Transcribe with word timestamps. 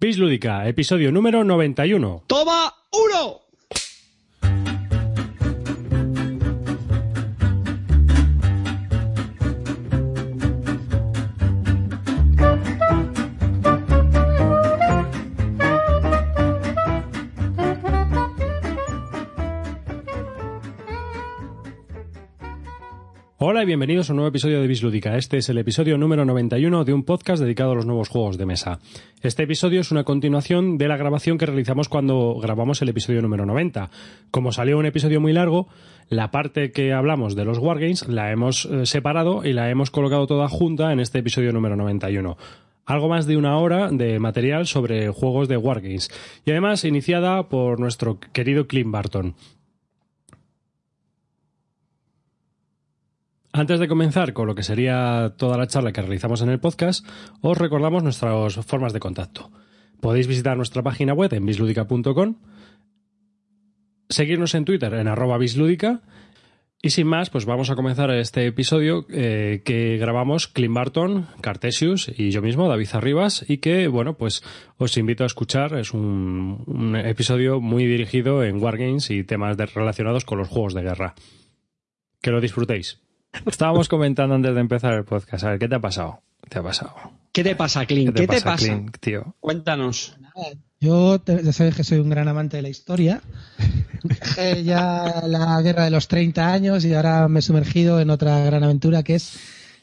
Bis 0.00 0.16
Lúdica, 0.16 0.68
episodio 0.68 1.10
número 1.10 1.42
91. 1.42 2.22
¡Toma 2.28 2.72
uno! 2.92 3.47
Hola 23.40 23.62
y 23.62 23.66
bienvenidos 23.66 24.10
a 24.10 24.14
un 24.14 24.16
nuevo 24.16 24.30
episodio 24.30 24.60
de 24.60 24.66
Bislúdica. 24.66 25.16
Este 25.16 25.36
es 25.36 25.48
el 25.48 25.58
episodio 25.58 25.96
número 25.96 26.24
91 26.24 26.84
de 26.84 26.92
un 26.92 27.04
podcast 27.04 27.40
dedicado 27.40 27.70
a 27.70 27.76
los 27.76 27.86
nuevos 27.86 28.08
juegos 28.08 28.36
de 28.36 28.46
mesa. 28.46 28.80
Este 29.22 29.44
episodio 29.44 29.80
es 29.80 29.92
una 29.92 30.02
continuación 30.02 30.76
de 30.76 30.88
la 30.88 30.96
grabación 30.96 31.38
que 31.38 31.46
realizamos 31.46 31.88
cuando 31.88 32.34
grabamos 32.42 32.82
el 32.82 32.88
episodio 32.88 33.22
número 33.22 33.46
90. 33.46 33.90
Como 34.32 34.50
salió 34.50 34.76
un 34.76 34.86
episodio 34.86 35.20
muy 35.20 35.32
largo, 35.32 35.68
la 36.08 36.32
parte 36.32 36.72
que 36.72 36.92
hablamos 36.92 37.36
de 37.36 37.44
los 37.44 37.58
Wargames 37.58 38.08
la 38.08 38.32
hemos 38.32 38.64
eh, 38.64 38.86
separado 38.86 39.44
y 39.44 39.52
la 39.52 39.70
hemos 39.70 39.92
colocado 39.92 40.26
toda 40.26 40.48
junta 40.48 40.92
en 40.92 40.98
este 40.98 41.20
episodio 41.20 41.52
número 41.52 41.76
91 41.76 42.36
algo 42.86 43.08
más 43.10 43.26
de 43.26 43.36
una 43.36 43.58
hora 43.58 43.90
de 43.90 44.18
material 44.18 44.66
sobre 44.66 45.10
juegos 45.10 45.46
de 45.46 45.58
Wargames 45.58 46.10
y 46.46 46.50
además 46.52 46.86
iniciada 46.86 47.48
por 47.48 47.78
nuestro 47.78 48.18
querido 48.32 48.66
Clint 48.66 48.90
Barton. 48.90 49.34
Antes 53.58 53.80
de 53.80 53.88
comenzar 53.88 54.34
con 54.34 54.46
lo 54.46 54.54
que 54.54 54.62
sería 54.62 55.34
toda 55.36 55.58
la 55.58 55.66
charla 55.66 55.90
que 55.90 56.00
realizamos 56.00 56.42
en 56.42 56.48
el 56.48 56.60
podcast, 56.60 57.04
os 57.40 57.58
recordamos 57.58 58.04
nuestras 58.04 58.54
formas 58.64 58.92
de 58.92 59.00
contacto. 59.00 59.50
Podéis 60.00 60.28
visitar 60.28 60.56
nuestra 60.56 60.84
página 60.84 61.12
web 61.12 61.34
en 61.34 61.44
bisludica.com, 61.44 62.36
seguirnos 64.08 64.54
en 64.54 64.64
Twitter 64.64 64.94
en 64.94 65.08
arroba 65.08 65.38
bisludica 65.38 66.02
y 66.80 66.90
sin 66.90 67.08
más, 67.08 67.30
pues 67.30 67.46
vamos 67.46 67.68
a 67.70 67.74
comenzar 67.74 68.12
este 68.12 68.46
episodio 68.46 69.04
eh, 69.10 69.62
que 69.64 69.96
grabamos 69.96 70.46
Clint 70.46 70.76
Barton, 70.76 71.26
Cartesius 71.40 72.12
y 72.16 72.30
yo 72.30 72.42
mismo, 72.42 72.68
David 72.68 72.90
Arribas, 72.92 73.44
y 73.48 73.58
que, 73.58 73.88
bueno, 73.88 74.16
pues 74.16 74.44
os 74.76 74.96
invito 74.96 75.24
a 75.24 75.26
escuchar. 75.26 75.76
Es 75.76 75.92
un, 75.92 76.94
episodio 77.04 77.60
muy 77.60 77.86
dirigido 77.86 78.44
en 78.44 78.62
Wargames 78.62 79.10
y 79.10 79.24
temas 79.24 79.56
relacionados 79.74 80.24
con 80.24 80.38
los 80.38 80.46
juegos 80.46 80.74
de 80.74 80.82
guerra. 80.82 81.16
Que 82.22 82.30
lo 82.30 82.40
disfrutéis. 82.40 83.00
Estábamos 83.46 83.88
comentando 83.88 84.34
antes 84.34 84.54
de 84.54 84.60
empezar 84.60 84.94
el 84.94 85.04
podcast. 85.04 85.44
A 85.44 85.50
ver, 85.50 85.58
¿qué 85.58 85.68
te 85.68 85.74
ha 85.74 85.80
pasado? 85.80 86.22
¿Qué 86.42 86.50
te 86.50 86.58
ha 86.58 86.62
pasado? 86.62 86.94
¿Qué 87.32 87.44
te 87.44 87.54
pasa, 87.56 87.86
Clint? 87.86 88.14
¿Qué 88.14 88.26
te 88.26 88.40
pasa? 88.40 88.56
Clint, 88.66 88.96
tío? 88.98 89.34
Cuéntanos. 89.40 90.16
Yo 90.80 91.18
te- 91.20 91.42
ya 91.42 91.52
sabes 91.52 91.74
que 91.74 91.84
soy 91.84 91.98
un 91.98 92.08
gran 92.10 92.28
amante 92.28 92.56
de 92.56 92.62
la 92.62 92.68
historia. 92.68 93.20
Dejé 94.02 94.62
ya 94.64 95.22
la 95.26 95.60
guerra 95.62 95.84
de 95.84 95.90
los 95.90 96.08
30 96.08 96.52
años 96.52 96.84
y 96.84 96.94
ahora 96.94 97.28
me 97.28 97.40
he 97.40 97.42
sumergido 97.42 98.00
en 98.00 98.10
otra 98.10 98.40
gran 98.44 98.62
aventura 98.64 99.02
que 99.02 99.16
es 99.16 99.38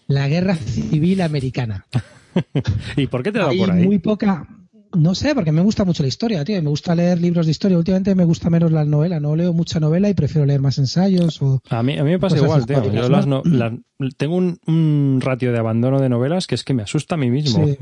la 0.07 0.27
guerra 0.27 0.55
civil 0.55 1.21
americana. 1.21 1.85
¿Y 2.95 3.07
por 3.07 3.23
qué 3.23 3.31
te 3.31 3.39
ha 3.39 3.41
dado 3.41 3.51
Hay 3.51 3.59
por 3.59 3.71
ahí? 3.71 3.83
muy 3.85 3.99
poca. 3.99 4.47
No 4.95 5.15
sé, 5.15 5.35
porque 5.35 5.51
me 5.51 5.61
gusta 5.61 5.85
mucho 5.85 6.03
la 6.03 6.07
historia, 6.09 6.43
tío. 6.45 6.61
Me 6.61 6.69
gusta 6.69 6.95
leer 6.95 7.19
libros 7.21 7.45
de 7.45 7.51
historia. 7.51 7.77
Últimamente 7.77 8.15
me 8.15 8.23
gusta 8.25 8.49
menos 8.49 8.71
la 8.71 8.85
novela. 8.85 9.19
No 9.19 9.35
leo 9.35 9.53
mucha 9.53 9.79
novela 9.79 10.09
y 10.09 10.13
prefiero 10.13 10.45
leer 10.45 10.61
más 10.61 10.77
ensayos 10.77 11.41
o. 11.41 11.61
A 11.69 11.83
mí, 11.83 11.97
a 11.97 12.03
mí 12.03 12.11
me 12.11 12.19
pasa 12.19 12.37
igual, 12.37 12.65
tío. 12.65 12.83
Yo 12.91 13.01
¿no? 13.03 13.09
las 13.09 13.27
no- 13.27 13.41
las- 13.45 13.73
tengo 14.17 14.35
un, 14.35 14.57
un 14.67 15.19
ratio 15.21 15.51
de 15.51 15.59
abandono 15.59 15.99
de 15.99 16.09
novelas 16.09 16.47
que 16.47 16.55
es 16.55 16.63
que 16.63 16.73
me 16.73 16.83
asusta 16.83 17.15
a 17.15 17.17
mí 17.17 17.29
mismo. 17.29 17.65
Sí. 17.65 17.77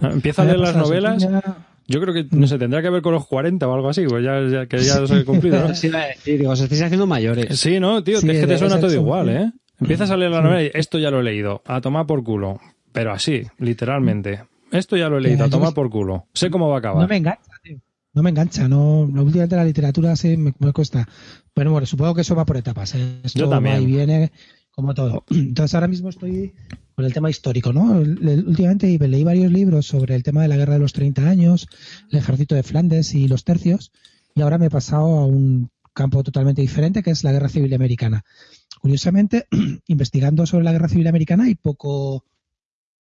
Empiezo 0.00 0.42
a 0.42 0.44
leer 0.46 0.58
las 0.58 0.76
novelas. 0.76 1.26
Yo 1.88 2.00
creo 2.00 2.14
que, 2.14 2.26
no 2.30 2.46
sé, 2.46 2.58
tendrá 2.58 2.80
que 2.80 2.90
ver 2.90 3.02
con 3.02 3.12
los 3.12 3.26
40 3.26 3.66
o 3.68 3.74
algo 3.74 3.88
así, 3.88 4.04
pues 4.06 4.24
ya, 4.24 4.40
ya- 4.48 4.66
que 4.66 4.78
ya 4.78 5.00
los 5.00 5.10
he 5.10 5.24
cumplido, 5.24 5.66
¿no? 5.68 5.74
Sí, 5.74 5.88
decir, 5.88 6.38
digo, 6.38 6.52
os 6.52 6.60
estáis 6.60 6.80
haciendo 6.82 7.06
mayores. 7.06 7.58
Sí, 7.58 7.80
no, 7.80 8.02
tío, 8.04 8.20
Sí, 8.20 8.30
es 8.30 8.40
que 8.40 8.46
te 8.46 8.58
suena 8.58 8.78
todo 8.80 8.92
igual. 8.94 9.28
¿eh? 9.28 9.52
Empiezas 9.80 10.10
a 10.10 10.16
leer 10.16 10.30
la 10.30 10.38
Sí. 10.38 10.44
novela 10.44 10.62
y 10.62 10.70
esto 10.74 10.98
ya 10.98 11.10
lo 11.10 11.20
he 11.20 11.24
leído, 11.24 11.60
a 11.66 11.80
tomar 11.80 12.06
por 12.06 12.22
culo. 12.22 12.60
Pero 12.92 13.12
así, 13.12 13.42
literalmente. 13.58 14.42
Esto 14.72 14.96
ya 14.96 15.08
lo 15.08 15.18
he 15.18 15.20
leído, 15.20 15.44
a 15.44 15.46
yo 15.46 15.50
tomar 15.50 15.68
me- 15.68 15.74
por 15.74 15.88
culo. 15.90 16.26
Sé 16.34 16.50
cómo 16.50 16.68
va 16.68 16.76
a 16.76 16.78
acabar. 16.78 17.02
No 17.02 17.08
me 17.08 17.16
engancha, 17.18 17.52
tío. 17.62 17.78
No 18.14 18.22
me 18.22 18.30
engancha, 18.30 18.68
no, 18.68 19.06
no, 19.06 19.22
últimamente 19.22 19.56
la 19.56 19.64
literatura 19.64 20.16
sí 20.16 20.36
me, 20.36 20.52
me 20.58 20.72
cuesta. 20.72 21.08
Bueno, 21.54 21.70
bueno, 21.72 21.86
supongo 21.86 22.14
que 22.14 22.22
eso 22.22 22.34
va 22.34 22.44
por 22.44 22.56
etapas. 22.56 22.94
¿eh? 22.94 23.20
Esto 23.22 23.38
Yo 23.38 23.48
también. 23.48 23.76
va 23.76 23.80
y 23.80 23.86
viene 23.86 24.32
como 24.70 24.92
todo. 24.94 25.24
Entonces 25.30 25.74
ahora 25.74 25.88
mismo 25.88 26.08
estoy 26.10 26.52
con 26.94 27.04
el 27.06 27.12
tema 27.14 27.30
histórico, 27.30 27.72
¿no? 27.72 27.84
Últimamente 28.00 28.98
leí 29.08 29.24
varios 29.24 29.50
libros 29.52 29.86
sobre 29.86 30.14
el 30.14 30.22
tema 30.22 30.42
de 30.42 30.48
la 30.48 30.56
guerra 30.56 30.74
de 30.74 30.80
los 30.80 30.92
30 30.92 31.26
años, 31.28 31.66
el 32.10 32.18
ejército 32.18 32.54
de 32.54 32.62
Flandes 32.62 33.14
y 33.14 33.28
los 33.28 33.44
tercios, 33.44 33.92
y 34.34 34.42
ahora 34.42 34.58
me 34.58 34.66
he 34.66 34.70
pasado 34.70 35.06
a 35.20 35.24
un 35.26 35.70
campo 35.94 36.22
totalmente 36.22 36.60
diferente, 36.62 37.02
que 37.02 37.10
es 37.10 37.24
la 37.24 37.32
guerra 37.32 37.48
civil 37.48 37.72
americana. 37.74 38.24
Curiosamente, 38.80 39.46
investigando 39.86 40.44
sobre 40.46 40.64
la 40.64 40.72
guerra 40.72 40.88
civil 40.88 41.06
americana 41.06 41.44
hay 41.44 41.54
poco 41.54 42.24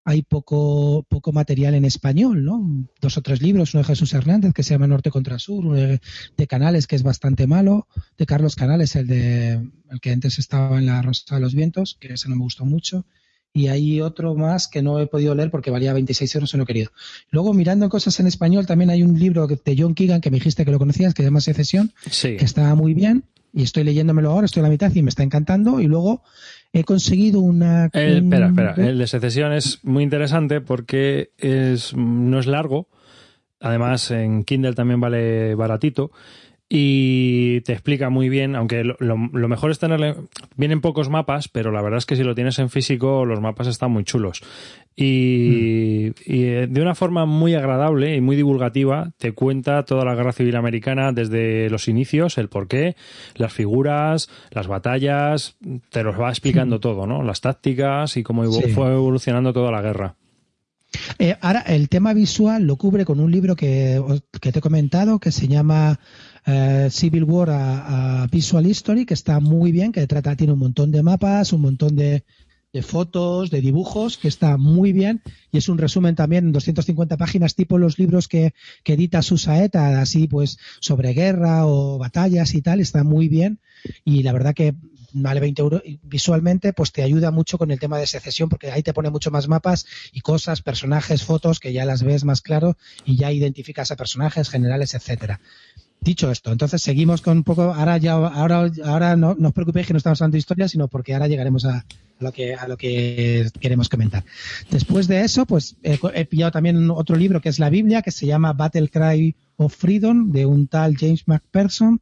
hay 0.03 0.23
poco, 0.23 1.03
poco 1.07 1.31
material 1.31 1.75
en 1.75 1.85
español, 1.85 2.43
¿no? 2.43 2.87
Dos 2.99 3.17
o 3.17 3.21
tres 3.21 3.41
libros, 3.41 3.73
uno 3.73 3.81
de 3.83 3.87
Jesús 3.87 4.13
Hernández 4.13 4.53
que 4.53 4.63
se 4.63 4.73
llama 4.73 4.87
Norte 4.87 5.11
contra 5.11 5.37
Sur, 5.37 5.65
uno 5.65 5.75
de, 5.75 6.01
de 6.37 6.47
Canales 6.47 6.87
que 6.87 6.95
es 6.95 7.03
bastante 7.03 7.45
malo, 7.47 7.87
de 8.17 8.25
Carlos 8.25 8.55
Canales, 8.55 8.95
el 8.95 9.07
de 9.07 9.53
el 9.91 9.99
que 10.01 10.11
antes 10.11 10.39
estaba 10.39 10.79
en 10.79 10.87
la 10.87 11.01
Rosa 11.01 11.35
de 11.35 11.41
los 11.41 11.53
Vientos, 11.53 11.97
que 11.99 12.13
ese 12.13 12.29
no 12.29 12.35
me 12.35 12.43
gustó 12.43 12.65
mucho, 12.65 13.05
y 13.53 13.67
hay 13.67 13.99
otro 14.01 14.33
más 14.33 14.67
que 14.69 14.81
no 14.81 14.99
he 14.99 15.07
podido 15.07 15.35
leer 15.35 15.51
porque 15.51 15.69
valía 15.71 15.91
26 15.93 16.33
euros 16.35 16.53
y 16.53 16.57
no 16.57 16.63
he 16.63 16.65
querido. 16.65 16.89
Luego, 17.29 17.53
mirando 17.53 17.89
cosas 17.89 18.17
en 18.21 18.27
español, 18.27 18.65
también 18.65 18.89
hay 18.89 19.03
un 19.03 19.19
libro 19.19 19.45
de 19.45 19.75
John 19.77 19.93
Keegan 19.93 20.21
que 20.21 20.31
me 20.31 20.37
dijiste 20.37 20.63
que 20.63 20.71
lo 20.71 20.79
conocías, 20.79 21.13
que 21.13 21.21
se 21.21 21.27
llama 21.27 21.41
Secesión, 21.41 21.91
Sí. 22.09 22.37
que 22.37 22.45
está 22.45 22.73
muy 22.75 22.93
bien, 22.93 23.25
y 23.53 23.63
estoy 23.63 23.83
leyéndomelo 23.83 24.31
ahora, 24.31 24.45
estoy 24.45 24.61
a 24.61 24.63
la 24.63 24.69
mitad 24.69 24.95
y 24.95 25.03
me 25.03 25.09
está 25.09 25.23
encantando, 25.23 25.81
y 25.81 25.87
luego 25.87 26.23
he 26.73 26.83
conseguido 26.83 27.39
una... 27.41 27.89
Eh, 27.93 28.17
un- 28.19 28.25
espera, 28.25 28.47
espera. 28.47 28.73
El 28.77 28.97
de 28.97 29.07
secesión 29.07 29.53
es 29.53 29.79
muy 29.83 30.03
interesante 30.03 30.61
porque 30.61 31.31
es, 31.37 31.95
no 31.95 32.39
es 32.39 32.47
largo. 32.47 32.87
Además, 33.59 34.09
en 34.11 34.43
Kindle 34.43 34.73
también 34.73 34.99
vale 34.99 35.53
baratito. 35.55 36.11
Y 36.73 37.59
te 37.61 37.73
explica 37.73 38.09
muy 38.09 38.29
bien, 38.29 38.55
aunque 38.55 38.85
lo, 38.85 38.95
lo- 38.99 39.17
lo 39.33 39.47
mejor 39.49 39.71
es 39.71 39.79
tenerle. 39.79 40.15
Vienen 40.55 40.79
pocos 40.79 41.09
mapas, 41.09 41.49
pero 41.49 41.69
la 41.69 41.81
verdad 41.81 41.97
es 41.97 42.05
que 42.05 42.15
si 42.15 42.23
lo 42.23 42.33
tienes 42.33 42.59
en 42.59 42.69
físico, 42.69 43.25
los 43.25 43.41
mapas 43.41 43.67
están 43.67 43.91
muy 43.91 44.05
chulos. 44.05 44.41
Y, 44.95 46.13
y, 46.25 46.43
eh, 46.45 46.67
de 46.69 46.81
una 46.81 46.95
forma 46.95 47.25
muy 47.25 47.55
agradable 47.55 48.15
y 48.15 48.21
muy 48.21 48.37
divulgativa, 48.37 49.11
te 49.17 49.33
cuenta 49.33 49.83
toda 49.83 50.05
la 50.05 50.15
guerra 50.15 50.31
civil 50.31 50.55
americana 50.55 51.11
desde 51.11 51.69
los 51.69 51.89
inicios, 51.89 52.37
el 52.37 52.47
porqué, 52.47 52.95
las 53.35 53.51
figuras, 53.51 54.29
las 54.51 54.67
batallas, 54.67 55.57
te 55.89 56.03
los 56.03 56.17
va 56.17 56.29
explicando 56.29 56.79
todo, 56.79 57.05
¿no? 57.05 57.21
Las 57.21 57.41
tácticas 57.41 58.15
y 58.15 58.23
cómo 58.23 58.49
Sí. 58.49 58.69
fue 58.71 58.93
evolucionando 58.93 59.51
toda 59.51 59.71
la 59.71 59.81
guerra. 59.81 60.15
Eh, 61.19 61.35
ahora, 61.41 61.61
el 61.61 61.87
tema 61.87 62.13
visual 62.13 62.63
lo 62.63 62.75
cubre 62.75 63.05
con 63.05 63.19
un 63.19 63.31
libro 63.31 63.55
que, 63.55 64.01
que 64.41 64.51
te 64.51 64.59
he 64.59 64.61
comentado 64.61 65.19
que 65.19 65.31
se 65.31 65.47
llama 65.47 65.99
eh, 66.45 66.89
Civil 66.91 67.23
War 67.23 67.49
a, 67.51 68.27
Visual 68.31 68.65
History, 68.65 69.05
que 69.05 69.13
está 69.13 69.39
muy 69.39 69.71
bien, 69.71 69.91
que 69.91 70.05
trata, 70.07 70.35
tiene 70.35 70.53
un 70.53 70.59
montón 70.59 70.91
de 70.91 71.03
mapas, 71.03 71.53
un 71.53 71.61
montón 71.61 71.95
de, 71.95 72.23
de 72.73 72.81
fotos, 72.81 73.49
de 73.51 73.61
dibujos, 73.61 74.17
que 74.17 74.27
está 74.27 74.57
muy 74.57 74.93
bien 74.93 75.21
y 75.51 75.57
es 75.57 75.69
un 75.69 75.77
resumen 75.77 76.15
también 76.15 76.45
en 76.45 76.51
250 76.51 77.17
páginas, 77.17 77.55
tipo 77.55 77.77
los 77.77 77.99
libros 77.99 78.27
que, 78.27 78.53
que 78.83 78.93
edita 78.93 79.21
Susaeta, 79.21 80.01
así 80.01 80.27
pues 80.27 80.57
sobre 80.79 81.13
guerra 81.13 81.65
o 81.65 81.97
batallas 81.97 82.53
y 82.55 82.61
tal, 82.61 82.79
está 82.79 83.03
muy 83.03 83.27
bien 83.27 83.59
y 84.05 84.23
la 84.23 84.31
verdad 84.31 84.53
que 84.53 84.75
vale 85.13 85.41
20 85.41 85.61
euros 85.61 85.81
visualmente 86.03 86.71
pues 86.71 86.93
te 86.93 87.03
ayuda 87.03 87.31
mucho 87.31 87.57
con 87.57 87.71
el 87.71 87.79
tema 87.79 87.97
de 87.97 88.07
secesión 88.07 88.47
porque 88.47 88.71
ahí 88.71 88.83
te 88.83 88.93
pone 88.93 89.09
mucho 89.09 89.31
más 89.31 89.47
mapas 89.47 89.85
y 90.13 90.21
cosas, 90.21 90.61
personajes, 90.61 91.23
fotos 91.23 91.59
que 91.59 91.73
ya 91.73 91.85
las 91.85 92.03
ves 92.03 92.23
más 92.23 92.41
claro 92.41 92.77
y 93.05 93.17
ya 93.17 93.31
identificas 93.31 93.91
a 93.91 93.97
personajes 93.97 94.49
generales, 94.49 94.93
etcétera. 94.93 95.41
Dicho 96.03 96.31
esto, 96.31 96.51
entonces 96.51 96.81
seguimos 96.81 97.21
con 97.21 97.37
un 97.37 97.43
poco, 97.43 97.61
ahora 97.61 97.97
ya, 97.97 98.13
ahora, 98.13 98.71
ahora 98.85 99.15
no, 99.15 99.35
no 99.37 99.49
os 99.49 99.53
preocupéis 99.53 99.85
que 99.85 99.93
no 99.93 99.97
estamos 99.97 100.19
hablando 100.19 100.33
de 100.33 100.39
historia, 100.39 100.67
sino 100.67 100.87
porque 100.87 101.13
ahora 101.13 101.27
llegaremos 101.27 101.63
a, 101.65 101.85
lo 102.19 102.31
que, 102.31 102.55
a 102.55 102.67
lo 102.67 102.75
que 102.75 103.47
queremos 103.59 103.87
comentar. 103.87 104.23
Después 104.71 105.07
de 105.07 105.21
eso, 105.21 105.45
pues 105.45 105.75
he, 105.83 106.25
pillado 106.25 106.51
también 106.53 106.89
otro 106.89 107.15
libro 107.15 107.39
que 107.39 107.49
es 107.49 107.59
la 107.59 107.69
Biblia, 107.69 108.01
que 108.01 108.09
se 108.09 108.25
llama 108.25 108.53
Battle 108.53 108.89
Cry 108.89 109.35
of 109.57 109.75
Freedom, 109.75 110.31
de 110.31 110.47
un 110.47 110.67
tal 110.67 110.97
James 110.97 111.27
McPherson, 111.27 112.01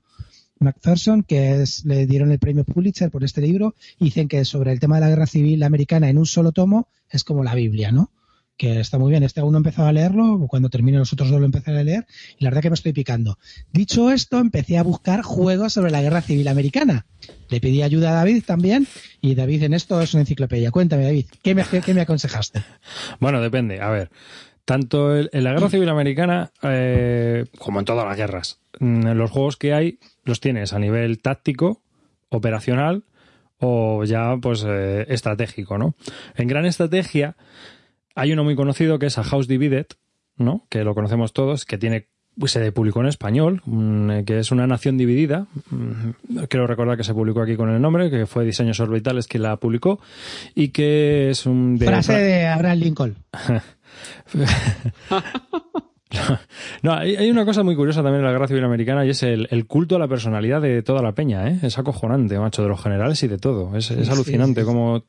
McPherson, 0.59 1.23
que 1.23 1.65
le 1.83 2.07
dieron 2.07 2.31
el 2.31 2.39
premio 2.39 2.63
Pulitzer 2.63 3.11
por 3.11 3.25
este 3.25 3.41
libro, 3.41 3.75
y 3.99 4.05
dicen 4.05 4.29
que 4.29 4.45
sobre 4.45 4.71
el 4.71 4.79
tema 4.79 4.95
de 4.95 5.01
la 5.01 5.09
guerra 5.09 5.27
civil 5.27 5.61
americana 5.61 6.09
en 6.09 6.17
un 6.17 6.25
solo 6.25 6.53
tomo 6.53 6.87
es 7.09 7.25
como 7.25 7.43
la 7.43 7.53
Biblia, 7.53 7.91
¿no? 7.91 8.11
Que 8.59 8.81
está 8.81 8.99
muy 8.99 9.09
bien. 9.09 9.23
Este 9.23 9.39
aún 9.39 9.53
no 9.53 9.57
empezado 9.57 9.87
a 9.87 9.93
leerlo, 9.93 10.45
cuando 10.49 10.69
termine 10.69 10.97
los 10.97 11.13
otros 11.13 11.31
dos 11.31 11.39
lo 11.39 11.45
empezaré 11.45 11.79
a 11.79 11.83
leer, 11.83 12.05
y 12.37 12.43
la 12.43 12.49
verdad 12.49 12.61
que 12.61 12.69
me 12.69 12.75
estoy 12.75 12.91
picando. 12.91 13.39
Dicho 13.71 14.11
esto, 14.11 14.37
empecé 14.37 14.77
a 14.77 14.83
buscar 14.83 15.21
juegos 15.21 15.73
sobre 15.73 15.91
la 15.91 16.01
guerra 16.01 16.21
civil 16.21 16.45
americana. 16.49 17.05
Le 17.47 17.61
pedí 17.61 17.81
ayuda 17.81 18.11
a 18.11 18.15
David 18.15 18.43
también, 18.45 18.85
y 19.21 19.33
David 19.33 19.63
en 19.63 19.73
esto 19.73 20.01
es 20.01 20.13
una 20.13 20.21
enciclopedia. 20.21 20.71
Cuéntame, 20.71 21.05
David, 21.05 21.27
¿qué 21.41 21.55
me, 21.55 21.63
qué 21.63 21.93
me 21.93 22.01
aconsejaste? 22.01 22.61
Bueno, 23.21 23.39
depende. 23.39 23.79
A 23.79 23.89
ver, 23.91 24.11
tanto 24.65 25.17
en 25.17 25.43
la 25.43 25.53
Guerra 25.53 25.69
Civil 25.69 25.87
Americana 25.87 26.51
eh, 26.61 27.45
como 27.59 27.79
en 27.79 27.85
todas 27.85 28.05
las 28.05 28.17
guerras. 28.17 28.59
Mm, 28.81 29.11
los 29.11 29.31
juegos 29.31 29.55
que 29.55 29.73
hay 29.73 29.99
los 30.25 30.41
tienes 30.41 30.73
a 30.73 30.79
nivel 30.79 31.19
táctico, 31.19 31.81
operacional 32.27 33.03
o 33.59 34.03
ya 34.03 34.35
pues 34.41 34.65
eh, 34.67 35.05
estratégico, 35.07 35.77
¿no? 35.77 35.95
En 36.35 36.49
gran 36.49 36.65
estrategia 36.65 37.37
hay 38.19 38.33
uno 38.33 38.43
muy 38.43 38.55
conocido 38.55 38.99
que 38.99 39.07
es 39.07 39.17
A 39.17 39.23
House 39.23 39.47
Divided, 39.47 39.87
¿no? 40.37 40.65
Que 40.69 40.83
lo 40.83 40.93
conocemos 40.93 41.33
todos, 41.33 41.65
que 41.65 41.77
tiene 41.77 42.09
se 42.45 42.71
publicó 42.71 43.01
en 43.01 43.07
español, 43.07 43.61
mm, 43.65 44.21
que 44.21 44.39
es 44.39 44.51
una 44.51 44.65
nación 44.65 44.97
dividida. 44.97 45.47
Mm, 45.69 46.11
quiero 46.47 46.67
recordar 46.67 46.97
que 46.97 47.03
se 47.03 47.13
publicó 47.13 47.41
aquí 47.41 47.55
con 47.55 47.69
el 47.69 47.81
nombre, 47.81 48.09
que 48.09 48.25
fue 48.25 48.45
Diseños 48.45 48.79
Orbitales 48.79 49.27
que 49.27 49.39
la 49.39 49.57
publicó 49.57 49.99
y 50.55 50.69
que 50.69 51.31
es 51.31 51.45
un 51.45 51.77
frase 51.77 52.13
de 52.13 52.47
Abraham 52.47 52.79
Lincoln. 52.79 53.17
no, 56.83 56.93
hay, 56.93 57.29
una 57.29 57.45
cosa 57.45 57.63
muy 57.63 57.75
curiosa 57.75 58.01
también 58.01 58.21
en 58.21 58.25
la 58.25 58.31
Guerra 58.31 58.47
Civil 58.47 58.63
Americana 58.63 59.05
y 59.05 59.09
es 59.09 59.21
el, 59.23 59.65
culto 59.67 59.97
a 59.97 59.99
la 59.99 60.07
personalidad 60.07 60.61
de 60.61 60.81
toda 60.81 61.01
la 61.01 61.11
peña, 61.11 61.49
¿eh? 61.49 61.59
Es 61.61 61.77
acojonante, 61.77 62.39
macho, 62.39 62.63
de 62.63 62.69
los 62.69 62.81
generales 62.81 63.21
y 63.23 63.27
de 63.27 63.37
todo. 63.37 63.75
Es, 63.75 63.91
alucinante 63.91 64.63
cómo 64.63 65.03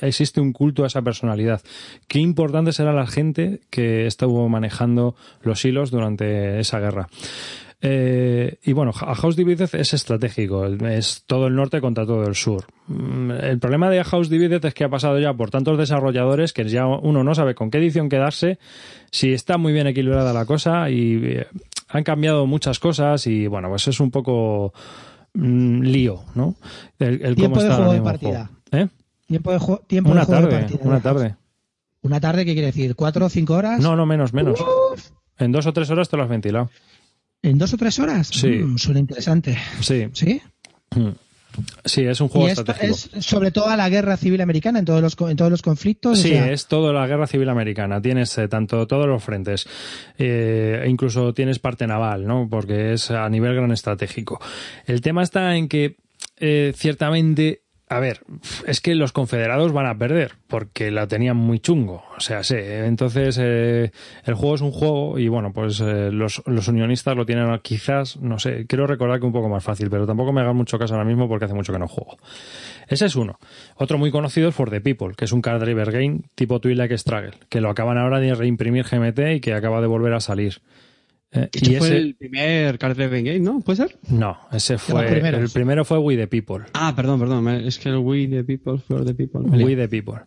existe 0.00 0.40
un 0.40 0.52
culto 0.52 0.84
a 0.84 0.86
esa 0.86 1.02
personalidad. 1.02 1.60
Qué 2.08 2.18
importante 2.18 2.72
será 2.72 2.92
la 2.92 3.06
gente 3.06 3.60
que 3.70 4.06
estuvo 4.06 4.48
manejando 4.48 5.14
los 5.42 5.64
hilos 5.64 5.90
durante 5.90 6.60
esa 6.60 6.80
guerra. 6.80 7.08
Eh, 7.82 8.58
y 8.62 8.74
bueno, 8.74 8.92
a 8.94 9.14
House 9.14 9.36
Divided 9.36 9.70
es 9.74 9.94
estratégico, 9.94 10.66
es 10.66 11.24
todo 11.26 11.46
el 11.46 11.54
norte 11.54 11.80
contra 11.80 12.04
todo 12.04 12.26
el 12.26 12.34
sur. 12.34 12.66
Mm, 12.88 13.30
el 13.30 13.58
problema 13.58 13.88
de 13.88 14.04
House 14.04 14.28
Divided 14.28 14.62
es 14.64 14.74
que 14.74 14.84
ha 14.84 14.90
pasado 14.90 15.18
ya 15.18 15.32
por 15.32 15.50
tantos 15.50 15.78
desarrolladores 15.78 16.52
que 16.52 16.68
ya 16.68 16.86
uno 16.86 17.24
no 17.24 17.34
sabe 17.34 17.54
con 17.54 17.70
qué 17.70 17.78
edición 17.78 18.10
quedarse, 18.10 18.58
si 19.10 19.32
está 19.32 19.56
muy 19.56 19.72
bien 19.72 19.86
equilibrada 19.86 20.34
la 20.34 20.44
cosa 20.44 20.90
y 20.90 21.20
eh, 21.24 21.46
han 21.88 22.04
cambiado 22.04 22.46
muchas 22.46 22.78
cosas 22.78 23.26
y 23.26 23.46
bueno, 23.46 23.70
pues 23.70 23.88
es 23.88 23.98
un 23.98 24.10
poco 24.10 24.74
mm, 25.32 25.80
lío, 25.80 26.20
¿no? 26.34 26.56
El, 26.98 27.34
tiempo 27.34 27.62
de 27.62 27.70
juego 27.70 27.92
de 27.94 28.02
partida. 28.02 28.50
¿Eh? 28.72 28.88
Tiempo 29.30 29.52
de, 29.52 29.60
tiempo 29.86 30.10
una 30.10 30.22
de 30.22 30.26
juego 30.26 30.42
tarde, 30.42 30.56
de 30.56 30.62
partida. 30.62 30.80
Una 30.82 31.00
tarde. 31.00 31.36
¿Una 32.02 32.20
tarde 32.20 32.44
qué 32.44 32.52
quiere 32.52 32.66
decir? 32.66 32.96
¿Cuatro 32.96 33.26
o 33.26 33.28
cinco 33.28 33.54
horas? 33.54 33.78
No, 33.78 33.94
no, 33.94 34.04
menos, 34.04 34.32
menos. 34.32 34.58
En 35.38 35.52
dos 35.52 35.66
o 35.66 35.72
tres 35.72 35.88
horas 35.88 36.08
te 36.08 36.16
lo 36.16 36.24
has 36.24 36.28
ventilado. 36.28 36.68
¿En 37.40 37.56
dos 37.56 37.72
o 37.72 37.76
tres 37.76 38.00
horas? 38.00 38.26
Sí. 38.26 38.48
Mm, 38.48 38.76
suena 38.76 38.98
interesante. 38.98 39.56
Sí. 39.80 40.08
¿Sí? 40.14 40.42
Mm. 40.96 41.10
Sí, 41.84 42.04
es 42.04 42.20
un 42.20 42.28
juego 42.28 42.46
¿Y 42.46 42.52
estratégico. 42.52 42.94
Es 42.94 43.26
sobre 43.26 43.50
todo 43.50 43.68
a 43.68 43.76
la 43.76 43.88
guerra 43.88 44.16
civil 44.16 44.40
americana 44.40 44.78
en 44.78 44.84
todos 44.84 45.02
los, 45.02 45.16
en 45.28 45.36
todos 45.36 45.50
los 45.50 45.62
conflictos. 45.62 46.20
Sí, 46.20 46.32
es 46.32 46.68
toda 46.68 46.92
la 46.92 47.06
guerra 47.08 47.26
civil 47.26 47.48
americana. 47.48 48.00
Tienes 48.00 48.38
eh, 48.38 48.46
tanto 48.46 48.86
todos 48.86 49.08
los 49.08 49.22
frentes. 49.22 49.66
Eh, 50.16 50.84
incluso 50.86 51.34
tienes 51.34 51.58
parte 51.58 51.88
naval, 51.88 52.24
¿no? 52.24 52.46
Porque 52.48 52.92
es 52.92 53.10
a 53.10 53.28
nivel 53.28 53.56
gran 53.56 53.72
estratégico. 53.72 54.40
El 54.86 55.00
tema 55.00 55.24
está 55.24 55.56
en 55.56 55.68
que 55.68 55.96
eh, 56.38 56.72
ciertamente 56.76 57.62
a 57.90 57.98
ver, 57.98 58.20
es 58.68 58.80
que 58.80 58.94
los 58.94 59.10
confederados 59.10 59.72
van 59.72 59.86
a 59.86 59.98
perder 59.98 60.34
porque 60.46 60.92
la 60.92 61.08
tenían 61.08 61.36
muy 61.36 61.58
chungo. 61.58 62.04
O 62.16 62.20
sea, 62.20 62.44
sí. 62.44 62.54
Entonces, 62.56 63.36
eh, 63.42 63.90
el 64.24 64.34
juego 64.34 64.54
es 64.54 64.60
un 64.60 64.70
juego 64.70 65.18
y 65.18 65.26
bueno, 65.26 65.52
pues 65.52 65.80
eh, 65.80 66.12
los, 66.12 66.40
los, 66.46 66.68
unionistas 66.68 67.16
lo 67.16 67.26
tienen 67.26 67.58
quizás, 67.62 68.16
no 68.18 68.38
sé, 68.38 68.64
quiero 68.68 68.86
recordar 68.86 69.18
que 69.18 69.26
un 69.26 69.32
poco 69.32 69.48
más 69.48 69.64
fácil, 69.64 69.90
pero 69.90 70.06
tampoco 70.06 70.32
me 70.32 70.40
hagan 70.40 70.54
mucho 70.54 70.78
caso 70.78 70.94
ahora 70.94 71.04
mismo 71.04 71.28
porque 71.28 71.46
hace 71.46 71.54
mucho 71.54 71.72
que 71.72 71.80
no 71.80 71.88
juego. 71.88 72.16
Ese 72.86 73.06
es 73.06 73.16
uno. 73.16 73.40
Otro 73.74 73.98
muy 73.98 74.12
conocido 74.12 74.50
es 74.50 74.54
For 74.54 74.70
the 74.70 74.80
People, 74.80 75.16
que 75.16 75.24
es 75.24 75.32
un 75.32 75.42
card 75.42 75.60
driver 75.60 75.90
game 75.90 76.20
tipo 76.36 76.60
Twilight 76.60 76.92
Struggle, 76.92 77.32
que 77.48 77.60
lo 77.60 77.70
acaban 77.70 77.98
ahora 77.98 78.20
de 78.20 78.36
reimprimir 78.36 78.84
GMT 78.84 79.18
y 79.34 79.40
que 79.40 79.52
acaba 79.52 79.80
de 79.80 79.88
volver 79.88 80.12
a 80.12 80.20
salir. 80.20 80.60
Eh, 81.32 81.48
y 81.52 81.76
fue 81.76 81.96
el 81.96 82.16
primer 82.16 82.78
Card 82.78 82.96
Driven 82.96 83.24
Game, 83.24 83.40
¿no? 83.40 83.60
¿Puede 83.60 83.76
ser? 83.76 83.98
No, 84.08 84.38
ese 84.50 84.78
fue. 84.78 85.06
El 85.06 85.50
primero 85.50 85.84
fue 85.84 85.98
We 85.98 86.16
the 86.16 86.26
People. 86.26 86.64
Ah, 86.72 86.92
perdón, 86.96 87.20
perdón. 87.20 87.46
Es 87.48 87.78
que 87.78 87.88
el 87.88 87.98
We 87.98 88.26
the 88.26 88.42
People, 88.42 88.78
For 88.78 89.04
the 89.04 89.14
People. 89.14 89.42
We 89.42 89.76
the 89.76 89.88
People. 89.88 90.22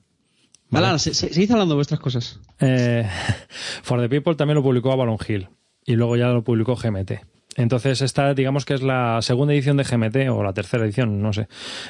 Vale, 0.69 0.97
se, 0.99 1.13
se, 1.13 1.43
hablando 1.51 1.73
de 1.73 1.75
vuestras 1.75 1.99
cosas. 1.99 2.39
Eh, 2.59 3.07
For 3.83 3.99
the 3.99 4.09
People 4.09 4.35
también 4.35 4.55
lo 4.55 4.63
publicó 4.63 4.91
Avalon 4.91 5.17
Hill. 5.27 5.49
Y 5.85 5.95
luego 5.95 6.15
ya 6.15 6.29
lo 6.29 6.43
publicó 6.43 6.75
GMT. 6.75 7.11
Entonces, 7.55 8.01
esta, 8.01 8.33
digamos 8.33 8.65
que 8.65 8.73
es 8.73 8.81
la 8.81 9.21
segunda 9.21 9.53
edición 9.53 9.77
de 9.77 9.83
GMT, 9.83 10.29
o 10.31 10.41
la 10.43 10.53
tercera 10.53 10.85
edición, 10.85 11.21
no 11.21 11.33
sé. 11.33 11.47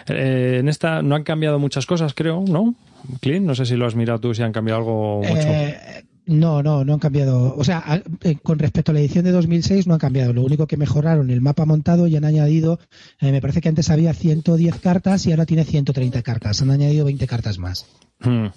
Eh, 0.08 0.58
en 0.60 0.68
esta 0.68 1.02
no 1.02 1.16
han 1.16 1.24
cambiado 1.24 1.60
muchas 1.60 1.86
cosas, 1.86 2.14
creo, 2.14 2.44
¿no? 2.46 2.76
Clint, 3.22 3.46
no 3.46 3.56
sé 3.56 3.66
si 3.66 3.76
lo 3.76 3.86
has 3.86 3.96
mirado 3.96 4.20
tú, 4.20 4.34
si 4.34 4.42
han 4.42 4.52
cambiado 4.52 4.80
algo 4.80 5.22
mucho. 5.22 5.48
Eh, 5.48 6.04
no, 6.26 6.64
no, 6.64 6.86
no 6.86 6.94
han 6.94 7.00
cambiado. 7.00 7.56
O 7.56 7.64
sea, 7.64 8.02
eh, 8.22 8.38
con 8.42 8.60
respecto 8.60 8.92
a 8.92 8.94
la 8.94 9.02
edición 9.02 9.26
de 9.26 9.32
2006 9.32 9.88
no 9.88 9.94
han 9.94 10.00
cambiado. 10.00 10.34
Lo 10.34 10.42
único 10.42 10.68
que 10.68 10.78
mejoraron 10.78 11.30
el 11.30 11.42
mapa 11.42 11.66
montado 11.66 12.08
y 12.08 12.16
han 12.16 12.26
añadido, 12.26 12.80
eh, 13.20 13.32
me 13.32 13.42
parece 13.42 13.62
que 13.62 13.70
antes 13.70 13.90
había 13.90 14.14
110 14.14 14.80
cartas 14.80 15.26
y 15.26 15.32
ahora 15.32 15.46
tiene 15.46 15.66
130 15.66 16.22
cartas. 16.22 16.62
Han 16.62 16.72
añadido 16.72 17.06
20 17.06 17.28
cartas 17.28 17.58
más. 17.58 17.86
Hmm. 18.20 18.48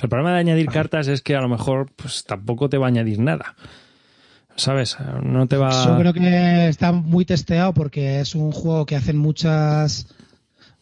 El 0.00 0.08
problema 0.08 0.32
de 0.32 0.38
añadir 0.38 0.66
cartas 0.66 1.06
es 1.06 1.22
que 1.22 1.36
a 1.36 1.40
lo 1.40 1.48
mejor 1.48 1.92
pues 1.94 2.24
tampoco 2.24 2.68
te 2.68 2.78
va 2.78 2.86
a 2.86 2.88
añadir 2.88 3.20
nada. 3.20 3.54
¿Sabes? 4.56 4.96
No 5.22 5.46
te 5.46 5.56
va. 5.58 5.70
Yo 5.84 5.98
creo 5.98 6.12
que 6.14 6.68
está 6.68 6.90
muy 6.90 7.24
testeado 7.26 7.74
porque 7.74 8.20
es 8.20 8.34
un 8.34 8.52
juego 8.52 8.86
que 8.86 8.96
hacen 8.96 9.18
muchas 9.18 10.08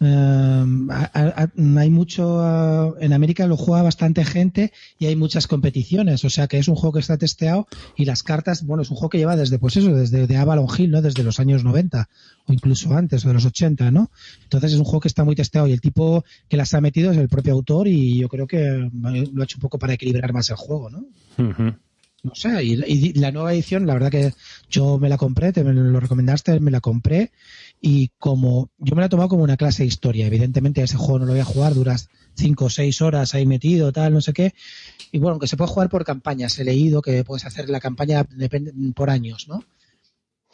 Em, 0.01 0.89
hay 0.91 1.91
mucho, 1.91 2.99
en 3.01 3.13
América 3.13 3.47
lo 3.47 3.57
juega 3.57 3.83
bastante 3.83 4.25
gente 4.25 4.73
y 4.99 5.07
hay 5.07 5.17
muchas 5.17 5.47
competiciones, 5.47 6.25
o 6.25 6.31
sea 6.31 6.49
que 6.49 6.59
es 6.59 6.69
un 6.69 6.75
juego 6.75 6.95
que 6.95 7.01
está 7.01 7.17
testeado 7.17 7.69
y 7.97 8.05
las 8.05 8.23
cartas, 8.23 8.65
bueno, 8.67 8.83
es 8.83 8.91
un 8.91 8.97
juego 8.97 9.11
que 9.11 9.19
lleva 9.19 9.37
desde, 9.37 9.59
pues 9.59 9.77
eso, 9.77 9.95
desde 9.95 10.27
de 10.27 10.37
Avalon 10.37 10.67
Hill, 10.77 10.91
¿no? 10.91 11.01
Desde 11.01 11.23
los 11.23 11.39
años 11.39 11.65
90 11.65 12.09
o 12.47 12.53
incluso 12.53 12.95
antes, 12.95 13.25
o 13.25 13.29
de 13.29 13.35
los 13.35 13.47
80, 13.47 13.91
¿no? 13.93 14.11
Entonces 14.43 14.73
es 14.73 14.79
un 14.79 14.85
juego 14.85 15.01
que 15.01 15.09
está 15.09 15.25
muy 15.25 15.37
testeado 15.37 15.69
y 15.69 15.73
el 15.73 15.81
tipo 15.81 16.25
que 16.49 16.57
las 16.57 16.75
ha 16.75 16.81
metido 16.81 17.13
es 17.13 17.19
el 17.19 17.29
propio 17.29 17.53
autor 17.53 17.89
y 17.89 18.19
yo 18.19 18.29
creo 18.29 18.47
que 18.47 18.91
lo 18.93 19.43
ha 19.43 19.45
hecho 19.45 19.59
un 19.59 19.63
poco 19.63 19.79
para 19.79 19.95
equilibrar 19.95 20.33
más 20.33 20.51
el 20.51 20.57
juego, 20.57 20.91
¿no? 20.91 21.07
No 22.25 22.35
sé, 22.35 22.65
y, 22.65 22.73
y, 22.87 23.13
la 23.13 23.33
nueva 23.33 23.53
edición, 23.53 23.87
la 23.87 23.93
verdad 23.93 24.11
que 24.11 24.33
yo 24.71 24.99
me 24.99 25.11
la 25.11 25.19
compré, 25.19 25.53
te 25.53 25.63
me 25.63 25.75
lo 25.75 26.01
recomendaste, 26.01 26.59
me 26.59 26.71
la 26.71 26.81
compré 26.81 27.33
y 27.87 28.13
como 28.19 28.71
yo 28.79 28.97
me 28.97 29.03
la 29.03 29.07
he 29.07 29.11
tomado 29.11 29.29
como 29.29 29.43
una 29.43 29.59
clase 29.59 29.83
de 29.83 29.89
historia, 29.89 30.27
evidentemente 30.27 30.83
ese 30.83 30.97
juego 30.97 31.19
no 31.19 31.27
lo 31.27 31.33
voy 31.33 31.43
a 31.43 31.45
jugar, 31.45 31.75
duras 31.75 32.09
cinco 32.35 32.65
o 32.65 32.71
seis 32.71 33.03
horas 33.03 33.35
ahí 33.35 33.45
metido, 33.45 33.93
tal, 33.93 34.15
no 34.15 34.23
sé 34.23 34.33
qué. 34.33 34.55
Y 35.13 35.19
bueno, 35.19 35.39
que 35.39 35.47
se 35.47 35.59
puede 35.59 35.71
jugar 35.71 35.91
por 35.91 36.03
campañas, 36.03 36.59
he 36.59 36.65
leído 36.65 37.03
que 37.03 37.25
puedes 37.25 37.45
hacer 37.45 37.69
la 37.69 37.81
campaña 37.81 38.27
por 38.95 39.11
años, 39.11 39.49
¿no? 39.49 39.63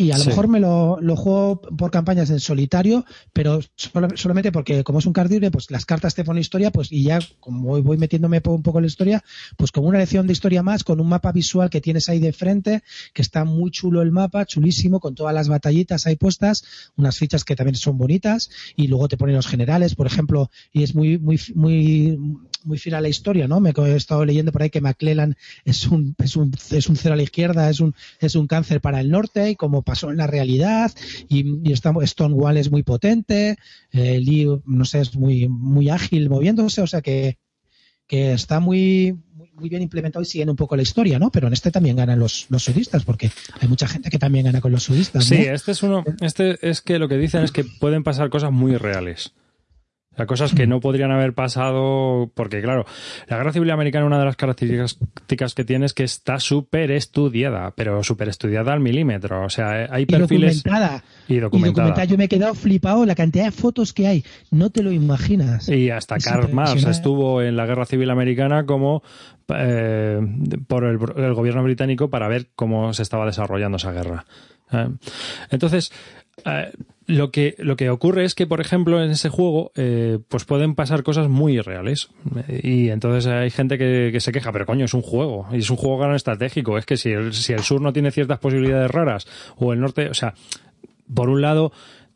Y 0.01 0.13
a 0.13 0.19
lo 0.19 0.25
mejor 0.25 0.49
me 0.49 0.61
lo, 0.61 0.99
lo, 1.01 1.15
juego 1.15 1.61
por 1.61 1.91
campañas 1.91 2.31
en 2.31 2.41
solitario, 2.41 3.05
pero 3.35 3.61
solamente 3.77 4.51
porque 4.51 4.83
como 4.83 4.99
es 4.99 5.07
un 5.07 5.13
card 5.13 5.31
pues 5.53 5.71
las 5.71 5.85
cartas 5.85 6.15
te 6.15 6.25
ponen 6.25 6.41
historia, 6.41 6.71
pues 6.71 6.91
y 6.91 7.05
ya 7.05 7.19
como 7.39 7.69
voy, 7.69 7.83
voy 7.83 7.99
metiéndome 7.99 8.41
un 8.47 8.63
poco 8.63 8.79
en 8.79 8.85
la 8.85 8.89
historia, 8.89 9.23
pues 9.59 9.73
como 9.73 9.89
una 9.89 9.99
lección 9.99 10.27
de 10.27 10.33
historia 10.33 10.63
más, 10.63 10.85
con 10.85 11.01
un 11.01 11.09
mapa 11.09 11.33
visual 11.33 11.69
que 11.69 11.83
tienes 11.83 12.09
ahí 12.09 12.19
de 12.19 12.33
frente, 12.33 12.83
que 13.13 13.21
está 13.21 13.45
muy 13.45 13.71
chulo 13.71 14.01
el 14.01 14.11
mapa, 14.11 14.47
chulísimo, 14.47 15.01
con 15.01 15.15
todas 15.15 15.35
las 15.35 15.49
batallitas 15.49 16.07
ahí 16.07 16.17
puestas, 16.17 16.65
unas 16.97 17.19
fichas 17.19 17.45
que 17.45 17.55
también 17.55 17.77
son 17.77 17.99
bonitas, 17.99 18.49
y 18.77 18.89
luego 18.89 19.07
te 19.07 19.19
ponen 19.19 19.37
los 19.37 19.47
generales, 19.47 19.95
por 19.95 20.07
ejemplo, 20.07 20.51
y 20.73 20.83
es 20.83 20.95
muy, 20.95 21.19
muy, 21.19 21.39
muy 21.55 22.19
muy 22.65 22.79
fiel 22.79 22.95
a 22.95 23.01
la 23.01 23.09
historia, 23.09 23.49
¿no? 23.49 23.61
Me 23.61 23.71
he 23.71 23.97
estado 23.97 24.25
leyendo 24.25 24.53
por 24.53 24.63
ahí 24.63 24.71
que 24.71 24.81
McClellan 24.81 25.37
es 25.65 25.87
un, 25.87 26.15
es 26.19 26.37
un, 26.37 26.53
es 26.71 26.89
un 26.89 26.97
cero 26.97 27.15
a 27.15 27.17
la 27.17 27.23
izquierda, 27.23 27.71
es 27.71 27.81
un, 27.81 27.95
es 28.19 28.35
un 28.35 28.47
cáncer 28.47 28.81
para 28.81 29.01
el 29.01 29.11
norte, 29.11 29.51
y 29.51 29.57
como 29.57 29.83
pasó 29.91 30.11
en 30.11 30.19
la 30.19 30.29
realidad, 30.29 30.93
y, 31.29 31.69
y 31.69 31.75
Stonewall 31.75 32.57
es 32.57 32.71
muy 32.71 32.85
potente, 32.85 33.57
eh, 33.91 34.21
Lee, 34.21 34.47
no 34.65 34.85
sé, 34.85 35.01
es 35.01 35.17
muy, 35.17 35.49
muy 35.49 35.91
ágil 35.91 36.31
moviéndose, 36.31 36.81
o 36.81 36.87
sea 36.87 37.01
que, 37.03 37.39
que 38.07 38.33
está 38.33 38.61
muy, 38.61 39.19
muy 39.55 39.69
bien 39.69 39.83
implementado 39.83 40.23
y 40.23 40.27
siguen 40.27 40.49
un 40.49 40.55
poco 40.55 40.77
la 40.77 40.83
historia, 40.83 41.19
¿no? 41.19 41.33
Pero 41.33 41.49
en 41.49 41.55
este 41.55 41.73
también 41.73 41.97
ganan 41.97 42.21
los, 42.21 42.47
los 42.51 42.63
sudistas, 42.63 43.05
porque 43.05 43.33
hay 43.61 43.67
mucha 43.67 43.89
gente 43.89 44.11
que 44.11 44.19
también 44.21 44.45
gana 44.45 44.61
con 44.61 44.71
los 44.71 44.85
sudistas. 44.85 45.25
Sí, 45.25 45.35
este 45.35 45.73
es 45.73 45.83
uno, 45.83 46.05
este 46.21 46.57
es 46.63 46.81
que 46.83 47.01
lo 47.01 47.09
que 47.09 47.17
dicen 47.17 47.43
es 47.43 47.51
que 47.51 47.65
pueden 47.65 48.05
pasar 48.05 48.31
cosas 48.31 48.53
muy 48.53 48.77
reales. 48.77 49.33
O 50.21 50.23
sea, 50.23 50.27
cosas 50.27 50.55
que 50.55 50.67
no 50.67 50.81
podrían 50.81 51.13
haber 51.13 51.33
pasado, 51.33 52.31
porque 52.35 52.61
claro, 52.61 52.85
la 53.29 53.39
guerra 53.39 53.53
civil 53.53 53.71
americana, 53.71 54.05
una 54.05 54.19
de 54.19 54.25
las 54.25 54.37
características 54.37 55.55
que 55.55 55.65
tiene 55.65 55.87
es 55.87 55.95
que 55.95 56.05
está 56.05 56.39
súper 56.41 56.91
estudiada, 56.91 57.73
pero 57.77 58.03
súper 58.03 58.29
estudiada 58.29 58.73
al 58.73 58.81
milímetro. 58.81 59.45
O 59.45 59.49
sea, 59.49 59.87
hay 59.91 60.07
perfiles. 60.07 60.63
Documentada. 60.63 61.05
Y 61.29 61.39
documentada. 61.39 62.05
Yo 62.05 62.19
me 62.19 62.25
he 62.25 62.29
quedado 62.29 62.55
flipado 62.55 63.07
la 63.07 63.15
cantidad 63.15 63.45
de 63.45 63.51
fotos 63.51 63.93
que 63.93 64.09
hay. 64.09 64.25
No 64.51 64.71
te 64.71 64.83
lo 64.83 64.93
imaginas. 64.93 65.69
Y 65.69 65.91
hasta 65.91 66.19
Karl 66.19 66.53
Marx 66.53 66.85
estuvo 66.85 67.41
en 67.41 67.57
la 67.57 67.65
guerra 67.67 67.87
civil 67.87 68.11
americana 68.11 68.67
como 68.67 69.03
eh, 69.57 70.21
por 70.67 70.85
el, 70.85 70.99
el, 71.17 71.35
gobierno 71.35 71.63
británico 71.63 72.11
para 72.11 72.29
ver 72.29 72.49
cómo 72.55 72.93
se 72.93 73.03
estaba 73.03 73.27
desarrollando 73.27 73.77
esa 73.77 73.93
guerra. 73.93 74.27
¿eh? 74.73 74.89
Entonces, 75.51 75.93
eh, 76.45 76.73
lo 77.07 77.31
que, 77.31 77.55
lo 77.59 77.77
que 77.77 77.91
ocurre 77.91 78.25
es 78.25 78.35
que, 78.35 78.47
por 78.47 78.61
ejemplo, 78.61 79.03
en 79.03 79.11
ese 79.11 79.29
juego, 79.29 79.73
eh, 79.75 80.19
pues 80.29 80.45
pueden 80.45 80.75
pasar 80.75 81.03
cosas 81.03 81.29
muy 81.29 81.61
reales. 81.61 82.11
Y 82.63 82.91
entonces 82.91 83.27
hay 83.27 83.51
gente 83.51 83.79
que, 83.79 84.19
se 84.21 84.33
queja, 84.33 84.53
pero 84.53 84.67
coño, 84.67 84.85
es 84.85 84.95
un 84.95 85.03
juego. 85.03 85.47
Y 85.53 85.59
es 85.59 85.71
un 85.71 85.77
juego 85.77 85.99
gran 85.99 86.15
estratégico. 86.15 86.79
Es 86.79 86.87
que 86.87 86.97
si 86.97 87.11
el, 87.11 87.33
si 87.33 87.53
el 87.53 87.61
sur 87.61 87.81
no 87.81 87.93
tiene 87.93 88.11
ciertas 88.11 88.39
posibilidades 88.39 88.91
raras, 88.91 89.27
o 89.57 89.73
el 89.73 89.81
norte, 89.81 90.09
o 90.09 90.15
sea, 90.15 90.35
por 91.13 91.29
un 91.29 91.43
lado, 91.43 91.73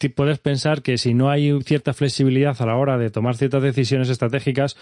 puedes 0.08 0.38
pensar 0.38 0.82
que 0.82 0.98
si 0.98 1.14
no 1.14 1.30
hay 1.30 1.60
cierta 1.62 1.94
flexibilidad 1.94 2.56
a 2.60 2.66
la 2.66 2.76
hora 2.76 2.98
de 2.98 3.10
tomar 3.10 3.36
ciertas 3.36 3.62
decisiones 3.62 4.08
estratégicas, 4.08 4.76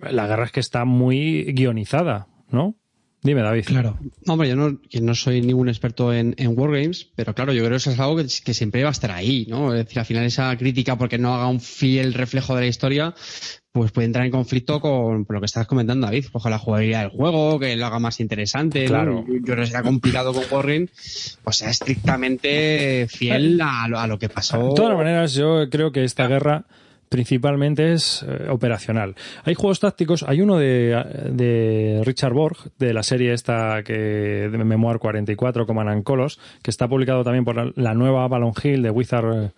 la 0.00 0.26
guerra 0.26 0.44
es 0.44 0.52
que 0.52 0.60
está 0.60 0.84
muy 0.84 1.44
guionizada, 1.52 2.28
¿no? 2.50 2.76
Dime, 3.22 3.42
David. 3.42 3.64
Claro. 3.66 3.98
No, 4.24 4.32
hombre, 4.32 4.48
yo 4.48 4.56
no, 4.56 4.78
no 5.02 5.14
soy 5.14 5.42
ningún 5.42 5.68
experto 5.68 6.12
en, 6.12 6.34
en 6.38 6.58
Wargames, 6.58 7.08
pero 7.14 7.34
claro, 7.34 7.52
yo 7.52 7.60
creo 7.60 7.72
que 7.72 7.76
eso 7.76 7.90
es 7.90 8.00
algo 8.00 8.16
que, 8.16 8.28
siempre 8.28 8.82
va 8.82 8.88
a 8.88 8.92
estar 8.92 9.10
ahí, 9.10 9.46
¿no? 9.48 9.74
Es 9.74 9.84
decir, 9.84 9.98
al 9.98 10.06
final 10.06 10.24
esa 10.24 10.56
crítica 10.56 10.96
porque 10.96 11.18
no 11.18 11.34
haga 11.34 11.46
un 11.48 11.60
fiel 11.60 12.14
reflejo 12.14 12.54
de 12.54 12.62
la 12.62 12.66
historia, 12.66 13.14
pues 13.72 13.92
puede 13.92 14.06
entrar 14.06 14.24
en 14.24 14.30
conflicto 14.30 14.80
con, 14.80 15.26
lo 15.28 15.40
que 15.40 15.46
estás 15.46 15.66
comentando, 15.66 16.06
David, 16.06 16.26
coja 16.32 16.48
la 16.48 16.58
jugabilidad 16.58 17.00
del 17.02 17.10
juego, 17.10 17.58
que 17.58 17.76
lo 17.76 17.84
haga 17.84 17.98
más 17.98 18.20
interesante. 18.20 18.86
Claro. 18.86 19.26
Yo, 19.28 19.42
creo 19.44 19.56
que 19.56 19.66
será 19.66 19.82
complicado 19.82 20.32
con 20.32 20.44
Wargames, 20.50 21.38
pues 21.44 21.56
sea 21.56 21.68
estrictamente 21.68 23.06
fiel 23.10 23.60
a, 23.60 23.84
a, 23.84 24.06
lo 24.06 24.18
que 24.18 24.30
pasó. 24.30 24.68
De 24.68 24.74
todas 24.74 24.96
maneras, 24.96 25.34
yo 25.34 25.68
creo 25.68 25.92
que 25.92 26.04
esta 26.04 26.26
guerra 26.26 26.64
principalmente 27.10 27.92
es 27.92 28.24
eh, 28.26 28.46
operacional. 28.48 29.16
Hay 29.44 29.54
juegos 29.54 29.80
tácticos, 29.80 30.22
hay 30.22 30.40
uno 30.40 30.56
de, 30.56 31.28
de, 31.30 32.00
Richard 32.04 32.32
Borg, 32.32 32.56
de 32.78 32.94
la 32.94 33.02
serie 33.02 33.34
esta 33.34 33.82
que 33.82 33.92
de 33.92 34.64
Memoir 34.64 34.98
44, 34.98 35.66
Command 35.66 36.04
Colos, 36.04 36.38
que 36.62 36.70
está 36.70 36.88
publicado 36.88 37.24
también 37.24 37.44
por 37.44 37.76
la, 37.76 37.94
nueva 37.94 38.24
Avalon 38.24 38.52
Hill 38.62 38.82
de 38.82 38.90
Wizard, 38.90 39.52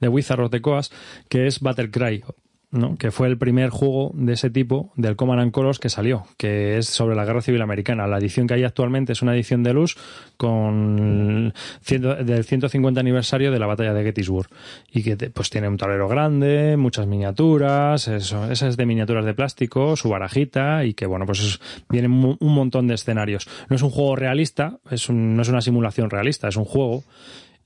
de 0.00 0.08
Wizard 0.08 0.40
of 0.40 0.50
the 0.50 0.62
Coast, 0.62 0.94
que 1.28 1.46
es 1.46 1.60
Battle 1.60 1.90
Cry. 1.90 2.24
¿No? 2.72 2.96
que 2.96 3.10
fue 3.10 3.28
el 3.28 3.38
primer 3.38 3.70
juego 3.70 4.10
de 4.14 4.32
ese 4.32 4.50
tipo 4.50 4.92
del 4.96 5.14
Command 5.14 5.40
and 5.40 5.52
Colors 5.52 5.78
que 5.78 5.90
salió, 5.90 6.24
que 6.38 6.78
es 6.78 6.86
sobre 6.86 7.14
la 7.14 7.24
Guerra 7.24 7.42
Civil 7.42 7.62
Americana. 7.62 8.06
La 8.06 8.18
edición 8.18 8.46
que 8.46 8.54
hay 8.54 8.64
actualmente 8.64 9.12
es 9.12 9.22
una 9.22 9.34
edición 9.34 9.62
de 9.62 9.74
luz 9.74 9.96
con 10.36 11.52
del 11.86 12.44
150 12.44 12.98
aniversario 12.98 13.52
de 13.52 13.58
la 13.58 13.66
batalla 13.66 13.92
de 13.92 14.02
Gettysburg 14.02 14.48
y 14.90 15.02
que 15.02 15.16
pues 15.30 15.50
tiene 15.50 15.68
un 15.68 15.76
tablero 15.76 16.08
grande, 16.08 16.76
muchas 16.76 17.06
miniaturas, 17.06 18.08
eso, 18.08 18.50
esa 18.50 18.68
es 18.68 18.76
de 18.76 18.86
miniaturas 18.86 19.24
de 19.24 19.34
plástico, 19.34 19.94
su 19.96 20.08
barajita 20.08 20.84
y 20.84 20.94
que 20.94 21.06
bueno, 21.06 21.26
pues 21.26 21.60
viene 21.90 22.08
un 22.08 22.36
montón 22.40 22.88
de 22.88 22.94
escenarios. 22.94 23.46
No 23.68 23.76
es 23.76 23.82
un 23.82 23.90
juego 23.90 24.16
realista, 24.16 24.78
es 24.90 25.10
no 25.10 25.42
es 25.42 25.48
una 25.48 25.60
simulación 25.60 26.08
realista, 26.08 26.48
es 26.48 26.56
un 26.56 26.64
juego 26.64 27.04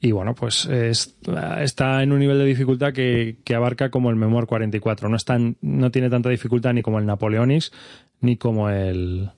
y 0.00 0.12
bueno, 0.12 0.34
pues 0.34 0.66
está 0.66 2.02
en 2.02 2.12
un 2.12 2.18
nivel 2.18 2.38
de 2.38 2.44
dificultad 2.44 2.92
que, 2.92 3.36
abarca 3.54 3.90
como 3.90 4.10
el 4.10 4.16
Memoir 4.16 4.46
44. 4.46 5.08
No, 5.08 5.16
es 5.16 5.24
no 5.62 5.90
tiene 5.90 6.10
tanta 6.10 6.28
dificultad 6.28 6.74
ni 6.74 6.82
como 6.82 6.98
el 6.98 7.06
Napoleonics 7.06 7.72
ni 8.20 8.36
como 8.36 8.70
el 8.70 9.30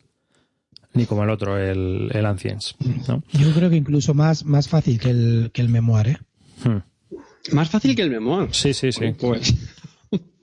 ni 0.95 1.07
como 1.07 1.23
el 1.23 1.31
otro, 1.31 1.59
el, 1.59 2.11
el 2.13 2.27
Ancients. 2.27 2.75
Yo 3.33 3.53
creo 3.55 3.71
que 3.71 3.77
incluso 3.77 4.15
más, 4.15 4.45
más 4.45 4.69
fácil 4.69 4.99
que 4.99 5.11
el, 5.11 5.51
que 5.53 5.61
el 5.61 5.69
Memoir, 5.69 6.09
¿eh? 6.09 6.19
Hmm. 6.65 6.79
Más 7.53 7.71
fácil 7.71 7.95
que 7.95 8.03
el 8.03 8.11
Memoir. 8.11 8.49
Sí, 8.53 8.75
sí, 8.75 8.91
sí. 8.91 9.13
Pues. 9.19 9.55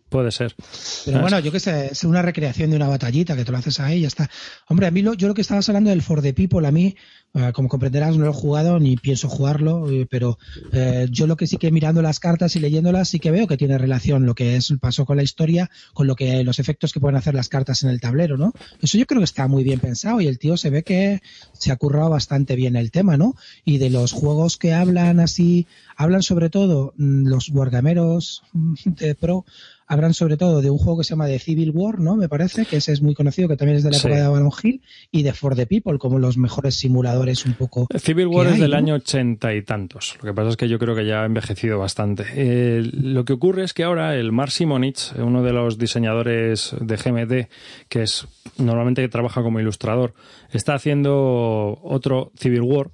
Puede 0.10 0.32
ser. 0.32 0.56
Pero 1.04 1.20
bueno, 1.20 1.40
yo 1.40 1.52
que 1.52 1.60
sé, 1.60 1.88
es 1.88 2.04
una 2.06 2.22
recreación 2.22 2.70
de 2.70 2.78
una 2.78 2.88
batallita 2.88 3.36
que 3.36 3.44
tú 3.44 3.52
lo 3.52 3.58
haces 3.58 3.80
ahí 3.82 3.98
y 3.98 4.02
ya 4.02 4.08
está. 4.08 4.30
Hombre, 4.70 4.88
a 4.88 4.92
mí 4.92 5.02
lo, 5.02 5.14
yo 5.14 5.28
lo 5.28 5.34
que 5.34 5.42
estabas 5.42 5.68
hablando 5.68 5.90
del 5.90 6.02
For 6.02 6.22
the 6.22 6.34
People, 6.34 6.66
a 6.66 6.72
mí, 6.72 6.96
eh, 7.36 7.52
como 7.54 7.68
comprenderás, 7.68 8.16
no 8.16 8.24
lo 8.24 8.32
he 8.32 8.34
jugado 8.34 8.80
ni 8.80 8.96
pienso 8.96 9.28
jugarlo, 9.28 9.92
eh, 9.92 10.08
pero 10.10 10.40
eh, 10.72 11.08
yo 11.12 11.28
lo 11.28 11.36
que 11.36 11.48
sí 11.48 11.58
que 11.58 11.70
mirando 11.70 12.02
las 12.02 12.22
cartas 12.22 12.56
y 12.56 12.62
leyéndolas 12.62 13.10
sí 13.10 13.20
que 13.20 13.30
veo 13.30 13.46
que 13.46 13.58
tiene 13.58 13.78
relación 13.78 14.26
lo 14.26 14.36
que 14.36 14.56
es 14.56 14.70
el 14.70 14.80
paso 14.80 15.06
con 15.06 15.18
la 15.18 15.24
historia, 15.24 15.70
con 15.94 16.08
lo 16.08 16.16
que 16.16 16.46
los 16.46 16.60
efectos 16.60 16.94
que 16.94 17.02
pueden 17.02 17.18
hacer 17.18 17.36
las 17.36 17.50
cartas 17.50 17.84
en 17.84 17.90
el 17.90 18.00
tablero, 18.00 18.38
¿no? 18.38 18.54
Eso 18.82 18.98
yo 18.98 19.06
creo 19.06 19.20
que 19.20 19.26
está 19.26 19.50
muy 19.50 19.66
bien 19.66 19.82
pensado 19.82 20.22
y 20.22 20.28
el 20.28 20.40
tío 20.40 20.56
se 20.56 20.70
ve 20.70 20.84
que 20.84 21.22
se 21.52 21.74
ha 21.74 21.76
currado 21.76 22.10
bastante 22.10 22.56
bien 22.56 22.78
el 22.78 22.90
tema, 22.90 23.18
¿no? 23.18 23.36
Y 23.66 23.80
de 23.80 23.90
los 23.90 24.14
juegos 24.14 24.58
que 24.58 24.74
hablan 24.74 25.20
así, 25.20 25.68
hablan 25.98 26.24
sobre 26.24 26.50
todo 26.50 26.94
mm, 26.96 27.28
los 27.28 27.50
wargameros 27.50 28.44
mm, 28.54 28.74
de 28.86 29.16
pro 29.16 29.46
hablan 29.88 30.14
sobre 30.14 30.38
todo 30.38 30.62
de 30.62 30.70
un 30.70 30.78
juego 30.78 31.00
que 31.00 31.04
se 31.04 31.12
llama 31.12 31.28
The 31.28 31.40
Civil 31.40 31.72
War, 31.74 32.00
¿no? 32.00 32.16
Me 32.16 32.28
parece, 32.28 32.66
que 32.66 32.78
ese 32.78 32.92
es 32.92 33.02
muy 33.02 33.14
conocido, 33.14 33.48
que 33.48 33.58
también 33.58 33.78
es 33.78 33.84
de 33.84 33.92
la 33.92 33.98
época 33.98 34.16
de 34.16 34.22
Avalon 34.22 34.52
Hill, 34.64 34.82
y 35.12 35.24
de 35.24 35.34
For 35.34 35.56
the 35.56 35.68
People, 35.68 35.98
como 35.98 36.20
los 36.20 36.38
mejores 36.38 36.76
simuladores 36.76 37.46
un 37.46 37.54
poco. 37.54 37.88
Civil 37.98 38.28
War 38.28 38.48
es 38.48 38.60
del 38.60 38.74
año 38.74 38.96
ochenta 38.96 39.54
y 39.54 39.62
tantos. 39.62 40.18
Lo 40.22 40.26
que 40.26 40.34
pasa 40.34 40.50
es 40.50 40.58
que 40.58 40.68
yo 40.68 40.80
creo 40.80 40.96
que 40.96 41.06
ya 41.06 41.22
ha 41.22 41.26
envejecido 41.26 41.78
bastante. 41.80 42.26
Eh, 42.36 42.84
lo 42.94 43.26
que 43.26 43.34
ocurre 43.34 43.64
es 43.64 43.74
que 43.74 43.84
ahora 43.84 44.16
el 44.16 44.32
Mark 44.32 44.52
Simonich, 44.52 45.14
uno 45.18 45.44
de 45.44 45.54
los 45.54 45.78
diseñadores 45.78 46.76
de 46.80 46.96
GMT, 46.96 47.50
que 47.90 48.04
es 48.04 48.28
normalmente 48.58 49.02
que 49.02 49.10
trabaja 49.10 49.44
como 49.44 49.60
ilustrador, 49.60 50.14
está 50.52 50.74
haciendo 50.74 51.80
otro 51.84 52.32
Civil 52.38 52.62
War, 52.62 52.90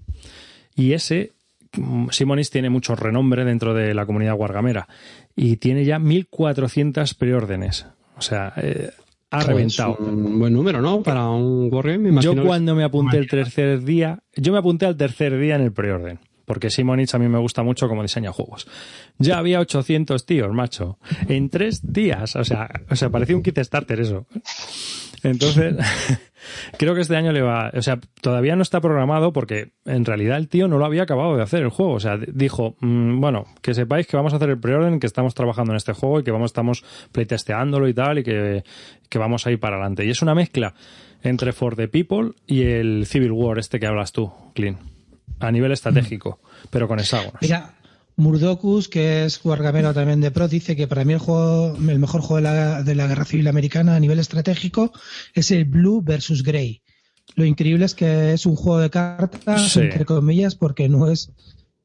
y 0.76 0.94
ese 0.94 1.32
Simonis 2.12 2.50
tiene 2.50 2.70
mucho 2.70 2.96
renombre 2.96 3.46
dentro 3.46 3.74
de 3.74 3.94
la 3.94 4.06
comunidad 4.06 4.36
guargamera 4.36 4.88
y 5.36 5.58
tiene 5.58 5.86
ya 5.86 6.00
1.400 6.00 7.16
preórdenes. 7.16 7.88
O 8.18 8.22
sea, 8.22 8.54
eh, 8.58 8.92
ha 9.32 9.38
pues 9.38 9.48
reventado. 9.48 9.96
Un 9.98 10.40
buen 10.40 10.54
número, 10.54 10.82
¿no? 10.82 11.02
Para 11.02 11.30
un 11.30 11.70
Wargame, 11.72 12.22
Yo 12.22 12.36
cuando 12.44 12.76
me 12.76 12.84
apunté 12.84 13.18
el 13.18 13.28
tercer 13.28 13.84
día, 13.84 14.20
yo 14.36 14.52
me 14.52 14.60
apunté 14.60 14.86
al 14.86 14.98
tercer 14.98 15.38
día 15.40 15.56
en 15.56 15.62
el 15.62 15.72
preorden. 15.72 16.20
Porque 16.46 16.70
Simonich 16.70 17.14
a 17.16 17.20
mí 17.20 17.30
me 17.30 17.38
gusta 17.38 17.64
mucho 17.64 17.88
como 17.88 18.02
diseña 18.02 18.34
juegos. 18.34 18.68
Ya 19.18 19.38
había 19.38 19.62
800 19.62 20.26
tíos, 20.26 20.52
macho. 20.52 20.98
En 21.30 21.50
tres 21.50 21.94
días. 21.94 22.36
O 22.36 22.44
sea, 22.44 22.70
o 22.90 22.96
sea, 22.98 23.10
parecía 23.10 23.38
un 23.38 23.44
kit 23.44 23.58
starter 23.60 24.02
eso. 24.02 24.26
Entonces, 25.24 25.76
creo 26.78 26.96
que 26.96 27.02
este 27.02 27.16
año 27.16 27.32
le 27.32 27.42
va, 27.42 27.72
o 27.74 27.82
sea, 27.82 28.00
todavía 28.22 28.56
no 28.56 28.62
está 28.62 28.82
programado 28.82 29.34
porque 29.34 29.72
en 29.86 30.06
realidad 30.06 30.38
el 30.38 30.48
tío 30.48 30.68
no 30.68 30.78
lo 30.78 30.86
había 30.86 31.04
acabado 31.04 31.36
de 31.36 31.44
hacer 31.44 31.62
el 31.62 31.70
juego. 31.70 31.94
O 31.94 32.00
sea, 32.00 32.18
dijo, 32.18 32.76
mm, 32.80 33.20
bueno, 33.20 33.46
que 33.62 33.74
sepáis 33.74 34.08
que 34.08 34.18
vamos 34.18 34.34
a 34.34 34.38
hacer 34.38 34.50
el 34.50 34.60
preorden, 34.60 35.00
que 35.00 35.08
estamos 35.08 35.36
trabajando 35.36 35.74
en 35.74 35.78
este 35.78 35.94
juego 35.94 36.20
y 36.20 36.24
que 36.24 36.32
vamos, 36.32 36.50
estamos 36.50 36.84
playtesteándolo 37.12 37.88
y 37.88 37.94
tal 37.94 38.20
y 38.20 38.24
que, 38.24 38.64
que 39.10 39.20
vamos 39.20 39.46
a 39.46 39.52
ir 39.52 39.60
para 39.60 39.76
adelante. 39.76 40.06
Y 40.06 40.10
es 40.10 40.22
una 40.22 40.36
mezcla 40.36 40.74
entre 41.24 41.54
For 41.54 41.76
the 41.76 41.88
People 41.88 42.32
y 42.48 42.64
el 42.64 43.06
Civil 43.06 43.32
War, 43.32 43.60
este 43.60 43.80
que 43.80 43.88
hablas 43.88 44.12
tú, 44.12 44.32
Clean, 44.54 44.78
a 45.40 45.52
nivel 45.52 45.72
estratégico, 45.72 46.40
pero 46.70 46.88
con 46.88 47.00
hexágonos. 47.00 47.36
Mira, 47.42 47.76
Murdocus, 48.22 48.88
que 48.88 49.26
es 49.26 49.42
guargamero 49.42 49.94
también 49.94 50.22
de 50.22 50.32
Pro, 50.32 50.48
dice 50.48 50.76
que 50.76 50.88
para 50.88 51.04
mí 51.04 51.14
el 51.14 51.20
juego, 51.20 51.76
el 51.76 52.00
mejor 52.00 52.22
juego 52.22 52.48
de 52.84 52.96
la, 52.96 53.08
Guerra 53.08 53.26
Civil 53.26 53.48
Americana 53.48 53.96
a 53.96 54.00
nivel 54.00 54.20
estratégico 54.20 54.92
es 55.34 55.52
el 55.52 55.66
Blue 55.66 56.02
versus 56.02 56.44
Grey. 56.44 56.82
Lo 57.36 57.46
increíble 57.46 57.86
es 57.86 57.96
que 57.96 58.34
es 58.34 58.46
un 58.46 58.56
juego 58.56 58.80
de 58.80 58.90
cartas, 58.90 59.76
entre 59.78 60.06
comillas, 60.06 60.56
porque 60.56 60.88
no 60.88 61.10
es 61.10 61.34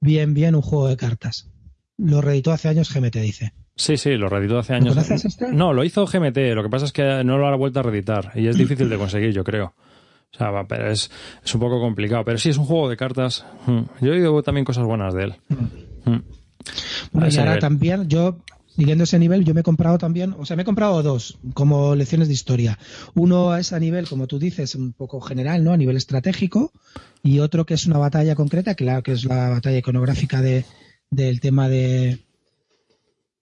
bien, 0.01 0.35
bien 0.35 0.55
un 0.55 0.63
juego 0.63 0.89
de 0.89 0.97
cartas. 0.97 1.51
Lo 1.99 2.21
reeditó 2.21 2.53
hace 2.53 2.69
años 2.69 2.93
GMT, 2.93 3.17
dice. 3.17 3.53
Sí, 3.75 3.97
sí, 3.97 4.17
lo 4.17 4.29
reeditó 4.29 4.59
hace 4.59 4.75
años. 4.75 4.97
este? 4.97 5.53
No, 5.53 5.73
lo 5.73 5.85
hizo 5.85 6.07
GMT, 6.07 6.37
lo 6.55 6.63
que 6.63 6.71
pasa 6.71 6.85
es 6.85 6.93
que 6.93 7.25
no 7.25 7.39
lo 7.39 7.47
ha 7.47 7.57
vuelto 7.57 7.81
a 7.81 7.83
reeditar 7.83 8.33
y 8.35 8.49
es 8.49 8.57
difícil 8.57 8.89
de 8.89 8.97
conseguir, 8.97 9.33
yo 9.33 9.45
creo. 9.45 9.75
O 10.35 10.39
sea, 10.39 10.65
pero 10.69 10.91
es, 10.91 11.11
es 11.43 11.55
un 11.55 11.61
poco 11.61 11.81
complicado. 11.81 12.25
Pero 12.25 12.39
sí, 12.39 12.51
es 12.51 12.59
un 12.59 12.67
juego 12.67 12.89
de 12.89 12.97
cartas. 12.97 13.47
Hmm. 13.67 13.85
Yo 14.01 14.13
he 14.13 14.17
oído 14.17 14.43
también 14.43 14.65
cosas 14.65 14.85
buenas 14.85 15.15
de 15.15 15.25
él. 15.25 15.35
Mm. 16.07 16.23
Bueno, 17.13 17.29
y 17.31 17.37
ahora 17.37 17.59
también, 17.59 18.09
yo, 18.09 18.39
siguiendo 18.75 19.05
ese 19.05 19.19
nivel, 19.19 19.45
yo 19.45 19.55
me 19.55 19.61
he 19.61 19.65
comprado 19.65 19.99
también, 19.99 20.35
o 20.39 20.47
sea, 20.47 20.57
me 20.57 20.63
he 20.63 20.65
comprado 20.65 21.03
dos 21.03 21.39
como 21.55 21.95
lecciones 21.95 22.29
de 22.29 22.35
historia. 22.35 22.79
Uno 23.15 23.55
es 23.57 23.73
a 23.73 23.79
nivel, 23.79 24.09
como 24.09 24.27
tú 24.27 24.39
dices, 24.39 24.75
un 24.75 24.93
poco 24.93 25.21
general, 25.21 25.63
¿no? 25.63 25.73
A 25.73 25.77
nivel 25.77 25.97
estratégico, 25.97 26.73
y 27.23 27.41
otro 27.41 27.67
que 27.67 27.75
es 27.75 27.87
una 27.87 27.99
batalla 27.99 28.35
concreta, 28.35 28.75
claro, 28.75 29.03
que 29.03 29.13
es 29.13 29.25
la 29.25 29.51
batalla 29.51 29.79
iconográfica 29.79 30.41
de, 30.41 30.65
del 31.11 31.41
tema 31.41 31.69
de, 31.69 32.27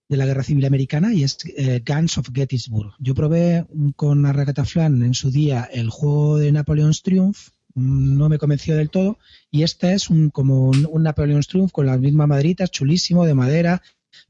de 0.09 0.17
la 0.17 0.27
Guerra 0.27 0.43
Civil 0.43 0.67
Americana 0.67 1.13
y 1.13 1.25
es 1.25 1.39
eh, 1.57 1.83
Guns 1.85 2.19
of 2.19 2.31
Gettysburg. 2.33 2.93
Yo 2.99 3.15
probé 3.15 3.67
con 3.97 4.27
Arragata 4.27 4.65
Flan 4.65 5.03
en 5.03 5.15
su 5.15 5.31
día 5.31 5.69
el 5.73 5.91
juego 5.91 6.39
de 6.39 6.53
Napoleon's 6.53 7.03
Triumph 7.03 7.49
no 7.75 8.29
me 8.29 8.39
convenció 8.39 8.77
del 8.77 8.91
todo. 8.91 9.19
Y 9.51 9.63
este 9.63 9.93
es 9.93 10.11
un, 10.11 10.31
como 10.31 10.67
un, 10.67 10.87
un 10.91 11.03
Napoleon's 11.03 11.49
Triumph 11.49 11.73
con 11.73 11.87
las 11.87 11.99
mismas 11.99 12.29
maderitas, 12.29 12.71
chulísimo, 12.71 13.27
de 13.27 13.35
madera, 13.35 13.83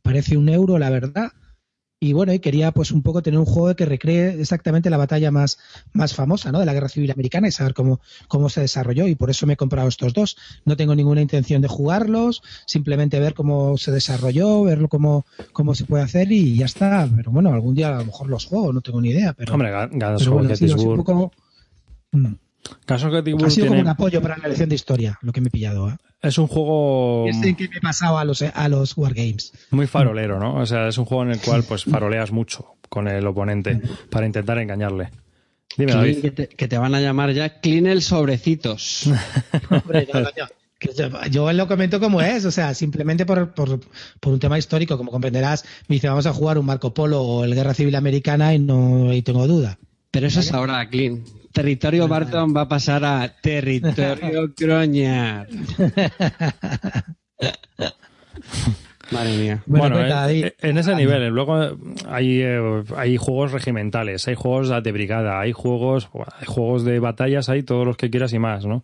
parece 0.02 0.36
un 0.36 0.48
euro, 0.48 0.78
la 0.78 0.90
verdad. 0.90 1.32
Y 2.00 2.12
bueno, 2.12 2.34
y 2.34 2.38
quería 2.38 2.70
pues 2.70 2.90
un 2.90 3.02
poco 3.02 3.22
tener 3.22 3.40
un 3.40 3.46
juego 3.46 3.74
que 3.74 3.86
recree 3.86 4.38
exactamente 4.38 4.90
la 4.90 4.98
batalla 4.98 5.30
más, 5.30 5.58
más 5.94 6.12
famosa, 6.12 6.52
¿no? 6.52 6.60
De 6.60 6.66
la 6.66 6.74
Guerra 6.74 6.90
Civil 6.90 7.10
Americana 7.10 7.48
y 7.48 7.50
saber 7.50 7.72
cómo, 7.72 8.00
cómo 8.28 8.50
se 8.50 8.60
desarrolló. 8.60 9.06
Y 9.06 9.14
por 9.14 9.30
eso 9.30 9.46
me 9.46 9.54
he 9.54 9.56
comprado 9.56 9.88
estos 9.88 10.12
dos. 10.12 10.36
No 10.66 10.76
tengo 10.76 10.94
ninguna 10.94 11.22
intención 11.22 11.62
de 11.62 11.68
jugarlos, 11.68 12.42
simplemente 12.66 13.20
ver 13.20 13.32
cómo 13.32 13.78
se 13.78 13.90
desarrolló, 13.90 14.64
ver 14.64 14.86
cómo, 14.90 15.24
cómo 15.54 15.74
se 15.74 15.86
puede 15.86 16.02
hacer 16.02 16.30
y 16.30 16.56
ya 16.56 16.66
está. 16.66 17.08
Pero 17.16 17.30
bueno, 17.30 17.54
algún 17.54 17.74
día 17.74 17.88
a 17.88 18.00
lo 18.00 18.04
mejor 18.04 18.28
los 18.28 18.44
juego, 18.44 18.70
no 18.74 18.82
tengo 18.82 19.00
ni 19.00 19.08
idea. 19.08 19.32
Pero, 19.32 19.54
Hombre, 19.54 19.72
Guns 19.92 20.26
un 20.26 20.96
poco... 20.96 21.32
Mm. 22.12 22.34
Caso 22.86 23.10
que 23.10 23.18
ha 23.18 23.50
sido 23.50 23.68
como 23.68 23.80
un 23.80 23.88
apoyo 23.88 24.20
para 24.22 24.36
la 24.38 24.48
lección 24.48 24.68
de 24.68 24.74
historia, 24.74 25.18
lo 25.22 25.32
que 25.32 25.40
me 25.40 25.48
he 25.48 25.50
pillado. 25.50 25.90
¿eh? 25.90 25.96
Es 26.22 26.38
un 26.38 26.46
juego. 26.46 27.26
Es 27.28 27.42
en 27.42 27.56
que 27.56 27.68
me 27.68 27.76
he 27.76 27.80
pasado 27.80 28.18
a 28.18 28.24
los, 28.24 28.42
a 28.42 28.68
los 28.68 28.96
Wargames. 28.96 29.52
Muy 29.70 29.86
farolero, 29.86 30.38
¿no? 30.38 30.56
O 30.56 30.66
sea, 30.66 30.88
es 30.88 30.98
un 30.98 31.04
juego 31.04 31.24
en 31.24 31.30
el 31.32 31.40
cual 31.40 31.64
pues 31.64 31.84
faroleas 31.84 32.32
mucho 32.32 32.76
con 32.88 33.08
el 33.08 33.26
oponente 33.26 33.80
para 34.10 34.26
intentar 34.26 34.58
engañarle. 34.58 35.10
Dime, 35.76 35.92
David. 35.92 36.20
Que 36.20 36.30
te, 36.30 36.48
que 36.48 36.68
te, 36.68 36.78
van 36.78 36.94
a 36.94 37.00
llamar 37.00 37.32
ya 37.32 37.60
Clean 37.60 38.00
sobrecitos. 38.00 39.10
Hombre, 39.70 40.08
no, 40.12 40.20
yo 41.30 41.52
lo 41.52 41.68
comento 41.68 42.00
como 42.00 42.20
es, 42.20 42.44
o 42.44 42.50
sea, 42.50 42.74
simplemente 42.74 43.24
por, 43.26 43.54
por, 43.54 43.80
por, 44.20 44.32
un 44.32 44.38
tema 44.38 44.58
histórico, 44.58 44.96
como 44.96 45.10
comprenderás, 45.10 45.64
me 45.88 45.96
dice 45.96 46.08
vamos 46.08 46.26
a 46.26 46.32
jugar 46.32 46.58
un 46.58 46.66
Marco 46.66 46.92
Polo 46.92 47.22
o 47.22 47.44
el 47.44 47.54
Guerra 47.54 47.74
Civil 47.74 47.94
Americana 47.94 48.54
y 48.54 48.58
no 48.58 49.12
y 49.12 49.22
tengo 49.22 49.46
duda. 49.46 49.78
Pero 50.10 50.26
eso 50.26 50.40
es 50.40 50.52
ahora, 50.52 50.88
Clean. 50.88 51.22
Territorio 51.54 52.08
Barton 52.08 52.52
va 52.54 52.62
a 52.62 52.68
pasar 52.68 53.04
a 53.04 53.28
territorio 53.40 54.52
Croñar. 54.56 55.46
Madre 59.12 59.36
mía. 59.36 59.62
Bueno, 59.66 60.00
eh, 60.00 60.54
en, 60.60 60.78
ese 60.78 60.96
nivel, 60.96 61.28
luego 61.28 61.76
hay, 62.08 62.40
eh, 62.42 62.82
hay 62.96 63.16
juegos 63.16 63.52
regimentales, 63.52 64.26
hay 64.26 64.34
juegos 64.34 64.82
de 64.82 64.92
brigada, 64.92 65.38
hay 65.38 65.52
juegos, 65.52 66.08
hay 66.12 66.46
juegos 66.46 66.84
de 66.84 66.98
batallas, 66.98 67.48
hay 67.48 67.62
todos 67.62 67.86
los 67.86 67.96
que 67.96 68.10
quieras 68.10 68.32
y 68.32 68.40
más, 68.40 68.66
¿no? 68.66 68.82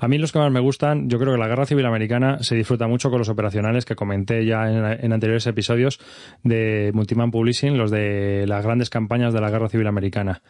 A 0.00 0.08
mí 0.08 0.18
los 0.18 0.32
que 0.32 0.40
más 0.40 0.50
me 0.50 0.58
gustan, 0.58 1.08
yo 1.08 1.20
creo 1.20 1.34
que 1.34 1.38
la 1.38 1.46
Guerra 1.46 1.66
Civil 1.66 1.86
Americana 1.86 2.38
se 2.42 2.56
disfruta 2.56 2.88
mucho 2.88 3.10
con 3.10 3.20
los 3.20 3.28
operacionales 3.28 3.84
que 3.84 3.94
comenté 3.94 4.44
ya 4.44 4.68
en, 4.68 5.12
anteriores 5.12 5.46
episodios 5.46 6.00
de 6.42 6.90
Multiman 6.94 7.30
Publishing, 7.30 7.78
los 7.78 7.92
de 7.92 8.44
las 8.48 8.64
grandes 8.64 8.90
campañas 8.90 9.32
de 9.32 9.40
la 9.40 9.50
Guerra 9.50 9.68
Civil 9.68 9.86
Americana. 9.86 10.42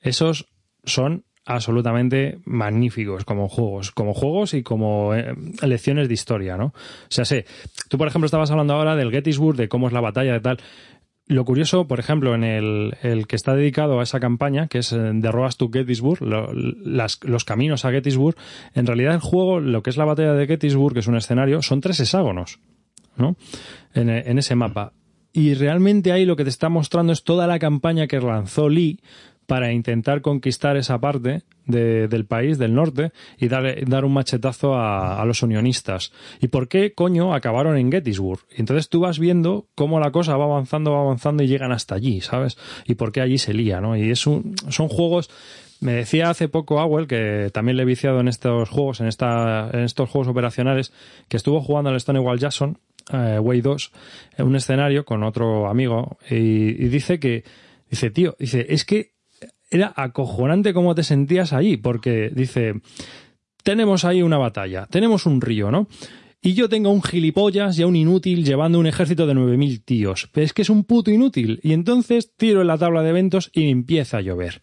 Esos 0.00 0.46
son 0.84 1.24
absolutamente 1.46 2.38
magníficos 2.44 3.24
como 3.24 3.48
juegos, 3.48 3.90
como 3.90 4.14
juegos 4.14 4.54
y 4.54 4.62
como 4.62 5.14
eh, 5.14 5.34
lecciones 5.62 6.08
de 6.08 6.14
historia, 6.14 6.56
¿no? 6.56 6.66
O 6.66 7.10
sea, 7.10 7.24
sé, 7.24 7.44
tú 7.88 7.98
por 7.98 8.08
ejemplo 8.08 8.26
estabas 8.26 8.50
hablando 8.50 8.74
ahora 8.74 8.96
del 8.96 9.10
Gettysburg, 9.10 9.56
de 9.56 9.68
cómo 9.68 9.86
es 9.86 9.92
la 9.92 10.00
batalla, 10.00 10.32
de 10.32 10.40
tal. 10.40 10.58
Lo 11.26 11.46
curioso, 11.46 11.86
por 11.86 12.00
ejemplo, 12.00 12.34
en 12.34 12.44
el, 12.44 13.26
que 13.26 13.36
está 13.36 13.54
dedicado 13.54 14.00
a 14.00 14.02
esa 14.02 14.20
campaña, 14.20 14.68
que 14.68 14.78
es 14.78 14.92
eh, 14.92 15.12
Road 15.22 15.52
to 15.56 15.70
Gettysburg, 15.72 16.20
los 16.22 17.44
caminos 17.46 17.86
a 17.86 17.90
Gettysburg, 17.90 18.36
en 18.74 18.86
realidad 18.86 19.14
el 19.14 19.20
juego, 19.20 19.58
lo 19.58 19.82
que 19.82 19.88
es 19.88 19.96
la 19.96 20.04
batalla 20.04 20.34
de 20.34 20.46
Gettysburg, 20.46 20.92
que 20.92 21.00
es 21.00 21.06
un 21.06 21.16
escenario, 21.16 21.62
son 21.62 21.80
tres 21.80 21.98
hexágonos, 22.00 22.60
¿no? 23.16 23.36
En 23.94 24.38
ese 24.38 24.54
mapa. 24.54 24.92
Y 25.32 25.54
realmente 25.54 26.12
ahí 26.12 26.26
lo 26.26 26.36
que 26.36 26.44
te 26.44 26.50
está 26.50 26.68
mostrando 26.68 27.12
es 27.12 27.24
toda 27.24 27.48
la 27.48 27.58
campaña 27.58 28.06
que 28.06 28.20
lanzó 28.20 28.68
Lee 28.68 29.00
para 29.46 29.72
intentar 29.72 30.20
conquistar 30.22 30.76
esa 30.76 30.98
parte 30.98 31.42
del 31.66 32.26
país, 32.26 32.58
del 32.58 32.74
norte, 32.74 33.12
y 33.38 33.48
dar, 33.48 33.84
dar 33.86 34.04
un 34.04 34.12
machetazo 34.12 34.74
a, 34.74 35.24
los 35.24 35.42
unionistas. 35.42 36.12
¿Y 36.40 36.48
por 36.48 36.68
qué, 36.68 36.92
coño, 36.92 37.34
acabaron 37.34 37.76
en 37.78 37.90
Gettysburg? 37.90 38.40
Y 38.56 38.60
entonces 38.60 38.88
tú 38.88 39.00
vas 39.00 39.18
viendo 39.18 39.66
cómo 39.74 39.98
la 39.98 40.10
cosa 40.10 40.36
va 40.36 40.44
avanzando, 40.44 40.92
va 40.92 41.00
avanzando 41.00 41.42
y 41.42 41.46
llegan 41.46 41.72
hasta 41.72 41.94
allí, 41.94 42.20
¿sabes? 42.20 42.58
Y 42.86 42.94
por 42.96 43.12
qué 43.12 43.20
allí 43.20 43.38
se 43.38 43.54
lía, 43.54 43.80
¿no? 43.80 43.96
Y 43.96 44.10
es 44.10 44.26
un, 44.26 44.54
son 44.68 44.88
juegos... 44.88 45.30
Me 45.80 45.92
decía 45.92 46.30
hace 46.30 46.48
poco 46.48 46.80
Awell, 46.80 47.06
que 47.06 47.50
también 47.52 47.76
le 47.76 47.82
he 47.82 47.86
viciado 47.86 48.20
en 48.20 48.28
estos 48.28 48.70
juegos, 48.70 49.00
en, 49.00 49.06
esta, 49.06 49.68
en 49.70 49.80
estos 49.80 50.08
juegos 50.08 50.28
operacionales, 50.28 50.94
que 51.28 51.36
estuvo 51.36 51.60
jugando 51.60 51.90
al 51.90 52.00
Stonewall 52.00 52.38
Jackson, 52.38 52.78
eh, 53.12 53.38
Way 53.38 53.60
2, 53.60 53.92
en 54.38 54.46
un 54.46 54.56
escenario 54.56 55.04
con 55.04 55.22
otro 55.24 55.68
amigo, 55.68 56.16
y 56.30 56.72
dice 56.88 57.18
que, 57.18 57.44
dice, 57.90 58.10
tío, 58.10 58.34
dice, 58.38 58.64
es 58.70 58.86
que 58.86 59.13
era 59.74 59.92
acojonante 59.96 60.72
cómo 60.72 60.94
te 60.94 61.02
sentías 61.02 61.52
ahí, 61.52 61.76
porque 61.76 62.30
dice, 62.32 62.74
tenemos 63.62 64.04
ahí 64.04 64.22
una 64.22 64.38
batalla, 64.38 64.86
tenemos 64.86 65.26
un 65.26 65.40
río, 65.40 65.70
¿no? 65.70 65.88
Y 66.40 66.52
yo 66.52 66.68
tengo 66.68 66.90
un 66.90 67.02
gilipollas 67.02 67.78
y 67.78 67.82
a 67.82 67.86
un 67.86 67.96
inútil 67.96 68.44
llevando 68.44 68.78
un 68.78 68.86
ejército 68.86 69.26
de 69.26 69.34
9.000 69.34 69.82
tíos. 69.82 70.30
Es 70.34 70.52
que 70.52 70.60
es 70.60 70.68
un 70.68 70.84
puto 70.84 71.10
inútil. 71.10 71.58
Y 71.62 71.72
entonces 71.72 72.34
tiro 72.36 72.60
en 72.60 72.66
la 72.66 72.76
tabla 72.76 73.02
de 73.02 73.08
eventos 73.08 73.50
y 73.54 73.70
empieza 73.70 74.18
a 74.18 74.20
llover. 74.20 74.60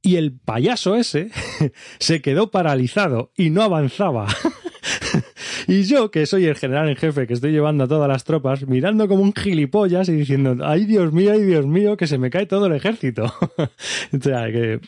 Y 0.00 0.14
el 0.14 0.38
payaso 0.38 0.94
ese 0.94 1.30
se 1.98 2.22
quedó 2.22 2.52
paralizado 2.52 3.32
y 3.36 3.50
no 3.50 3.62
avanzaba. 3.62 4.28
y 5.66 5.82
yo, 5.84 6.10
que 6.10 6.26
soy 6.26 6.46
el 6.46 6.56
general 6.56 6.88
en 6.88 6.96
jefe, 6.96 7.26
que 7.26 7.34
estoy 7.34 7.52
llevando 7.52 7.84
a 7.84 7.88
todas 7.88 8.08
las 8.08 8.24
tropas, 8.24 8.66
mirando 8.66 9.08
como 9.08 9.22
un 9.22 9.32
gilipollas 9.32 10.08
y 10.08 10.12
diciendo, 10.12 10.56
ay 10.64 10.84
Dios 10.84 11.12
mío, 11.12 11.32
ay 11.32 11.42
Dios 11.42 11.66
mío, 11.66 11.96
que 11.96 12.06
se 12.06 12.18
me 12.18 12.30
cae 12.30 12.46
todo 12.46 12.66
el 12.66 12.72
ejército. 12.72 13.24
o 13.58 14.22
sea, 14.22 14.50
que 14.52 14.80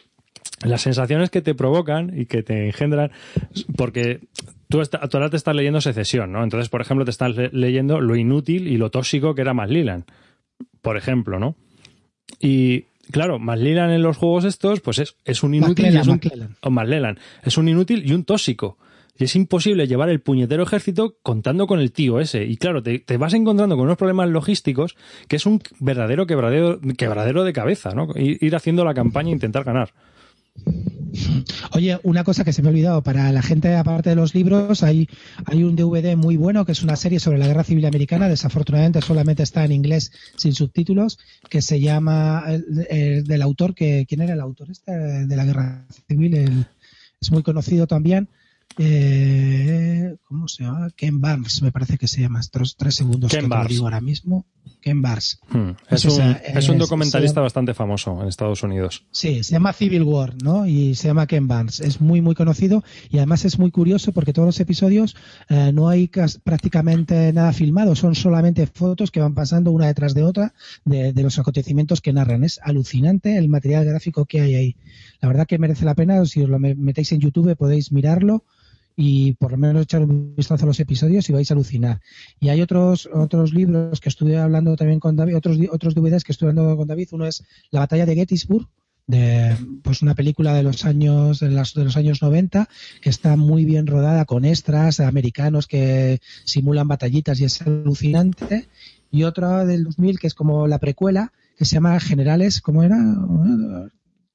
las 0.64 0.82
sensaciones 0.82 1.30
que 1.30 1.42
te 1.42 1.54
provocan 1.54 2.12
y 2.18 2.26
que 2.26 2.42
te 2.42 2.66
engendran, 2.66 3.10
porque 3.76 4.20
tú, 4.68 4.82
ahora 5.12 5.30
te 5.30 5.36
estás 5.36 5.54
leyendo 5.54 5.80
secesión, 5.80 6.32
¿no? 6.32 6.42
Entonces, 6.42 6.68
por 6.68 6.80
ejemplo, 6.80 7.04
te 7.04 7.10
estás 7.10 7.34
leyendo 7.52 8.00
lo 8.00 8.16
inútil 8.16 8.68
y 8.68 8.76
lo 8.76 8.90
tóxico 8.90 9.34
que 9.34 9.42
era 9.42 9.54
Maslilan, 9.54 10.04
por 10.82 10.96
ejemplo, 10.96 11.38
¿no? 11.38 11.56
Y 12.40 12.82
claro, 13.10 13.38
Maslilan 13.38 13.90
en 13.90 14.02
los 14.02 14.16
juegos 14.16 14.44
estos, 14.44 14.80
pues 14.80 14.98
es, 14.98 15.16
es 15.24 15.42
un 15.42 15.54
inútil 15.54 15.94
y 15.94 15.96
es 15.96 16.06
un, 16.06 16.20
es 17.44 17.58
un 17.58 17.68
inútil 17.68 18.04
y 18.06 18.12
un 18.12 18.24
tóxico. 18.24 18.78
Y 19.18 19.24
es 19.24 19.34
imposible 19.34 19.88
llevar 19.88 20.08
el 20.08 20.20
puñetero 20.20 20.62
ejército 20.62 21.16
contando 21.22 21.66
con 21.66 21.80
el 21.80 21.90
tío 21.90 22.20
ese. 22.20 22.44
Y 22.44 22.56
claro, 22.56 22.82
te, 22.82 23.02
vas 23.16 23.34
encontrando 23.34 23.76
con 23.76 23.84
unos 23.84 23.98
problemas 23.98 24.28
logísticos 24.28 24.96
que 25.26 25.36
es 25.36 25.44
un 25.44 25.60
verdadero 25.80 26.26
quebradero, 26.26 26.80
quebradero 26.96 27.44
de 27.44 27.52
cabeza, 27.52 27.90
¿no? 27.90 28.08
Ir 28.16 28.54
haciendo 28.54 28.84
la 28.84 28.94
campaña 28.94 29.30
e 29.30 29.32
intentar 29.32 29.64
ganar. 29.64 29.92
Oye, 31.72 31.98
una 32.02 32.24
cosa 32.24 32.44
que 32.44 32.52
se 32.52 32.62
me 32.62 32.68
ha 32.68 32.70
olvidado, 32.70 33.02
para 33.02 33.32
la 33.32 33.42
gente 33.42 33.74
aparte 33.74 34.10
de 34.10 34.16
los 34.16 34.34
libros, 34.34 34.82
hay, 34.82 35.08
hay 35.46 35.64
un 35.64 35.76
DVD 35.76 36.16
muy 36.16 36.36
bueno 36.36 36.64
que 36.64 36.72
es 36.72 36.82
una 36.82 36.96
serie 36.96 37.20
sobre 37.20 37.38
la 37.38 37.46
Guerra 37.46 37.64
Civil 37.64 37.86
Americana, 37.86 38.28
desafortunadamente 38.28 39.00
solamente 39.00 39.42
está 39.42 39.64
en 39.64 39.72
inglés 39.72 40.12
sin 40.36 40.54
subtítulos, 40.54 41.18
que 41.48 41.62
se 41.62 41.80
llama, 41.80 42.44
del 42.46 43.42
autor, 43.42 43.74
que, 43.74 44.06
¿quién 44.08 44.20
era 44.20 44.34
el 44.34 44.40
autor 44.40 44.70
este 44.70 44.92
de 44.92 45.36
la 45.36 45.44
Guerra 45.44 45.86
Civil? 46.08 46.66
es 47.20 47.32
muy 47.32 47.42
conocido 47.42 47.86
también, 47.86 48.28
eh, 48.78 50.16
¿Cómo 50.22 50.46
se 50.46 50.62
llama? 50.62 50.88
Ken 50.94 51.20
Barnes, 51.20 51.62
me 51.62 51.72
parece 51.72 51.98
que 51.98 52.06
se 52.06 52.20
llama. 52.20 52.40
Tres, 52.50 52.76
tres 52.76 52.94
segundos 52.94 53.30
Ken 53.30 53.42
que 53.44 53.48
te 53.48 53.56
lo 53.56 53.64
digo 53.64 53.84
ahora 53.84 54.00
mismo. 54.00 54.46
Ken 54.80 55.02
Barnes. 55.02 55.40
Hmm. 55.50 55.70
Es, 55.90 56.04
un, 56.04 56.36
es, 56.44 56.68
un, 56.68 56.78
documentalista 56.78 57.40
bastante 57.40 57.74
famoso 57.74 58.22
en 58.22 58.28
Estados 58.28 58.62
Unidos. 58.62 59.06
Sí, 59.10 59.42
se 59.42 59.52
llama 59.52 59.72
Civil 59.72 60.04
War, 60.04 60.34
¿no? 60.42 60.66
Y 60.66 60.94
se 60.94 61.08
llama 61.08 61.26
Ken 61.26 61.48
Barnes. 61.48 61.80
Es 61.80 62.00
muy, 62.00 62.20
muy 62.20 62.34
conocido 62.34 62.84
y 63.10 63.16
además 63.16 63.44
es 63.44 63.58
muy 63.58 63.70
curioso 63.70 64.12
porque 64.12 64.32
todos 64.32 64.46
los 64.46 64.60
episodios 64.60 65.16
eh, 65.48 65.72
no 65.72 65.88
hay 65.88 66.08
prácticamente 66.44 67.32
nada 67.32 67.52
filmado, 67.52 67.96
son 67.96 68.14
solamente 68.14 68.66
fotos 68.66 69.10
que 69.10 69.20
van 69.20 69.34
pasando 69.34 69.72
una 69.72 69.86
detrás 69.86 70.14
de 70.14 70.22
otra 70.22 70.54
de, 70.84 71.12
de 71.12 71.22
los 71.22 71.38
acontecimientos 71.38 72.00
que 72.00 72.12
narran. 72.12 72.44
Es 72.44 72.60
alucinante 72.62 73.36
el 73.36 73.48
material 73.48 73.84
gráfico 73.84 74.26
que 74.26 74.40
hay 74.40 74.54
ahí. 74.54 74.76
La 75.20 75.28
verdad 75.28 75.46
que 75.46 75.58
merece 75.58 75.84
la 75.84 75.94
pena, 75.94 76.24
si 76.26 76.42
os 76.42 76.48
lo 76.48 76.58
metéis 76.58 77.10
en 77.12 77.20
YouTube 77.20 77.56
podéis 77.56 77.90
mirarlo 77.90 78.44
y 79.00 79.34
por 79.34 79.52
lo 79.52 79.58
menos 79.58 79.84
echar 79.84 80.02
un 80.02 80.34
vistazo 80.34 80.64
a 80.64 80.66
los 80.66 80.80
episodios 80.80 81.28
y 81.28 81.32
vais 81.32 81.48
a 81.48 81.54
alucinar. 81.54 82.00
Y 82.40 82.48
hay 82.48 82.60
otros 82.60 83.08
otros 83.14 83.54
libros 83.54 84.00
que 84.00 84.08
estuve 84.08 84.36
hablando 84.36 84.74
también 84.74 84.98
con 84.98 85.14
David, 85.14 85.36
otros 85.36 85.56
otros 85.70 85.94
DVDs 85.94 86.24
que 86.24 86.32
estuve 86.32 86.50
hablando 86.50 86.76
con 86.76 86.88
David. 86.88 87.10
Uno 87.12 87.24
es 87.24 87.44
La 87.70 87.78
batalla 87.78 88.06
de 88.06 88.16
Gettysburg, 88.16 88.66
de 89.06 89.56
pues 89.84 90.02
una 90.02 90.16
película 90.16 90.52
de 90.52 90.64
los 90.64 90.84
años 90.84 91.38
de, 91.38 91.48
las, 91.48 91.74
de 91.74 91.84
los 91.84 91.96
años 91.96 92.22
90 92.22 92.68
que 93.00 93.08
está 93.08 93.36
muy 93.36 93.64
bien 93.64 93.86
rodada 93.86 94.24
con 94.24 94.44
extras 94.44 94.98
americanos 94.98 95.68
que 95.68 96.18
simulan 96.44 96.88
batallitas 96.88 97.38
y 97.38 97.44
es 97.44 97.62
alucinante. 97.62 98.68
Y 99.12 99.22
otra 99.22 99.64
del 99.64 99.84
2000 99.84 100.18
que 100.18 100.26
es 100.26 100.34
como 100.34 100.66
la 100.66 100.80
precuela 100.80 101.32
que 101.56 101.66
se 101.66 101.74
llama 101.74 102.00
Generales, 102.00 102.60
¿cómo 102.60 102.82
era? 102.82 102.98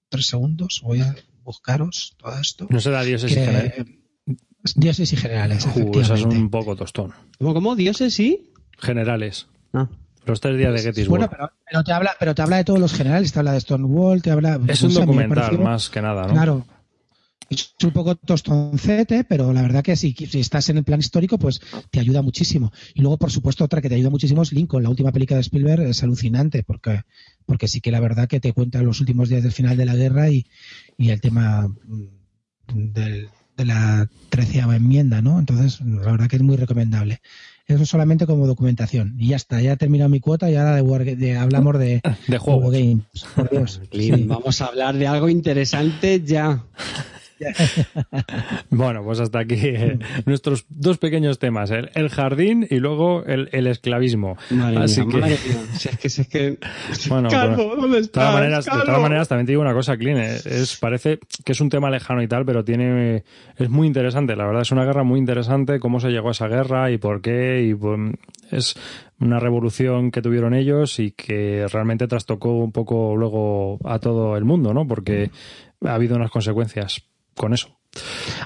Tres 0.08 0.28
segundos, 0.28 0.80
voy 0.86 1.02
a 1.02 1.14
buscaros 1.44 2.16
todo 2.18 2.40
esto. 2.40 2.68
No 2.70 2.80
será 2.80 3.04
Dios 3.04 3.26
es 3.26 3.36
Dioses 4.76 5.12
y 5.12 5.18
generales. 5.18 5.68
Uh, 5.76 6.00
eso 6.00 6.14
es 6.14 6.24
un 6.24 6.50
poco 6.50 6.76
tostón. 6.76 7.12
¿Cómo, 7.38 7.54
cómo? 7.54 7.76
¿Dioses 7.76 8.18
y? 8.20 8.52
Generales. 8.78 9.48
Ah. 9.74 9.90
Los 10.26 10.40
tres 10.40 10.58
días 10.58 10.74
de 10.74 10.80
Gettysburg. 10.80 11.28
Bueno, 11.30 11.52
pero, 11.70 11.84
te 11.84 11.92
habla, 11.92 12.16
pero 12.18 12.34
te 12.34 12.42
habla 12.42 12.58
de 12.58 12.64
todos 12.64 12.80
los 12.80 12.94
generales, 12.94 13.34
te 13.34 13.40
habla 13.40 13.52
de 13.52 13.60
Stonewall, 13.60 14.22
te 14.22 14.32
habla. 14.32 14.60
Es 14.68 14.82
un 14.84 14.94
documental 14.94 15.60
más 15.60 15.90
que 15.90 16.02
nada, 16.02 16.28
¿no? 16.28 16.34
Claro. 16.34 16.66
Es 17.50 17.76
un 17.84 17.92
poco 17.92 18.16
tostoncete, 18.16 19.26
pero 19.26 19.52
la 19.52 19.62
verdad 19.62 19.84
que 19.84 19.96
si, 19.96 20.14
si 20.14 20.40
estás 20.40 20.70
en 20.70 20.78
el 20.78 20.84
plan 20.86 21.00
histórico, 21.00 21.38
pues 21.38 21.60
te 21.92 22.00
ayuda 22.00 22.22
muchísimo. 22.22 22.72
Y 22.94 23.02
luego, 23.02 23.18
por 23.18 23.32
supuesto, 23.32 23.66
otra 23.66 23.82
que 23.82 23.90
te 23.90 23.96
ayuda 23.96 24.10
muchísimo 24.10 24.42
es 24.42 24.54
Lincoln. 24.54 24.82
La 24.82 24.90
última 24.90 25.12
película 25.12 25.36
de 25.36 25.42
Spielberg 25.42 25.84
es 25.84 26.02
alucinante, 26.04 26.64
porque, 26.64 27.02
porque 27.46 27.68
sí 27.68 27.82
que 27.82 27.92
la 27.92 28.00
verdad 28.00 28.28
que 28.28 28.40
te 28.40 28.54
cuenta 28.54 28.82
los 28.82 29.02
últimos 29.02 29.30
días 29.30 29.44
del 29.44 29.52
final 29.52 29.76
de 29.76 29.86
la 29.86 29.96
guerra 29.96 30.30
y, 30.30 30.48
y 30.98 31.10
el 31.10 31.20
tema 31.22 31.68
mm, 31.68 32.08
del, 32.74 33.30
de 33.58 33.66
la 33.66 34.08
treceava 34.30 34.76
enmienda, 34.76 35.22
¿no? 35.22 35.40
Entonces, 35.40 35.82
la 35.82 36.12
verdad 36.12 36.28
que 36.28 36.38
es 36.38 36.42
muy 36.42 36.58
recomendable. 36.58 37.22
Eso 37.66 37.86
solamente 37.86 38.26
como 38.26 38.46
documentación. 38.46 39.16
Y 39.18 39.30
ya 39.30 39.38
está, 39.38 39.62
ya 39.62 39.74
he 39.74 39.78
terminado 39.78 40.10
mi 40.10 40.20
cuota 40.20 40.50
y 40.50 40.56
ahora 40.56 40.76
de, 40.76 41.38
hablamos 41.38 41.80
de, 41.80 42.02
de 42.28 42.38
juego 42.38 42.70
games. 42.70 43.06
Vamos 44.28 44.62
a 44.62 44.66
hablar 44.66 44.98
de 44.98 45.08
algo 45.08 45.30
interesante 45.30 46.22
ya. 46.22 46.64
bueno, 48.70 49.04
pues 49.04 49.20
hasta 49.20 49.40
aquí 49.40 49.56
eh, 49.62 50.00
nuestros 50.26 50.66
dos 50.70 50.98
pequeños 50.98 51.40
temas, 51.40 51.72
el, 51.72 51.90
el 51.96 52.10
jardín 52.10 52.68
y 52.70 52.80
luego 52.80 53.24
el, 53.26 53.50
el 53.52 53.68
esclavismo. 53.68 54.38
Madre 54.52 54.78
Así 54.80 55.02
mía, 55.02 55.10
que, 55.12 55.18
madre. 55.22 55.38
Si 55.74 55.90
es 55.90 55.98
que, 55.98 56.10
si 56.10 56.22
es 56.22 56.28
que... 56.28 56.58
bueno, 57.10 57.30
Calvo, 57.30 57.56
pero- 57.56 57.76
¿dónde 57.82 58.02
de 58.02 58.08
todas 58.08 58.34
maneras, 58.34 58.66
de 58.66 58.72
todas 58.72 58.86
Calvo? 58.86 59.02
maneras, 59.02 59.28
también 59.28 59.46
te 59.46 59.52
digo 59.54 59.62
una 59.62 59.74
cosa, 59.74 59.98
Clean, 59.98 60.18
es, 60.18 60.46
es- 60.46 60.78
parece 60.78 61.20
que 61.44 61.52
es 61.52 61.62
un 61.62 61.70
tema 61.70 61.90
lejano 61.90 62.22
y 62.22 62.28
tal, 62.28 62.46
pero 62.46 62.64
tiene 62.64 63.24
es 63.58 63.70
muy 63.70 63.88
interesante, 63.88 64.36
la 64.36 64.46
verdad 64.46 64.62
es 64.62 64.72
una 64.72 64.86
guerra 64.86 65.04
muy 65.04 65.20
interesante, 65.20 65.80
cómo 65.80 66.00
se 66.00 66.10
llegó 66.10 66.30
a 66.30 66.32
esa 66.32 66.48
guerra 66.48 66.92
y 66.92 66.98
por 66.98 67.22
qué, 67.22 67.64
y 67.70 67.76
pues, 67.76 68.00
es 68.52 68.76
una 69.20 69.40
revolución 69.40 70.12
que 70.12 70.22
tuvieron 70.22 70.54
ellos 70.54 71.00
y 71.00 71.12
que 71.12 71.66
realmente 71.72 72.08
trastocó 72.08 72.52
un 72.58 72.72
poco 72.72 73.16
luego 73.16 73.80
a 73.86 74.00
todo 74.00 74.36
el 74.38 74.44
mundo, 74.46 74.74
¿no? 74.74 74.88
Porque 74.88 75.32
ha 75.86 75.94
habido 75.94 76.16
unas 76.16 76.30
consecuencias 76.32 77.04
con 77.36 77.54
eso. 77.54 77.78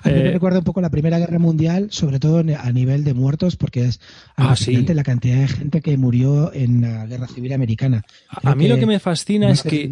A 0.04 0.10
mí 0.10 0.14
me 0.16 0.28
Eh, 0.28 0.32
recuerda 0.34 0.60
un 0.60 0.66
poco 0.66 0.82
la 0.82 0.90
Primera 0.90 1.20
Guerra 1.20 1.40
Mundial, 1.40 1.88
sobre 1.92 2.20
todo 2.20 2.40
a 2.40 2.72
nivel 2.72 3.04
de 3.06 3.14
muertos, 3.14 3.56
porque 3.56 3.86
es 3.86 4.02
Ah, 4.36 4.56
sí. 4.58 4.86
la 4.86 5.04
cantidad 5.04 5.38
de 5.38 5.48
gente 5.48 5.82
que 5.82 5.98
murió 5.98 6.52
en 6.54 6.82
la 6.82 7.06
Guerra 7.06 7.28
Civil 7.28 7.54
Americana. 7.54 8.04
A 8.44 8.56
mí 8.56 8.68
lo 8.68 8.78
que 8.78 8.86
me 8.86 9.00
fascina 9.00 9.50
es 9.50 9.64
que 9.64 9.90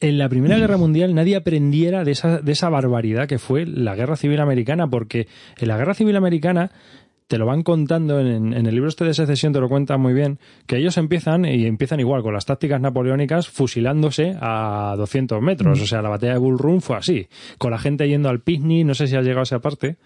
en 0.00 0.18
la 0.18 0.28
Primera 0.28 0.58
Guerra 0.58 0.76
Mundial 0.76 1.14
nadie 1.14 1.36
aprendiera 1.36 2.04
de 2.04 2.10
esa, 2.12 2.38
de 2.40 2.52
esa 2.52 2.68
barbaridad 2.68 3.26
que 3.28 3.38
fue 3.38 3.64
la 3.66 3.94
Guerra 3.94 4.16
Civil 4.16 4.40
Americana, 4.40 4.90
porque 4.90 5.26
en 5.58 5.68
la 5.68 5.76
Guerra 5.78 5.94
Civil 5.94 6.16
Americana 6.16 6.70
te 7.32 7.38
lo 7.38 7.46
van 7.46 7.62
contando 7.62 8.20
en, 8.20 8.52
en 8.52 8.66
el 8.66 8.74
libro 8.74 8.90
este 8.90 9.06
de 9.06 9.14
secesión, 9.14 9.54
te 9.54 9.58
lo 9.58 9.70
cuentan 9.70 9.98
muy 10.02 10.12
bien, 10.12 10.38
que 10.66 10.76
ellos 10.76 10.98
empiezan 10.98 11.46
y 11.46 11.64
empiezan 11.64 11.98
igual 11.98 12.22
con 12.22 12.34
las 12.34 12.44
tácticas 12.44 12.78
napoleónicas 12.78 13.48
fusilándose 13.48 14.36
a 14.38 14.94
200 14.98 15.40
metros. 15.40 15.80
O 15.80 15.86
sea, 15.86 16.02
la 16.02 16.10
batalla 16.10 16.34
de 16.34 16.38
Bull 16.38 16.58
Run 16.58 16.82
fue 16.82 16.98
así, 16.98 17.28
con 17.56 17.70
la 17.70 17.78
gente 17.78 18.06
yendo 18.06 18.28
al 18.28 18.40
picnic, 18.40 18.84
no 18.84 18.92
sé 18.92 19.06
si 19.06 19.16
has 19.16 19.24
llegado 19.24 19.40
a 19.40 19.44
esa 19.44 19.60
parte. 19.60 19.96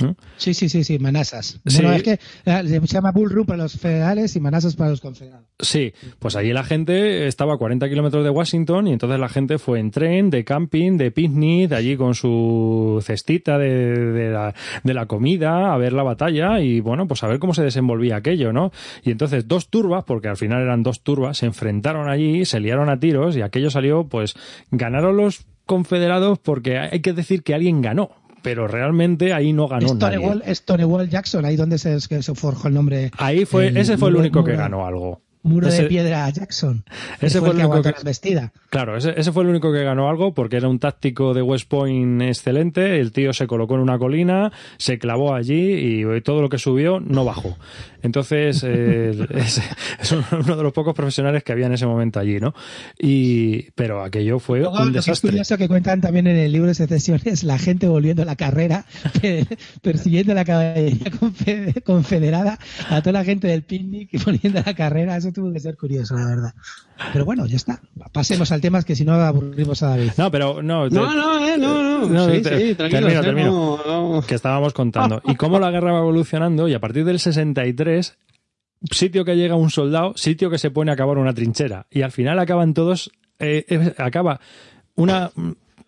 ¿No? 0.00 0.16
Sí, 0.36 0.54
sí, 0.54 0.68
sí, 0.68 0.84
sí, 0.84 0.98
Manasas. 0.98 1.60
Sí. 1.66 1.82
Bueno, 1.82 1.92
es 1.92 2.02
que 2.02 2.18
eh, 2.44 2.80
se 2.86 2.86
llama 2.86 3.12
Bull 3.12 3.30
Run 3.30 3.46
para 3.46 3.62
los 3.62 3.78
federales 3.78 4.34
y 4.36 4.40
Manasas 4.40 4.76
para 4.76 4.90
los 4.90 5.00
confederados. 5.00 5.46
Sí, 5.58 5.92
pues 6.18 6.36
allí 6.36 6.52
la 6.52 6.64
gente 6.64 7.26
estaba 7.26 7.54
a 7.54 7.56
40 7.56 7.88
kilómetros 7.88 8.24
de 8.24 8.30
Washington 8.30 8.88
y 8.88 8.92
entonces 8.92 9.18
la 9.18 9.28
gente 9.28 9.58
fue 9.58 9.80
en 9.80 9.90
tren, 9.90 10.30
de 10.30 10.44
camping, 10.44 10.96
de 10.96 11.10
picnic, 11.10 11.70
de 11.70 11.76
allí 11.76 11.96
con 11.96 12.14
su 12.14 13.02
cestita 13.04 13.58
de, 13.58 13.94
de 13.94 14.30
la, 14.30 14.54
de 14.82 14.94
la 14.94 15.06
comida, 15.06 15.72
a 15.72 15.76
ver 15.76 15.92
la 15.92 16.02
batalla 16.02 16.60
y 16.60 16.80
bueno, 16.80 17.06
pues 17.06 17.22
a 17.22 17.28
ver 17.28 17.38
cómo 17.38 17.54
se 17.54 17.62
desenvolvía 17.62 18.16
aquello, 18.16 18.52
¿no? 18.52 18.72
Y 19.02 19.10
entonces 19.10 19.48
dos 19.48 19.68
turbas, 19.68 20.04
porque 20.04 20.28
al 20.28 20.36
final 20.36 20.62
eran 20.62 20.82
dos 20.82 21.02
turbas, 21.02 21.38
se 21.38 21.46
enfrentaron 21.46 22.08
allí, 22.08 22.44
se 22.44 22.60
liaron 22.60 22.88
a 22.88 22.98
tiros 22.98 23.36
y 23.36 23.42
aquello 23.42 23.70
salió, 23.70 24.04
pues 24.04 24.34
ganaron 24.70 25.16
los 25.16 25.46
confederados 25.66 26.38
porque 26.38 26.78
hay 26.78 27.00
que 27.00 27.12
decir 27.12 27.42
que 27.42 27.54
alguien 27.54 27.80
ganó. 27.80 28.10
Pero 28.42 28.66
realmente 28.68 29.32
ahí 29.32 29.52
no 29.52 29.68
ganó 29.68 29.94
nadie. 29.94 30.16
Stonewall, 30.18 30.42
Stonewall 30.54 31.08
Jackson, 31.08 31.44
ahí 31.44 31.56
donde 31.56 31.78
se, 31.78 31.98
forjó 32.34 32.68
el 32.68 32.74
nombre. 32.74 33.10
Ahí 33.18 33.44
fue, 33.44 33.68
el 33.68 33.76
ese 33.76 33.96
fue 33.98 34.08
el 34.08 34.14
muro- 34.14 34.20
único 34.22 34.44
que 34.44 34.56
ganó 34.56 34.86
algo. 34.86 35.20
Muro 35.42 35.68
Ese- 35.68 35.84
de 35.84 35.88
piedra 35.88 36.28
Jackson. 36.28 36.84
ese 37.18 37.38
fue 37.38 37.40
fue 37.40 37.48
el 37.48 37.52
el 37.52 37.56
que 37.56 37.60
único 37.60 37.62
aguantó 37.72 37.88
que- 37.88 37.92
la 37.94 37.98
embestida. 38.00 38.52
Claro, 38.68 38.96
ese, 38.98 39.14
ese 39.18 39.32
fue 39.32 39.42
el 39.42 39.48
único 39.48 39.72
que 39.72 39.82
ganó 39.82 40.10
algo 40.10 40.34
porque 40.34 40.56
era 40.58 40.68
un 40.68 40.78
táctico 40.78 41.32
de 41.32 41.40
West 41.40 41.66
Point 41.66 42.20
excelente. 42.20 43.00
El 43.00 43.10
tío 43.12 43.32
se 43.32 43.46
colocó 43.46 43.74
en 43.76 43.80
una 43.80 43.98
colina, 43.98 44.52
se 44.76 44.98
clavó 44.98 45.34
allí 45.34 46.02
y 46.02 46.20
todo 46.20 46.42
lo 46.42 46.50
que 46.50 46.58
subió 46.58 47.00
no 47.00 47.24
bajó. 47.24 47.56
Entonces, 48.02 48.62
eh, 48.66 49.10
es, 49.34 49.60
es 50.00 50.12
uno 50.12 50.56
de 50.56 50.62
los 50.62 50.72
pocos 50.72 50.94
profesionales 50.94 51.42
que 51.44 51.52
había 51.52 51.66
en 51.66 51.72
ese 51.72 51.86
momento 51.86 52.18
allí, 52.20 52.38
¿no? 52.40 52.54
Y, 52.98 53.70
pero 53.72 54.02
aquello 54.02 54.38
fue 54.38 54.60
Luego, 54.60 54.74
un 54.78 54.78
lo 54.86 54.92
que 54.92 54.98
es 54.98 55.04
desastre. 55.06 55.30
curioso 55.30 55.56
que 55.58 55.68
cuentan 55.68 56.00
también 56.00 56.26
en 56.26 56.36
el 56.36 56.52
libro 56.52 56.68
de 56.68 56.74
secesiones, 56.74 57.44
la 57.44 57.58
gente 57.58 57.88
volviendo 57.88 58.22
a 58.22 58.24
la 58.26 58.36
carrera, 58.36 58.84
pe- 59.20 59.46
persiguiendo 59.82 60.34
la 60.34 60.44
caballería 60.44 61.10
confe- 61.20 61.82
confederada, 61.82 62.58
a 62.88 63.00
toda 63.02 63.12
la 63.12 63.24
gente 63.24 63.48
del 63.48 63.62
picnic 63.62 64.08
y 64.12 64.18
poniendo 64.18 64.60
a 64.60 64.62
la 64.66 64.74
carrera, 64.74 65.16
eso 65.16 65.32
tuvo 65.32 65.52
que 65.52 65.60
ser 65.60 65.76
curioso, 65.76 66.14
la 66.16 66.26
verdad. 66.26 66.54
Pero 67.14 67.24
bueno, 67.24 67.46
ya 67.46 67.56
está. 67.56 67.80
Pasemos 68.12 68.52
al 68.52 68.60
tema, 68.60 68.82
que 68.82 68.94
si 68.94 69.04
no 69.06 69.14
aburrimos 69.14 69.82
a 69.82 69.88
David. 69.90 70.10
No, 70.18 70.30
pero 70.30 70.62
no, 70.62 70.88
te- 70.88 70.94
No, 70.94 71.14
no, 71.14 71.38
eh, 71.46 71.56
no, 71.58 71.82
no. 71.82 72.08
No, 72.08 72.30
sí, 72.30 72.42
te- 72.42 72.58
sí, 72.68 72.74
tranquilo. 72.74 73.00
termino, 73.08 73.20
eh, 73.20 73.22
termino. 73.22 73.80
no, 73.86 74.12
no. 74.16 74.22
que 74.22 74.34
estábamos 74.34 74.74
contando. 74.74 75.22
Y 75.24 75.34
cómo 75.36 75.58
la 75.58 75.70
guerra 75.70 75.92
va 75.92 75.98
evolucionando 76.00 76.68
y 76.68 76.74
a 76.74 76.78
partir 76.80 77.04
del 77.06 77.18
63, 77.18 77.89
sitio 78.90 79.24
que 79.24 79.36
llega 79.36 79.54
un 79.54 79.70
soldado, 79.70 80.14
sitio 80.16 80.50
que 80.50 80.58
se 80.58 80.70
pone 80.70 80.90
a 80.90 80.94
acabar 80.94 81.18
una 81.18 81.34
trinchera. 81.34 81.86
Y 81.90 82.02
al 82.02 82.12
final 82.12 82.38
acaban 82.38 82.74
todos, 82.74 83.10
eh, 83.38 83.94
acaba 83.98 84.40
una 84.94 85.30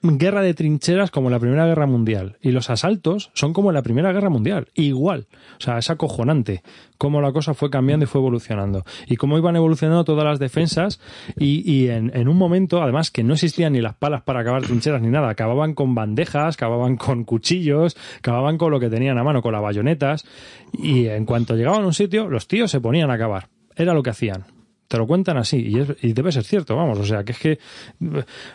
guerra 0.02 0.42
de 0.42 0.54
trincheras 0.54 1.10
como 1.10 1.30
la 1.30 1.38
Primera 1.38 1.66
Guerra 1.66 1.86
Mundial. 1.86 2.36
Y 2.40 2.50
los 2.50 2.70
asaltos 2.70 3.30
son 3.34 3.52
como 3.52 3.72
la 3.72 3.82
Primera 3.82 4.12
Guerra 4.12 4.30
Mundial. 4.30 4.68
Igual. 4.74 5.26
O 5.58 5.60
sea, 5.60 5.78
es 5.78 5.90
acojonante 5.90 6.62
cómo 6.98 7.20
la 7.20 7.32
cosa 7.32 7.54
fue 7.54 7.70
cambiando 7.70 8.04
y 8.04 8.06
fue 8.06 8.20
evolucionando. 8.20 8.84
Y 9.06 9.16
cómo 9.16 9.38
iban 9.38 9.56
evolucionando 9.56 10.04
todas 10.04 10.24
las 10.24 10.38
defensas 10.38 11.00
y, 11.36 11.68
y 11.70 11.88
en, 11.88 12.10
en 12.14 12.28
un 12.28 12.36
momento, 12.36 12.82
además, 12.82 13.10
que 13.10 13.24
no 13.24 13.34
existían 13.34 13.72
ni 13.72 13.80
las 13.80 13.94
palas 13.94 14.22
para 14.22 14.40
acabar 14.40 14.62
trincheras 14.62 15.02
ni 15.02 15.08
nada. 15.08 15.28
Acababan 15.28 15.74
con 15.74 15.94
bandejas, 15.94 16.56
acababan 16.56 16.96
con 16.96 17.24
cuchillos, 17.24 17.96
acababan 18.18 18.58
con 18.58 18.70
lo 18.70 18.80
que 18.80 18.90
tenían 18.90 19.18
a 19.18 19.24
mano, 19.24 19.42
con 19.42 19.52
las 19.52 19.62
bayonetas. 19.62 20.24
Y 20.72 21.06
en 21.06 21.24
cuanto 21.24 21.56
llegaban 21.56 21.82
a 21.82 21.86
un 21.86 21.94
sitio, 21.94 22.28
los 22.28 22.46
tíos 22.46 22.70
se 22.70 22.80
ponían 22.80 23.10
a 23.10 23.14
acabar. 23.14 23.48
Era 23.76 23.94
lo 23.94 24.02
que 24.02 24.10
hacían. 24.10 24.44
Te 24.88 24.98
lo 24.98 25.06
cuentan 25.06 25.38
así 25.38 25.56
y, 25.58 25.78
es- 25.80 25.96
y 26.02 26.12
debe 26.12 26.32
ser 26.32 26.44
cierto, 26.44 26.76
vamos. 26.76 26.98
O 26.98 27.04
sea, 27.06 27.24
que 27.24 27.32
es 27.32 27.38
que 27.38 27.52
eh, 27.52 27.58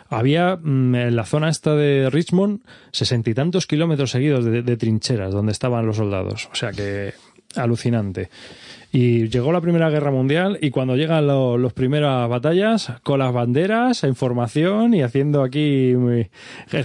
había 0.08 0.56
mm, 0.56 0.94
en 0.94 1.16
la 1.16 1.24
zona 1.24 1.48
esta 1.48 1.74
de 1.74 2.08
Richmond 2.10 2.60
sesenta 2.92 3.30
y 3.30 3.34
tantos 3.34 3.66
kilómetros 3.66 4.10
seguidos 4.12 4.44
de, 4.44 4.62
de 4.62 4.76
trincheras 4.76 5.32
donde 5.32 5.52
estaban 5.52 5.84
los 5.86 5.96
soldados. 5.96 6.48
O 6.52 6.54
sea 6.54 6.70
que 6.72 7.12
alucinante. 7.56 8.28
Y 8.90 9.28
llegó 9.28 9.52
la 9.52 9.60
Primera 9.60 9.90
Guerra 9.90 10.10
Mundial 10.10 10.58
y 10.62 10.70
cuando 10.70 10.96
llegan 10.96 11.26
lo- 11.26 11.58
las 11.58 11.74
primeras 11.74 12.26
batallas, 12.28 12.92
con 13.02 13.18
las 13.18 13.32
banderas, 13.34 14.02
en 14.04 14.14
formación 14.14 14.94
y 14.94 15.02
haciendo 15.02 15.42
aquí 15.42 15.94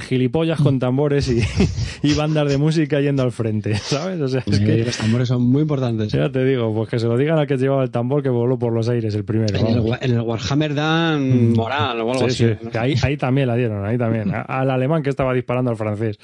gilipollas 0.08 0.60
con 0.62 0.80
tambores 0.80 1.30
y, 1.30 1.42
y 2.08 2.14
bandas 2.14 2.50
de 2.50 2.58
música 2.58 3.00
yendo 3.00 3.24
al 3.24 3.32
frente, 3.32 3.76
¿sabes? 3.78 4.20
O 4.22 4.28
sea, 4.28 4.44
es 4.46 4.60
que, 4.60 4.84
Los 4.86 4.98
tambores 4.98 5.28
son 5.30 5.44
muy 5.44 5.62
importantes. 5.62 6.12
ya 6.12 6.30
te 6.30 6.44
digo, 6.44 6.74
pues 6.74 6.90
que 6.90 7.00
se 7.00 7.08
lo 7.08 7.18
digan 7.18 7.38
al 7.40 7.48
que 7.48 7.58
llevaba 7.58 7.84
el 7.84 7.92
tambor 7.92 8.22
que 8.22 8.30
voló 8.30 8.58
por 8.60 8.74
los 8.74 8.90
aires 8.90 9.16
el 9.16 9.24
primero. 9.24 9.58
En 9.58 9.68
el, 9.68 9.98
en 10.02 10.12
el 10.12 10.22
Warhammer 10.22 10.74
dan 10.76 11.54
moral 11.54 12.02
o 12.02 12.12
algo 12.12 12.30
Sí, 12.30 12.46
así. 12.46 12.58
sí, 12.72 12.78
ahí, 12.78 12.96
ahí 13.02 13.18
también 13.18 13.48
la 13.48 13.56
dieron, 13.56 13.86
ahí 13.86 13.98
también. 13.98 14.32
Al 14.48 14.70
alemán 14.70 15.04
que 15.04 15.10
estaba 15.10 15.34
disparando 15.34 15.72
al 15.72 15.78
francés. 15.78 16.20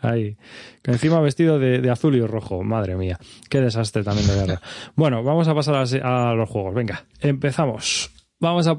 Ahí. 0.00 0.36
Que 0.82 0.90
encima 0.92 1.18
vestido 1.20 1.58
de, 1.58 1.80
de 1.80 1.90
azul 1.90 2.14
y 2.14 2.20
rojo. 2.26 2.62
Madre 2.62 2.94
mía. 2.96 3.18
Qué 3.48 3.60
desastre 3.60 4.02
también 4.04 4.26
de 4.28 4.34
guerra. 4.34 4.60
Bueno, 4.94 5.22
vamos 5.24 5.48
a 5.48 5.54
pasar 5.54 5.74
a, 6.02 6.34
los 6.34 6.48
juegos. 6.48 6.74
Venga, 6.74 7.04
empezamos. 7.20 8.10
Vamos 8.40 8.66
a... 8.66 8.76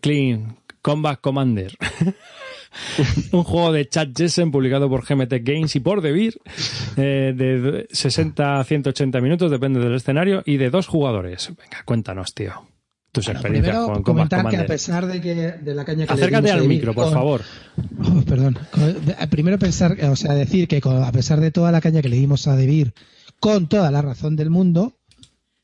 Clean 0.00 0.56
Combat 0.82 1.20
Commander. 1.20 1.72
Un 3.32 3.44
juego 3.44 3.72
de 3.72 3.88
Chad 3.88 4.08
Jessen 4.16 4.50
publicado 4.50 4.88
por 4.88 5.04
GMT 5.06 5.32
Games 5.42 5.76
y 5.76 5.80
por 5.80 6.00
Devir 6.00 6.40
eh, 6.96 7.32
de 7.36 7.86
60 7.90 8.58
a 8.58 8.64
180 8.64 9.20
minutos, 9.20 9.50
depende 9.50 9.78
del 9.78 9.94
escenario, 9.94 10.42
y 10.44 10.56
de 10.56 10.70
dos 10.70 10.88
jugadores. 10.88 11.48
Venga, 11.56 11.82
cuéntanos, 11.84 12.34
tío. 12.34 12.52
Tus 13.12 13.26
Bueno, 13.26 13.38
experiencias 13.38 13.76
con 13.76 13.86
Combat 13.86 14.04
comentar 14.04 14.38
que 14.40 14.40
a 14.40 14.42
Commander. 14.42 14.66
pesar 14.66 15.06
de 15.06 15.20
que 15.20 15.34
de 15.34 15.74
la 15.74 15.84
caña 15.84 16.04
que 16.06 16.14
le 16.14 16.20
Acércate 16.20 16.50
al 16.50 16.66
micro, 16.66 16.94
por 16.94 17.04
con- 17.04 17.12
favor. 17.12 17.42
Oh, 18.02 18.22
perdón. 18.22 18.58
De- 19.06 19.26
Primero 19.28 19.56
pensar, 19.56 19.96
o 20.10 20.16
sea, 20.16 20.34
decir 20.34 20.66
que 20.66 20.80
con- 20.80 21.00
a 21.04 21.12
pesar 21.12 21.38
de 21.40 21.52
toda 21.52 21.70
la 21.70 21.80
caña 21.80 22.02
que 22.02 22.08
le 22.08 22.16
dimos 22.16 22.48
a 22.48 22.56
Debir, 22.56 22.92
con 23.38 23.68
toda 23.68 23.92
la 23.92 24.02
razón 24.02 24.34
del 24.34 24.50
mundo, 24.50 24.96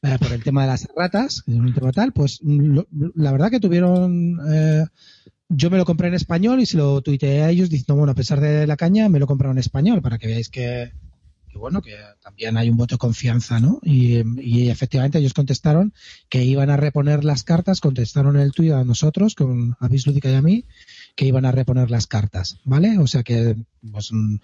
eh, 0.02 0.16
por 0.18 0.32
el 0.32 0.42
tema 0.42 0.62
de 0.62 0.68
las 0.68 0.88
ratas, 0.96 1.42
un 1.46 1.74
tema 1.74 1.90
pues 2.14 2.40
mm, 2.42 2.74
lo- 2.74 2.88
la 3.14 3.32
verdad 3.32 3.50
que 3.50 3.60
tuvieron. 3.60 4.38
eh, 4.52 4.86
yo 5.52 5.68
me 5.68 5.78
lo 5.78 5.84
compré 5.84 6.08
en 6.08 6.14
español 6.14 6.60
y 6.60 6.66
se 6.66 6.76
lo 6.76 7.02
tuiteé 7.02 7.42
a 7.42 7.50
ellos 7.50 7.68
diciendo, 7.70 7.96
bueno, 7.96 8.12
a 8.12 8.14
pesar 8.14 8.40
de 8.40 8.66
la 8.68 8.76
caña, 8.76 9.08
me 9.08 9.18
lo 9.18 9.26
compraron 9.26 9.56
en 9.56 9.60
español 9.60 10.00
para 10.00 10.16
que 10.16 10.28
veáis 10.28 10.48
que, 10.48 10.92
que 11.48 11.58
bueno, 11.58 11.82
que 11.82 11.96
también 12.22 12.56
hay 12.56 12.70
un 12.70 12.76
voto 12.76 12.94
de 12.94 12.98
confianza, 13.00 13.58
¿no? 13.58 13.80
Y, 13.82 14.22
efectivamente 14.68 15.18
ellos 15.18 15.34
contestaron 15.34 15.92
que 16.28 16.44
iban 16.44 16.70
a 16.70 16.76
reponer 16.76 17.24
las 17.24 17.42
cartas, 17.42 17.80
contestaron 17.80 18.36
el 18.36 18.52
tuit 18.52 18.70
a 18.70 18.84
nosotros, 18.84 19.34
con 19.34 19.76
a 19.80 19.88
Bis 19.88 20.06
Lúdica 20.06 20.30
y 20.30 20.34
a 20.34 20.42
mí, 20.42 20.64
que 21.16 21.26
iban 21.26 21.44
a 21.44 21.50
reponer 21.52 21.90
las 21.90 22.06
cartas, 22.06 22.60
¿vale? 22.64 22.98
O 22.98 23.08
sea 23.08 23.24
que 23.24 23.56
pues, 23.90 24.12
mm, 24.12 24.36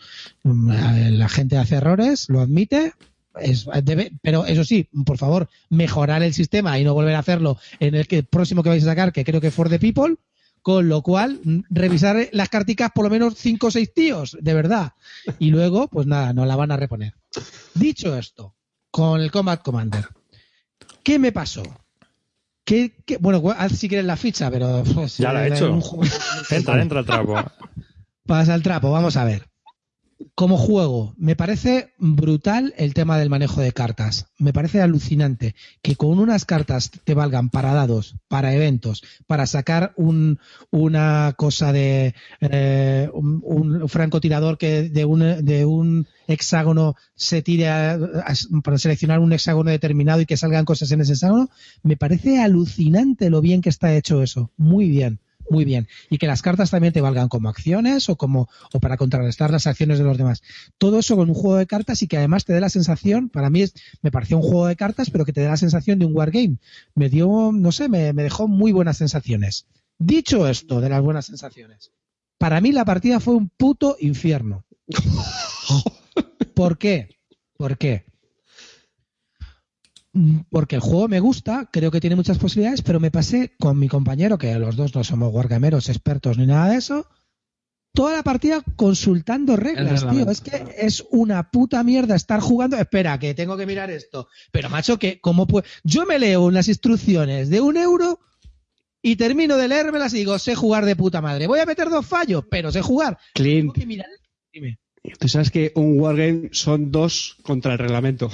mm, 0.43 0.71
la 1.19 1.29
gente 1.29 1.57
hace 1.57 1.77
errores, 1.77 2.29
lo 2.29 2.41
admite, 2.41 2.93
es- 3.41 3.67
debe, 3.85 4.13
pero 4.23 4.47
eso 4.47 4.65
sí, 4.65 4.89
por 5.05 5.19
favor, 5.19 5.49
mejorar 5.71 6.23
el 6.23 6.33
sistema 6.35 6.79
y 6.79 6.85
no 6.85 6.95
volver 6.95 7.15
a 7.15 7.21
hacerlo 7.21 7.59
en 7.81 7.95
el 7.95 8.07
que 8.07 8.23
próximo 8.23 8.63
que 8.63 8.69
vais 8.71 8.83
a 8.85 8.87
sacar, 8.87 9.13
que 9.13 9.25
creo 9.25 9.41
que 9.41 9.51
For 9.51 9.69
the 9.69 9.79
People, 9.79 10.17
con 10.63 10.89
lo 10.89 11.03
cual 11.03 11.41
mm, 11.45 11.61
revisar 11.71 12.29
las 12.33 12.49
carticas 12.49 12.91
por 12.95 13.05
lo 13.05 13.11
menos 13.11 13.35
cinco 13.37 13.69
o 13.69 13.71
seis 13.71 13.93
tíos, 13.95 14.37
de 14.41 14.55
verdad. 14.55 14.93
Y 15.39 15.51
luego, 15.51 15.89
pues 15.89 16.07
nada, 16.07 16.33
no 16.33 16.45
la 16.47 16.57
van 16.57 16.73
a 16.73 16.77
reponer. 16.77 17.15
Dicho 17.75 18.17
esto, 18.17 18.55
con 18.91 19.21
el 19.21 19.31
Combat 19.31 19.63
Commander, 19.63 20.07
¿qué 21.03 21.19
me 21.19 21.31
pasó? 21.33 21.63
¿Qué, 22.65 22.97
qué- 23.05 23.19
bueno, 23.19 23.43
haz 23.57 23.73
si 23.79 23.89
quieres 23.89 24.07
la 24.07 24.17
ficha, 24.17 24.51
pero 24.51 24.83
pues, 24.95 25.19
Ya 25.19 25.33
la 25.33 25.45
he 25.47 25.51
eh, 25.51 25.55
hecho. 25.55 25.73
un 25.73 25.83
Entra, 26.51 26.81
entra 26.83 27.01
el 27.01 27.07
trapo. 27.07 27.45
Pasa 28.27 28.55
el 28.57 28.63
trapo, 28.63 28.91
vamos 28.91 29.17
a 29.17 29.25
ver. 29.25 29.47
Como 30.35 30.57
juego, 30.57 31.15
me 31.19 31.37
parece 31.37 31.93
brutal 31.99 32.73
el 32.79 32.95
tema 32.95 33.19
del 33.19 33.31
manejo 33.31 33.61
de 33.61 33.73
cartas. 33.73 34.27
Me 34.39 34.53
parece 34.53 34.81
alucinante 34.81 35.55
que 35.83 35.97
con 35.97 36.19
unas 36.19 36.45
cartas 36.45 36.91
te 36.91 37.15
valgan 37.15 37.51
para 37.51 37.75
dados, 37.75 38.17
para 38.29 38.55
eventos, 38.55 39.03
para 39.27 39.47
sacar 39.47 39.93
un, 39.97 40.39
una 40.71 41.35
cosa 41.37 41.73
de 41.73 42.15
eh, 42.41 43.11
un, 43.13 43.89
francotirador 43.89 44.57
que 44.57 44.89
de 44.89 45.05
un, 45.05 45.45
de 45.45 45.65
un 45.67 46.07
hexágono 46.27 46.97
se 47.15 47.43
tire 47.43 47.69
a, 47.69 47.95
a, 47.95 48.35
para 48.63 48.79
seleccionar 48.79 49.21
un 49.21 49.33
hexágono 49.33 49.71
determinado 49.71 50.21
y 50.23 50.27
que 50.27 50.37
salgan 50.37 50.65
cosas 50.65 50.91
en 50.93 51.03
ese 51.03 51.13
hexágono. 51.13 51.51
Me 51.83 51.97
parece 51.97 52.41
alucinante 52.41 53.29
lo 53.29 53.43
bien 53.43 53.61
que 53.61 53.69
está 53.69 53.95
hecho 53.95 54.23
eso. 54.23 54.51
Muy 54.57 54.89
bien 54.89 55.21
muy 55.51 55.65
bien. 55.65 55.89
Y 56.11 56.19
que 56.19 56.27
las 56.27 56.43
cartas 56.43 56.71
también 56.71 56.93
te 56.93 57.01
valgan 57.01 57.29
como 57.29 57.49
acciones 57.49 58.09
o 58.09 58.17
como 58.17 58.49
o 58.73 58.81
para 58.81 58.97
contrarrestar 58.97 59.51
las 59.51 59.67
acciones 59.67 59.99
de 59.99 60.05
los 60.05 60.19
demás. 60.19 60.43
Todo 60.79 60.99
eso 60.99 61.17
con 61.17 61.29
un 61.29 61.35
juego 61.35 61.57
de 61.57 61.67
cartas 61.67 62.03
y 62.03 62.09
que 62.09 62.17
además 62.17 62.45
te 62.45 62.53
dé 62.53 62.61
la 62.61 62.69
sensación, 62.69 63.29
para 63.29 63.51
mí 63.51 63.63
es, 63.63 63.75
me 64.03 64.11
pareció 64.11 64.37
un 64.37 64.43
juego 64.43 64.67
de 64.67 64.77
cartas, 64.77 65.11
pero 65.11 65.25
que 65.25 65.33
te 65.33 65.41
dé 65.41 65.49
la 65.49 65.57
sensación 65.57 65.99
de 65.99 66.07
un 66.07 66.17
wargame. 66.17 66.59
Me 66.95 67.09
dio, 67.09 67.51
no 67.53 67.73
sé, 67.73 67.89
me, 67.89 68.13
me 68.13 68.23
dejó 68.23 68.49
muy 68.49 68.73
buenas 68.73 68.97
sensaciones. 68.99 69.67
Dicho 69.99 70.47
esto 70.49 70.81
de 70.81 70.91
las 70.91 71.03
buenas 71.03 71.27
sensaciones, 71.27 71.93
para 72.39 72.61
mí 72.61 72.73
la 72.73 72.85
partida 72.85 73.21
fue 73.21 73.35
un 73.35 73.49
puto 73.49 73.97
infierno. 74.01 74.65
¿Por 76.55 76.79
qué? 76.79 77.09
¿Por 77.57 77.79
qué? 77.79 78.05
Porque 80.51 80.77
el 80.77 80.81
juego 80.81 81.09
me 81.09 81.21
gusta, 81.21 81.69
creo 81.73 81.91
que 81.91 82.01
tiene 82.01 82.17
muchas 82.17 82.39
posibilidades, 82.39 82.83
pero 82.83 83.01
me 83.01 83.11
pasé 83.11 83.55
con 83.59 83.79
mi 83.79 83.89
compañero, 83.89 84.39
que 84.39 84.55
los 84.59 84.77
dos 84.77 84.95
no 84.95 85.05
somos 85.05 85.33
wargameros 85.33 85.89
expertos 85.89 86.39
ni 86.39 86.47
nada 86.47 86.71
de 86.71 86.77
eso, 86.77 87.07
toda 87.97 88.15
la 88.15 88.23
partida 88.23 88.63
consultando 88.77 89.57
reglas, 89.57 90.09
tío. 90.09 90.31
Es 90.31 90.41
que 90.41 90.75
es 90.79 91.05
una 91.11 91.51
puta 91.51 91.83
mierda 91.83 92.15
estar 92.15 92.41
jugando. 92.41 92.77
Espera, 92.77 93.19
que 93.19 93.35
tengo 93.35 93.57
que 93.57 93.67
mirar 93.67 93.91
esto. 93.91 94.29
Pero, 94.53 94.69
macho, 94.69 94.99
que 94.99 95.21
¿cómo 95.21 95.47
puedo? 95.47 95.67
Yo 95.83 96.07
me 96.07 96.19
leo 96.19 96.45
unas 96.45 96.69
instrucciones 96.69 97.49
de 97.49 97.61
un 97.61 97.77
euro 97.77 98.21
y 99.03 99.17
termino 99.17 99.57
de 99.57 99.69
leérmelas 99.69 100.13
y 100.15 100.19
digo, 100.19 100.39
sé 100.39 100.55
jugar 100.55 100.85
de 100.85 100.95
puta 100.95 101.21
madre. 101.21 101.47
Voy 101.47 101.61
a 101.61 101.67
meter 101.67 101.89
dos 101.89 102.07
fallos, 102.07 102.45
pero 102.51 102.71
sé 102.71 102.83
jugar. 102.83 103.19
Clint. 103.35 103.75
Dime. 104.53 104.79
Tú 105.19 105.29
sabes 105.29 105.51
que 105.51 105.73
un 105.75 106.01
wargame 106.01 106.51
son 106.53 106.91
dos 106.91 107.37
contra 107.43 107.73
el 107.73 107.79
reglamento. 107.79 108.31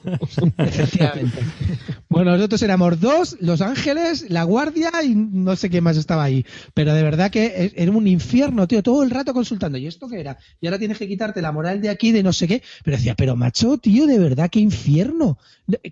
Efectivamente. 0.58 1.38
Bueno, 2.08 2.32
nosotros 2.32 2.62
éramos 2.62 3.00
dos, 3.00 3.36
Los 3.40 3.60
Ángeles, 3.60 4.30
La 4.30 4.44
Guardia 4.44 4.90
y 5.04 5.14
no 5.14 5.56
sé 5.56 5.68
quién 5.70 5.84
más 5.84 5.96
estaba 5.96 6.24
ahí. 6.24 6.44
Pero 6.74 6.94
de 6.94 7.02
verdad 7.02 7.30
que 7.30 7.72
era 7.76 7.90
un 7.90 8.06
infierno, 8.06 8.66
tío, 8.66 8.82
todo 8.82 9.02
el 9.02 9.10
rato 9.10 9.34
consultando. 9.34 9.78
¿Y 9.78 9.86
esto 9.86 10.08
qué 10.08 10.20
era? 10.20 10.38
Y 10.60 10.66
ahora 10.66 10.78
tienes 10.78 10.98
que 10.98 11.08
quitarte 11.08 11.42
la 11.42 11.52
moral 11.52 11.80
de 11.80 11.88
aquí 11.88 12.12
de 12.12 12.22
no 12.22 12.32
sé 12.32 12.48
qué. 12.48 12.62
Pero 12.84 12.96
decía, 12.96 13.14
pero 13.14 13.36
macho, 13.36 13.78
tío, 13.78 14.06
de 14.06 14.18
verdad 14.18 14.50
qué 14.50 14.60
infierno. 14.60 15.38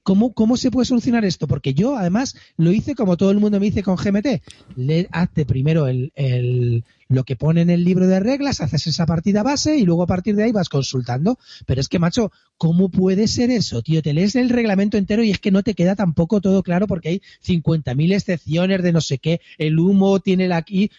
¿Cómo, 0.02 0.32
cómo 0.34 0.56
se 0.56 0.70
puede 0.70 0.87
solucionar 0.87 1.24
esto? 1.24 1.46
Porque 1.46 1.74
yo, 1.74 1.96
además, 1.96 2.37
lo 2.56 2.72
hice 2.72 2.94
como 2.94 3.16
todo 3.16 3.30
el 3.30 3.40
mundo 3.40 3.58
me 3.58 3.66
dice 3.66 3.82
con 3.82 3.96
GMT. 3.96 4.42
Le, 4.76 5.08
hazte 5.10 5.44
primero 5.44 5.88
el, 5.88 6.12
el 6.14 6.84
lo 7.14 7.24
que 7.24 7.37
pone 7.37 7.62
en 7.62 7.70
el 7.70 7.85
libro 7.85 8.07
de 8.07 8.20
reglas, 8.20 8.61
haces 8.61 8.87
esa 8.87 9.07
partida 9.07 9.42
base 9.42 9.77
y 9.77 9.85
luego 9.85 10.03
a 10.03 10.07
partir 10.07 10.37
de 10.37 10.44
ahí 10.44 10.53
vas 10.53 10.68
consultando. 10.68 11.38
Pero 11.66 11.81
es 11.81 11.88
que, 11.88 11.98
macho, 11.98 12.33
¿cómo 12.57 12.90
puede 12.90 13.29
ser 13.29 13.50
eso, 13.50 13.83
tío? 13.83 14.03
Te 14.03 14.12
lees 14.12 14.37
el 14.37 14.50
reglamento 14.50 14.96
entero 14.96 15.22
y 15.22 15.31
es 15.31 15.38
que 15.38 15.50
no 15.50 15.62
te 15.62 15.74
queda 15.74 15.94
tampoco 15.94 16.40
todo 16.40 16.62
claro 16.62 16.87
porque 16.87 17.09
hay 17.09 17.22
50.000 17.46 18.14
excepciones 18.14 18.83
de 18.83 18.92
no 18.92 19.00
sé 19.00 19.18
qué, 19.18 19.40
el 19.59 19.79
humo 19.79 20.20
tiene 20.20 20.48
la 20.48 20.57
aquí. 20.57 20.90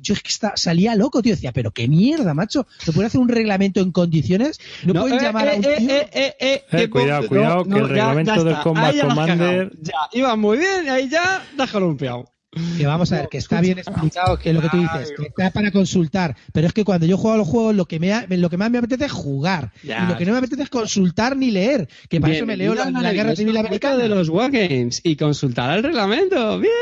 Yo 0.00 0.14
es 0.14 0.22
que 0.22 0.28
está, 0.28 0.52
salía 0.56 0.94
loco, 0.94 1.22
tío. 1.22 1.34
Decía, 1.34 1.52
pero 1.52 1.70
qué 1.70 1.88
mierda, 1.88 2.34
macho. 2.34 2.66
¿No 2.86 2.92
puede 2.92 3.06
hacer 3.06 3.20
un 3.20 3.28
reglamento 3.28 3.80
en 3.80 3.90
condiciones? 3.90 4.60
No, 4.84 4.92
no 4.92 5.00
pueden 5.02 5.18
eh, 5.18 5.22
llamar 5.22 5.46
eh, 5.46 5.50
a 5.50 5.54
un 5.54 5.62
tío? 5.62 5.70
eh, 5.72 6.64
eh, 6.70 6.90
cuidado, 6.90 7.26
cuidado, 7.26 7.64
que 7.64 7.78
el 7.78 7.88
reglamento 7.88 8.44
del 8.44 8.56
Combat 8.60 9.00
Commander. 9.00 9.72
Ya, 9.80 9.94
iba 10.12 10.36
muy 10.36 10.58
bien, 10.58 10.88
ahí 10.88 11.08
ya, 11.08 11.42
déjalo 11.56 11.88
un 11.88 11.96
peado. 11.96 12.32
Que 12.76 12.84
vamos 12.84 13.10
a 13.12 13.16
ver, 13.16 13.28
que 13.30 13.38
está 13.38 13.62
bien 13.62 13.78
explicado, 13.78 14.38
que 14.38 14.52
lo 14.52 14.60
que 14.60 14.68
tú 14.68 14.76
dices, 14.76 15.14
que 15.16 15.28
está 15.28 15.50
para 15.50 15.70
consultar. 15.70 16.36
Pero 16.52 16.66
es 16.66 16.74
que 16.74 16.84
cuando 16.84 17.06
yo 17.06 17.16
juego 17.16 17.34
a 17.34 17.38
los 17.38 17.48
juegos, 17.48 17.74
lo 17.74 17.86
que, 17.86 17.98
me, 17.98 18.26
lo 18.36 18.50
que 18.50 18.58
más 18.58 18.70
me 18.70 18.76
apetece 18.76 19.06
es 19.06 19.12
jugar. 19.12 19.72
Ya. 19.82 20.04
Y 20.04 20.12
lo 20.12 20.18
que 20.18 20.26
no 20.26 20.32
me 20.32 20.38
apetece 20.38 20.64
es 20.64 20.68
consultar 20.68 21.34
ni 21.34 21.50
leer. 21.50 21.88
Que 22.10 22.20
para 22.20 22.32
bien, 22.32 22.42
eso 22.42 22.46
me 22.46 22.58
leo 22.58 22.74
la, 22.74 22.90
la 22.90 23.12
Guerra 23.14 23.34
Civil 23.34 23.56
Americana. 23.56 23.96
de 23.96 24.08
los 24.10 24.28
Wargames 24.28 25.00
y 25.02 25.16
consultar 25.16 25.78
el 25.78 25.82
reglamento. 25.82 26.60
¡Bien! 26.60 26.72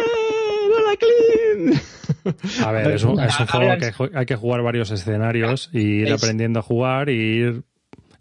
¡Hola, 0.76 0.96
Clean! 0.96 1.80
A 2.66 2.72
ver, 2.72 2.90
es 2.90 3.04
un, 3.04 3.20
es 3.20 3.38
un 3.38 3.46
juego 3.46 3.78
que 3.78 4.18
hay 4.18 4.26
que 4.26 4.36
jugar 4.36 4.62
varios 4.62 4.90
escenarios 4.90 5.70
y 5.72 5.78
ir 5.78 6.08
es... 6.08 6.14
aprendiendo 6.14 6.58
a 6.58 6.62
jugar 6.62 7.10
y 7.10 7.12
ir. 7.12 7.62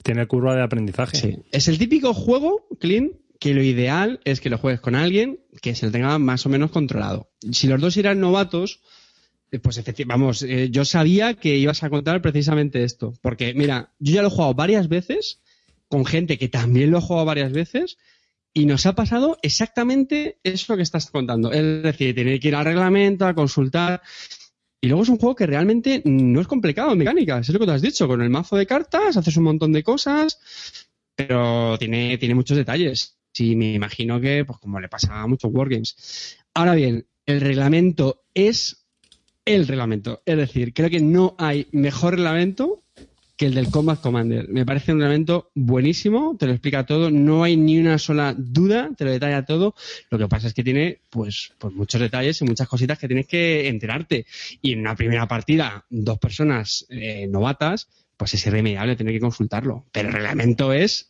Tiene 0.03 0.27
curva 0.27 0.55
de 0.55 0.61
aprendizaje. 0.61 1.17
Sí. 1.17 1.37
Es 1.51 1.67
el 1.67 1.77
típico 1.79 2.13
juego, 2.13 2.67
Clean, 2.79 3.11
que 3.39 3.53
lo 3.53 3.63
ideal 3.63 4.19
es 4.25 4.41
que 4.41 4.49
lo 4.49 4.57
juegues 4.57 4.81
con 4.81 4.95
alguien 4.95 5.39
que 5.61 5.73
se 5.73 5.85
lo 5.85 5.91
tenga 5.91 6.19
más 6.19 6.45
o 6.45 6.49
menos 6.49 6.71
controlado. 6.71 7.31
Si 7.51 7.67
los 7.67 7.79
dos 7.79 7.95
eran 7.97 8.19
novatos, 8.19 8.81
pues 9.61 9.81
vamos, 10.05 10.43
eh, 10.43 10.69
yo 10.69 10.85
sabía 10.85 11.33
que 11.33 11.57
ibas 11.57 11.83
a 11.83 11.89
contar 11.89 12.21
precisamente 12.21 12.83
esto. 12.83 13.13
Porque, 13.21 13.53
mira, 13.53 13.93
yo 13.99 14.15
ya 14.15 14.21
lo 14.21 14.27
he 14.27 14.31
jugado 14.31 14.53
varias 14.53 14.89
veces 14.89 15.39
con 15.87 16.05
gente 16.05 16.37
que 16.37 16.49
también 16.49 16.91
lo 16.91 16.99
ha 16.99 17.01
jugado 17.01 17.25
varias 17.25 17.51
veces 17.51 17.97
y 18.53 18.65
nos 18.65 18.85
ha 18.85 18.93
pasado 18.93 19.37
exactamente 19.41 20.37
eso 20.43 20.75
que 20.75 20.83
estás 20.83 21.09
contando. 21.09 21.51
Es 21.51 21.83
decir, 21.83 22.13
tener 22.13 22.39
que 22.39 22.49
ir 22.49 22.55
al 22.55 22.65
reglamento, 22.65 23.25
a 23.25 23.33
consultar. 23.33 24.01
Y 24.81 24.87
luego 24.87 25.03
es 25.03 25.09
un 25.09 25.17
juego 25.17 25.35
que 25.35 25.47
realmente 25.47 26.01
no 26.05 26.41
es 26.41 26.47
complicado 26.47 26.91
en 26.91 26.99
mecánica, 26.99 27.39
es 27.39 27.49
lo 27.49 27.59
que 27.59 27.65
tú 27.65 27.71
has 27.71 27.81
dicho. 27.81 28.07
Con 28.07 28.21
el 28.21 28.29
mazo 28.29 28.57
de 28.57 28.65
cartas 28.65 29.17
haces 29.17 29.37
un 29.37 29.43
montón 29.43 29.71
de 29.71 29.83
cosas, 29.83 30.39
pero 31.15 31.77
tiene, 31.77 32.17
tiene 32.17 32.35
muchos 32.35 32.57
detalles. 32.57 33.18
Sí, 33.31 33.55
me 33.55 33.73
imagino 33.73 34.19
que, 34.19 34.45
pues 34.45 34.59
como 34.59 34.79
le 34.79 34.89
pasa 34.89 35.21
a 35.21 35.27
muchos 35.27 35.51
wargames. 35.53 36.37
Ahora 36.53 36.75
bien, 36.75 37.05
el 37.25 37.41
reglamento 37.41 38.23
es 38.33 38.85
el 39.45 39.67
reglamento. 39.67 40.21
Es 40.25 40.37
decir, 40.37 40.73
creo 40.73 40.89
que 40.89 40.99
no 40.99 41.35
hay 41.37 41.67
mejor 41.71 42.15
reglamento 42.15 42.83
que 43.39 43.45
el 43.45 43.53
del 43.53 43.71
Combat 43.71 44.01
Commander. 44.01 44.49
Me 44.49 44.65
parece 44.65 44.91
un 44.91 44.99
reglamento 44.99 45.49
buenísimo, 45.55 46.35
te 46.37 46.45
lo 46.45 46.51
explica 46.51 46.85
todo, 46.85 47.09
no 47.09 47.43
hay 47.43 47.55
ni 47.55 47.79
una 47.79 47.97
sola 47.97 48.35
duda, 48.37 48.89
te 48.97 49.05
lo 49.05 49.11
detalla 49.11 49.45
todo. 49.45 49.75
Lo 50.09 50.17
que 50.17 50.27
pasa 50.27 50.47
es 50.47 50.53
que 50.53 50.61
tiene, 50.61 50.99
pues, 51.09 51.53
pues 51.57 51.73
muchos 51.73 52.01
detalles 52.01 52.41
y 52.41 52.43
muchas 52.43 52.67
cositas 52.67 52.99
que 52.99 53.07
tienes 53.07 53.27
que 53.27 53.69
enterarte. 53.69 54.25
Y 54.61 54.73
en 54.73 54.81
una 54.81 54.93
primera 54.93 55.25
partida, 55.25 55.85
dos 55.89 56.19
personas 56.19 56.85
eh, 56.89 57.27
novatas, 57.29 57.87
pues 58.17 58.33
es 58.33 58.45
irremediable 58.45 58.97
tener 58.97 59.13
que 59.13 59.21
consultarlo. 59.21 59.85
Pero 59.93 60.09
el 60.09 60.15
reglamento 60.15 60.73
es 60.73 61.08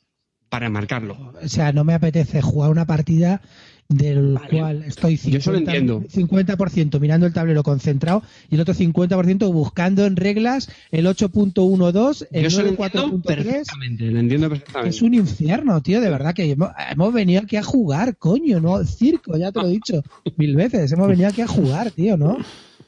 para 0.49 0.69
marcarlo. 0.69 1.33
O 1.41 1.47
sea, 1.47 1.71
no 1.71 1.83
me 1.83 1.93
apetece 1.93 2.41
jugar 2.41 2.71
una 2.71 2.85
partida 2.85 3.41
del 3.87 4.33
vale. 4.33 4.49
cual 4.49 4.83
estoy 4.83 5.17
50, 5.17 5.73
50% 5.73 6.99
mirando 6.99 7.25
el 7.25 7.33
tablero 7.33 7.63
concentrado 7.63 8.21
y 8.49 8.55
el 8.55 8.61
otro 8.61 8.75
50% 8.75 9.51
buscando 9.51 10.05
en 10.05 10.15
reglas 10.15 10.69
el 10.91 11.07
8.12, 11.07 12.27
el 12.31 12.45
9.4.3. 12.45 14.11
Lo 14.11 14.19
entiendo 14.19 14.49
perfectamente. 14.49 14.95
Es 14.95 15.01
un 15.01 15.15
infierno, 15.15 15.81
tío, 15.81 16.01
de 16.01 16.09
verdad 16.09 16.35
que 16.35 16.51
hemos, 16.51 16.69
hemos, 16.91 17.13
venido 17.13 17.41
aquí 17.41 17.55
a 17.55 17.63
jugar, 17.63 18.15
coño, 18.17 18.59
no 18.59 18.83
circo, 18.85 19.35
ya 19.37 19.51
te 19.51 19.59
lo 19.59 19.67
he 19.67 19.71
dicho 19.71 20.03
mil 20.37 20.55
veces, 20.55 20.91
hemos 20.91 21.07
venido 21.07 21.29
aquí 21.29 21.41
a 21.41 21.47
jugar, 21.47 21.89
tío, 21.89 22.15
¿no? 22.15 22.37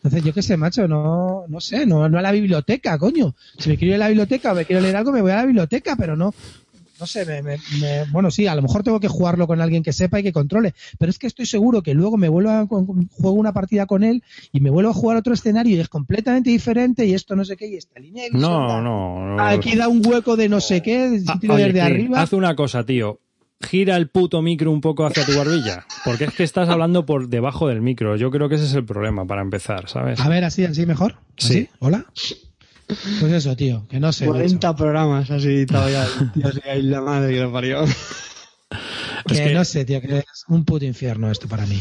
Entonces, 0.04 0.24
yo 0.24 0.34
qué 0.34 0.41
sé, 0.41 0.58
macho, 0.58 0.88
no, 0.88 1.45
no 1.47 1.62
sé, 1.62 1.86
no, 1.86 2.10
no 2.10 2.17
a 2.17 2.24
la 2.24 2.32
biblioteca, 2.32 2.97
coño. 2.97 3.36
Si 3.60 3.69
me 3.69 3.78
quiero 3.78 3.89
ir 3.89 3.95
a 3.95 4.06
la 4.06 4.08
biblioteca 4.08 4.52
o 4.52 4.56
me 4.56 4.65
quiero 4.65 4.82
leer 4.82 4.95
algo, 4.95 5.12
me 5.12 5.21
voy 5.21 5.30
a 5.30 5.36
la 5.36 5.45
biblioteca, 5.45 5.95
pero 5.95 6.15
no, 6.15 6.34
no 7.02 7.08
sé, 7.08 7.26
me, 7.26 7.42
me, 7.42 7.58
me, 7.80 8.06
bueno, 8.12 8.30
sí, 8.30 8.46
a 8.46 8.54
lo 8.54 8.62
mejor 8.62 8.84
tengo 8.84 9.00
que 9.00 9.08
jugarlo 9.08 9.48
con 9.48 9.60
alguien 9.60 9.82
que 9.82 9.92
sepa 9.92 10.20
y 10.20 10.24
que 10.24 10.32
controle, 10.32 10.76
pero 11.00 11.10
es 11.10 11.18
que 11.18 11.26
estoy 11.26 11.48
seguro 11.48 11.82
que 11.82 11.96
luego 11.96 12.16
me 12.16 12.30
vuelvo 12.30 12.52
a 12.52 12.68
juego 12.68 13.32
una 13.32 13.54
partida 13.54 13.88
con 13.88 14.04
él 14.04 14.24
y 14.52 14.60
me 14.62 14.70
vuelvo 14.70 14.92
a 14.92 14.94
jugar 14.94 15.18
otro 15.18 15.34
escenario 15.34 15.76
y 15.76 15.80
es 15.80 15.90
completamente 15.90 16.52
diferente 16.52 17.06
y 17.06 17.16
esto 17.16 17.36
no 17.36 17.44
sé 17.44 17.58
qué 17.58 17.68
y 17.68 17.76
esta 17.76 18.00
línea 18.00 18.26
no, 18.32 18.82
no, 18.82 19.36
no, 19.36 19.44
aquí 19.44 19.76
da 19.76 19.88
un 19.88 20.06
hueco 20.06 20.38
de 20.38 20.48
no 20.48 20.62
sé 20.62 20.84
qué, 20.84 21.24
ah, 21.28 21.40
oye, 21.50 21.66
desde 21.66 21.82
arriba. 21.82 22.22
Haz 22.22 22.34
una 22.34 22.56
cosa, 22.56 22.86
tío. 22.86 23.20
Gira 23.62 23.96
el 23.96 24.10
puto 24.10 24.42
micro 24.42 24.72
un 24.72 24.82
poco 24.82 25.06
hacia 25.06 25.26
tu 25.26 25.36
barbilla. 25.36 25.86
Porque 26.04 26.26
es 26.26 26.34
que 26.34 26.44
estás 26.44 26.70
hablando 26.70 27.06
por 27.06 27.30
debajo 27.30 27.68
del 27.68 27.82
micro. 27.82 28.16
Yo 28.16 28.32
creo 28.32 28.50
que 28.50 28.56
ese 28.56 28.66
es 28.66 28.74
el 28.74 28.86
problema 28.86 29.26
para 29.26 29.42
empezar, 29.42 29.88
¿sabes? 29.88 30.20
A 30.20 30.30
ver, 30.30 30.44
así, 30.44 30.66
así 30.66 30.86
mejor. 30.86 31.16
¿Así? 31.38 31.54
Sí. 31.54 31.70
Hola. 31.80 32.06
Pues 33.19 33.34
eso, 33.34 33.56
tío, 33.56 33.86
que 33.88 33.99
no 33.99 34.12
sé. 34.12 34.25
40 34.25 34.67
macho. 34.67 34.77
programas 34.77 35.32
así 35.32 35.65
todavía. 35.67 36.06
Tío, 36.34 36.51
sí, 36.51 36.60
ahí 36.69 36.82
la 36.82 37.01
madre 37.01 37.34
que 37.34 37.39
lo 37.41 37.51
parió. 37.51 37.86
Que, 39.27 39.36
es 39.36 39.41
que, 39.41 39.54
no 39.54 39.63
sé, 39.63 39.86
tío, 39.86 40.01
que 40.01 40.17
es 40.17 40.45
un 40.47 40.65
puto 40.65 40.84
infierno 40.84 41.30
esto 41.30 41.47
para 41.47 41.67
mí. 41.67 41.80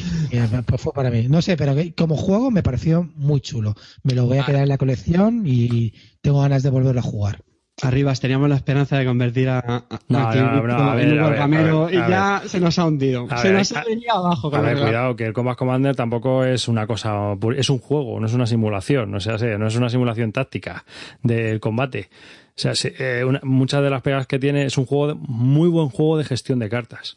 Pues 0.66 0.80
fue 0.80 0.92
para 0.92 1.10
mí. 1.10 1.26
No 1.26 1.40
sé, 1.40 1.56
pero 1.56 1.74
que, 1.74 1.94
como 1.94 2.14
juego 2.16 2.50
me 2.50 2.62
pareció 2.62 3.10
muy 3.14 3.40
chulo. 3.40 3.74
Me 4.02 4.14
lo 4.14 4.26
voy 4.26 4.38
a 4.38 4.44
quedar 4.44 4.64
en 4.64 4.68
la 4.68 4.76
colección 4.76 5.44
y 5.46 5.94
tengo 6.20 6.42
ganas 6.42 6.62
de 6.62 6.68
volverlo 6.68 7.00
a 7.00 7.04
jugar. 7.04 7.42
Arribas, 7.82 8.20
teníamos 8.20 8.48
la 8.48 8.56
esperanza 8.56 8.98
de 8.98 9.04
convertir 9.04 9.48
a, 9.48 9.58
a, 9.58 11.00
en 11.00 11.20
un 11.20 11.34
gamero 11.34 11.90
y 11.90 11.94
ya 11.94 12.42
se 12.46 12.60
nos 12.60 12.78
ha 12.78 12.86
hundido. 12.86 13.26
se 13.36 13.48
ver, 13.48 13.58
nos 13.58 13.72
ha 13.72 13.84
venido 13.84 14.12
abajo. 14.14 14.54
A 14.54 14.60
ver, 14.60 14.78
cuidado, 14.78 15.16
que 15.16 15.24
el 15.26 15.32
Combat 15.32 15.56
Commander 15.56 15.96
tampoco 15.96 16.44
es 16.44 16.68
una 16.68 16.86
cosa, 16.86 17.36
es 17.56 17.70
un 17.70 17.78
juego, 17.78 18.20
no 18.20 18.26
es 18.26 18.34
una 18.34 18.46
simulación, 18.46 19.10
no, 19.10 19.20
sea, 19.20 19.36
no 19.58 19.66
es 19.66 19.76
una 19.76 19.88
simulación 19.88 20.32
táctica 20.32 20.84
del 21.22 21.60
combate. 21.60 22.10
O 22.56 22.60
sea, 22.60 22.72
eh, 22.98 23.24
una, 23.24 23.40
muchas 23.42 23.82
de 23.82 23.90
las 23.90 24.02
pegas 24.02 24.26
que 24.26 24.38
tiene 24.38 24.66
es 24.66 24.76
un 24.76 24.84
juego, 24.84 25.08
de, 25.08 25.14
muy 25.14 25.68
buen 25.68 25.88
juego 25.88 26.18
de 26.18 26.24
gestión 26.24 26.58
de 26.58 26.68
cartas. 26.68 27.16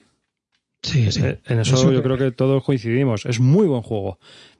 Sí, 0.83 1.11
sí. 1.11 1.21
Eh, 1.23 1.39
en 1.45 1.59
eso, 1.59 1.75
eso 1.75 1.91
yo 1.91 2.03
creo 2.03 2.17
que 2.17 2.31
todos 2.31 2.63
coincidimos. 2.63 3.25
Es 3.25 3.39
muy 3.39 3.67
buen 3.67 3.81
juego. 3.81 4.19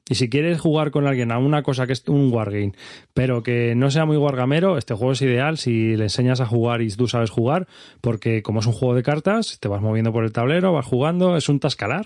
Y 0.10 0.16
si 0.16 0.30
quieres 0.30 0.60
jugar 0.60 0.92
con 0.92 1.08
alguien 1.08 1.32
a 1.32 1.38
una 1.38 1.64
cosa 1.64 1.88
que 1.88 1.94
es 1.94 2.04
un 2.08 2.32
wargame, 2.32 2.74
pero 3.14 3.42
que 3.42 3.74
no 3.76 3.90
sea 3.90 4.06
muy 4.06 4.18
wargamero, 4.18 4.78
este 4.78 4.94
juego 4.94 5.14
es 5.14 5.22
ideal 5.22 5.58
si 5.58 5.96
le 5.96 6.04
enseñas 6.04 6.42
a 6.42 6.46
jugar 6.46 6.82
y 6.82 6.90
tú 6.90 7.08
sabes 7.08 7.30
jugar, 7.30 7.68
porque 8.02 8.44
como 8.44 8.60
es 8.60 8.66
un 8.66 8.74
juego 8.74 8.96
de 8.96 9.04
cartas, 9.04 9.60
te 9.62 9.70
vas 9.70 9.82
moviendo 9.82 10.12
por 10.12 10.26
el 10.26 10.34
tablero, 10.34 10.74
vas 10.74 10.86
jugando, 10.86 11.38
es 11.38 11.48
un 11.48 11.60
tascalar. 11.60 12.06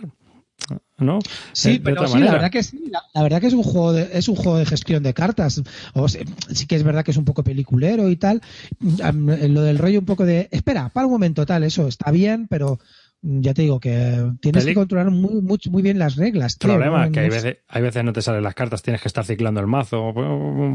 ¿no? 0.97 1.19
Sí, 1.53 1.73
de, 1.73 1.79
pero 1.79 2.01
de 2.01 2.07
sí, 2.07 2.19
la 2.19 2.31
verdad 2.31 2.51
que 2.51 2.63
sí, 2.63 2.89
la, 2.91 3.01
la, 3.13 3.23
verdad 3.23 3.39
que 3.39 3.47
es 3.47 3.53
un 3.53 3.63
juego 3.63 3.93
de, 3.93 4.09
es 4.13 4.27
un 4.27 4.35
juego 4.35 4.57
de 4.57 4.65
gestión 4.65 5.03
de 5.03 5.13
cartas. 5.13 5.61
O 5.93 6.07
sea, 6.07 6.23
sí 6.51 6.65
que 6.65 6.75
es 6.75 6.83
verdad 6.83 7.05
que 7.05 7.11
es 7.11 7.17
un 7.17 7.25
poco 7.25 7.43
peliculero 7.43 8.09
y 8.09 8.15
tal. 8.15 8.41
Lo 8.79 9.61
del 9.61 9.77
rollo 9.77 9.99
un 9.99 10.05
poco 10.05 10.25
de, 10.25 10.49
espera, 10.51 10.89
para 10.89 11.05
un 11.05 11.13
momento 11.13 11.45
tal, 11.45 11.63
eso 11.63 11.87
está 11.87 12.11
bien, 12.11 12.47
pero 12.47 12.79
ya 13.21 13.53
te 13.53 13.63
digo 13.63 13.79
que 13.79 14.31
tienes 14.41 14.65
que 14.65 14.73
controlar 14.73 15.11
muy, 15.11 15.41
muy, 15.41 15.57
muy, 15.69 15.81
bien 15.81 15.99
las 15.99 16.15
reglas. 16.15 16.57
El 16.61 16.67
problema 16.67 17.05
es 17.05 17.11
que 17.11 17.19
hay 17.21 17.29
veces, 17.29 17.57
hay 17.67 17.81
veces 17.81 18.03
no 18.03 18.13
te 18.13 18.21
salen 18.21 18.43
las 18.43 18.53
cartas, 18.53 18.83
tienes 18.83 19.01
que 19.01 19.07
estar 19.07 19.25
ciclando 19.25 19.59
el 19.59 19.67
mazo, 19.67 20.11
pues, 20.13 20.27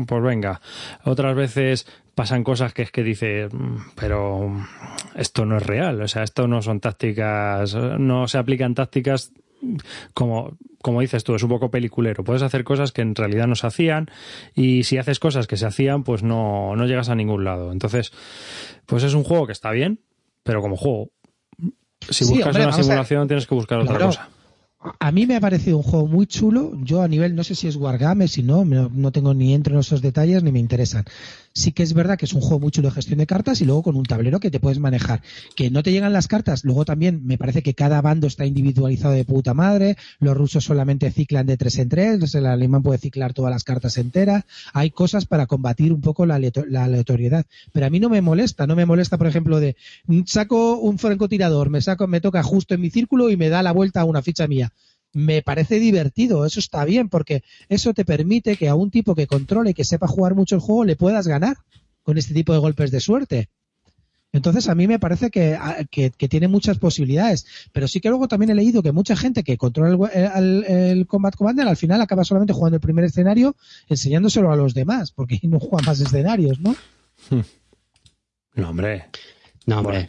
pues 0.07 0.23
venga. 0.23 0.61
Otras 1.05 1.37
veces 1.37 1.87
pasan 2.15 2.45
cosas 2.45 2.75
que 2.75 2.83
es 2.83 2.91
que 2.91 3.03
dices, 3.03 3.51
pero 3.95 4.55
esto 5.15 5.47
no 5.47 5.57
es 5.57 5.63
real, 5.63 6.03
o 6.03 6.09
sea, 6.09 6.25
esto 6.25 6.49
no 6.49 6.63
son 6.63 6.81
tácticas, 6.81 7.75
no 7.75 8.27
se 8.29 8.39
aplican 8.39 8.75
tácticas 8.75 9.33
como, 10.13 10.57
como 10.83 11.01
dices 11.01 11.23
tú, 11.25 11.35
es 11.35 11.43
un 11.43 11.49
poco 11.49 11.71
peliculero. 11.71 12.25
Puedes 12.25 12.43
hacer 12.43 12.65
cosas 12.65 12.93
que 12.93 13.03
en 13.03 13.15
realidad 13.15 13.47
no 13.47 13.55
se 13.55 13.67
hacían 13.67 14.11
y 14.55 14.83
si 14.85 14.99
haces 14.99 15.21
cosas 15.21 15.47
que 15.47 15.57
se 15.57 15.67
hacían, 15.67 16.03
pues 16.03 16.23
no, 16.23 16.75
no 16.77 16.87
llegas 16.87 17.09
a 17.09 17.15
ningún 17.15 17.45
lado. 17.45 17.73
Entonces, 17.73 18.13
pues 18.87 19.05
es 19.05 19.15
un 19.15 19.23
juego 19.23 19.47
que 19.47 19.53
está 19.53 19.71
bien, 19.71 20.01
pero 20.43 20.61
como 20.61 20.77
juego 20.77 21.13
si 22.11 22.25
buscas 22.25 22.49
hombre, 22.49 22.65
una 22.65 22.73
simulación, 22.73 23.29
tienes 23.29 23.47
que 23.47 23.55
buscar 23.55 23.79
otra 23.81 23.97
claro. 23.97 24.07
cosa. 24.07 24.29
A 24.99 25.13
mí 25.13 25.27
me 25.27 25.37
ha 25.37 25.41
parecido 25.41 25.77
un 25.77 25.85
juego 25.85 26.07
muy 26.07 26.27
chulo. 26.27 26.73
Yo 26.83 27.03
a 27.03 27.09
nivel, 27.09 27.37
no 27.37 27.45
sé 27.45 27.55
si 27.55 27.69
es 27.69 27.77
Wargame, 27.77 28.27
si 28.27 28.43
no, 28.43 28.65
no 28.65 29.13
tengo 29.13 29.33
ni 29.33 29.55
entro 29.55 29.75
en 29.75 29.81
esos 29.81 30.03
detalles 30.03 30.43
ni 30.43 30.51
me 30.51 30.59
interesan. 30.59 31.05
Sí 31.55 31.73
que 31.73 31.83
es 31.83 31.93
verdad 31.93 32.19
que 32.19 32.25
es 32.25 32.33
un 32.33 32.41
juego 32.41 32.61
muy 32.61 32.71
chulo 32.71 32.89
de 32.89 32.95
gestión 32.95 33.19
de 33.19 33.27
cartas 33.27 33.61
y 33.61 33.65
luego 33.65 33.83
con 33.83 33.97
un 33.97 34.05
tablero 34.05 34.41
que 34.41 34.51
te 34.51 34.61
puedes 34.61 34.79
manejar. 34.79 35.23
Que 35.55 35.71
no 35.71 35.83
te 35.83 35.93
llegan 35.93 36.13
las 36.13 36.29
cartas, 36.29 36.65
luego 36.65 36.85
también 36.85 37.27
me 37.27 37.39
parece 37.39 37.63
que 37.63 37.75
cada 37.75 38.01
bando 38.01 38.27
está 38.27 38.47
individualizado 38.47 39.15
de 39.15 39.25
puta 39.25 39.55
madre. 39.55 39.97
Los 40.19 40.37
rusos 40.37 40.65
solamente 40.65 41.11
ciclan 41.11 41.47
de 41.47 41.57
tres 41.57 41.79
en 41.79 41.89
tres, 41.89 42.35
el 42.35 42.47
alemán 42.47 42.83
puede 42.83 42.99
ciclar 42.99 43.33
todas 43.35 43.51
las 43.51 43.65
cartas 43.65 43.99
enteras. 43.99 44.45
Hay 44.73 44.91
cosas 44.91 45.27
para 45.27 45.47
combatir 45.47 45.93
un 45.93 46.01
poco 46.01 46.27
la, 46.27 46.39
la 46.39 46.85
aleatoriedad. 46.85 47.47
Pero 47.73 47.87
a 47.87 47.91
mí 47.91 48.01
no 48.01 48.09
me 48.09 48.23
molesta, 48.23 48.67
no 48.67 48.77
me 48.77 48.87
molesta, 48.87 49.19
por 49.19 49.27
ejemplo, 49.27 49.61
de 49.61 49.77
saco 50.27 50.79
un 50.79 50.99
francotirador, 50.99 51.71
me 51.71 51.83
saco, 51.83 52.07
me 52.07 52.21
toca 52.21 52.43
justo 52.43 52.75
en 52.75 52.81
mi 52.81 52.91
círculo 52.91 53.31
y 53.31 53.37
me 53.37 53.49
da 53.49 53.63
la 53.63 53.73
vuelta 53.73 54.01
a 54.01 54.05
una 54.05 54.23
ficha 54.23 54.47
mía 54.47 54.73
me 55.13 55.43
parece 55.43 55.79
divertido, 55.79 56.47
eso 56.47 56.61
está 56.61 56.85
bien, 56.85 57.09
porque 57.09 57.43
eso 57.69 57.93
te 57.95 58.05
permite 58.05 58.57
que 58.57 58.69
a 58.69 58.75
un 58.75 58.91
tipo 58.91 59.15
que 59.15 59.27
controle 59.27 59.71
y 59.71 59.75
que 59.75 59.85
sepa 59.85 60.07
jugar 60.07 60.35
mucho 60.35 60.55
el 60.55 60.61
juego 60.61 60.85
le 60.85 60.97
puedas 60.97 61.27
ganar 61.27 61.57
con 62.03 62.19
este 62.19 62.35
tipo 62.35 62.53
de 62.53 62.59
golpes 62.59 62.91
de 62.91 63.01
suerte. 63.01 63.49
Entonces 64.33 64.69
a 64.71 64.75
mí 64.75 64.89
me 64.89 64.99
parece 64.99 65.31
que, 65.31 65.59
que, 65.91 66.11
que, 66.11 66.29
tiene 66.29 66.49
muchas 66.49 66.79
posibilidades, 66.79 67.47
pero 67.73 67.87
sí 67.87 68.01
que 68.01 68.09
luego 68.09 68.29
también 68.29 68.49
he 68.51 68.55
leído 68.55 68.83
que 68.83 68.91
mucha 68.91 69.15
gente 69.15 69.45
que 69.45 69.59
controla 69.59 70.11
el, 70.15 70.25
el, 70.35 70.65
el, 70.65 71.07
Combat 71.07 71.37
Commander 71.37 71.69
al 71.69 71.77
final 71.77 72.01
acaba 72.01 72.25
solamente 72.25 72.55
jugando 72.55 72.77
el 72.77 72.81
primer 72.81 73.05
escenario 73.05 73.55
enseñándoselo 73.89 74.51
a 74.51 74.57
los 74.57 74.73
demás, 74.73 75.13
porque 75.13 75.39
no 75.43 75.61
juega 75.61 75.85
más 75.85 76.01
escenarios, 76.01 76.61
¿no? 76.61 76.75
No, 78.55 78.69
hombre. 78.69 79.07
No, 79.65 79.79
hombre. 79.81 80.09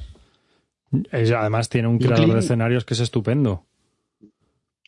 Bueno, 0.90 1.08
además 1.38 1.70
tiene 1.70 1.88
un 1.88 1.98
creador 1.98 2.34
de 2.34 2.40
escenarios 2.40 2.86
que 2.86 2.94
es 2.94 3.00
estupendo. 3.00 3.66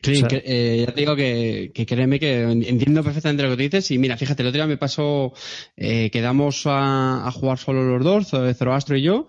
Sí, 0.06 0.14
o 0.14 0.20
sea, 0.20 0.28
que, 0.28 0.44
eh, 0.46 0.86
ya 0.86 0.94
te 0.94 1.00
digo 1.02 1.16
que, 1.16 1.72
que, 1.74 1.86
créeme 1.86 2.20
que 2.20 2.42
entiendo 2.42 3.04
perfectamente 3.04 3.44
lo 3.44 3.50
que 3.50 3.56
tú 3.56 3.62
dices 3.64 3.92
y 3.92 3.98
mira, 3.98 4.18
fíjate, 4.18 4.44
el 4.44 4.50
otro 4.50 4.58
día 4.58 4.68
me 4.68 4.78
pasó, 4.78 5.34
eh, 5.76 6.10
quedamos 6.12 6.66
a, 6.66 7.28
a, 7.28 7.32
jugar 7.32 7.58
solo 7.58 7.84
los 7.84 8.04
dos, 8.04 8.30
Zoroastro 8.58 8.98
y 8.98 9.02
yo, 9.02 9.28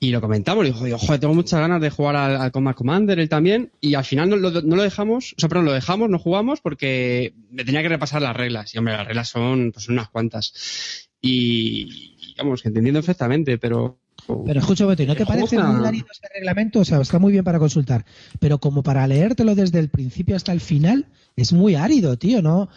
y 0.00 0.10
lo 0.10 0.20
comentamos, 0.20 0.64
y 0.66 0.72
dijo, 0.72 0.98
joder, 0.98 1.20
tengo 1.20 1.34
muchas 1.34 1.60
ganas 1.60 1.80
de 1.80 1.90
jugar 1.90 2.16
al, 2.16 2.36
al 2.36 2.52
Combat 2.52 2.76
Commander, 2.76 3.18
él 3.18 3.28
también, 3.28 3.72
y 3.80 3.94
al 3.94 4.04
final 4.04 4.28
no, 4.28 4.36
lo, 4.36 4.50
no 4.50 4.76
lo 4.76 4.82
dejamos, 4.82 5.34
o 5.36 5.40
sea, 5.40 5.48
perdón, 5.48 5.66
lo 5.66 5.72
dejamos, 5.72 6.10
no 6.10 6.18
jugamos 6.18 6.60
porque 6.60 7.34
me 7.50 7.64
tenía 7.64 7.82
que 7.82 7.88
repasar 7.88 8.22
las 8.22 8.36
reglas, 8.36 8.74
y 8.74 8.78
hombre, 8.78 8.94
las 8.94 9.06
reglas 9.06 9.28
son 9.28 9.72
pues 9.72 9.88
unas 9.88 10.08
cuantas. 10.08 11.08
Y, 11.20 12.16
digamos, 12.28 12.62
que 12.62 12.68
entendiendo 12.68 13.00
perfectamente, 13.00 13.58
pero 13.58 13.98
pero 14.44 14.60
¿y 14.60 15.06
no 15.06 15.16
te 15.16 15.26
parece 15.26 15.58
muy 15.58 15.86
árido 15.86 16.06
este 16.12 16.28
reglamento? 16.34 16.80
O 16.80 16.84
sea, 16.84 17.00
está 17.00 17.18
muy 17.18 17.32
bien 17.32 17.44
para 17.44 17.58
consultar, 17.58 18.04
pero 18.38 18.58
como 18.58 18.82
para 18.82 19.06
leértelo 19.06 19.54
desde 19.54 19.78
el 19.78 19.88
principio 19.88 20.36
hasta 20.36 20.52
el 20.52 20.60
final, 20.60 21.06
es 21.36 21.52
muy 21.52 21.76
árido, 21.76 22.18
tío, 22.18 22.42
¿no? 22.42 22.68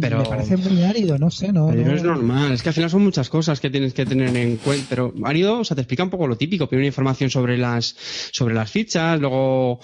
Pero, 0.00 0.18
Me 0.18 0.28
parece 0.28 0.56
muy 0.58 0.82
árido, 0.82 1.18
no 1.18 1.30
sé, 1.30 1.52
no. 1.52 1.68
Pero 1.68 1.86
no 1.86 1.94
es 1.94 2.02
normal, 2.02 2.52
es 2.52 2.62
que 2.62 2.68
al 2.68 2.74
final 2.74 2.90
son 2.90 3.02
muchas 3.02 3.30
cosas 3.30 3.60
que 3.60 3.70
tienes 3.70 3.94
que 3.94 4.04
tener 4.04 4.36
en 4.36 4.56
cuenta. 4.58 4.86
Pero 4.90 5.14
árido, 5.24 5.60
o 5.60 5.64
sea, 5.64 5.74
te 5.74 5.80
explica 5.80 6.04
un 6.04 6.10
poco 6.10 6.26
lo 6.26 6.36
típico, 6.36 6.68
primero 6.68 6.86
información 6.86 7.30
sobre 7.30 7.56
las, 7.56 7.96
sobre 8.30 8.54
las 8.54 8.70
fichas, 8.70 9.18
luego, 9.18 9.80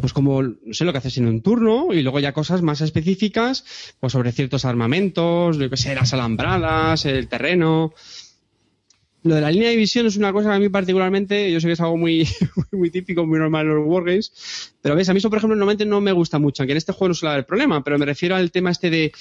pues 0.00 0.12
como, 0.12 0.42
no 0.42 0.54
sé 0.72 0.84
lo 0.84 0.92
que 0.92 0.98
haces 0.98 1.18
en 1.18 1.26
un 1.26 1.42
turno, 1.42 1.92
y 1.92 2.02
luego 2.02 2.20
ya 2.20 2.32
cosas 2.32 2.62
más 2.62 2.80
específicas, 2.80 3.64
pues 3.98 4.12
sobre 4.12 4.32
ciertos 4.32 4.64
armamentos, 4.64 5.58
yo 5.58 5.68
que 5.68 5.76
sé, 5.76 5.94
las 5.94 6.14
alambradas, 6.14 7.04
el 7.06 7.26
terreno 7.28 7.92
lo 9.22 9.34
de 9.34 9.40
la 9.42 9.50
línea 9.50 9.68
de 9.68 9.76
visión 9.76 10.06
es 10.06 10.16
una 10.16 10.32
cosa 10.32 10.50
que 10.50 10.56
a 10.56 10.58
mí 10.58 10.68
particularmente, 10.70 11.52
yo 11.52 11.60
sé 11.60 11.66
que 11.66 11.74
es 11.74 11.80
algo 11.80 11.96
muy, 11.96 12.26
muy 12.72 12.90
típico, 12.90 13.26
muy 13.26 13.38
normal 13.38 13.66
en 13.66 13.74
los 13.74 13.86
wargames, 13.86 14.72
pero 14.80 14.96
ves, 14.96 15.08
a 15.08 15.12
mí 15.12 15.18
eso, 15.18 15.28
por 15.28 15.38
ejemplo, 15.38 15.56
normalmente 15.56 15.84
no 15.84 16.00
me 16.00 16.12
gusta 16.12 16.38
mucho, 16.38 16.62
aunque 16.62 16.72
en 16.72 16.78
este 16.78 16.92
juego 16.92 17.08
no 17.08 17.14
suele 17.14 17.34
haber 17.34 17.46
problema, 17.46 17.84
pero 17.84 17.98
me 17.98 18.06
refiero 18.06 18.34
al 18.34 18.50
tema 18.50 18.70
este 18.70 18.88
de, 18.88 19.12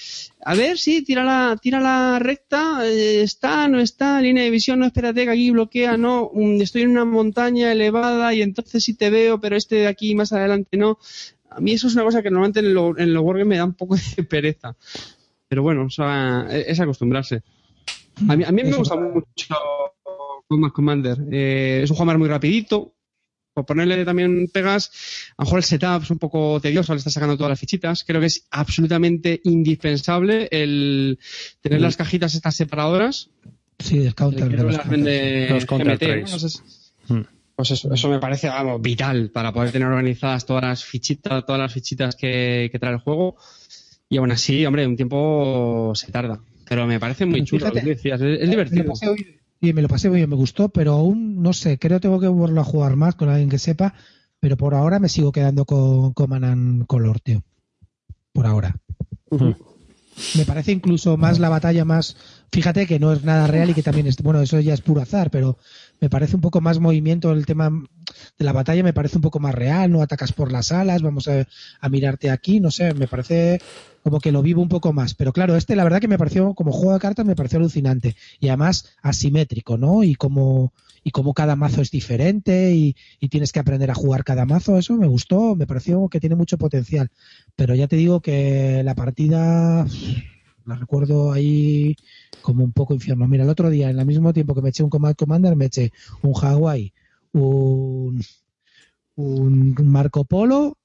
a 0.45 0.55
ver, 0.55 0.77
sí, 0.77 1.03
tira 1.03 1.23
la, 1.23 1.57
tira 1.61 1.81
la 1.81 2.17
recta, 2.19 2.85
eh, 2.85 3.21
está, 3.21 3.67
no 3.67 3.79
está, 3.79 4.21
línea 4.21 4.43
de 4.43 4.49
visión, 4.49 4.79
no, 4.79 4.85
espérate 4.85 5.25
que 5.25 5.31
aquí 5.31 5.51
bloquea, 5.51 5.97
no, 5.97 6.29
um, 6.29 6.61
estoy 6.61 6.83
en 6.83 6.91
una 6.91 7.03
montaña 7.03 7.71
elevada 7.71 8.33
y 8.33 8.41
entonces 8.41 8.83
sí 8.83 8.93
te 8.93 9.09
veo, 9.09 9.41
pero 9.41 9.57
este 9.57 9.75
de 9.75 9.87
aquí 9.87 10.15
más 10.15 10.31
adelante 10.31 10.77
no. 10.77 10.97
A 11.49 11.59
mí 11.59 11.73
eso 11.73 11.87
es 11.87 11.95
una 11.95 12.03
cosa 12.03 12.21
que 12.21 12.29
normalmente 12.29 12.59
en 12.59 12.73
los 12.73 12.97
en 12.99 13.11
lo 13.11 13.23
wargames 13.23 13.47
me 13.47 13.57
da 13.57 13.65
un 13.65 13.73
poco 13.73 13.95
de 14.15 14.23
pereza. 14.23 14.75
Pero 15.47 15.63
bueno, 15.63 15.85
o 15.85 15.89
sea, 15.89 16.47
es 16.51 16.79
acostumbrarse. 16.79 17.41
A 18.27 18.35
mí, 18.35 18.43
a 18.43 18.51
mí 18.51 18.63
me 18.63 18.75
gusta 18.75 18.95
mucho 18.95 19.55
Combat 20.47 20.71
Commander. 20.71 21.17
Eh, 21.31 21.81
es 21.83 21.89
un 21.89 21.97
juego 21.97 22.17
muy 22.17 22.27
rapidito. 22.27 22.93
Por 23.53 23.65
ponerle 23.65 24.05
también 24.05 24.47
pegas, 24.53 24.91
a 25.35 25.41
lo 25.41 25.45
mejor 25.45 25.59
el 25.59 25.63
setup 25.63 26.03
es 26.03 26.11
un 26.11 26.19
poco 26.19 26.59
tedioso, 26.61 26.93
le 26.93 26.99
está 26.99 27.09
sacando 27.09 27.35
todas 27.35 27.49
las 27.49 27.59
fichitas. 27.59 28.03
Creo 28.05 28.21
que 28.21 28.27
es 28.27 28.45
absolutamente 28.51 29.41
indispensable 29.43 30.47
el 30.51 31.19
tener 31.59 31.79
mm. 31.79 31.83
las 31.83 31.97
cajitas 31.97 32.35
estas 32.35 32.55
separadoras. 32.55 33.29
Sí, 33.79 34.05
el 34.05 34.15
counter. 34.15 34.49
De 34.49 34.63
los, 34.63 34.77
las 34.77 34.87
vende 34.87 35.47
los 35.49 35.65
counter 35.65 35.97
GMT, 35.97 36.01
¿no? 36.03 36.13
Entonces, 36.13 36.63
mm. 37.07 37.21
Pues 37.59 37.71
eso, 37.71 37.93
eso 37.93 38.09
me 38.09 38.19
parece 38.19 38.47
vamos, 38.47 38.81
vital 38.81 39.31
para 39.31 39.51
poder 39.51 39.73
tener 39.73 39.89
organizadas 39.89 40.45
todas 40.45 40.63
las 40.63 40.85
fichitas, 40.85 41.45
todas 41.45 41.59
las 41.59 41.73
fichitas 41.73 42.15
que, 42.15 42.69
que 42.71 42.79
trae 42.79 42.93
el 42.93 42.99
juego. 42.99 43.35
Y 44.07 44.15
aún 44.15 44.31
así, 44.31 44.65
hombre, 44.65 44.87
un 44.87 44.95
tiempo 44.95 45.91
se 45.93 46.09
tarda. 46.09 46.39
Pero 46.69 46.85
me 46.85 46.99
parece 46.99 47.25
muy 47.25 47.43
chulo 47.43 47.65
Fíjate, 47.65 47.79
lo 47.79 47.83
que 47.83 47.95
decías. 47.95 48.21
Es, 48.21 48.41
es 48.41 48.49
divertido. 48.49 48.93
Y 49.59 49.73
me 49.73 49.81
lo 49.81 49.89
pasé 49.89 50.09
muy 50.09 50.19
bien, 50.19 50.29
me 50.29 50.35
gustó, 50.35 50.69
pero 50.69 50.93
aún 50.93 51.41
no 51.41 51.51
sé, 51.51 51.77
creo 51.77 51.97
que 51.97 52.03
tengo 52.03 52.19
que 52.19 52.27
volverlo 52.27 52.61
a 52.61 52.63
jugar 52.63 52.95
más 52.95 53.15
con 53.15 53.27
alguien 53.27 53.49
que 53.49 53.57
sepa, 53.57 53.93
pero 54.39 54.55
por 54.55 54.73
ahora 54.73 54.99
me 54.99 55.09
sigo 55.09 55.33
quedando 55.33 55.65
con 55.65 56.13
Command 56.13 56.85
Color, 56.85 57.19
tío. 57.19 57.43
Por 58.31 58.45
ahora. 58.45 58.77
Uh 59.31 59.37
-huh. 59.37 59.57
Me 60.37 60.45
parece 60.45 60.71
incluso 60.71 61.17
más 61.17 61.39
la 61.39 61.49
batalla 61.49 61.83
más. 61.83 62.15
Fíjate 62.51 62.87
que 62.87 62.99
no 62.99 63.13
es 63.13 63.23
nada 63.23 63.47
real 63.47 63.69
y 63.69 63.73
que 63.73 63.83
también 63.83 64.07
es. 64.07 64.17
Bueno, 64.17 64.41
eso 64.41 64.59
ya 64.59 64.73
es 64.73 64.81
puro 64.81 65.01
azar, 65.01 65.29
pero 65.29 65.57
me 65.99 66.09
parece 66.09 66.35
un 66.35 66.41
poco 66.41 66.61
más 66.61 66.79
movimiento 66.79 67.31
el 67.31 67.45
tema 67.45 67.69
de 67.69 68.45
la 68.45 68.53
batalla, 68.53 68.83
me 68.83 68.93
parece 68.93 69.17
un 69.17 69.21
poco 69.21 69.39
más 69.39 69.53
real, 69.53 69.91
no 69.91 70.01
atacas 70.01 70.33
por 70.33 70.51
las 70.51 70.71
alas, 70.71 71.01
vamos 71.01 71.27
a, 71.27 71.47
a 71.79 71.89
mirarte 71.89 72.31
aquí, 72.31 72.59
no 72.59 72.71
sé, 72.71 72.93
me 72.93 73.07
parece 73.07 73.59
como 74.03 74.19
que 74.19 74.31
lo 74.31 74.41
vivo 74.41 74.61
un 74.61 74.69
poco 74.69 74.93
más. 74.93 75.13
Pero 75.13 75.31
claro, 75.33 75.55
este 75.55 75.75
la 75.75 75.83
verdad 75.83 75.99
que 75.99 76.07
me 76.07 76.17
pareció, 76.17 76.53
como 76.55 76.71
juego 76.71 76.93
de 76.93 76.99
cartas, 76.99 77.25
me 77.25 77.35
pareció 77.35 77.59
alucinante. 77.59 78.15
Y 78.39 78.47
además 78.47 78.85
asimétrico, 79.01 79.77
¿no? 79.77 80.03
Y 80.03 80.15
como, 80.15 80.73
y 81.03 81.11
como 81.11 81.33
cada 81.33 81.55
mazo 81.55 81.81
es 81.81 81.91
diferente 81.91 82.73
y, 82.73 82.95
y, 83.19 83.29
tienes 83.29 83.51
que 83.51 83.59
aprender 83.59 83.91
a 83.91 83.95
jugar 83.95 84.23
cada 84.23 84.45
mazo, 84.45 84.77
eso 84.77 84.95
me 84.95 85.07
gustó, 85.07 85.55
me 85.55 85.67
pareció 85.67 86.07
que 86.09 86.19
tiene 86.19 86.35
mucho 86.35 86.57
potencial. 86.57 87.11
Pero 87.55 87.75
ya 87.75 87.87
te 87.87 87.95
digo 87.95 88.21
que 88.21 88.81
la 88.83 88.95
partida 88.95 89.85
La 90.65 90.75
recuerdo 90.75 91.31
ahí 91.31 91.95
como 92.41 92.63
un 92.63 92.71
poco 92.71 92.93
infierno. 92.93 93.27
Mira, 93.27 93.43
el 93.43 93.49
otro 93.49 93.69
día, 93.69 93.89
en 93.89 93.99
el 93.99 94.05
mismo 94.05 94.33
tiempo 94.33 94.53
que 94.55 94.61
me 94.61 94.69
eché 94.69 94.83
un 94.83 94.89
Combat 94.89 95.17
Commander, 95.17 95.55
me 95.55 95.65
eché 95.65 95.91
un 96.21 96.33
Hawaii, 96.35 96.93
un, 97.33 98.21
un 99.15 99.75
Marco 99.87 100.25
Polo 100.25 100.77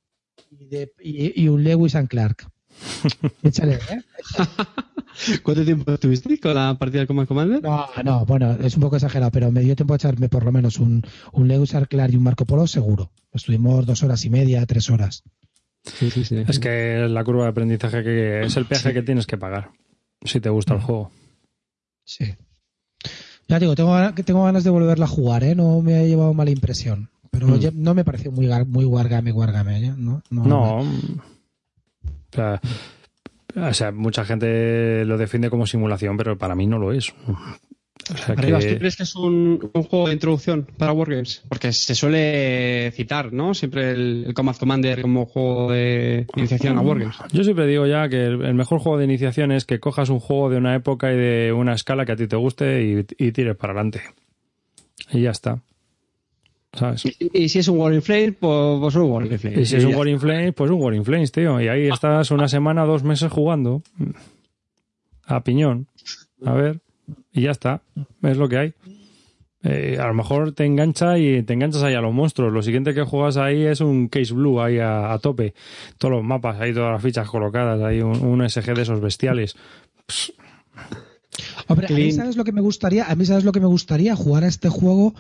y, 0.51 0.67
de- 0.67 0.93
y- 1.01 1.43
y 1.45 1.49
un 1.49 1.63
Lewis 1.65 1.95
and 1.95 2.09
Clark. 2.09 2.49
Échale, 3.43 3.75
¿eh? 3.75 4.03
¿Cuánto 5.43 5.65
tiempo 5.65 5.93
estuviste 5.93 6.41
con 6.41 6.55
la 6.55 6.77
partida 6.77 6.99
del 7.01 7.07
Command 7.07 7.29
Commander? 7.29 7.63
No, 7.63 7.87
no, 8.03 8.27
bueno, 8.27 8.53
es 8.53 8.75
un 8.77 8.83
poco 8.83 8.97
exagerado, 8.97 9.31
pero 9.31 9.53
me 9.53 9.61
dio 9.61 9.77
tiempo 9.77 9.93
a 9.95 9.97
echarme 9.97 10.29
por 10.29 10.45
lo 10.45 10.51
menos 10.51 10.79
un, 10.79 11.03
un 11.33 11.47
Lewis 11.49 11.75
and 11.75 11.87
Clark 11.87 12.13
y 12.13 12.17
un 12.17 12.25
Marco 12.25 12.45
Polo 12.47 12.67
seguro. 12.67 13.13
Estuvimos 13.33 13.87
dos 13.87 14.03
horas 14.03 14.25
y 14.25 14.31
media, 14.31 14.67
tres 14.67 14.91
horas. 14.91 15.23
Sí, 15.85 16.11
sí, 16.11 16.25
sí. 16.25 16.45
Es 16.49 16.59
que 16.59 17.07
la 17.09 17.23
curva 17.25 17.45
de 17.45 17.51
aprendizaje 17.51 18.03
que 18.03 18.43
es 18.43 18.57
el 18.57 18.65
peaje 18.67 18.93
que 18.95 19.03
tienes 19.03 19.27
que 19.27 19.37
pagar 19.37 19.71
si 20.25 20.41
te 20.41 20.49
gusta 20.49 20.75
el 20.75 20.81
juego. 20.81 21.11
Sí. 22.05 22.35
Ya 23.49 23.59
digo, 23.59 23.75
tengo, 23.75 23.95
tengo 24.25 24.45
ganas 24.45 24.65
de 24.65 24.71
volverla 24.71 25.05
a 25.05 25.09
jugar, 25.09 25.45
¿eh? 25.45 25.55
No 25.55 25.83
me 25.83 25.97
ha 25.99 26.03
llevado 26.05 26.33
mala 26.33 26.51
impresión. 26.51 27.11
Pero 27.31 27.49
Mm. 27.49 27.59
ya 27.59 27.71
no 27.75 27.95
me 27.95 28.05
pareció 28.05 28.31
muy, 28.33 28.49
muy 28.67 28.85
wargame, 28.87 29.33
wargame, 29.33 29.85
¿eh? 29.87 29.93
¿no? 29.97 30.23
No, 30.31 30.45
No. 30.45 30.79
O 30.81 30.87
sea, 32.33 32.61
o 33.57 33.75
sea, 33.75 33.93
mucha 33.93 34.25
gente 34.25 35.05
lo 35.05 35.19
defiende 35.19 35.51
como 35.51 35.67
simulación, 35.67 36.17
pero 36.17 36.39
para 36.39 36.55
mí 36.55 36.67
no 36.67 36.79
lo 36.79 36.93
es. 36.93 37.13
O 38.13 38.17
sea, 38.17 38.35
Arribas, 38.35 38.65
que- 38.65 38.73
¿tú 38.73 38.79
crees 38.79 38.97
que 38.97 39.03
es 39.05 39.15
un, 39.17 39.71
un 39.73 39.83
juego 39.85 40.09
de 40.09 40.15
introducción 40.15 40.67
para 40.77 40.93
Wargames? 40.93 41.43
Porque 41.49 41.73
se 41.73 41.95
suele 41.95 42.91
citar, 42.93 43.33
¿no? 43.33 43.55
Siempre 43.55 43.93
el, 43.93 44.25
el 44.27 44.35
Combat 44.35 44.59
Commander 44.59 45.01
como 45.03 45.25
juego 45.27 45.71
de 45.73 46.27
iniciación 46.37 46.77
a 46.77 46.83
Wargames. 46.83 47.17
Yo 47.33 47.45
siempre 47.45 47.67
digo 47.67 47.87
ya 47.87 48.09
que 48.09 48.25
el, 48.25 48.43
el 48.45 48.55
mejor 48.55 48.81
juego 48.81 48.99
de 48.99 49.05
iniciación 49.05 49.53
es 49.53 49.65
que 49.65 49.81
cojas 49.81 50.11
un 50.11 50.21
juego 50.21 50.51
de 50.51 50.59
una 50.59 50.75
época 50.75 51.13
y 51.13 51.17
de 51.17 51.53
una 51.53 51.75
escala 51.75 52.05
que 52.05 52.13
a 52.13 52.17
ti 52.17 52.27
te 52.27 52.37
guste 52.37 52.83
y, 52.85 53.25
y 53.25 53.33
tires 53.33 53.57
para 53.57 53.73
adelante. 53.73 54.03
Y 55.13 55.23
ya 55.23 55.31
está. 55.31 55.63
¿Sabes? 56.73 57.05
Y, 57.07 57.45
y 57.45 57.49
si 57.49 57.61
es 57.61 57.69
un 57.69 57.79
War 57.79 57.95
in 57.95 58.03
Flames, 58.03 58.35
pues, 58.41 58.81
pues 58.81 58.95
un 58.97 59.03
War 59.11 59.25
in 59.25 59.39
Flames. 59.39 59.61
Y 59.61 59.65
si 59.67 59.77
es 59.77 59.85
un 59.85 59.93
ya. 59.93 59.97
War 59.97 60.09
in 60.09 60.19
Flames, 60.19 60.53
pues 60.55 60.71
un 60.71 60.81
War 60.83 60.93
in 60.95 61.05
Flames, 61.05 61.31
tío. 61.33 61.61
Y 61.61 61.69
ahí 61.69 61.87
estás 61.89 62.31
una 62.33 62.49
semana, 62.49 62.85
dos 62.85 63.05
meses 63.05 63.31
jugando. 63.31 63.83
A 65.25 65.43
piñón. 65.45 65.87
A 66.45 66.53
ver. 66.55 66.81
Y 67.33 67.43
ya 67.43 67.51
está. 67.51 67.83
Es 68.23 68.37
lo 68.37 68.49
que 68.49 68.59
hay. 68.59 68.75
Eh, 69.63 69.97
a 69.99 70.07
lo 70.07 70.15
mejor 70.15 70.53
te 70.53 70.67
engancha 70.67 71.19
y 71.19 71.43
te 71.43 71.55
enganchas 71.55 71.83
ahí 71.83 71.95
a 71.95 72.01
los 72.01 72.13
monstruos. 72.13 72.53
Lo 72.53 72.63
siguiente 72.63 72.93
que 72.93 73.03
juegas 73.03 73.39
ahí 73.39 73.65
es 73.65 73.81
un 73.81 74.09
Case 74.09 74.35
Blue 74.35 74.61
ahí 74.61 74.79
a, 74.79 75.13
a 75.13 75.19
tope. 75.19 75.55
Todos 75.97 76.13
los 76.17 76.25
mapas, 76.25 76.61
ahí 76.61 76.75
todas 76.75 76.93
las 76.93 77.03
fichas 77.03 77.29
colocadas, 77.29 77.81
ahí 77.81 78.03
un, 78.03 78.21
un 78.23 78.49
SG 78.49 78.75
de 78.75 78.83
esos 78.83 79.01
bestiales. 79.01 79.57
Hombre, 81.67 81.87
a 81.89 81.97
mí 81.97 82.13
sabes 82.13 82.37
lo 82.37 82.45
que 82.45 82.53
me 82.53 82.61
gustaría, 82.61 83.07
a 83.11 83.15
mí 83.15 83.25
sabes 83.25 83.45
lo 83.45 83.53
que 83.53 83.61
me 83.61 83.67
gustaría 83.67 84.15
jugar 84.15 84.45
a 84.45 84.49
este 84.49 84.69
juego 84.69 85.15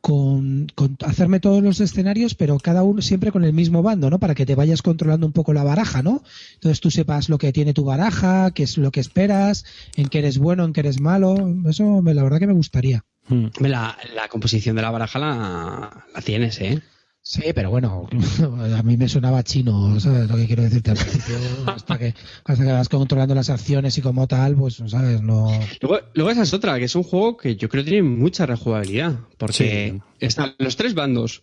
con, 0.00 0.68
con 0.74 0.96
hacerme 1.04 1.40
todos 1.40 1.62
los 1.62 1.80
escenarios, 1.80 2.34
pero 2.34 2.58
cada 2.58 2.82
uno 2.82 3.02
siempre 3.02 3.32
con 3.32 3.44
el 3.44 3.52
mismo 3.52 3.82
bando, 3.82 4.10
¿no? 4.10 4.18
Para 4.18 4.34
que 4.34 4.46
te 4.46 4.54
vayas 4.54 4.82
controlando 4.82 5.26
un 5.26 5.32
poco 5.32 5.52
la 5.52 5.64
baraja, 5.64 6.02
¿no? 6.02 6.22
Entonces 6.54 6.80
tú 6.80 6.90
sepas 6.90 7.28
lo 7.28 7.38
que 7.38 7.52
tiene 7.52 7.74
tu 7.74 7.84
baraja, 7.84 8.50
qué 8.52 8.62
es 8.62 8.78
lo 8.78 8.90
que 8.90 9.00
esperas, 9.00 9.64
en 9.96 10.08
qué 10.08 10.18
eres 10.20 10.38
bueno, 10.38 10.64
en 10.64 10.72
qué 10.72 10.80
eres 10.80 11.00
malo. 11.00 11.34
Eso 11.68 12.02
me, 12.02 12.14
la 12.14 12.22
verdad 12.22 12.38
que 12.38 12.46
me 12.46 12.52
gustaría. 12.52 13.04
Hmm. 13.28 13.46
La, 13.60 13.96
la 14.14 14.28
composición 14.28 14.76
de 14.76 14.82
la 14.82 14.90
baraja 14.90 15.18
la, 15.18 16.06
la 16.14 16.22
tienes, 16.22 16.60
¿eh? 16.60 16.82
Sí, 17.22 17.42
pero 17.54 17.68
bueno, 17.70 18.08
a 18.76 18.82
mí 18.82 18.96
me 18.96 19.06
sonaba 19.08 19.42
chino, 19.42 20.00
¿sabes 20.00 20.28
lo 20.28 20.36
que 20.36 20.46
quiero 20.46 20.62
decirte 20.62 20.92
al 20.92 20.96
principio? 20.96 21.36
Hasta 21.66 21.98
que, 21.98 22.14
hasta 22.44 22.64
que 22.64 22.72
vas 22.72 22.88
controlando 22.88 23.34
las 23.34 23.50
acciones 23.50 23.96
y 23.98 24.00
como 24.00 24.26
tal, 24.26 24.56
pues, 24.56 24.82
¿sabes? 24.86 25.20
No. 25.20 25.48
Luego, 25.82 26.00
luego 26.14 26.30
esa 26.30 26.42
es 26.42 26.54
otra, 26.54 26.78
que 26.78 26.86
es 26.86 26.94
un 26.96 27.02
juego 27.02 27.36
que 27.36 27.56
yo 27.56 27.68
creo 27.68 27.84
que 27.84 27.90
tiene 27.90 28.08
mucha 28.08 28.46
rejugabilidad. 28.46 29.20
Porque 29.36 29.92
Sí. 29.92 30.00
están 30.18 30.54
los 30.58 30.76
tres 30.76 30.94
bandos. 30.94 31.42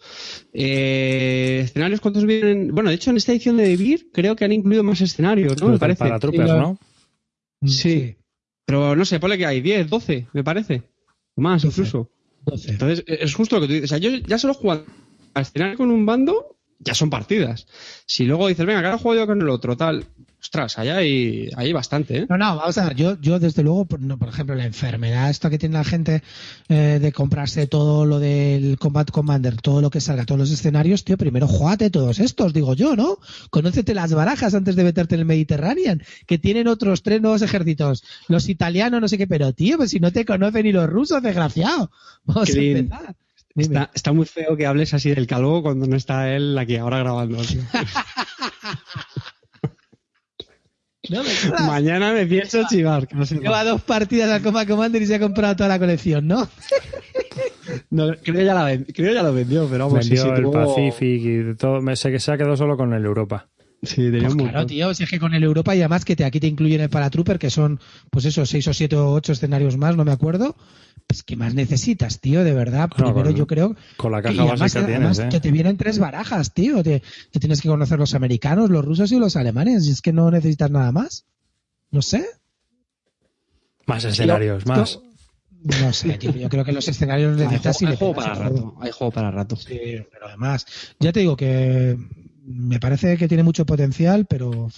Eh, 0.51 1.61
escenarios, 1.65 2.01
¿cuántos 2.01 2.25
vienen? 2.25 2.73
Bueno, 2.73 2.89
de 2.89 2.95
hecho, 2.95 3.11
en 3.11 3.17
esta 3.17 3.31
edición 3.31 3.57
de 3.57 3.69
Vivir 3.69 4.09
creo 4.11 4.35
que 4.35 4.45
han 4.45 4.51
incluido 4.53 4.83
más 4.83 4.99
escenarios, 5.01 5.61
¿no? 5.61 5.69
Me 5.69 5.77
parece. 5.77 5.99
Paratroopers, 5.99 6.49
Sí, 6.49 6.57
¿no? 6.57 6.79
Sí. 7.65 8.15
Pero 8.65 8.95
no 8.95 9.05
sé, 9.05 9.19
ponle 9.19 9.37
que 9.37 9.45
hay 9.45 9.61
10, 9.61 9.89
12, 9.89 10.27
me 10.33 10.43
parece. 10.43 10.83
O 11.35 11.41
más, 11.41 11.61
12. 11.61 11.67
incluso. 11.81 12.09
12. 12.45 12.71
Entonces, 12.71 13.05
es 13.07 13.33
justo 13.35 13.55
lo 13.55 13.61
que 13.61 13.67
tú 13.67 13.73
dices. 13.73 13.91
O 13.91 13.95
sea, 13.95 13.99
yo 13.99 14.09
ya 14.27 14.37
solo 14.39 14.53
jugando 14.55 14.85
a 15.37 15.41
escenario 15.41 15.77
con 15.77 15.91
un 15.91 16.05
bando, 16.05 16.57
ya 16.79 16.93
son 16.93 17.09
partidas. 17.09 17.67
Si 18.05 18.25
luego 18.25 18.47
dices, 18.47 18.65
venga, 18.65 18.81
que 18.81 18.87
ahora 18.87 18.97
juego 18.97 19.21
yo 19.21 19.27
con 19.27 19.41
el 19.41 19.49
otro, 19.49 19.77
tal. 19.77 20.05
Ostras, 20.39 20.77
allá 20.77 20.97
hay, 20.97 21.49
hay 21.57 21.73
bastante, 21.73 22.19
¿eh? 22.19 22.25
No, 22.29 22.37
no, 22.37 22.55
vamos 22.55 22.77
a 22.77 22.85
ver, 22.85 22.95
yo, 22.95 23.19
yo 23.19 23.39
desde 23.39 23.63
luego, 23.63 23.85
por, 23.85 23.99
no, 23.99 24.19
por 24.19 24.29
ejemplo, 24.29 24.55
la 24.55 24.65
enfermedad 24.65 25.31
esta 25.31 25.49
que 25.49 25.57
tiene 25.57 25.73
la 25.73 25.83
gente 25.83 26.21
eh, 26.69 26.99
de 27.01 27.11
comprarse 27.11 27.65
todo 27.65 28.05
lo 28.05 28.19
del 28.19 28.77
Combat 28.77 29.09
Commander, 29.09 29.59
todo 29.59 29.81
lo 29.81 29.89
que 29.89 29.99
salga, 29.99 30.25
todos 30.25 30.39
los 30.39 30.51
escenarios, 30.51 31.03
tío, 31.03 31.17
primero 31.17 31.47
jugate 31.47 31.89
todos 31.89 32.19
estos, 32.19 32.53
digo 32.53 32.75
yo, 32.75 32.95
¿no? 32.95 33.17
Conócete 33.49 33.95
las 33.95 34.13
barajas 34.13 34.53
antes 34.53 34.75
de 34.75 34.83
meterte 34.83 35.15
en 35.15 35.21
el 35.21 35.25
Mediterranean, 35.25 36.03
que 36.27 36.37
tienen 36.37 36.67
otros 36.67 37.01
tres 37.01 37.19
nuevos 37.19 37.41
ejércitos, 37.41 38.03
los 38.27 38.47
italianos, 38.47 39.01
no 39.01 39.07
sé 39.07 39.17
qué, 39.17 39.25
pero 39.25 39.53
tío, 39.53 39.77
pues 39.77 39.89
si 39.89 39.99
no 39.99 40.11
te 40.11 40.23
conocen 40.23 40.63
ni 40.63 40.71
los 40.71 40.87
rusos, 40.87 41.21
desgraciado. 41.21 41.91
Vamos 42.25 42.49
a 42.55 42.59
empezar. 42.59 43.15
Está, 43.57 43.89
está 43.93 44.13
muy 44.13 44.25
feo 44.25 44.55
que 44.55 44.65
hables 44.67 44.93
así 44.93 45.09
del 45.13 45.25
calvo 45.27 45.61
cuando 45.63 45.87
no 45.87 45.95
está 45.95 46.33
él 46.33 46.57
aquí 46.57 46.75
ahora 46.77 46.99
grabando. 46.99 47.39
No 51.09 51.23
me. 51.23 51.29
Mañana 51.65 52.11
me 52.11 52.25
pienso 52.25 52.63
chivar. 52.69 53.07
que 53.07 53.15
no 53.15 53.25
sé. 53.25 53.35
Lleva 53.39 53.63
dos 53.63 53.81
partidas 53.81 54.29
al 54.29 54.41
Combat 54.41 54.67
Commander 54.67 55.01
y 55.01 55.05
se 55.05 55.15
ha 55.15 55.19
comprado 55.19 55.55
toda 55.55 55.69
la 55.69 55.79
colección, 55.79 56.27
¿no? 56.27 56.47
No, 57.89 58.13
creo, 58.23 58.41
ya 58.43 58.53
la 58.53 58.63
ven- 58.65 58.85
creo 58.93 59.13
ya 59.13 59.23
lo 59.23 59.33
vendió, 59.33 59.67
pero 59.69 59.87
vamos, 59.87 60.05
sí, 60.05 60.11
Vendió 60.11 60.23
sí, 60.23 60.29
el 60.41 60.43
tuvo- 60.45 60.53
Pacific 60.75 61.21
y 61.53 61.55
todo. 61.55 61.81
Me 61.81 61.95
sé 61.95 62.11
que 62.11 62.19
se 62.19 62.31
ha 62.31 62.37
quedado 62.37 62.55
solo 62.57 62.75
con 62.77 62.93
el 62.93 63.03
Europa. 63.05 63.47
Sí, 63.83 63.95
tenía 63.97 64.21
Pues 64.21 64.33
un 64.33 64.39
claro, 64.39 64.65
tío, 64.65 64.93
si 64.93 65.03
es 65.03 65.09
que 65.09 65.19
con 65.19 65.33
el 65.35 65.43
Europa 65.43 65.75
y 65.75 65.79
además 65.81 66.03
que 66.03 66.15
te, 66.15 66.25
aquí 66.25 66.39
te 66.39 66.47
incluyen 66.47 66.81
el 66.81 66.89
Paratrooper, 66.89 67.37
que 67.37 67.51
son, 67.51 67.79
pues 68.09 68.25
eso, 68.25 68.45
seis 68.45 68.67
o 68.67 68.73
siete 68.73 68.95
o 68.95 69.11
ocho 69.11 69.33
escenarios 69.33 69.77
más, 69.77 69.95
no 69.95 70.03
me 70.03 70.11
acuerdo. 70.11 70.55
Pues, 71.05 71.23
¿qué 71.23 71.35
más 71.35 71.53
necesitas, 71.53 72.19
tío? 72.19 72.43
De 72.43 72.53
verdad, 72.53 72.89
primero 72.89 73.23
con- 73.23 73.35
yo 73.35 73.45
creo. 73.47 73.75
Con 73.95 74.11
la 74.11 74.21
caja 74.21 74.41
además, 74.41 74.59
básica 74.59 74.83
además 74.83 75.17
tienes, 75.17 75.31
que 75.31 75.37
¿eh? 75.37 75.41
te 75.41 75.51
vienen 75.51 75.77
tres 75.77 75.99
barajas, 75.99 76.53
tío. 76.53 76.83
Te, 76.83 77.01
te 77.31 77.39
tienes 77.39 77.61
que 77.61 77.69
conocer 77.69 77.99
los 77.99 78.13
americanos, 78.15 78.69
los 78.71 78.83
rusos 78.83 79.11
y 79.11 79.19
los 79.19 79.35
alemanes. 79.35 79.87
Y 79.87 79.91
es 79.91 80.01
que 80.01 80.11
no 80.11 80.29
necesitas 80.31 80.71
nada 80.71 80.91
más. 80.91 81.25
No 81.91 82.01
sé. 82.01 82.25
Más 83.85 84.03
escenarios, 84.03 84.65
más. 84.65 84.99
No 85.63 85.93
sé, 85.93 86.17
tío. 86.17 86.31
Yo 86.31 86.49
creo 86.49 86.65
que 86.65 86.71
los 86.73 86.87
escenarios 86.87 87.37
Hay 87.39 87.47
necesitas 87.47 87.77
juego, 87.77 87.89
y 87.89 87.91
hay 87.93 87.97
juego 87.97 88.13
para 88.15 88.33
rato. 88.33 88.75
Hay 88.81 88.91
juego 88.91 89.11
para 89.11 89.31
rato. 89.31 89.55
Sí, 89.55 89.79
pero 90.11 90.27
además, 90.27 90.65
ya 90.99 91.11
te 91.13 91.21
digo 91.21 91.37
que 91.37 91.97
me 92.47 92.79
parece 92.79 93.17
que 93.17 93.27
tiene 93.27 93.43
mucho 93.43 93.65
potencial, 93.65 94.25
pero 94.25 94.69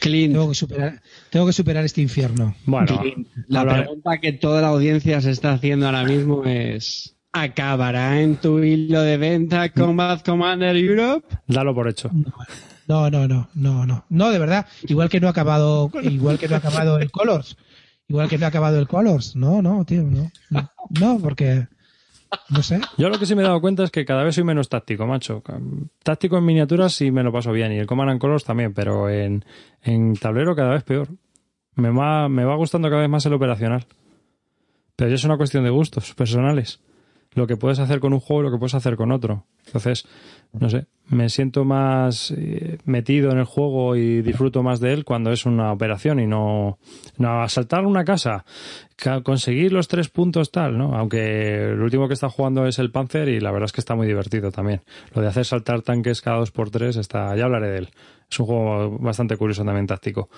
Clint, 0.00 0.32
tengo 0.32 0.48
que 0.48 0.54
superar, 0.54 1.02
tengo 1.30 1.46
que 1.46 1.52
superar 1.52 1.84
este 1.84 2.00
infierno. 2.00 2.54
Bueno, 2.64 2.98
Clint, 2.98 3.28
la 3.48 3.64
pregunta 3.64 4.18
que 4.18 4.32
toda 4.32 4.62
la 4.62 4.68
audiencia 4.68 5.20
se 5.20 5.30
está 5.30 5.52
haciendo 5.52 5.86
ahora 5.86 6.04
mismo 6.04 6.44
es: 6.44 7.14
¿acabará 7.32 8.20
en 8.20 8.36
tu 8.36 8.60
hilo 8.60 9.02
de 9.02 9.18
venta 9.18 9.68
Combat 9.68 10.24
Commander 10.24 10.76
Europe? 10.76 11.26
dalo 11.46 11.74
por 11.74 11.88
hecho. 11.88 12.10
No, 12.88 13.10
no, 13.10 13.28
no, 13.28 13.48
no, 13.54 13.86
no. 13.86 14.04
No, 14.08 14.30
de 14.30 14.38
verdad. 14.38 14.66
Igual 14.88 15.08
que 15.08 15.20
no 15.20 15.28
ha 15.28 15.30
acabado, 15.30 15.90
igual 16.02 16.38
que 16.38 16.48
no 16.48 16.56
ha 16.56 16.58
acabado 16.58 16.98
el 16.98 17.10
Colors. 17.10 17.56
Igual 18.08 18.28
que 18.28 18.38
no 18.38 18.46
ha 18.46 18.48
acabado 18.48 18.78
el 18.78 18.88
Colors. 18.88 19.36
No, 19.36 19.62
no, 19.62 19.84
tío, 19.84 20.02
no. 20.02 20.30
No, 20.50 20.70
No, 21.00 21.18
porque 21.18 21.68
no 22.48 22.62
sé. 22.62 22.80
Yo 22.98 23.08
lo 23.08 23.18
que 23.18 23.26
sí 23.26 23.34
me 23.34 23.42
he 23.42 23.44
dado 23.44 23.60
cuenta 23.60 23.84
es 23.84 23.90
que 23.90 24.04
cada 24.04 24.24
vez 24.24 24.34
soy 24.34 24.44
menos 24.44 24.68
táctico, 24.68 25.06
macho. 25.06 25.42
Táctico 26.02 26.38
en 26.38 26.44
miniaturas 26.44 26.92
sí 26.92 27.10
me 27.10 27.22
lo 27.22 27.32
paso 27.32 27.52
bien 27.52 27.72
y 27.72 27.78
el 27.78 27.86
Command 27.86 28.10
and 28.10 28.20
Colors 28.20 28.44
también, 28.44 28.74
pero 28.74 29.08
en, 29.08 29.44
en 29.82 30.14
tablero 30.14 30.54
cada 30.54 30.70
vez 30.70 30.82
peor. 30.82 31.08
Me 31.74 31.90
va, 31.90 32.28
me 32.28 32.44
va 32.44 32.54
gustando 32.56 32.88
cada 32.88 33.00
vez 33.00 33.10
más 33.10 33.24
el 33.26 33.32
operacional. 33.32 33.86
Pero 34.96 35.08
ya 35.08 35.14
es 35.14 35.24
una 35.24 35.36
cuestión 35.36 35.64
de 35.64 35.70
gustos 35.70 36.14
personales. 36.14 36.80
Lo 37.34 37.46
que 37.46 37.56
puedes 37.56 37.78
hacer 37.78 37.98
con 38.00 38.12
un 38.12 38.20
juego 38.20 38.42
y 38.42 38.44
lo 38.46 38.52
que 38.52 38.58
puedes 38.58 38.74
hacer 38.74 38.96
con 38.96 39.10
otro. 39.10 39.46
Entonces, 39.66 40.06
no 40.52 40.68
sé, 40.68 40.84
me 41.08 41.30
siento 41.30 41.64
más 41.64 42.30
eh, 42.36 42.76
metido 42.84 43.30
en 43.30 43.38
el 43.38 43.44
juego 43.46 43.96
y 43.96 44.20
disfruto 44.20 44.62
más 44.62 44.80
de 44.80 44.92
él 44.92 45.04
cuando 45.06 45.32
es 45.32 45.46
una 45.46 45.72
operación 45.72 46.20
y 46.20 46.26
no, 46.26 46.78
no 47.16 47.42
asaltar 47.42 47.86
una 47.86 48.04
casa, 48.04 48.44
ca- 48.96 49.22
conseguir 49.22 49.72
los 49.72 49.88
tres 49.88 50.10
puntos 50.10 50.50
tal, 50.50 50.76
¿no? 50.76 50.94
Aunque 50.94 51.70
el 51.72 51.80
último 51.80 52.06
que 52.06 52.12
está 52.14 52.28
jugando 52.28 52.66
es 52.66 52.78
el 52.78 52.90
Panzer 52.90 53.28
y 53.30 53.40
la 53.40 53.50
verdad 53.50 53.64
es 53.66 53.72
que 53.72 53.80
está 53.80 53.94
muy 53.94 54.06
divertido 54.06 54.50
también. 54.52 54.82
Lo 55.14 55.22
de 55.22 55.28
hacer 55.28 55.46
saltar 55.46 55.80
tanques 55.80 56.20
cada 56.20 56.36
dos 56.36 56.50
por 56.50 56.68
tres 56.70 56.96
está, 56.96 57.34
ya 57.34 57.44
hablaré 57.44 57.68
de 57.70 57.78
él. 57.78 57.88
Es 58.30 58.38
un 58.40 58.46
juego 58.46 58.98
bastante 58.98 59.38
curioso 59.38 59.64
también 59.64 59.86
táctico. 59.86 60.28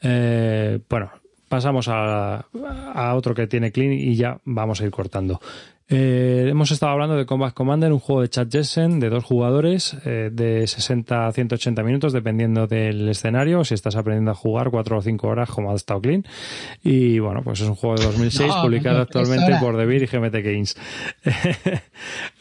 Eh, 0.00 0.78
bueno, 0.88 1.10
pasamos 1.48 1.88
a, 1.88 2.46
a 2.94 3.14
otro 3.14 3.34
que 3.34 3.46
tiene 3.46 3.72
Clean 3.72 3.92
y 3.92 4.14
ya 4.16 4.38
vamos 4.44 4.80
a 4.80 4.84
ir 4.84 4.90
cortando. 4.90 5.40
Eh, 5.86 6.46
hemos 6.48 6.70
estado 6.70 6.92
hablando 6.92 7.14
de 7.14 7.26
Combat 7.26 7.52
Commander, 7.52 7.92
un 7.92 7.98
juego 7.98 8.22
de 8.22 8.28
chat 8.30 8.50
Jessen 8.50 9.00
de 9.00 9.10
dos 9.10 9.22
jugadores 9.22 9.94
eh, 10.06 10.30
de 10.32 10.66
60 10.66 11.26
a 11.26 11.32
180 11.32 11.82
minutos, 11.82 12.14
dependiendo 12.14 12.66
del 12.66 13.06
escenario. 13.08 13.64
Si 13.64 13.74
estás 13.74 13.94
aprendiendo 13.94 14.30
a 14.30 14.34
jugar 14.34 14.70
4 14.70 14.96
o 14.96 15.02
5 15.02 15.28
horas, 15.28 15.50
como 15.50 15.70
ha 15.70 15.74
estado 15.74 16.00
Clean. 16.00 16.24
Y 16.82 17.18
bueno, 17.18 17.42
pues 17.44 17.60
es 17.60 17.68
un 17.68 17.74
juego 17.74 17.96
de 17.96 18.04
2006, 18.06 18.48
No, 18.48 18.62
publicado 18.62 19.02
actualmente 19.02 19.44
horas. 19.44 19.62
por 19.62 19.76
Devir 19.76 20.02
y 20.02 20.06
GMT 20.06 20.34
Games. 20.42 20.76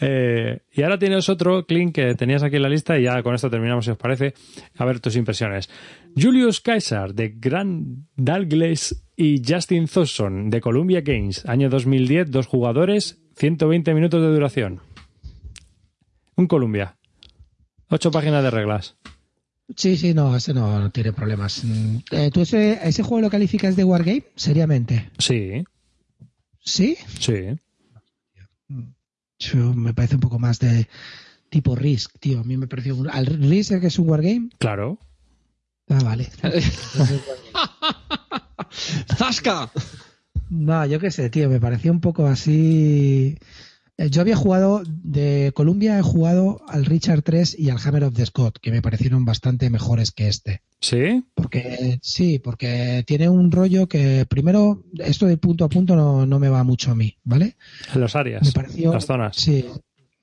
Eh, 0.02 0.60
y 0.74 0.82
ahora 0.82 0.98
tienes 1.00 1.30
otro, 1.30 1.66
Clean, 1.66 1.94
que 1.94 2.16
tenías 2.16 2.44
aquí 2.44 2.58
en 2.58 2.64
la 2.64 2.70
lista, 2.70 2.98
y 3.00 3.04
ya 3.04 3.24
con 3.24 3.36
esto 3.36 3.50
terminamos, 3.50 3.86
si 3.86 3.92
os 3.92 3.98
parece. 3.98 4.34
A 4.78 4.84
ver 4.84 5.00
tus 5.00 5.16
impresiones. 5.16 5.70
Julius 6.16 6.62
Caesar, 6.62 7.14
de 7.14 7.30
Grand 7.30 8.06
Dalgles 8.16 9.04
y 9.16 9.42
Justin 9.48 9.88
Thompson, 9.88 10.50
de 10.50 10.62
Columbia 10.62 11.02
Games. 11.02 11.46
Año 11.46 11.70
2010, 11.70 12.32
dos 12.32 12.48
jugadores, 12.48 13.20
120 13.38 13.94
minutos 13.94 14.22
de 14.22 14.28
duración. 14.28 14.82
Un 16.36 16.48
Columbia. 16.48 16.98
Ocho 17.90 18.12
páginas 18.12 18.44
de 18.44 18.52
reglas. 18.52 18.96
Sí, 19.76 19.98
sí, 19.98 20.14
no, 20.14 20.36
ese 20.36 20.54
no, 20.54 20.80
no 20.80 20.92
tiene 20.92 21.14
problemas. 21.14 21.64
Mm, 21.64 21.98
eh, 22.12 22.30
¿Tú 22.34 22.42
ese, 22.42 22.80
ese 22.88 23.02
juego 23.04 23.22
lo 23.22 23.30
calificas 23.30 23.76
de 23.76 23.84
Wargame? 23.84 24.24
Seriamente. 24.36 25.10
Sí, 25.18 25.64
¿Sí? 26.60 26.98
sí. 27.20 27.36
Yo- 29.40 29.74
me 29.74 29.94
parece 29.94 30.16
un 30.16 30.22
poco 30.22 30.40
más 30.40 30.60
de 30.60 30.88
tipo 31.50 31.76
Risk, 31.76 32.18
tío. 32.20 32.40
A 32.40 32.44
mí 32.44 32.58
me 32.58 32.68
pareció. 32.68 32.96
un- 32.96 33.10
¿Al 33.10 33.26
Risk 33.26 33.80
que 33.80 33.88
es 33.88 34.00
un 34.00 34.10
Wargame? 34.10 34.50
Claro. 34.58 35.00
Ah, 35.90 36.00
vale. 36.04 36.30
¡Zasca! 39.18 39.70
No, 40.50 40.86
yo 40.86 41.00
qué 41.00 41.12
sé, 41.12 41.30
tío, 41.30 41.50
me 41.50 41.60
pareció 41.60 41.92
un 41.92 42.00
poco 42.02 42.26
así. 42.28 43.38
Eh, 43.98 44.10
Yo 44.10 44.22
había 44.22 44.36
jugado 44.36 44.82
de 44.86 45.52
Columbia, 45.56 45.98
he 45.98 46.02
jugado 46.02 46.62
al 46.68 46.86
Richard 46.86 47.22
3 47.24 47.58
y 47.60 47.70
al 47.70 47.78
Hammer 47.84 48.06
of 48.06 48.14
the 48.16 48.26
Scott, 48.26 48.58
que 48.62 48.72
me 48.72 48.82
parecieron 48.82 49.26
bastante 49.26 49.70
mejores 49.70 50.12
que 50.12 50.28
este. 50.28 50.62
¿Sí? 50.80 51.24
Porque 51.34 52.00
sí, 52.02 52.40
porque 52.40 53.04
tiene 53.08 53.30
un 53.30 53.52
rollo 53.52 53.88
que 53.88 54.26
primero 54.28 54.84
esto 55.00 55.26
de 55.28 55.38
punto 55.38 55.64
a 55.66 55.70
punto 55.70 55.96
no, 55.96 56.26
no 56.26 56.40
me 56.40 56.50
va 56.50 56.64
mucho 56.64 56.92
a 56.92 56.96
mí, 56.96 57.18
¿vale? 57.24 57.56
En 57.94 58.02
los 58.02 58.16
áreas. 58.16 58.46
Me 58.46 58.52
pareció 58.52 58.92
Las 58.94 59.06
zonas. 59.06 59.36
Sí, 59.38 59.66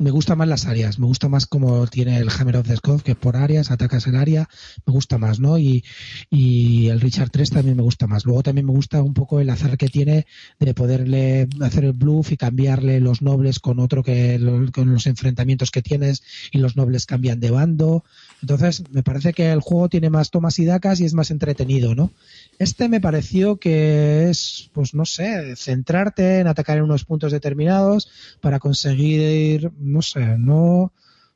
me 0.01 0.11
gustan 0.11 0.39
más 0.39 0.49
las 0.49 0.67
áreas, 0.67 0.99
me 0.99 1.07
gusta 1.07 1.29
más 1.29 1.47
como 1.47 1.87
tiene 1.87 2.17
el 2.19 2.31
Hammer 2.31 2.57
of 2.57 2.67
the 2.67 2.77
Scott, 2.77 3.03
que 3.03 3.15
por 3.15 3.37
áreas, 3.37 3.71
atacas 3.71 4.07
el 4.07 4.17
área, 4.17 4.49
me 4.87 4.93
gusta 4.93 5.19
más, 5.19 5.41
¿no? 5.41 5.59
Y, 5.59 5.85
y 6.31 6.89
el 6.89 7.01
Richard 7.01 7.31
3 7.31 7.51
también 7.51 7.77
me 7.77 7.83
gusta 7.83 8.07
más. 8.07 8.25
Luego 8.25 8.43
también 8.43 8.67
me 8.67 8.73
gusta 8.73 9.03
un 9.03 9.15
poco 9.15 9.41
el 9.41 9.51
azar 9.51 9.77
que 9.77 9.89
tiene 9.89 10.27
de 10.59 10.75
poderle 10.75 11.49
hacer 11.61 11.85
el 11.85 11.93
bluff 11.93 12.33
y 12.33 12.37
cambiarle 12.37 12.99
los 13.01 13.23
nobles 13.23 13.61
con 13.61 13.79
otro 13.79 14.03
que 14.03 14.39
lo- 14.39 14.73
con 14.73 14.91
los 14.93 15.07
enfrentamientos 15.07 15.71
que 15.71 15.83
tienes 15.83 16.23
y 16.51 16.59
los 16.59 16.77
nobles 16.77 17.05
cambian 17.07 17.39
de 17.41 17.51
bando. 17.51 18.05
Entonces, 18.43 18.83
me 18.91 19.03
parece 19.03 19.33
que 19.33 19.51
el 19.51 19.61
juego 19.61 19.89
tiene 19.89 20.11
más 20.11 20.31
tomas 20.31 20.59
y 20.59 20.65
dacas 20.65 21.01
y 21.01 21.05
es 21.05 21.15
más 21.15 21.31
entretenido, 21.31 21.95
¿no? 21.95 22.11
Este 22.59 22.89
me 22.89 23.01
pareció 23.01 23.59
que 23.59 24.31
es, 24.31 24.71
pues 24.73 24.95
no 24.95 25.05
sé, 25.05 25.57
centrarte 25.57 26.41
en 26.41 26.47
atacar 26.47 26.79
en 26.79 26.85
unos 26.85 27.05
puntos 27.05 27.33
determinados 27.33 28.09
para 28.41 28.59
conseguir, 28.59 29.73
no 29.79 30.03
sé, 30.03 30.39
no. 30.39 30.93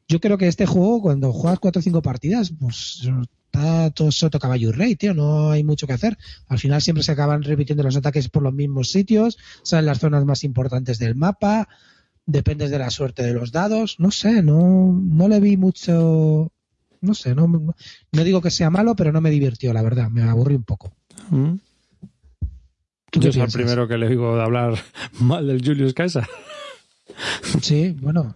Yo 0.08 0.20
creo 0.20 0.38
que 0.38 0.48
este 0.48 0.66
juego, 0.66 1.02
cuando 1.02 1.32
juegas 1.32 1.58
cuatro 1.58 1.80
o 1.80 1.82
cinco 1.82 2.02
partidas, 2.02 2.52
pues 2.58 3.02
está 3.54 3.90
todo 3.90 4.10
soto 4.10 4.38
caballo 4.38 4.70
y 4.70 4.72
rey, 4.72 4.96
tío, 4.96 5.14
no 5.14 5.50
hay 5.50 5.62
mucho 5.62 5.86
que 5.86 5.92
hacer. 5.92 6.18
Al 6.48 6.58
final 6.58 6.82
siempre 6.82 7.04
se 7.04 7.12
acaban 7.12 7.42
repitiendo 7.42 7.82
los 7.82 7.96
ataques 7.96 8.28
por 8.28 8.42
los 8.42 8.52
mismos 8.52 8.90
sitios, 8.90 9.38
salen 9.62 9.86
las 9.86 10.00
zonas 10.00 10.24
más 10.24 10.44
importantes 10.44 10.98
del 10.98 11.14
mapa, 11.14 11.68
dependes 12.26 12.70
de 12.70 12.78
la 12.78 12.90
suerte 12.90 13.22
de 13.22 13.34
los 13.34 13.52
dados, 13.52 13.96
no 13.98 14.10
sé, 14.10 14.42
no, 14.42 14.92
no 14.92 15.28
le 15.28 15.40
vi 15.40 15.56
mucho, 15.56 16.50
no 17.04 17.14
sé, 17.14 17.34
no, 17.34 17.46
no 17.46 18.24
digo 18.24 18.40
que 18.42 18.50
sea 18.50 18.70
malo, 18.70 18.96
pero 18.96 19.12
no 19.12 19.20
me 19.20 19.30
divirtió, 19.30 19.72
la 19.72 19.82
verdad, 19.82 20.08
me 20.10 20.22
aburrí 20.22 20.54
un 20.56 20.64
poco. 20.64 20.92
Mm. 21.30 21.54
¿Tú 23.10 23.20
qué 23.20 23.26
Yo 23.26 23.32
soy 23.32 23.42
el 23.42 23.52
primero 23.52 23.86
que 23.86 23.96
le 23.98 24.08
digo 24.08 24.36
de 24.36 24.42
hablar 24.42 24.74
mal 25.20 25.46
del 25.46 25.64
Julius 25.64 25.94
Caesar. 25.94 26.26
Sí, 27.62 27.96
bueno. 28.00 28.34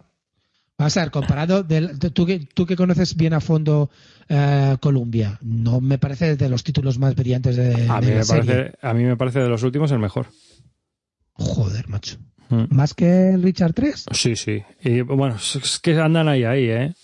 Vamos 0.78 0.96
a 0.96 1.00
ver, 1.00 1.10
comparado, 1.10 1.64
del- 1.64 1.98
tú, 1.98 2.24
que, 2.24 2.38
tú 2.54 2.64
que 2.64 2.76
conoces 2.76 3.16
bien 3.16 3.32
a 3.34 3.40
fondo 3.40 3.90
eh, 4.28 4.76
Columbia, 4.80 5.36
no 5.42 5.80
me 5.80 5.98
parece 5.98 6.36
de 6.36 6.48
los 6.48 6.62
títulos 6.62 7.00
más 7.00 7.16
brillantes 7.16 7.56
de, 7.56 7.88
A 7.90 8.00
de 8.00 8.06
mí, 8.06 8.12
la 8.12 8.18
me 8.18 8.24
serie. 8.24 8.44
parece, 8.54 8.78
a 8.82 8.94
mí 8.94 9.02
me 9.02 9.16
parece 9.16 9.40
de 9.40 9.48
los 9.48 9.64
últimos 9.64 9.90
el 9.90 9.98
mejor. 9.98 10.28
Joder, 11.32 11.88
macho. 11.88 12.18
Mm. 12.50 12.66
¿Más 12.70 12.94
que 12.94 13.36
Richard 13.38 13.74
3? 13.74 14.04
Sí, 14.12 14.36
sí. 14.36 14.62
Y 14.84 15.00
bueno, 15.00 15.34
es 15.34 15.80
que 15.82 15.98
andan 15.98 16.28
ahí, 16.28 16.44
ahí, 16.44 16.68
¿eh? 16.70 16.94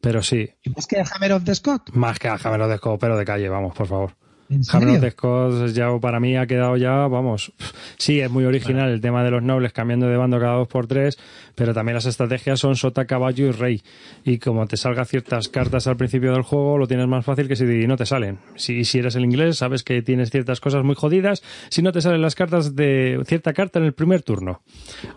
Pero 0.00 0.22
sí, 0.22 0.48
¿Y 0.62 0.70
más 0.70 0.86
que 0.86 0.96
el 0.96 1.06
Hammer 1.12 1.32
of 1.32 1.44
the 1.44 1.54
Scott? 1.54 1.90
más 1.92 2.18
que 2.18 2.28
a 2.28 2.34
Hammer 2.34 2.66
de 2.68 2.76
Scott, 2.76 3.00
pero 3.00 3.16
de 3.16 3.24
calle, 3.24 3.48
vamos, 3.48 3.74
por 3.74 3.86
favor. 3.86 4.12
¿En 4.50 4.62
Hammer 4.72 5.04
of 5.04 5.12
Scott 5.12 5.72
ya 5.74 5.88
para 6.00 6.20
mí 6.20 6.36
ha 6.36 6.46
quedado 6.46 6.76
ya, 6.78 7.06
vamos, 7.06 7.52
sí, 7.98 8.20
es 8.20 8.30
muy 8.30 8.46
original 8.46 8.90
el 8.90 9.00
tema 9.02 9.22
de 9.22 9.30
los 9.30 9.42
nobles 9.42 9.74
cambiando 9.74 10.08
de 10.08 10.16
bando 10.16 10.40
cada 10.40 10.54
dos 10.54 10.68
por 10.68 10.86
tres, 10.86 11.18
pero 11.54 11.74
también 11.74 11.94
las 11.94 12.06
estrategias 12.06 12.58
son 12.58 12.74
sota, 12.76 13.04
caballo 13.04 13.46
y 13.46 13.50
rey. 13.50 13.82
Y 14.24 14.38
como 14.38 14.66
te 14.66 14.78
salgan 14.78 15.04
ciertas 15.04 15.48
cartas 15.48 15.86
al 15.86 15.98
principio 15.98 16.32
del 16.32 16.42
juego, 16.42 16.78
lo 16.78 16.86
tienes 16.86 17.06
más 17.08 17.26
fácil 17.26 17.46
que 17.46 17.56
si 17.56 17.64
no 17.64 17.96
te 17.96 18.06
salen. 18.06 18.38
Si, 18.56 18.84
si 18.84 19.00
eres 19.00 19.16
el 19.16 19.24
inglés, 19.24 19.58
sabes 19.58 19.82
que 19.82 20.00
tienes 20.00 20.30
ciertas 20.30 20.60
cosas 20.60 20.82
muy 20.82 20.94
jodidas 20.94 21.42
si 21.68 21.82
no 21.82 21.92
te 21.92 22.00
salen 22.00 22.22
las 22.22 22.34
cartas 22.34 22.74
de 22.74 23.20
cierta 23.26 23.52
carta 23.52 23.80
en 23.80 23.84
el 23.84 23.92
primer 23.92 24.22
turno. 24.22 24.62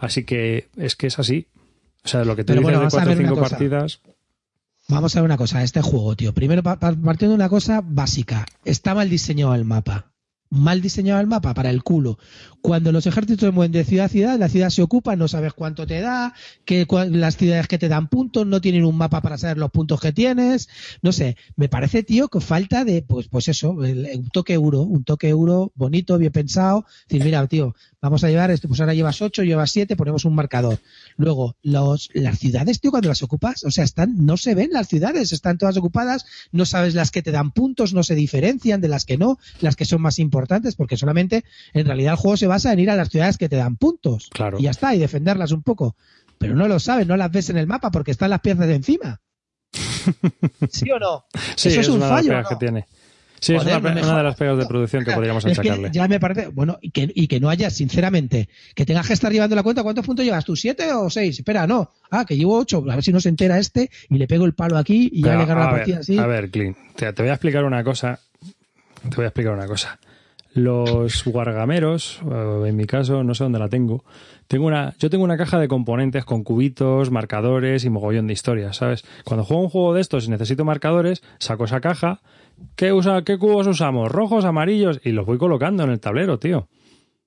Así 0.01 0.25
que 0.25 0.67
es 0.75 0.97
que 0.97 1.07
es 1.07 1.19
así. 1.19 1.47
O 2.03 2.07
sea, 2.07 2.25
lo 2.25 2.35
que 2.35 2.43
tú 2.43 2.47
Pero 2.47 2.61
dices 2.61 2.63
bueno, 2.63 2.79
de 2.81 2.87
a 2.87 2.89
cuatro 2.89 3.13
o 3.13 3.15
cinco 3.15 3.35
partidas. 3.39 4.01
Vamos 4.91 5.15
a 5.15 5.21
ver 5.21 5.25
una 5.25 5.37
cosa, 5.37 5.63
este 5.63 5.81
juego, 5.81 6.15
tío. 6.15 6.33
Primero, 6.33 6.63
pa- 6.63 6.77
pa- 6.79 6.93
partiendo 6.93 7.31
de 7.31 7.35
una 7.35 7.49
cosa 7.49 7.81
básica. 7.83 8.45
Está 8.65 8.93
mal 8.93 9.09
diseñado 9.09 9.55
el 9.55 9.65
mapa. 9.65 10.11
Mal 10.49 10.81
diseñado 10.81 11.21
el 11.21 11.27
mapa 11.27 11.53
para 11.53 11.69
el 11.69 11.81
culo. 11.81 12.19
Cuando 12.61 12.91
los 12.91 13.05
ejércitos 13.07 13.39
se 13.47 13.51
mueven 13.51 13.71
de 13.71 13.85
ciudad 13.85 14.07
a 14.07 14.09
ciudad, 14.09 14.37
la 14.37 14.49
ciudad 14.49 14.69
se 14.69 14.81
ocupa, 14.81 15.15
no 15.15 15.29
sabes 15.29 15.53
cuánto 15.53 15.87
te 15.87 16.01
da, 16.01 16.33
que 16.65 16.85
las 17.09 17.37
ciudades 17.37 17.69
que 17.69 17.77
te 17.77 17.87
dan 17.87 18.09
puntos 18.09 18.45
no 18.45 18.59
tienen 18.59 18.83
un 18.83 18.97
mapa 18.97 19.21
para 19.21 19.37
saber 19.37 19.57
los 19.57 19.71
puntos 19.71 20.01
que 20.01 20.11
tienes. 20.11 20.67
No 21.01 21.13
sé, 21.13 21.37
me 21.55 21.69
parece, 21.69 22.03
tío, 22.03 22.27
que 22.27 22.41
falta 22.41 22.83
de, 22.83 23.01
pues, 23.01 23.29
pues 23.29 23.47
eso, 23.47 23.81
el- 23.85 24.09
un 24.13 24.29
toque 24.29 24.51
euro, 24.53 24.81
un 24.81 25.05
toque 25.05 25.29
euro 25.29 25.71
bonito, 25.73 26.17
bien 26.17 26.33
pensado. 26.33 26.85
Decir, 27.07 27.23
mira, 27.23 27.47
tío, 27.47 27.73
vamos 28.01 28.23
a 28.23 28.29
llevar 28.29 28.49
esto, 28.51 28.67
pues 28.67 28.79
ahora 28.79 28.93
llevas 28.93 29.21
8, 29.21 29.43
llevas 29.43 29.71
7, 29.71 29.95
ponemos 29.95 30.25
un 30.25 30.33
marcador. 30.33 30.79
Luego, 31.17 31.55
los, 31.61 32.09
las 32.13 32.39
ciudades, 32.39 32.81
tío, 32.81 32.91
cuando 32.91 33.09
las 33.09 33.21
ocupas, 33.21 33.63
o 33.63 33.71
sea, 33.71 33.83
están, 33.83 34.25
no 34.25 34.37
se 34.37 34.55
ven 34.55 34.69
las 34.71 34.87
ciudades, 34.87 35.31
están 35.31 35.57
todas 35.57 35.77
ocupadas, 35.77 36.25
no 36.51 36.65
sabes 36.65 36.95
las 36.95 37.11
que 37.11 37.21
te 37.21 37.31
dan 37.31 37.51
puntos, 37.51 37.93
no 37.93 38.03
se 38.03 38.15
diferencian 38.15 38.81
de 38.81 38.87
las 38.87 39.05
que 39.05 39.17
no, 39.17 39.37
las 39.59 39.75
que 39.75 39.85
son 39.85 40.01
más 40.01 40.19
importantes, 40.19 40.75
porque 40.75 40.97
solamente, 40.97 41.45
en 41.73 41.85
realidad 41.85 42.13
el 42.13 42.19
juego 42.19 42.37
se 42.37 42.47
basa 42.47 42.73
en 42.73 42.79
ir 42.79 42.89
a 42.89 42.95
las 42.95 43.09
ciudades 43.09 43.37
que 43.37 43.49
te 43.49 43.55
dan 43.55 43.77
puntos. 43.77 44.29
Claro. 44.31 44.57
Y 44.59 44.63
ya 44.63 44.71
está, 44.71 44.95
y 44.95 44.99
defenderlas 44.99 45.51
un 45.51 45.61
poco. 45.61 45.95
Pero 46.37 46.55
no 46.55 46.67
lo 46.67 46.79
sabes, 46.79 47.05
no 47.05 47.17
las 47.17 47.31
ves 47.31 47.51
en 47.51 47.57
el 47.57 47.67
mapa 47.67 47.91
porque 47.91 48.09
están 48.09 48.31
las 48.31 48.41
piezas 48.41 48.65
de 48.65 48.75
encima. 48.75 49.21
¿Sí 50.71 50.89
o 50.89 50.97
no? 50.97 51.25
Sí, 51.55 51.69
Eso 51.69 51.81
es, 51.81 51.87
un 51.87 52.01
fallo. 52.01 52.33
que 52.49 52.55
tiene. 52.55 52.87
Sí, 53.41 53.55
Joder, 53.57 53.73
es 53.73 53.79
una, 53.81 53.91
una 54.03 54.17
de 54.19 54.23
las 54.23 54.35
pegas 54.35 54.57
de 54.59 54.67
producción 54.67 55.03
que 55.03 55.11
podríamos 55.13 55.43
Es 55.45 55.59
que 55.59 55.61
achacarle. 55.69 55.89
ya 55.91 56.07
me 56.07 56.19
parece, 56.19 56.47
bueno, 56.49 56.77
y 56.79 56.91
que, 56.91 57.11
y 57.13 57.27
que 57.27 57.39
no 57.39 57.49
haya, 57.49 57.71
sinceramente, 57.71 58.47
que 58.75 58.85
tengas 58.85 59.07
que 59.07 59.13
estar 59.13 59.31
llevando 59.31 59.55
la 59.55 59.63
cuenta, 59.63 59.81
¿cuántos 59.81 60.05
puntos 60.05 60.23
llevas 60.23 60.45
tú? 60.45 60.55
¿Siete 60.55 60.93
o 60.93 61.09
seis? 61.09 61.39
Espera, 61.39 61.65
no. 61.65 61.89
Ah, 62.11 62.23
que 62.23 62.37
llevo 62.37 62.55
ocho, 62.59 62.83
a 62.87 62.95
ver 62.95 63.03
si 63.03 63.11
no 63.11 63.19
se 63.19 63.29
entera 63.29 63.57
este 63.57 63.89
y 64.09 64.17
le 64.19 64.27
pego 64.27 64.45
el 64.45 64.53
palo 64.53 64.77
aquí 64.77 65.09
y 65.11 65.21
ya 65.23 65.29
Pero, 65.29 65.39
le 65.39 65.45
gano 65.47 65.59
la 65.61 65.65
ver, 65.67 65.75
partida 65.77 65.97
así. 65.99 66.17
A 66.19 66.27
ver, 66.27 66.51
Clint, 66.51 66.77
te, 66.95 67.11
te 67.11 67.21
voy 67.23 67.29
a 67.31 67.33
explicar 67.33 67.65
una 67.65 67.83
cosa. 67.83 68.19
Te 69.09 69.15
voy 69.15 69.25
a 69.25 69.29
explicar 69.29 69.53
una 69.53 69.65
cosa. 69.65 69.99
Los 70.53 71.25
wargameros, 71.25 72.19
eh, 72.29 72.63
en 72.67 72.75
mi 72.75 72.85
caso, 72.85 73.23
no 73.23 73.33
sé 73.33 73.43
dónde 73.45 73.57
la 73.59 73.69
tengo. 73.69 74.03
Tengo 74.47 74.67
una, 74.67 74.93
yo 74.99 75.09
tengo 75.09 75.23
una 75.23 75.37
caja 75.37 75.57
de 75.57 75.69
componentes 75.69 76.25
con 76.25 76.43
cubitos, 76.43 77.09
marcadores 77.09 77.85
y 77.85 77.89
mogollón 77.89 78.27
de 78.27 78.33
historias, 78.33 78.75
¿sabes? 78.75 79.05
Cuando 79.23 79.45
juego 79.45 79.63
un 79.63 79.69
juego 79.69 79.93
de 79.93 80.01
estos 80.01 80.27
y 80.27 80.29
necesito 80.29 80.65
marcadores, 80.65 81.23
saco 81.39 81.63
esa 81.65 81.79
caja. 81.79 82.19
¿Qué, 82.75 82.93
usa, 82.93 83.23
¿Qué 83.23 83.37
cubos 83.37 83.67
usamos? 83.67 84.11
Rojos, 84.11 84.45
amarillos 84.45 84.99
y 85.03 85.11
los 85.11 85.25
voy 85.25 85.37
colocando 85.37 85.83
en 85.83 85.91
el 85.91 85.99
tablero, 85.99 86.39
tío. 86.39 86.67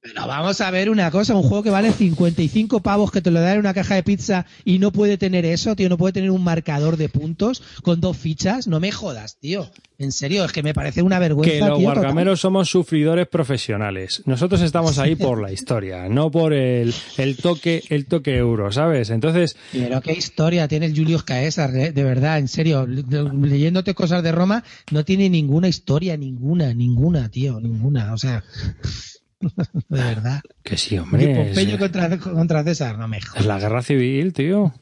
Pero 0.07 0.27
vamos 0.27 0.61
a 0.61 0.71
ver 0.71 0.91
una 0.91 1.11
cosa, 1.11 1.35
un 1.35 1.43
juego 1.43 1.63
que 1.63 1.71
vale 1.71 1.91
55 1.91 2.81
pavos 2.83 3.11
que 3.11 3.23
te 3.23 3.31
lo 3.31 3.41
dan 3.41 3.55
en 3.55 3.61
una 3.61 3.73
caja 3.73 3.95
de 3.95 4.03
pizza 4.03 4.45
y 4.63 4.79
no 4.79 4.93
puede 4.93 5.17
tener 5.17 5.47
eso, 5.47 5.75
tío, 5.77 5.89
no 5.89 5.97
puede 5.97 6.13
tener 6.13 6.31
un 6.31 6.45
marcador 6.45 6.99
de 6.99 7.09
puntos 7.09 7.63
con 7.83 8.03
dos 8.03 8.15
fichas, 8.19 8.67
no 8.69 8.81
me 8.81 8.93
jodas, 8.93 9.39
tío. 9.39 9.71
En 9.97 10.13
serio, 10.13 10.45
es 10.45 10.53
que 10.53 10.63
me 10.63 10.75
parece 10.75 11.01
una 11.01 11.19
vergüenza, 11.21 11.53
Que 11.55 11.61
los 11.61 11.79
tío, 11.79 11.89
total. 11.89 12.03
wargameros 12.03 12.41
somos 12.41 12.69
sufridores 12.69 13.27
profesionales. 13.29 14.23
Nosotros 14.27 14.61
estamos 14.61 14.99
ahí 14.99 15.15
por 15.17 15.41
la 15.41 15.53
historia, 15.53 16.07
no 16.11 16.31
por 16.31 16.53
el, 16.53 16.93
el 17.17 17.37
toque, 17.39 17.83
el 17.89 18.05
toque 18.05 18.37
euro, 18.37 18.71
¿sabes? 18.73 19.09
Entonces, 19.09 19.57
Pero 19.73 20.03
qué 20.03 20.13
historia 20.13 20.69
tiene 20.69 20.85
el 20.87 20.95
Julius 20.95 21.23
Caesar, 21.23 21.75
eh, 21.77 21.93
de 21.93 22.05
verdad, 22.05 22.39
en 22.39 22.49
serio. 22.49 22.87
Le- 22.87 23.05
Leyéndote 23.49 23.95
cosas 23.95 24.23
de 24.23 24.33
Roma, 24.33 24.65
no 24.91 25.03
tiene 25.05 25.31
ninguna 25.31 25.69
historia, 25.69 26.17
ninguna, 26.19 26.75
ninguna, 26.75 27.31
tío, 27.31 27.59
ninguna. 27.61 28.13
O 28.13 28.19
sea, 28.19 28.43
de 29.88 30.03
verdad. 30.03 30.40
Que 30.62 30.76
sí, 30.76 30.99
hombre. 30.99 31.24
Y 31.24 31.34
Pompeyo 31.34 31.78
contra, 31.78 32.18
contra 32.18 32.64
César, 32.64 32.99
no 32.99 33.09
me 33.09 33.20
jodas. 33.20 33.40
Es 33.40 33.47
la 33.47 33.59
guerra 33.59 33.82
civil, 33.82 34.32
tío. 34.32 34.72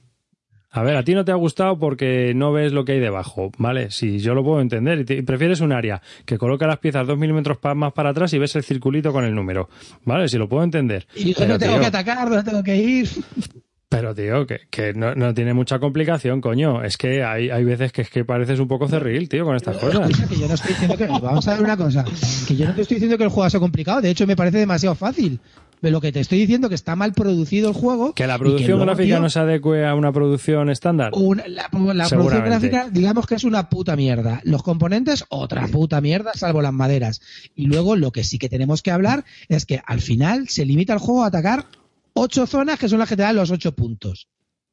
A 0.74 0.82
ver, 0.82 0.96
a 0.96 1.04
ti 1.04 1.12
no 1.14 1.22
te 1.22 1.30
ha 1.32 1.34
gustado 1.34 1.78
porque 1.78 2.32
no 2.34 2.50
ves 2.50 2.72
lo 2.72 2.86
que 2.86 2.92
hay 2.92 2.98
debajo, 2.98 3.52
¿vale? 3.58 3.90
Sí, 3.90 4.20
yo 4.20 4.32
lo 4.34 4.42
puedo 4.42 4.62
entender. 4.62 5.00
Y, 5.00 5.04
te- 5.04 5.16
y 5.16 5.22
prefieres 5.22 5.60
un 5.60 5.70
área 5.70 6.00
que 6.24 6.38
coloca 6.38 6.66
las 6.66 6.78
piezas 6.78 7.06
dos 7.06 7.18
milímetros 7.18 7.58
más 7.76 7.92
para 7.92 8.08
atrás 8.10 8.32
y 8.32 8.38
ves 8.38 8.56
el 8.56 8.62
circulito 8.62 9.12
con 9.12 9.24
el 9.24 9.34
número, 9.34 9.68
¿vale? 10.06 10.28
Sí, 10.28 10.38
lo 10.38 10.48
puedo 10.48 10.64
entender. 10.64 11.06
Y 11.14 11.34
Pero, 11.34 11.46
no 11.52 11.58
tengo 11.58 11.72
tío, 11.74 11.80
que 11.82 11.86
atacar, 11.88 12.30
no 12.30 12.42
tengo 12.42 12.62
que 12.62 12.76
ir. 12.76 13.08
pero, 13.92 14.14
tío, 14.14 14.46
que, 14.46 14.60
que 14.70 14.92
no, 14.94 15.14
no 15.14 15.32
tiene 15.34 15.54
mucha 15.54 15.78
complicación, 15.78 16.40
coño. 16.40 16.82
Es 16.82 16.96
que 16.96 17.22
hay, 17.22 17.50
hay 17.50 17.62
veces 17.64 17.92
que 17.92 18.02
es 18.02 18.10
que 18.10 18.24
pareces 18.24 18.58
un 18.58 18.66
poco 18.68 18.88
cerril, 18.88 19.28
tío, 19.28 19.44
con 19.44 19.54
estas 19.56 19.76
cosas. 19.76 20.10
Que 20.28 20.36
yo 20.36 20.48
no 20.48 20.54
estoy 20.54 20.70
diciendo 20.70 20.96
que. 20.96 21.06
Vamos 21.06 21.46
a 21.46 21.54
ver 21.54 21.62
una 21.62 21.76
cosa. 21.76 22.04
Que 22.48 22.56
yo 22.56 22.66
no 22.66 22.74
te 22.74 22.82
estoy 22.82 22.96
diciendo 22.96 23.16
que 23.18 23.24
el 23.24 23.30
juego 23.30 23.48
sea 23.50 23.60
complicado. 23.60 24.00
De 24.00 24.10
hecho, 24.10 24.26
me 24.26 24.34
parece 24.36 24.58
demasiado 24.58 24.94
fácil. 24.94 25.38
Pero 25.80 25.94
lo 25.94 26.00
que 26.00 26.12
te 26.12 26.20
estoy 26.20 26.38
diciendo 26.38 26.68
que 26.68 26.76
está 26.76 26.94
mal 26.94 27.12
producido 27.12 27.68
el 27.68 27.74
juego. 27.74 28.14
Que 28.14 28.28
la 28.28 28.38
producción 28.38 28.78
gráfica 28.80 29.04
tío, 29.16 29.20
no 29.20 29.28
se 29.28 29.40
adecue 29.40 29.84
a 29.84 29.96
una 29.96 30.12
producción 30.12 30.70
estándar. 30.70 31.10
una- 31.12 31.42
la, 31.48 31.68
la 31.94 32.08
producción 32.08 32.44
gráfica, 32.44 32.88
digamos 32.88 33.26
que 33.26 33.34
es 33.34 33.42
una 33.42 33.68
puta 33.68 33.96
mierda. 33.96 34.40
Los 34.44 34.62
componentes, 34.62 35.24
otra 35.28 35.66
puta 35.66 36.00
mierda, 36.00 36.30
salvo 36.34 36.62
las 36.62 36.72
maderas. 36.72 37.20
Y 37.56 37.66
luego 37.66 37.96
lo 37.96 38.12
que 38.12 38.22
sí 38.22 38.38
que 38.38 38.48
tenemos 38.48 38.80
que 38.80 38.92
hablar 38.92 39.24
es 39.48 39.66
que 39.66 39.82
al 39.84 40.00
final 40.00 40.48
se 40.48 40.64
limita 40.64 40.92
el 40.92 41.00
juego 41.00 41.24
a 41.24 41.26
atacar 41.26 41.66
ocho 42.14 42.46
zonas 42.46 42.78
que 42.78 42.88
son 42.88 42.98
las 42.98 43.08
que 43.08 43.16
te 43.16 43.22
dan 43.22 43.36
los 43.36 43.50
ocho 43.50 43.72
puntos. 43.72 44.28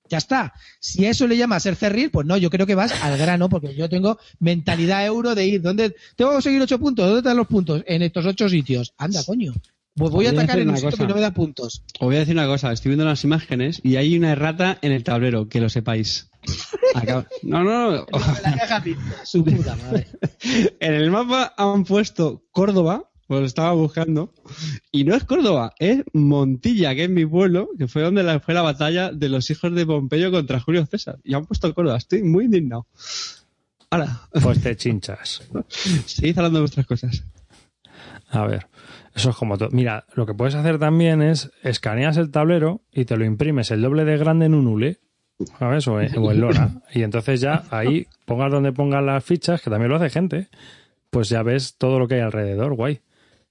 Ya 0.09 0.17
está. 0.17 0.53
Si 0.79 1.05
eso 1.05 1.27
le 1.27 1.37
llama 1.37 1.57
a 1.57 1.59
ser 1.59 1.75
cerril, 1.75 2.09
pues 2.09 2.25
no, 2.25 2.35
yo 2.37 2.49
creo 2.49 2.65
que 2.65 2.73
vas 2.75 2.91
al 3.03 3.17
grano, 3.17 3.47
porque 3.47 3.75
yo 3.75 3.87
tengo 3.89 4.17
mentalidad 4.39 5.05
euro 5.05 5.35
de 5.35 5.45
ir. 5.45 5.61
¿Dónde 5.61 5.95
tengo 6.15 6.31
que 6.31 6.35
conseguir 6.35 6.61
ocho 6.61 6.79
puntos? 6.79 7.05
¿Dónde 7.05 7.19
están 7.19 7.37
los 7.37 7.47
puntos? 7.47 7.83
En 7.85 8.01
estos 8.01 8.25
ocho 8.25 8.49
sitios. 8.49 8.93
Anda, 8.97 9.23
coño. 9.23 9.53
Pues 9.95 10.11
voy 10.11 10.27
a 10.27 10.31
Voy 10.31 10.37
a 10.37 10.41
atacar 10.41 10.59
en 10.59 10.69
un 10.69 10.75
sitio 10.77 10.91
cosa. 10.91 11.03
que 11.03 11.09
no 11.09 11.15
me 11.15 11.21
da 11.21 11.33
puntos. 11.33 11.83
Os 11.99 12.07
voy 12.07 12.15
a 12.15 12.19
decir 12.19 12.33
una 12.33 12.47
cosa, 12.47 12.71
estoy 12.71 12.89
viendo 12.89 13.05
las 13.05 13.23
imágenes 13.23 13.81
y 13.83 13.97
hay 13.97 14.17
una 14.17 14.31
errata 14.31 14.79
en 14.81 14.93
el 14.93 15.03
tablero, 15.03 15.49
que 15.49 15.59
lo 15.59 15.69
sepáis. 15.69 16.29
No, 17.43 17.63
no, 17.63 17.91
no. 17.91 18.05
La 18.43 18.57
caja 18.57 18.83
su 19.23 19.43
puta 19.43 19.75
madre. 19.75 20.07
En 20.79 20.93
el 20.93 21.11
mapa 21.11 21.53
han 21.57 21.83
puesto 21.83 22.45
Córdoba, 22.51 23.08
pues 23.29 23.41
lo 23.41 23.45
estaba 23.45 23.73
buscando, 23.73 24.33
y 24.91 25.03
no 25.03 25.13
es 25.15 25.23
Córdoba, 25.23 25.71
es 25.77 26.03
Montilla, 26.13 26.95
que 26.95 27.03
es 27.03 27.09
mi 27.11 27.27
pueblo, 27.27 27.69
que 27.77 27.87
fue 27.87 28.01
donde 28.01 28.23
la- 28.23 28.39
fue 28.39 28.55
la 28.55 28.63
batalla 28.63 29.11
de 29.11 29.29
los 29.29 29.51
hijos 29.51 29.73
de 29.75 29.85
Pompeyo 29.85 30.31
contra 30.31 30.59
Julio 30.59 30.83
César. 30.87 31.19
Y 31.23 31.35
han 31.35 31.45
puesto 31.45 31.71
Córdoba, 31.75 31.97
estoy 31.97 32.23
muy 32.23 32.45
indignado. 32.45 32.87
Ahora, 33.91 34.21
Pues 34.41 34.61
te 34.63 34.75
chinchas. 34.75 35.43
seguid 36.07 36.37
hablando 36.39 36.57
de 36.57 36.61
vuestras 36.63 36.87
cosas. 36.87 37.23
A 38.31 38.47
ver, 38.47 38.65
eso 39.15 39.29
es 39.29 39.35
como 39.35 39.57
todo. 39.59 39.69
Mira, 39.71 40.05
lo 40.15 40.25
que 40.25 40.33
puedes 40.33 40.55
hacer 40.55 40.79
también 40.79 41.21
es 41.21 41.51
escaneas 41.63 42.17
el 42.17 42.31
tablero 42.31 42.81
y 42.91 43.05
te 43.05 43.15
lo 43.15 43.25
imprimes 43.25 43.69
el 43.71 43.81
doble 43.83 44.05
de 44.05 44.17
grande 44.17 44.47
en 44.47 44.55
un 44.55 44.65
hule, 44.67 44.97
¿sabes? 45.59 45.87
O 45.87 46.01
en, 46.01 46.17
o 46.17 46.31
en 46.31 46.41
lona. 46.41 46.81
Y 46.93 47.03
entonces 47.03 47.41
ya 47.41 47.63
ahí 47.69 48.07
pongas 48.25 48.51
donde 48.51 48.71
pongas 48.73 49.03
las 49.03 49.23
fichas, 49.23 49.61
que 49.61 49.69
también 49.69 49.89
lo 49.91 49.97
hace 49.97 50.09
gente, 50.09 50.47
pues 51.11 51.29
ya 51.29 51.41
ves 51.43 51.75
todo 51.77 51.97
lo 51.99 52.07
que 52.07 52.15
hay 52.15 52.21
alrededor, 52.21 52.73
guay. 52.75 53.01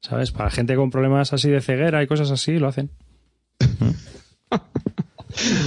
¿Sabes? 0.01 0.31
Para 0.31 0.51
gente 0.51 0.77
con 0.77 0.91
problemas 0.91 1.33
así 1.33 1.51
de 1.51 1.61
ceguera 1.61 2.03
y 2.03 2.07
cosas 2.07 2.31
así, 2.31 2.59
lo 2.59 2.69
hacen. 2.69 2.91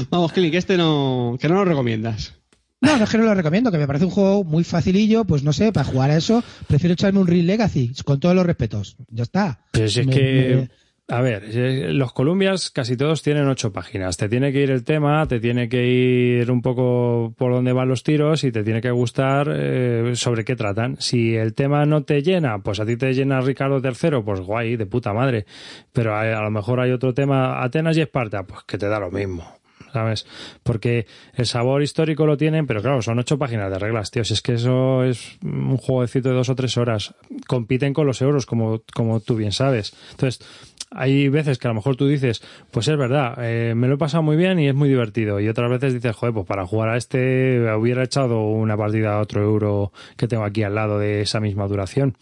Vamos, 0.10 0.34
Kili, 0.34 0.52
que 0.52 0.58
este 0.58 0.78
no, 0.78 1.38
que 1.40 1.48
no 1.48 1.56
lo 1.56 1.66
recomiendas. 1.66 2.34
No, 2.82 2.98
no 2.98 3.04
es 3.04 3.10
que 3.10 3.18
no 3.20 3.26
lo 3.26 3.36
recomiendo, 3.36 3.72
que 3.72 3.78
me 3.78 3.86
parece 3.86 4.06
un 4.06 4.12
juego 4.12 4.44
muy 4.44 4.64
facilillo, 4.64 5.24
pues 5.24 5.44
no 5.44 5.54
sé, 5.54 5.72
para 5.72 5.84
jugar 5.86 6.10
a 6.10 6.18
eso, 6.18 6.44
prefiero 6.68 6.94
echarme 6.94 7.20
un 7.20 7.28
Real 7.28 7.46
Legacy, 7.46 7.94
con 8.04 8.20
todos 8.20 8.36
los 8.36 8.46
respetos. 8.46 8.98
Ya 9.10 9.24
está. 9.24 9.60
Pero 9.72 9.88
si 9.88 10.00
es 10.00 10.08
Me- 10.08 10.14
que, 10.14 10.68
me- 10.68 10.70
a 11.12 11.20
ver, 11.20 11.44
eh, 11.52 11.92
los 11.92 12.14
Columbias 12.14 12.70
casi 12.70 12.96
todos 12.96 13.22
tienen 13.22 13.46
ocho 13.50 13.74
páginas. 13.74 14.16
Te 14.16 14.30
tiene 14.30 14.54
que 14.54 14.62
ir 14.62 14.72
el 14.72 14.86
tema, 14.86 15.26
te 15.28 15.42
tiene 15.42 15.68
que 15.68 15.86
ir 15.86 16.50
un 16.50 16.62
poco 16.62 17.34
por 17.38 17.52
dónde 17.52 17.74
van 17.74 17.90
los 17.90 18.04
tiros 18.04 18.46
y 18.46 18.52
te 18.54 18.64
tiene 18.64 18.80
que 18.80 18.92
gustar 18.92 19.52
eh, 19.54 20.14
sobre 20.16 20.46
qué 20.46 20.56
tratan. 20.56 20.96
Si 21.02 21.36
el 21.36 21.54
tema 21.54 21.86
no 21.86 22.04
te 22.04 22.24
llena, 22.24 22.60
pues 22.60 22.80
a 22.80 22.86
ti 22.86 22.96
te 22.96 23.14
llena 23.14 23.42
Ricardo 23.42 23.82
III, 23.84 24.22
pues 24.24 24.40
guay, 24.40 24.78
de 24.78 24.86
puta 24.86 25.12
madre. 25.12 25.46
Pero 25.92 26.16
a, 26.16 26.42
lo 26.42 26.50
mejor 26.50 26.80
hay 26.80 26.92
otro 26.92 27.14
tema, 27.14 27.62
Atenas 27.62 27.98
y 27.98 28.02
Esparta, 28.02 28.44
pues 28.44 28.64
que 28.64 28.78
te 28.78 28.88
da 28.88 28.98
lo 28.98 29.12
mismo. 29.12 29.46
¿Sabes? 29.92 30.26
Porque 30.64 31.08
el 31.34 31.46
sabor 31.46 31.84
histórico 31.84 32.26
lo 32.26 32.38
tienen, 32.38 32.66
pero 32.66 32.82
claro, 32.82 33.02
son 33.02 33.20
ocho 33.20 33.38
páginas 33.38 33.70
de 33.70 33.80
reglas, 33.80 34.10
tío. 34.12 34.24
Si 34.24 34.34
es 34.34 34.42
que 34.42 34.54
eso 34.54 35.04
es 35.04 35.38
un 35.44 35.76
jueguecito 35.76 36.30
de 36.30 36.36
dos 36.36 36.48
o 36.48 36.56
tres 36.56 36.78
horas. 36.78 37.14
Compiten 37.48 37.94
con 37.94 38.08
los 38.08 38.22
euros, 38.22 38.46
como, 38.46 38.84
como 38.94 39.20
tú 39.20 39.36
bien 39.36 39.52
sabes. 39.52 39.94
Entonces, 40.12 40.48
hay 40.92 41.30
veces 41.30 41.58
que 41.58 41.68
a 41.68 41.72
lo 41.72 41.76
mejor 41.76 41.96
tú 41.96 42.08
dices, 42.08 42.44
pues 42.70 42.88
es 42.88 42.98
verdad, 42.98 43.36
eh, 43.40 43.74
me 43.76 43.88
lo 43.88 43.96
he 43.96 43.98
pasado 43.98 44.22
muy 44.24 44.36
bien 44.36 44.60
y 44.60 44.68
es 44.68 44.76
muy 44.76 44.90
divertido. 44.90 45.40
Y 45.40 45.48
otras 45.48 45.70
veces 45.70 45.94
dices, 45.94 46.16
joder, 46.16 46.34
pues 46.34 46.46
para 46.46 46.66
jugar 46.66 46.90
a 46.90 46.98
este 46.98 47.74
hubiera 47.74 48.04
echado 48.04 48.42
una 48.42 48.76
partida 48.76 49.16
a 49.16 49.22
otro 49.22 49.42
euro 49.42 49.94
que 50.18 50.28
tengo 50.28 50.44
aquí 50.44 50.64
al 50.64 50.76
lado 50.76 51.00
de 51.00 51.22
esa 51.22 51.40
misma 51.40 51.68
duración. 51.68 52.16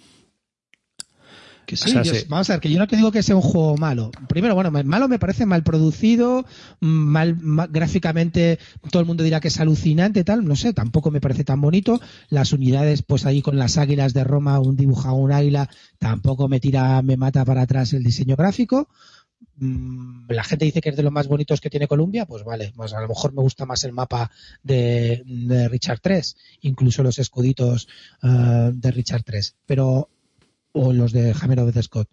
Que 1.70 1.78
sí, 1.78 1.90
O 1.92 1.94
sea, 1.94 2.02
yo- 2.02 2.16
sí. 2.16 2.26
vamos 2.28 2.50
a 2.50 2.54
ver, 2.54 2.62
que 2.62 2.72
yo 2.72 2.80
no 2.80 2.88
te 2.88 2.96
digo 2.96 3.12
que 3.12 3.22
sea 3.22 3.36
un 3.36 3.44
juego 3.44 3.78
malo. 3.78 4.10
Primero, 4.28 4.56
bueno, 4.56 4.72
malo 4.72 5.08
me 5.08 5.20
parece 5.20 5.46
mal 5.46 5.62
producido, 5.64 6.44
mal, 6.80 7.38
ma- 7.40 7.68
gráficamente 7.68 8.58
todo 8.90 9.02
el 9.02 9.06
mundo 9.06 9.24
dirá 9.24 9.40
que 9.40 9.50
es 9.50 9.60
alucinante, 9.60 10.24
tal, 10.24 10.46
no 10.46 10.56
sé, 10.56 10.74
tampoco 10.74 11.12
me 11.12 11.22
parece 11.22 11.44
tan 11.44 11.62
bonito. 11.62 12.02
Las 12.32 12.54
unidades, 12.54 13.04
pues 13.04 13.28
ahí 13.28 13.44
con 13.44 13.60
las 13.60 13.78
águilas 13.78 14.16
de 14.16 14.24
Roma, 14.24 14.60
un 14.60 14.76
dibujado 14.78 15.14
un 15.14 15.32
águila, 15.32 15.70
tampoco 16.00 16.48
me 16.48 16.60
tira, 16.60 17.04
me 17.04 17.18
mata 17.18 17.46
para 17.46 17.62
atrás 17.62 17.94
el 17.94 18.04
diseño 18.04 18.36
gráfico. 18.36 18.90
Mm, 19.58 20.26
La 20.30 20.44
gente 20.44 20.66
dice 20.66 20.82
que 20.82 20.90
es 20.90 20.96
de 20.98 21.04
los 21.04 21.12
más 21.12 21.28
bonitos 21.28 21.62
que 21.62 21.70
tiene 21.70 21.88
Columbia, 21.88 22.26
pues 22.26 22.44
vale, 22.44 22.74
pues 22.76 22.94
a 22.94 23.02
lo 23.02 23.08
mejor 23.08 23.32
me 23.34 23.42
gusta 23.44 23.68
más 23.68 23.84
el 23.84 23.92
mapa 23.94 24.32
de, 24.64 25.22
de 25.26 25.70
Richard 25.70 26.00
III, 26.04 26.22
incluso 26.62 27.04
los 27.04 27.20
escuditos 27.20 27.88
eh, 28.24 28.72
de 28.74 28.90
Richard 28.92 29.24
III. 29.32 29.40
Pero 29.68 30.10
o 30.72 30.94
los 30.94 31.12
de 31.12 31.36
Hammer 31.40 31.60
of 31.62 31.74
the 31.74 31.84
Scott. 31.84 32.10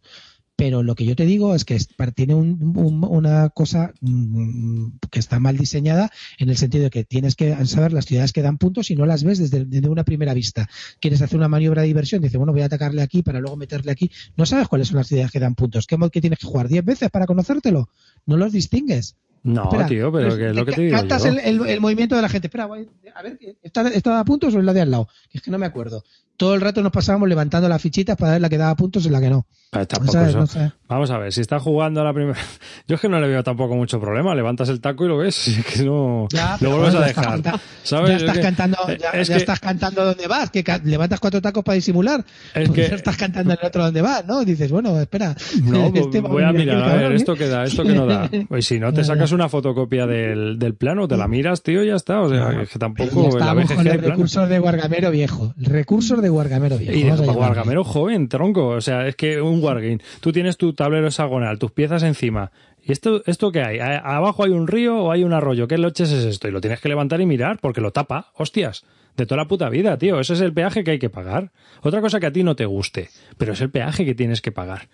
Pero 0.58 0.82
lo 0.82 0.94
que 0.94 1.04
yo 1.04 1.14
te 1.14 1.26
digo 1.26 1.54
es 1.54 1.66
que 1.66 1.78
tiene 2.14 2.34
un- 2.34 2.72
un- 2.78 3.04
una 3.04 3.50
cosa 3.50 3.92
mm, 4.00 4.86
que 5.10 5.18
está 5.18 5.38
mal 5.38 5.58
diseñada 5.58 6.10
en 6.38 6.48
el 6.48 6.56
sentido 6.56 6.84
de 6.84 6.90
que 6.90 7.04
tienes 7.04 7.34
que 7.34 7.54
saber 7.66 7.92
las 7.92 8.06
ciudades 8.06 8.32
que 8.32 8.40
dan 8.40 8.56
puntos 8.56 8.90
y 8.90 8.96
no 8.96 9.04
las 9.04 9.22
ves 9.22 9.38
desde, 9.50 9.86
una 9.90 10.04
primera 10.04 10.32
vista. 10.32 10.66
Quieres 10.98 11.20
hacer 11.20 11.36
una 11.36 11.48
maniobra 11.48 11.82
de 11.82 11.88
diversión, 11.88 12.22
dice, 12.22 12.38
bueno, 12.38 12.54
voy 12.54 12.62
a 12.62 12.66
atacarle 12.66 13.02
aquí 13.02 13.22
para 13.22 13.40
luego 13.40 13.56
meterle 13.58 13.92
aquí. 13.92 14.10
No 14.38 14.46
sabes 14.46 14.66
cuáles 14.66 14.88
son 14.88 14.96
las 14.96 15.08
ciudades 15.08 15.30
que 15.30 15.40
dan 15.40 15.54
puntos. 15.56 15.86
¿Qué 15.86 15.98
mod 15.98 16.10
que 16.10 16.22
tienes 16.22 16.38
que 16.38 16.46
jugar? 16.46 16.68
¿10 16.70 16.82
veces 16.84 17.10
para 17.10 17.26
conocértelo? 17.26 17.90
No 18.24 18.38
los 18.38 18.52
distingues. 18.52 19.16
No, 19.46 19.64
Espera, 19.64 19.86
tío, 19.86 20.12
pero 20.12 20.28
pues, 20.28 20.38
que 20.38 20.46
es 20.50 20.56
lo 20.56 20.64
que 20.66 20.72
te 20.72 20.80
digo 20.82 20.96
Cantas 20.96 21.22
yo. 21.24 21.28
el, 21.30 21.38
el- 21.38 21.66
el 21.66 21.80
movimiento 21.80 22.16
de 22.16 22.22
la 22.22 22.28
gente. 22.28 22.48
Espera, 22.48 22.66
voy- 22.66 22.88
a 23.14 23.22
ver, 23.22 23.38
¿está, 23.62 23.88
¿está 23.88 24.20
a 24.20 24.24
puntos 24.24 24.54
o 24.54 24.58
es 24.58 24.64
la 24.64 24.72
de 24.72 24.80
al 24.82 24.90
lado? 24.90 25.08
Es 25.32 25.40
que 25.42 25.50
no 25.50 25.58
me 25.58 25.66
acuerdo. 25.66 26.02
Todo 26.36 26.54
el 26.54 26.60
rato 26.60 26.82
nos 26.82 26.92
pasábamos 26.92 27.30
levantando 27.30 27.66
las 27.66 27.80
fichitas 27.80 28.14
para 28.14 28.32
ver 28.32 28.42
la 28.42 28.50
que 28.50 28.58
daba 28.58 28.74
puntos 28.76 29.06
y 29.06 29.08
la 29.08 29.20
que 29.22 29.30
no. 29.30 29.46
Pero 29.70 29.86
tampoco 29.86 30.12
¿Sabes? 30.12 30.34
eso- 30.36 30.58
No. 30.60 30.72
Vamos 30.88 31.10
a 31.10 31.18
ver, 31.18 31.32
si 31.32 31.40
está 31.40 31.58
jugando 31.58 32.00
a 32.02 32.04
la 32.04 32.12
primera. 32.12 32.38
Yo 32.86 32.94
es 32.96 33.00
que 33.00 33.08
no 33.08 33.18
le 33.18 33.26
veo 33.26 33.42
tampoco 33.42 33.74
mucho 33.74 33.98
problema. 34.00 34.34
Levantas 34.34 34.68
el 34.68 34.80
taco 34.82 35.06
y 35.06 35.08
lo 35.08 35.16
ves. 35.16 35.48
y 35.48 35.52
es 35.60 35.64
que 35.64 35.82
no. 35.84 36.28
Ya, 36.30 36.58
lo 36.60 36.70
vuelves 36.72 36.92
bueno, 36.92 37.06
a 37.06 37.08
estás 37.08 37.24
dejar. 37.24 37.42
Ya 37.42 38.14
Es 38.14 38.20
estás 38.22 38.36
que- 38.36 38.42
cantando, 38.42 38.76
eh, 38.88 38.98
ya, 39.00 39.10
es 39.12 39.28
ya 39.28 39.34
que- 39.34 39.40
estás 39.40 39.60
cantando 39.60 40.04
dónde 40.04 40.26
vas, 40.26 40.50
que 40.50 40.62
levantas 40.84 41.20
cuatro 41.20 41.40
tacos 41.40 41.64
para 41.64 41.74
disimular. 41.76 42.22
Es 42.54 42.68
Pues 42.68 42.70
que- 42.70 42.88
ya 42.90 42.96
estás 42.96 43.16
cantando 43.16 43.54
el 43.54 43.58
otro 43.62 43.84
dónde 43.84 44.02
vas, 44.02 44.26
¿no? 44.26 44.44
Dices, 44.44 44.70
bueno, 44.70 45.00
espera. 45.00 45.34
No, 45.62 45.90
pues 45.90 46.04
este 46.06 46.20
voy 46.20 46.42
a 46.44 46.52
mirar, 46.52 46.76
a 46.82 46.86
ver, 46.88 46.90
cabrón, 46.96 47.12
esto 47.14 47.32
¿eh? 47.32 47.38
que 47.38 47.48
da, 47.48 47.64
esto 47.64 47.82
que 47.82 47.94
no 47.94 48.04
da. 48.06 48.28
Y 48.58 48.62
si 48.62 48.78
no, 48.78 48.92
te 48.92 49.02
sacas. 49.04 49.32
Una 49.36 49.48
fotocopia 49.48 50.06
del, 50.06 50.58
del 50.58 50.74
plano, 50.74 51.06
te 51.06 51.16
la 51.16 51.28
miras, 51.28 51.62
tío, 51.62 51.84
y 51.84 51.86
ya 51.86 51.94
está. 51.94 52.20
O 52.22 52.28
sea, 52.28 52.60
es 52.62 52.68
que 52.70 52.78
tampoco 52.78 53.38
ya 53.38 53.44
la 53.54 53.54
con 53.54 53.86
el 53.86 53.98
plano. 53.98 54.08
recursos 54.14 54.48
de 54.48 54.58
Guargamero 54.58 55.10
viejo. 55.12 55.54
Recursos 55.56 56.20
de 56.20 56.28
Guargamero 56.28 56.76
viejo. 56.78 56.92
Y 56.92 57.04
de. 57.04 57.26
Guargamero 57.32 57.84
joven, 57.84 58.28
tronco. 58.28 58.68
O 58.68 58.80
sea, 58.80 59.06
es 59.06 59.14
que 59.14 59.40
un 59.40 59.62
Wargame. 59.62 60.00
Tú 60.20 60.32
tienes 60.32 60.56
tu 60.56 60.72
tablero 60.72 61.06
hexagonal, 61.06 61.58
tus 61.58 61.70
piezas 61.70 62.02
encima. 62.02 62.50
¿Y 62.82 62.92
esto, 62.92 63.22
esto 63.26 63.50
qué 63.52 63.62
hay? 63.62 63.78
¿A- 63.78 63.98
¿Abajo 63.98 64.44
hay 64.44 64.50
un 64.52 64.66
río 64.68 64.96
o 64.96 65.12
hay 65.12 65.24
un 65.24 65.32
arroyo? 65.32 65.66
¿Qué 65.68 65.76
loches 65.78 66.10
es 66.12 66.24
esto? 66.24 66.48
Y 66.48 66.50
lo 66.52 66.60
tienes 66.60 66.80
que 66.80 66.88
levantar 66.88 67.20
y 67.20 67.26
mirar 67.26 67.58
porque 67.60 67.80
lo 67.80 67.92
tapa. 67.92 68.32
Hostias. 68.34 68.84
De 69.16 69.24
toda 69.26 69.38
la 69.38 69.48
puta 69.48 69.68
vida, 69.70 69.96
tío. 69.96 70.20
Ese 70.20 70.34
es 70.34 70.40
el 70.42 70.52
peaje 70.52 70.84
que 70.84 70.90
hay 70.92 70.98
que 70.98 71.08
pagar. 71.10 71.50
Otra 71.82 72.00
cosa 72.02 72.20
que 72.20 72.26
a 72.26 72.32
ti 72.32 72.42
no 72.42 72.54
te 72.54 72.66
guste. 72.66 73.08
Pero 73.38 73.54
es 73.54 73.60
el 73.62 73.70
peaje 73.70 74.04
que 74.04 74.14
tienes 74.14 74.40
que 74.42 74.52
pagar. 74.52 74.88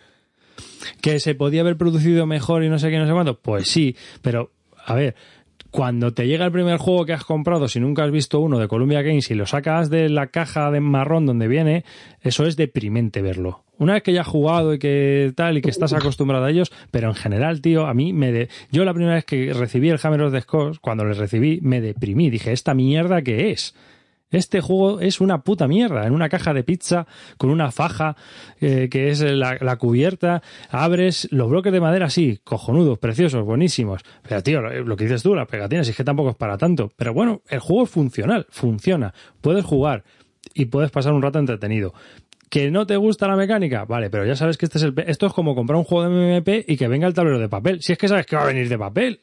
¿Que 1.01 1.20
se 1.20 1.35
podía 1.35 1.62
haber 1.62 1.76
producido 1.76 2.26
mejor 2.26 2.64
y 2.64 2.68
no 2.68 2.78
sé 2.78 2.91
qué, 2.91 2.99
no 2.99 3.07
sé 3.07 3.12
cuánto? 3.12 3.39
Pues 3.39 3.68
sí, 3.68 3.97
pero, 4.22 4.53
a 4.85 4.95
ver, 4.95 5.14
cuando 5.72 6.12
te 6.12 6.26
llega 6.26 6.45
el 6.45 6.53
primer 6.53 6.76
juego 6.76 7.07
que 7.07 7.14
has 7.14 7.24
comprado, 7.24 7.66
si 7.66 7.80
nunca 7.80 8.05
has 8.05 8.11
visto 8.11 8.41
uno 8.41 8.59
de 8.59 8.68
Columbia 8.68 9.01
Games 9.01 9.30
y 9.30 9.35
lo 9.35 9.47
sacas 9.47 9.89
de 9.89 10.11
la 10.11 10.26
caja 10.26 10.70
de 10.70 10.80
marrón 10.80 11.24
donde 11.24 11.49
viene, 11.49 11.85
eso 12.20 12.45
es 12.45 12.57
deprimente 12.57 13.22
verlo. 13.22 13.64
Una 13.78 13.95
vez 13.95 14.03
que 14.03 14.12
ya 14.12 14.20
has 14.20 14.26
jugado 14.26 14.74
y 14.74 14.78
que 14.78 15.33
tal 15.35 15.57
y 15.57 15.62
que 15.62 15.70
estás 15.70 15.95
acostumbrado 15.95 16.45
a 16.45 16.51
ellos, 16.51 16.70
pero 16.91 17.09
en 17.09 17.14
general, 17.14 17.62
tío, 17.62 17.87
a 17.87 17.95
mí 17.95 18.12
me 18.12 18.30
de... 18.30 18.49
yo 18.70 18.85
la 18.85 18.93
primera 18.93 19.14
vez 19.14 19.24
que 19.24 19.55
recibí 19.55 19.89
el 19.89 19.99
Hammer 20.01 20.22
of 20.22 20.33
the 20.33 20.43
Scott, 20.43 20.76
cuando 20.78 21.07
le 21.07 21.14
recibí, 21.14 21.61
me 21.62 21.80
deprimí, 21.80 22.28
dije, 22.28 22.53
esta 22.53 22.74
mierda 22.74 23.22
qué 23.22 23.51
es. 23.51 23.74
Este 24.33 24.61
juego 24.61 25.01
es 25.01 25.20
una 25.20 25.43
puta 25.43 25.68
mierda. 25.68 26.07
En 26.07 26.12
una 26.12 26.28
caja 26.28 26.53
de 26.53 26.64
pizza, 26.64 27.07
con 27.37 27.51
una 27.51 27.70
faja, 27.70 28.16
eh, 28.61 28.89
que 28.91 29.11
es 29.11 29.20
la, 29.20 29.76
cubierta, 29.76 30.43
abres 30.70 31.28
los 31.30 31.49
bloques 31.49 31.72
de 31.72 31.80
madera 31.80 32.07
así, 32.07 32.41
cojonudos, 32.43 32.99
preciosos, 32.99 33.45
buenísimos. 33.45 34.03
Pero 34.22 34.43
tío, 34.43 34.61
lo 34.61 34.97
que 34.97 35.05
dices 35.05 35.22
tú, 35.22 35.35
las 35.35 35.47
pegatinas, 35.47 35.87
es 35.89 35.97
que 35.97 36.05
tampoco 36.05 36.30
es 36.30 36.37
para 36.37 36.59
tanto. 36.59 36.91
Pero 36.97 37.14
bueno, 37.14 37.43
el 37.49 37.61
juego 37.61 37.85
es 37.85 37.91
funcional, 37.91 38.47
funciona. 38.51 39.14
Puedes 39.41 39.64
jugar 39.64 40.05
y 40.55 40.64
puedes 40.66 40.91
pasar 40.91 41.12
un 41.12 41.22
rato 41.22 41.39
entretenido. 41.39 41.95
¿Que 42.49 42.70
no 42.70 42.87
te 42.87 42.97
gusta 42.97 43.26
la 43.28 43.37
mecánica? 43.37 43.87
Vale, 43.87 44.11
pero 44.11 44.26
ya 44.26 44.37
sabes 44.37 44.59
que 44.59 44.66
este 44.66 44.76
es 44.76 44.85
el, 44.85 44.95
esto 45.07 45.26
es 45.26 45.33
como 45.33 45.55
comprar 45.55 45.78
un 45.78 45.85
juego 45.85 46.09
de 46.09 46.11
MMP 46.11 46.68
y 46.68 46.76
que 46.76 46.87
venga 46.87 47.07
el 47.07 47.14
tablero 47.14 47.39
de 47.39 47.49
papel. 47.49 47.80
Si 47.83 47.93
es 47.93 47.99
que 47.99 48.09
sabes 48.09 48.26
que 48.26 48.37
va 48.37 48.43
a 48.43 48.47
venir 48.47 48.68
de 48.68 48.78
papel. 48.78 49.20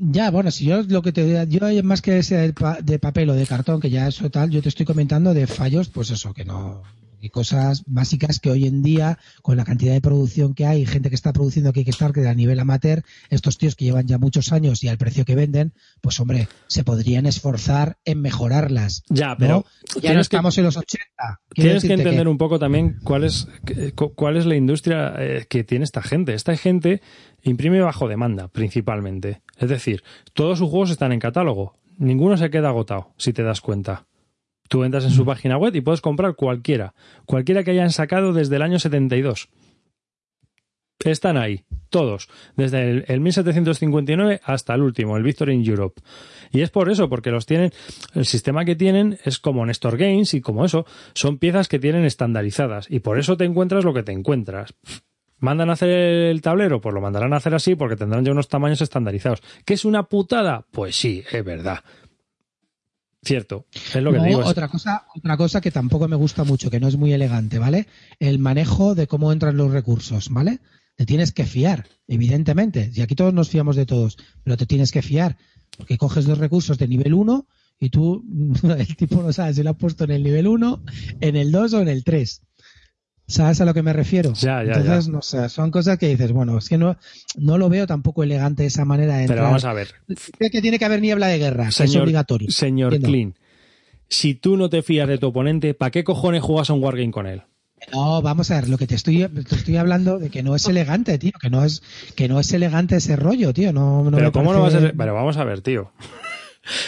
Ya, 0.00 0.30
bueno, 0.30 0.52
si 0.52 0.64
yo 0.64 0.82
lo 0.82 1.02
que 1.02 1.10
te 1.12 1.46
yo 1.48 1.82
más 1.82 2.02
que 2.02 2.22
sea 2.22 2.40
de 2.42 2.98
papel 3.00 3.30
o 3.30 3.34
de 3.34 3.46
cartón, 3.46 3.80
que 3.80 3.90
ya 3.90 4.06
eso 4.06 4.30
tal, 4.30 4.48
yo 4.50 4.62
te 4.62 4.68
estoy 4.68 4.86
comentando 4.86 5.34
de 5.34 5.48
fallos, 5.48 5.88
pues 5.88 6.10
eso, 6.10 6.32
que 6.32 6.44
no, 6.44 6.82
y 7.20 7.30
cosas 7.30 7.82
básicas 7.86 8.40
que 8.40 8.50
hoy 8.50 8.66
en 8.66 8.82
día, 8.82 9.18
con 9.42 9.56
la 9.56 9.64
cantidad 9.64 9.92
de 9.92 10.00
producción 10.00 10.54
que 10.54 10.66
hay, 10.66 10.86
gente 10.86 11.08
que 11.08 11.14
está 11.14 11.32
produciendo 11.32 11.72
que 11.72 11.84
a 12.28 12.34
nivel 12.34 12.60
amateur, 12.60 13.02
estos 13.30 13.58
tíos 13.58 13.74
que 13.74 13.84
llevan 13.84 14.06
ya 14.06 14.18
muchos 14.18 14.52
años 14.52 14.82
y 14.84 14.88
al 14.88 14.98
precio 14.98 15.24
que 15.24 15.34
venden, 15.34 15.72
pues 16.00 16.20
hombre, 16.20 16.48
se 16.66 16.84
podrían 16.84 17.26
esforzar 17.26 17.98
en 18.04 18.20
mejorarlas. 18.20 19.02
Ya, 19.08 19.36
pero 19.38 19.64
ya 20.00 20.14
no 20.14 20.20
estamos 20.20 20.56
en 20.58 20.64
los 20.64 20.76
80. 20.76 21.40
Tienes 21.54 21.84
que 21.84 21.94
entender 21.94 22.28
un 22.28 22.38
poco 22.38 22.58
también 22.58 22.98
cuál 23.02 23.24
es, 23.24 23.48
cuál 24.14 24.36
es 24.36 24.46
la 24.46 24.56
industria 24.56 25.14
eh, 25.18 25.46
que 25.48 25.64
tiene 25.64 25.84
esta 25.84 26.02
gente. 26.02 26.34
Esta 26.34 26.56
gente 26.56 27.02
imprime 27.42 27.80
bajo 27.80 28.08
demanda, 28.08 28.48
principalmente. 28.48 29.42
Es 29.56 29.68
decir, 29.68 30.02
todos 30.34 30.58
sus 30.58 30.68
juegos 30.68 30.90
están 30.90 31.12
en 31.12 31.20
catálogo. 31.20 31.74
Ninguno 31.98 32.36
se 32.36 32.50
queda 32.50 32.68
agotado, 32.68 33.12
si 33.16 33.32
te 33.32 33.42
das 33.42 33.60
cuenta. 33.60 34.06
Tú 34.68 34.84
entras 34.84 35.04
en 35.04 35.10
su 35.10 35.24
página 35.24 35.56
web 35.56 35.74
y 35.74 35.80
puedes 35.80 36.00
comprar 36.00 36.34
cualquiera, 36.34 36.94
cualquiera 37.24 37.64
que 37.64 37.70
hayan 37.72 37.90
sacado 37.90 38.32
desde 38.32 38.56
el 38.56 38.62
año 38.62 38.78
72. 38.78 39.48
Están 41.04 41.36
ahí, 41.36 41.64
todos, 41.90 42.28
desde 42.56 43.04
el, 43.12 43.20
1759 43.20 44.40
hasta 44.42 44.74
el 44.74 44.82
último, 44.82 45.16
el 45.16 45.22
Victory 45.22 45.54
in 45.54 45.64
Europe. 45.64 46.02
Y 46.50 46.62
es 46.62 46.70
por 46.70 46.90
eso, 46.90 47.08
porque 47.08 47.30
los 47.30 47.46
tienen, 47.46 47.70
el 48.14 48.26
sistema 48.26 48.64
que 48.64 48.74
tienen 48.74 49.18
es 49.24 49.38
como 49.38 49.64
Nestor 49.64 49.96
Games 49.96 50.34
y 50.34 50.40
como 50.40 50.64
eso, 50.64 50.86
son 51.14 51.38
piezas 51.38 51.68
que 51.68 51.78
tienen 51.78 52.04
estandarizadas 52.04 52.90
y 52.90 52.98
por 52.98 53.18
eso 53.18 53.36
te 53.36 53.44
encuentras 53.44 53.84
lo 53.84 53.94
que 53.94 54.02
te 54.02 54.12
encuentras. 54.12 54.74
¿Mandan 55.38 55.70
a 55.70 55.74
hacer 55.74 55.88
el 55.88 56.42
tablero? 56.42 56.80
Pues 56.80 56.92
lo 56.92 57.00
mandarán 57.00 57.32
a 57.32 57.36
hacer 57.36 57.54
así 57.54 57.76
porque 57.76 57.94
tendrán 57.94 58.24
ya 58.24 58.32
unos 58.32 58.48
tamaños 58.48 58.80
estandarizados. 58.80 59.40
¿Qué 59.64 59.74
es 59.74 59.84
una 59.84 60.02
putada? 60.02 60.66
Pues 60.72 60.96
sí, 60.96 61.22
es 61.30 61.44
verdad. 61.44 61.78
Cierto, 63.28 63.66
es 63.72 64.02
lo 64.02 64.10
que 64.10 64.20
digo. 64.20 64.40
Otra 64.40 64.68
cosa, 64.68 65.06
otra 65.14 65.36
cosa 65.36 65.60
que 65.60 65.70
tampoco 65.70 66.08
me 66.08 66.16
gusta 66.16 66.44
mucho, 66.44 66.70
que 66.70 66.80
no 66.80 66.88
es 66.88 66.96
muy 66.96 67.12
elegante, 67.12 67.58
¿vale? 67.58 67.86
El 68.18 68.38
manejo 68.38 68.94
de 68.94 69.06
cómo 69.06 69.32
entran 69.32 69.58
los 69.58 69.70
recursos, 69.70 70.30
¿vale? 70.30 70.60
Te 70.96 71.04
tienes 71.04 71.32
que 71.32 71.44
fiar, 71.44 71.86
evidentemente. 72.06 72.90
Y 72.94 73.02
aquí 73.02 73.14
todos 73.14 73.34
nos 73.34 73.50
fiamos 73.50 73.76
de 73.76 73.84
todos, 73.84 74.16
pero 74.44 74.56
te 74.56 74.64
tienes 74.64 74.92
que 74.92 75.02
fiar. 75.02 75.36
Porque 75.76 75.98
coges 75.98 76.26
los 76.26 76.38
recursos 76.38 76.78
de 76.78 76.88
nivel 76.88 77.12
1 77.12 77.46
y 77.78 77.90
tú, 77.90 78.24
el 78.78 78.96
tipo 78.96 79.22
no 79.22 79.30
sabe 79.34 79.52
si 79.52 79.62
lo 79.62 79.70
has 79.70 79.76
puesto 79.76 80.04
en 80.04 80.12
el 80.12 80.22
nivel 80.22 80.46
1, 80.46 80.82
en 81.20 81.36
el 81.36 81.52
2 81.52 81.74
o 81.74 81.80
en 81.80 81.88
el 81.88 82.04
3. 82.04 82.42
¿Sabes 83.28 83.60
a 83.60 83.66
lo 83.66 83.74
que 83.74 83.82
me 83.82 83.92
refiero? 83.92 84.32
Ya, 84.32 84.64
ya, 84.64 84.72
Entonces, 84.72 85.08
no 85.08 85.20
sé, 85.20 85.50
son 85.50 85.70
cosas 85.70 85.98
que 85.98 86.08
dices, 86.08 86.32
bueno, 86.32 86.56
es 86.56 86.68
que 86.68 86.78
no, 86.78 86.96
no 87.36 87.58
lo 87.58 87.68
veo 87.68 87.86
tampoco 87.86 88.22
elegante 88.22 88.64
esa 88.64 88.86
manera 88.86 89.18
de 89.18 89.28
Pero 89.28 89.42
vamos 89.42 89.66
a 89.66 89.74
ver. 89.74 89.88
Que 90.38 90.62
tiene 90.62 90.78
que 90.78 90.84
haber 90.86 91.02
niebla 91.02 91.26
de 91.26 91.38
guerra, 91.38 91.68
es 91.68 91.96
obligatorio. 91.96 92.50
Señor 92.50 92.98
Clean, 92.98 93.34
si 94.08 94.34
tú 94.34 94.56
no 94.56 94.70
te 94.70 94.82
fías 94.82 95.06
de 95.06 95.18
tu 95.18 95.26
oponente, 95.26 95.74
¿para 95.74 95.90
qué 95.90 96.04
cojones 96.04 96.42
juegas 96.42 96.70
a 96.70 96.72
un 96.72 96.82
wargame 96.82 97.10
con 97.10 97.26
él? 97.26 97.42
No, 97.92 98.22
vamos 98.22 98.50
a 98.50 98.56
ver, 98.56 98.68
lo 98.68 98.78
que 98.78 98.86
te 98.86 98.94
estoy, 98.94 99.28
te 99.28 99.54
estoy 99.54 99.76
hablando 99.76 100.18
de 100.18 100.30
que 100.30 100.42
no 100.42 100.54
es 100.56 100.66
elegante, 100.66 101.18
tío, 101.18 101.32
que 101.40 101.50
no 101.50 101.64
es, 101.64 101.82
que 102.16 102.28
no 102.28 102.40
es 102.40 102.52
elegante 102.52 102.96
ese 102.96 103.14
rollo, 103.14 103.52
tío. 103.52 103.72
No, 103.72 104.04
no 104.04 104.16
Pero 104.16 104.32
¿cómo 104.32 104.52
no 104.52 104.62
va 104.62 104.68
a 104.68 104.70
ser? 104.70 104.94
Pero 104.96 105.14
vamos 105.14 105.36
a 105.36 105.44
ver, 105.44 105.60
tío. 105.60 105.92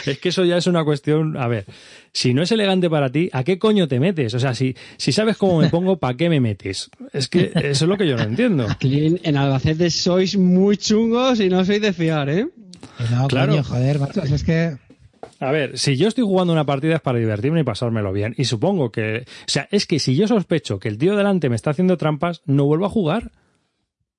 Es 0.06 0.18
que 0.18 0.30
eso 0.30 0.44
ya 0.44 0.56
es 0.56 0.66
una 0.66 0.84
cuestión, 0.84 1.36
a 1.36 1.48
ver, 1.48 1.66
si 2.12 2.34
no 2.34 2.42
es 2.42 2.52
elegante 2.52 2.90
para 2.90 3.10
ti, 3.10 3.30
¿a 3.32 3.44
qué 3.44 3.58
coño 3.58 3.88
te 3.88 4.00
metes? 4.00 4.34
O 4.34 4.40
sea, 4.40 4.54
si, 4.54 4.76
si 4.96 5.12
sabes 5.12 5.36
cómo 5.36 5.58
me 5.58 5.68
pongo, 5.68 5.98
¿para 5.98 6.16
qué 6.16 6.28
me 6.28 6.40
metes? 6.40 6.90
Es 7.12 7.28
que 7.28 7.52
eso 7.54 7.84
es 7.84 7.88
lo 7.88 7.96
que 7.96 8.08
yo 8.08 8.16
no 8.16 8.22
entiendo. 8.22 8.66
en 8.80 9.36
Albacete 9.36 9.90
sois 9.90 10.36
muy 10.36 10.76
chungos 10.76 11.40
y 11.40 11.48
no 11.48 11.64
sois 11.64 11.80
de 11.80 11.92
fiar, 11.92 12.28
¿eh? 12.28 12.48
No, 13.10 13.28
claro. 13.28 13.52
coño, 13.52 13.64
joder, 13.64 13.98
macho, 13.98 14.22
es 14.22 14.44
que... 14.44 14.76
A 15.38 15.50
ver, 15.52 15.78
si 15.78 15.96
yo 15.96 16.08
estoy 16.08 16.24
jugando 16.24 16.52
una 16.52 16.66
partida 16.66 16.96
es 16.96 17.00
para 17.00 17.18
divertirme 17.18 17.60
y 17.60 17.64
pasármelo 17.64 18.12
bien. 18.12 18.34
Y 18.36 18.44
supongo 18.44 18.90
que... 18.90 19.24
O 19.26 19.50
sea, 19.50 19.68
es 19.70 19.86
que 19.86 19.98
si 19.98 20.14
yo 20.14 20.28
sospecho 20.28 20.78
que 20.78 20.88
el 20.88 20.98
tío 20.98 21.16
delante 21.16 21.48
me 21.48 21.56
está 21.56 21.70
haciendo 21.70 21.96
trampas, 21.96 22.42
no 22.44 22.64
vuelvo 22.64 22.86
a 22.86 22.90
jugar. 22.90 23.30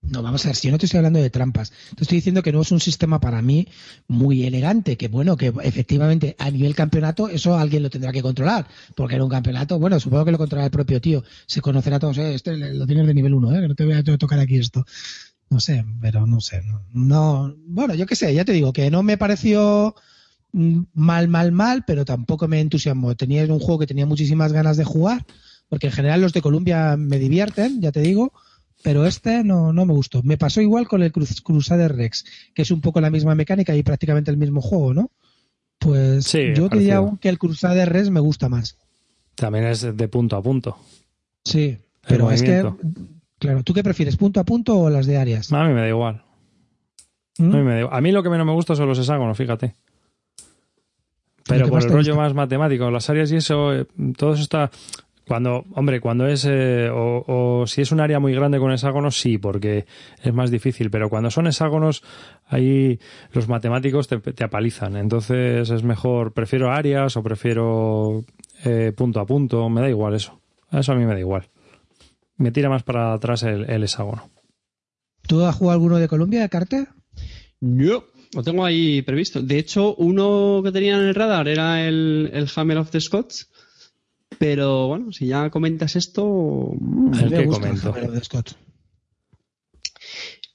No, 0.01 0.23
vamos 0.23 0.43
a 0.45 0.49
ver, 0.49 0.55
si 0.55 0.67
yo 0.67 0.71
no 0.71 0.79
te 0.79 0.87
estoy 0.87 0.97
hablando 0.97 1.19
de 1.19 1.29
trampas, 1.29 1.71
te 1.95 2.03
estoy 2.03 2.17
diciendo 2.17 2.41
que 2.41 2.51
no 2.51 2.61
es 2.61 2.71
un 2.71 2.79
sistema 2.79 3.19
para 3.19 3.41
mí 3.43 3.67
muy 4.07 4.43
elegante, 4.45 4.97
que 4.97 5.07
bueno, 5.07 5.37
que 5.37 5.53
efectivamente 5.63 6.35
a 6.39 6.49
nivel 6.49 6.73
campeonato 6.73 7.29
eso 7.29 7.55
alguien 7.55 7.83
lo 7.83 7.89
tendrá 7.91 8.11
que 8.11 8.23
controlar, 8.23 8.67
porque 8.95 9.15
en 9.15 9.21
un 9.21 9.29
campeonato, 9.29 9.77
bueno, 9.77 9.99
supongo 9.99 10.25
que 10.25 10.31
lo 10.31 10.37
controla 10.39 10.65
el 10.65 10.71
propio 10.71 10.99
tío, 10.99 11.23
se 11.45 11.61
conocerá 11.61 11.97
a 11.97 11.99
todos, 11.99 12.17
eh, 12.17 12.33
este 12.33 12.57
lo 12.57 12.87
tienes 12.87 13.05
de 13.05 13.13
nivel 13.13 13.35
1, 13.35 13.55
eh, 13.55 13.61
que 13.61 13.67
no 13.67 13.75
te 13.75 13.85
voy 13.85 13.93
a 13.93 14.17
tocar 14.17 14.39
aquí 14.39 14.57
esto. 14.57 14.85
No 15.51 15.59
sé, 15.59 15.85
pero 16.01 16.25
no 16.25 16.41
sé, 16.41 16.63
no, 16.63 16.81
no 16.93 17.55
bueno, 17.67 17.93
yo 17.93 18.05
qué 18.07 18.15
sé, 18.15 18.33
ya 18.33 18.45
te 18.45 18.53
digo 18.53 18.73
que 18.73 18.89
no 18.89 19.03
me 19.03 19.17
pareció 19.17 19.95
mm, 20.53 20.83
mal, 20.93 21.27
mal, 21.27 21.51
mal, 21.51 21.83
pero 21.85 22.05
tampoco 22.05 22.47
me 22.47 22.59
entusiasmó. 22.59 23.15
Tenía 23.15 23.43
un 23.45 23.59
juego 23.59 23.79
que 23.79 23.87
tenía 23.87 24.05
muchísimas 24.05 24.51
ganas 24.51 24.77
de 24.77 24.83
jugar, 24.85 25.25
porque 25.69 25.87
en 25.87 25.93
general 25.93 26.21
los 26.21 26.33
de 26.33 26.41
Columbia 26.41 26.97
me 26.97 27.19
divierten, 27.19 27.81
ya 27.81 27.91
te 27.91 28.01
digo, 28.01 28.33
pero 28.83 29.05
este 29.05 29.43
no, 29.43 29.73
no 29.73 29.85
me 29.85 29.93
gustó. 29.93 30.21
Me 30.23 30.37
pasó 30.37 30.61
igual 30.61 30.87
con 30.87 31.03
el 31.03 31.11
Crusader 31.11 31.95
Rex, 31.95 32.25
que 32.53 32.61
es 32.61 32.71
un 32.71 32.81
poco 32.81 33.01
la 33.01 33.09
misma 33.09 33.35
mecánica 33.35 33.75
y 33.75 33.83
prácticamente 33.83 34.31
el 34.31 34.37
mismo 34.37 34.61
juego, 34.61 34.93
¿no? 34.93 35.11
Pues 35.79 36.31
yo 36.31 36.69
diría 36.69 37.01
que 37.19 37.29
el 37.29 37.39
Crusader 37.39 37.91
Rex 37.91 38.09
me 38.09 38.19
gusta 38.19 38.49
más. 38.49 38.77
También 39.35 39.65
es 39.65 39.81
de 39.81 40.07
punto 40.07 40.35
a 40.35 40.43
punto. 40.43 40.77
Sí, 41.43 41.77
pero 42.07 42.29
es 42.31 42.43
que, 42.43 42.63
claro, 43.39 43.63
¿tú 43.63 43.73
qué 43.73 43.83
prefieres, 43.83 44.17
punto 44.17 44.39
a 44.39 44.43
punto 44.43 44.77
o 44.77 44.89
las 44.89 45.07
de 45.07 45.17
áreas? 45.17 45.51
A 45.51 45.63
mí 45.63 45.73
me 45.73 45.81
da 45.81 45.87
igual. 45.87 46.23
¿Mm? 47.39 47.55
A, 47.55 47.57
mí 47.57 47.63
me 47.63 47.81
da 47.81 47.89
a 47.91 48.01
mí 48.01 48.11
lo 48.11 48.21
que 48.21 48.29
menos 48.29 48.45
me 48.45 48.53
gusta 48.53 48.75
son 48.75 48.87
los 48.87 48.99
hexágonos, 48.99 49.37
fíjate. 49.37 49.75
Pero 51.47 51.67
por 51.67 51.81
el 51.83 51.89
rollo 51.89 52.15
más 52.15 52.33
matemático, 52.33 52.91
las 52.91 53.09
áreas 53.09 53.31
y 53.31 53.37
eso, 53.37 53.73
eh, 53.73 53.87
todo 54.15 54.33
eso 54.33 54.43
está. 54.43 54.69
Cuando, 55.31 55.63
hombre, 55.75 56.01
cuando 56.01 56.27
es, 56.27 56.45
eh, 56.45 56.89
o, 56.93 57.63
si 57.65 57.79
es 57.79 57.93
un 57.93 58.01
área 58.01 58.19
muy 58.19 58.33
grande 58.33 58.59
con 58.59 58.69
hexágonos, 58.73 59.17
sí, 59.17 59.37
porque 59.37 59.85
es 60.21 60.33
más 60.33 60.51
difícil, 60.51 60.91
pero 60.91 61.09
cuando 61.09 61.31
son 61.31 61.47
hexágonos, 61.47 62.03
ahí 62.47 62.99
los 63.31 63.47
matemáticos 63.47 64.09
te, 64.09 64.43
apalizan. 64.43 64.97
Entonces 64.97 65.69
es 65.69 65.83
mejor, 65.83 66.33
prefiero 66.33 66.69
áreas 66.69 67.15
o 67.15 67.23
prefiero 67.23 68.25
eh, 68.65 68.91
punto 68.93 69.21
a 69.21 69.25
punto, 69.25 69.69
me 69.69 69.79
da 69.79 69.87
igual 69.87 70.15
eso. 70.15 70.41
Eso 70.69 70.91
a 70.91 70.95
mí 70.95 71.05
me 71.05 71.13
da 71.13 71.19
igual. 71.21 71.47
Me 72.35 72.51
tira 72.51 72.67
más 72.67 72.83
para 72.83 73.13
atrás 73.13 73.43
el, 73.43 73.83
hexágono. 73.83 74.29
¿Tú 75.21 75.45
has 75.45 75.55
jugado 75.55 75.75
alguno 75.75 75.97
de 75.97 76.09
Colombia 76.09 76.41
de 76.41 76.49
carta? 76.49 76.93
No, 77.61 78.03
lo 78.33 78.43
tengo 78.43 78.65
ahí 78.65 79.01
previsto. 79.01 79.41
De 79.41 79.59
hecho, 79.59 79.95
uno 79.95 80.59
que 80.61 80.73
tenía 80.73 80.97
en 80.97 81.03
el 81.03 81.15
radar 81.15 81.47
era 81.47 81.87
el, 81.87 82.31
el 82.33 82.49
Hammer 82.53 82.79
of 82.79 82.91
the 82.91 82.99
Scots 82.99 83.49
pero 84.37 84.87
bueno, 84.87 85.11
si 85.11 85.27
ya 85.27 85.49
comentas 85.49 85.95
esto. 85.95 86.71
¿El 87.21 87.29
que 87.29 87.45
comento? 87.47 87.95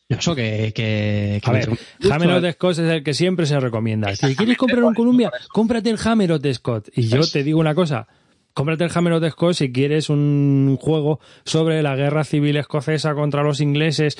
No, 0.08 0.18
eso 0.18 0.36
que. 0.36 0.72
que, 0.74 1.40
a 1.42 1.52
ver, 1.52 1.68
Hammer 2.10 2.30
of 2.30 2.42
the 2.42 2.52
Scott 2.52 2.72
es 2.72 2.78
el 2.78 3.02
que 3.02 3.14
siempre 3.14 3.46
se 3.46 3.58
recomienda. 3.58 4.14
Si 4.14 4.36
quieres 4.36 4.56
comprar 4.56 4.84
un 4.84 4.94
Columbia, 4.94 5.32
cómprate 5.52 5.90
el 5.90 5.98
Hammer 6.02 6.32
of 6.32 6.42
the 6.42 6.54
Scott. 6.54 6.88
Y 6.94 7.08
yo 7.08 7.26
te 7.26 7.42
digo 7.42 7.58
una 7.58 7.74
cosa. 7.74 8.06
Cómprate 8.54 8.84
el 8.84 8.90
Hammer 8.94 9.14
of 9.14 9.22
the 9.22 9.30
Scott 9.30 9.54
si 9.54 9.72
quieres 9.72 10.08
un 10.08 10.78
juego 10.80 11.20
sobre 11.44 11.82
la 11.82 11.96
guerra 11.96 12.24
civil 12.24 12.56
escocesa 12.56 13.14
contra 13.14 13.42
los 13.42 13.60
ingleses 13.60 14.16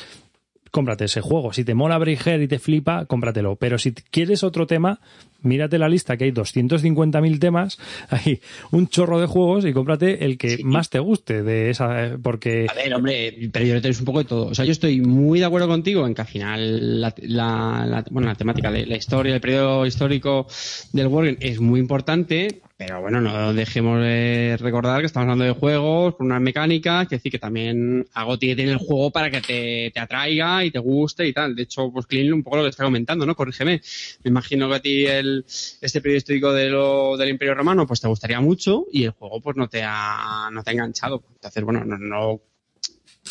cómprate 0.77 1.07
ese 1.07 1.23
juego. 1.23 1.55
Si 1.55 1.65
te 1.65 1.75
mola 1.75 1.97
Briger 1.97 2.43
y 2.43 2.49
te 2.49 2.59
flipa, 2.59 3.07
cómpratelo. 3.07 3.57
Pero 3.57 3.79
si 3.79 3.93
quieres 3.93 4.45
otro 4.45 4.67
tema, 4.67 5.01
mírate 5.43 5.79
la 5.79 5.89
lista 5.89 6.17
que 6.17 6.25
hay 6.25 6.33
250.000 6.33 7.39
temas, 7.39 7.79
hay 8.11 8.41
un 8.71 8.89
chorro 8.89 9.21
de 9.21 9.27
juegos 9.27 9.65
y 9.65 9.73
cómprate 9.73 10.25
el 10.25 10.39
que 10.39 10.59
más 10.65 10.91
te 10.91 10.99
guste 10.99 11.43
de 11.43 11.71
esa, 11.71 12.19
porque... 12.23 12.67
A 12.69 12.75
ver, 12.75 12.95
hombre, 12.95 13.51
pero 13.53 13.65
yo 13.65 13.81
tenéis 13.81 14.01
un 14.01 14.07
poco 14.07 14.19
de 14.21 14.25
todo. 14.25 14.47
O 14.47 14.55
sea, 14.55 14.65
yo 14.65 14.73
estoy 14.73 15.01
muy 15.01 15.41
de 15.41 15.47
acuerdo 15.47 15.69
contigo 15.69 16.07
en 16.07 16.15
que 16.15 16.23
al 16.23 16.27
final 16.27 17.01
la, 17.01 17.15
la, 17.19 18.05
bueno, 18.11 18.29
la 18.29 18.35
temática, 18.35 18.71
la, 18.71 18.85
la, 18.85 18.97
historia, 18.97 19.35
el 19.35 19.41
periodo 19.41 19.87
histórico 19.87 20.47
del 20.93 21.07
Wargame 21.09 21.39
es 21.41 21.61
muy 21.61 21.81
importante, 21.81 22.63
pero 22.79 23.01
bueno, 23.01 23.23
no 23.23 23.55
dejemos 23.55 24.03
de 24.03 24.59
recordar 24.61 25.01
que 25.01 25.07
estamos 25.07 25.25
hablando 25.25 25.45
de 25.45 25.53
juegos 25.53 26.15
con 26.17 26.27
unas 26.27 26.43
mecánicas, 26.43 27.09
que 27.09 27.17
decir 27.17 27.33
que 27.33 27.39
también 27.39 28.07
algo 28.13 28.39
tiene 28.39 28.55
tener 28.55 28.73
el 28.73 28.79
juego 28.79 29.11
para 29.11 29.31
que 29.31 29.41
te, 29.41 29.91
te, 29.95 30.01
atraiga 30.01 30.63
y 30.63 30.71
te 30.71 30.79
guste 30.79 31.27
y 31.27 31.33
tal. 31.33 31.57
De 31.57 31.63
hecho, 31.63 31.91
pues 31.91 32.07
Clean 32.07 32.31
un 32.35 32.43
poco 32.43 32.59
lo 32.59 32.65
que 32.65 32.69
está 32.69 32.85
comentando, 32.85 33.25
¿no? 33.25 33.35
Corrígeme. 33.35 33.81
Me 34.25 34.29
imagino 34.29 34.69
que 34.69 34.75
a 34.75 34.81
ti 34.81 35.07
el 35.07 35.26
el, 35.27 35.45
este 35.81 36.01
periodo 36.01 36.19
histórico 36.19 36.53
de 36.53 36.69
lo, 36.71 37.17
del 37.17 37.29
Imperio 37.31 37.55
Romano, 37.55 37.87
pues 37.87 38.01
te 38.01 38.09
gustaría 38.09 38.41
mucho 38.41 38.87
y 38.93 39.05
el 39.05 39.11
juego 39.11 39.41
pues 39.41 39.57
no 39.57 39.69
te 39.69 39.83
ha, 39.85 40.49
no 40.53 40.63
te 40.63 40.71
ha 40.71 40.73
enganchado. 40.73 41.23
Entonces, 41.35 41.63
bueno, 41.65 41.85
no, 41.85 41.99
no 41.99 42.41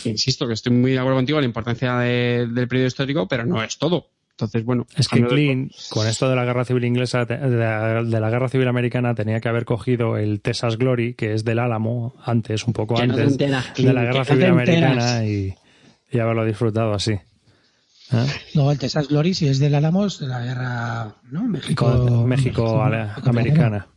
insisto 0.03 0.47
que 0.47 0.53
estoy 0.53 0.73
muy 0.73 0.91
de 0.91 0.99
acuerdo 0.99 1.17
contigo 1.17 1.39
en 1.39 1.43
la 1.43 1.47
importancia 1.47 1.95
de- 1.99 2.47
del 2.47 2.67
periodo 2.67 2.87
histórico, 2.87 3.27
pero 3.27 3.45
no 3.45 3.63
es 3.63 3.77
todo. 3.77 4.09
Entonces, 4.31 4.65
bueno. 4.65 4.85
Es 4.97 5.07
que 5.07 5.21
cambio 5.21 5.35
de- 5.37 5.69
con 5.89 6.05
esto 6.07 6.29
de 6.29 6.35
la 6.35 6.43
guerra 6.43 6.65
civil 6.65 6.83
inglesa, 6.83 7.23
de 7.23 7.37
la, 7.37 8.03
de 8.03 8.19
la 8.19 8.29
guerra 8.29 8.49
civil 8.49 8.67
americana, 8.67 9.15
tenía 9.15 9.39
que 9.39 9.47
haber 9.47 9.63
cogido 9.63 10.17
el 10.17 10.41
Texas 10.41 10.77
Glory, 10.77 11.13
que 11.13 11.33
es 11.33 11.45
del 11.45 11.59
Álamo, 11.59 12.13
antes, 12.25 12.65
un 12.67 12.73
poco 12.73 12.95
Que 12.95 13.07
no 13.07 13.15
te 13.15 13.21
antes 13.21 13.37
de 13.37 13.93
la 13.93 14.03
guerra 14.03 14.25
civil 14.25 14.45
americana 14.45 15.25
y 15.25 15.55
haberlo 16.19 16.43
disfrutado 16.45 16.93
así. 16.93 17.13
¿Eh? 18.11 18.25
No, 18.53 18.71
el 18.71 18.77
Texas 18.77 19.07
Glory, 19.07 19.33
si 19.33 19.47
es 19.47 19.59
del 19.59 19.73
Álamos, 19.75 20.19
de 20.19 20.27
la 20.27 20.41
guerra, 20.43 21.15
¿no? 21.31 21.43
México, 21.47 22.23
México 22.27 22.81
americana, 22.81 23.87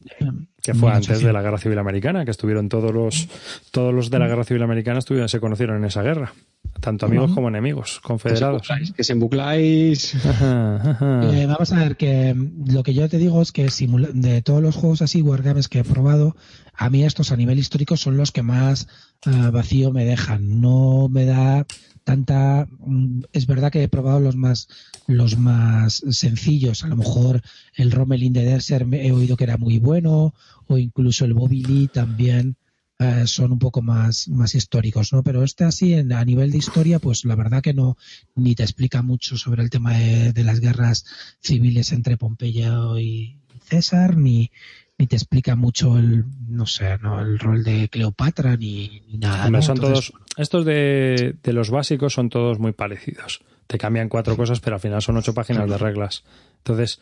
que 0.63 0.75
fue 0.75 0.91
antes 0.93 1.23
de 1.23 1.33
la 1.33 1.43
guerra 1.43 1.59
civil 1.59 1.79
americana, 1.79 2.25
que 2.25 2.31
estuvieron 2.31 2.69
todos 2.69 2.93
los 2.93 3.29
todos 3.71 3.93
los 3.95 4.11
de 4.11 4.19
la 4.19 4.27
guerra 4.27 4.45
civil 4.45 4.63
americana 4.63 4.99
estuvieron, 5.01 5.29
se 5.29 5.41
conocieron 5.41 5.77
en 5.77 5.85
esa 5.85 6.03
guerra, 6.03 6.33
tanto 6.81 7.05
amigos 7.07 7.33
como 7.33 7.49
enemigos, 7.49 8.01
confederados. 8.01 8.67
Que 8.97 9.05
se 9.05 9.13
embucláis. 9.13 10.15
Ajá, 10.27 10.77
ajá. 10.91 11.31
Eh, 11.39 11.47
vamos 11.47 11.73
a 11.73 11.77
ver 11.79 11.97
que 11.97 12.33
mm, 12.35 12.73
lo 12.73 12.83
que 12.83 12.95
yo 12.95 13.09
te 13.11 13.19
digo 13.19 13.43
es 13.43 13.53
que 13.53 13.69
simula- 13.71 14.11
de 14.13 14.41
todos 14.43 14.63
los 14.63 14.75
juegos 14.75 15.03
así, 15.03 15.21
Wargames 15.23 15.69
que 15.69 15.81
he 15.81 15.85
probado, 15.85 16.35
a 16.75 16.89
mí 16.91 17.05
estos 17.05 17.31
a 17.33 17.37
nivel 17.37 17.59
histórico 17.59 17.97
son 17.99 18.17
los 18.17 18.33
que 18.33 18.43
más 18.43 18.89
ah, 19.27 19.51
vacío 19.53 19.93
me 19.93 20.05
dejan. 20.07 20.61
No 20.61 21.09
me 21.11 21.25
da 21.27 21.67
tanta. 22.09 22.67
mm, 22.79 23.23
Es 23.33 23.47
verdad 23.47 23.71
que 23.71 23.83
he 23.83 23.89
probado 23.89 24.19
los 24.21 24.35
más 24.37 24.69
los 25.07 25.37
más 25.37 26.03
sencillos. 26.11 26.85
A 26.85 26.89
lo 26.89 26.97
mejor 26.97 27.41
el 27.77 27.91
Rommel 27.93 28.23
in 28.23 28.33
the 28.33 28.45
Desert 28.45 28.87
me- 28.87 29.07
he 29.07 29.13
oído 29.13 29.37
que 29.37 29.45
era 29.45 29.57
muy 29.59 29.79
bueno, 29.79 30.35
o 30.67 30.79
incluso 30.79 31.25
el 31.25 31.35
Bobby 31.35 31.63
Lee 31.63 31.89
también. 31.89 32.57
eh, 33.01 33.29
son 33.29 33.53
un 33.53 33.61
poco 33.61 33.81
más, 33.81 34.27
más 34.29 34.57
históricos, 34.57 35.13
¿no? 35.13 35.23
Pero 35.23 35.45
este 35.45 35.63
así, 35.63 35.95
en- 35.95 36.13
a 36.13 36.25
nivel 36.25 36.51
de 36.51 36.59
historia, 36.59 36.99
pues 36.99 37.25
la 37.25 37.37
verdad 37.37 37.63
que 37.63 37.73
no, 37.73 37.97
ni 38.35 38.57
te 38.57 38.65
explica 38.65 39.03
mucho 39.03 39.37
sobre 39.37 39.63
el 39.63 39.71
tema 39.71 39.93
de, 39.97 40.33
de 40.33 40.43
las 40.43 40.59
guerras 40.59 41.05
civiles 41.41 41.93
entre 41.93 42.17
Pompeyo 42.17 42.99
y 42.99 43.37
César, 43.71 44.17
ni, 44.17 44.51
ni 44.99 45.07
te 45.07 45.17
explica 45.17 45.55
mucho 45.55 45.97
el, 45.97 46.25
no 46.49 46.67
sé, 46.67 46.99
¿no? 46.99 47.21
el 47.21 47.39
rol 47.39 47.63
de 47.63 47.89
Cleopatra, 47.89 48.57
ni, 48.57 49.03
ni 49.09 49.19
nada. 49.19 49.47
Hombre, 49.47 49.61
¿no? 49.61 49.63
son 49.63 49.77
Entonces, 49.77 50.11
todos, 50.11 50.23
estos 50.37 50.65
de, 50.65 51.37
de 51.41 51.53
los 51.53 51.71
básicos 51.71 52.13
son 52.13 52.29
todos 52.29 52.59
muy 52.59 52.73
parecidos. 52.73 53.41
Te 53.69 53.79
cambian 53.79 54.09
cuatro 54.09 54.37
cosas, 54.37 54.61
pero 54.61 54.77
al 54.77 54.81
final 54.81 55.01
son 55.01 55.17
ocho 55.17 55.35
páginas 55.35 55.69
de 55.71 55.79
reglas. 55.79 56.25
Entonces, 56.59 57.01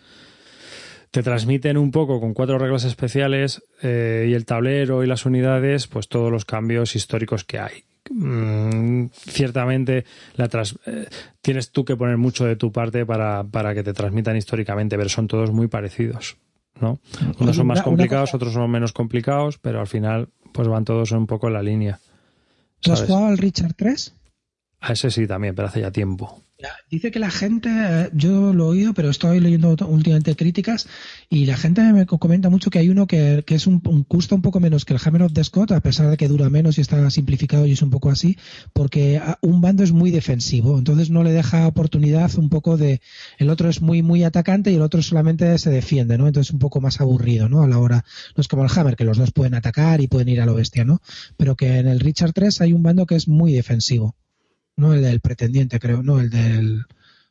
te 1.11 1.23
transmiten 1.23 1.79
un 1.79 1.91
poco 1.91 2.21
con 2.21 2.35
cuatro 2.35 2.59
reglas 2.59 2.85
especiales 2.85 3.63
eh, 3.83 4.27
y 4.29 4.35
el 4.35 4.45
tablero 4.45 5.03
y 5.03 5.07
las 5.07 5.25
unidades, 5.25 5.87
pues 5.87 6.09
todos 6.09 6.31
los 6.31 6.45
cambios 6.45 6.95
históricos 6.97 7.45
que 7.45 7.59
hay. 7.59 7.85
Mm, 8.11 9.07
ciertamente 9.13 10.05
la 10.37 10.49
eh, 10.87 11.07
tienes 11.41 11.71
tú 11.71 11.85
que 11.85 11.97
poner 11.97 12.19
mucho 12.19 12.45
de 12.45 12.57
tu 12.57 12.71
parte 12.71 13.07
para, 13.07 13.43
para 13.45 13.75
que 13.75 13.83
te 13.83 13.95
transmitan 13.95 14.37
históricamente, 14.37 14.97
pero 14.97 15.09
son 15.09 15.27
todos 15.27 15.51
muy 15.51 15.69
parecidos. 15.69 16.37
¿No? 16.81 16.99
Unos 17.39 17.57
son 17.57 17.67
más 17.67 17.83
complicados, 17.83 18.35
otros 18.35 18.53
son 18.53 18.71
menos 18.71 18.93
complicados, 18.93 19.59
pero 19.59 19.81
al 19.81 19.87
final 19.87 20.29
pues 20.53 20.69
van 20.69 20.85
todos 20.85 21.13
un 21.13 21.27
poco 21.27 21.49
en 21.49 21.55
la 21.55 21.63
línea. 21.63 21.99
¿Tú 22.81 22.93
has 22.93 23.05
jugado 23.05 23.27
al 23.27 23.39
Richard 23.39 23.75
3? 23.75 24.15
A 24.81 24.93
ese 24.93 25.11
sí 25.11 25.27
también, 25.27 25.55
pero 25.55 25.69
hace 25.69 25.81
ya 25.81 25.91
tiempo. 25.91 26.43
Dice 26.91 27.11
que 27.11 27.19
la 27.19 27.31
gente, 27.31 27.69
eh, 27.71 28.11
yo 28.15 28.53
lo 28.55 28.65
he 28.67 28.69
oído, 28.69 28.95
pero 28.95 29.11
estoy 29.11 29.41
leyendo 29.41 29.77
últimamente 29.89 30.35
críticas 30.37 30.89
y 31.29 31.45
la 31.45 31.57
gente 31.57 31.83
me 31.93 32.07
co- 32.07 32.19
comenta 32.19 32.49
mucho 32.49 32.71
que 32.71 32.79
hay 32.79 32.89
uno 32.89 33.07
que, 33.07 33.45
es 33.47 33.67
un, 33.67 33.83
un 33.85 34.07
un 34.31 34.43
poco 34.43 34.59
menos 34.61 34.85
que 34.85 34.95
el 34.95 35.01
Hammer 35.05 35.23
of 35.23 35.33
the 35.35 35.45
Scott, 35.45 35.73
a 35.73 35.81
pesar 35.81 36.09
de 36.09 36.17
que 36.17 36.29
dura 36.29 36.49
menos 36.49 36.79
y 36.79 36.81
está 36.81 37.11
simplificado 37.11 37.67
y 37.67 37.73
es 37.73 37.83
un 37.83 37.91
poco 37.91 38.11
así, 38.11 38.39
porque 38.73 39.19
ah, 39.19 39.39
un 39.43 39.61
bando 39.61 39.83
es 39.85 39.93
muy 39.93 40.11
defensivo, 40.11 40.79
entonces 40.79 41.11
no 41.11 41.23
le 41.25 41.33
deja 41.33 41.67
oportunidad 41.67 42.35
un 42.39 42.49
poco 42.49 42.77
de, 42.79 43.01
el 43.39 43.51
otro 43.51 43.69
es 43.69 43.83
muy 43.83 44.03
muy 44.03 44.25
atacante 44.25 44.71
y 44.73 44.77
el 44.77 44.83
otro 44.83 45.03
solamente 45.03 45.59
se 45.59 45.71
defiende, 45.71 46.17
¿no? 46.17 46.27
Entonces 46.27 46.53
un 46.53 46.59
poco 46.59 46.81
más 46.81 47.01
aburrido, 47.01 47.49
¿no? 47.51 47.63
A 47.63 47.67
la 47.69 47.79
hora, 47.79 48.05
no 48.37 48.41
es 48.41 48.49
como 48.49 48.65
el 48.65 48.71
Hammer, 48.75 48.97
que 48.97 49.05
los 49.05 49.19
dos 49.19 49.33
pueden 49.33 49.55
atacar 49.55 50.01
y 50.01 50.09
pueden 50.09 50.29
ir 50.31 50.41
a 50.41 50.47
lo 50.47 50.55
bestia, 50.55 50.85
¿no? 50.85 51.01
Pero 51.37 51.55
que 51.57 51.79
en 51.79 51.87
el 51.89 52.01
Richard 52.01 52.33
3 52.33 52.61
hay 52.63 52.73
un 52.73 52.83
bando 52.83 53.05
que 53.07 53.17
es 53.17 53.29
muy 53.29 53.53
defensivo 53.53 54.15
no 54.77 54.95
el 54.95 55.03
del 55.03 55.21
pretendiente, 55.21 55.79
creo, 55.79 56.03
no 56.03 56.21
el 56.21 56.31
del 56.31 56.85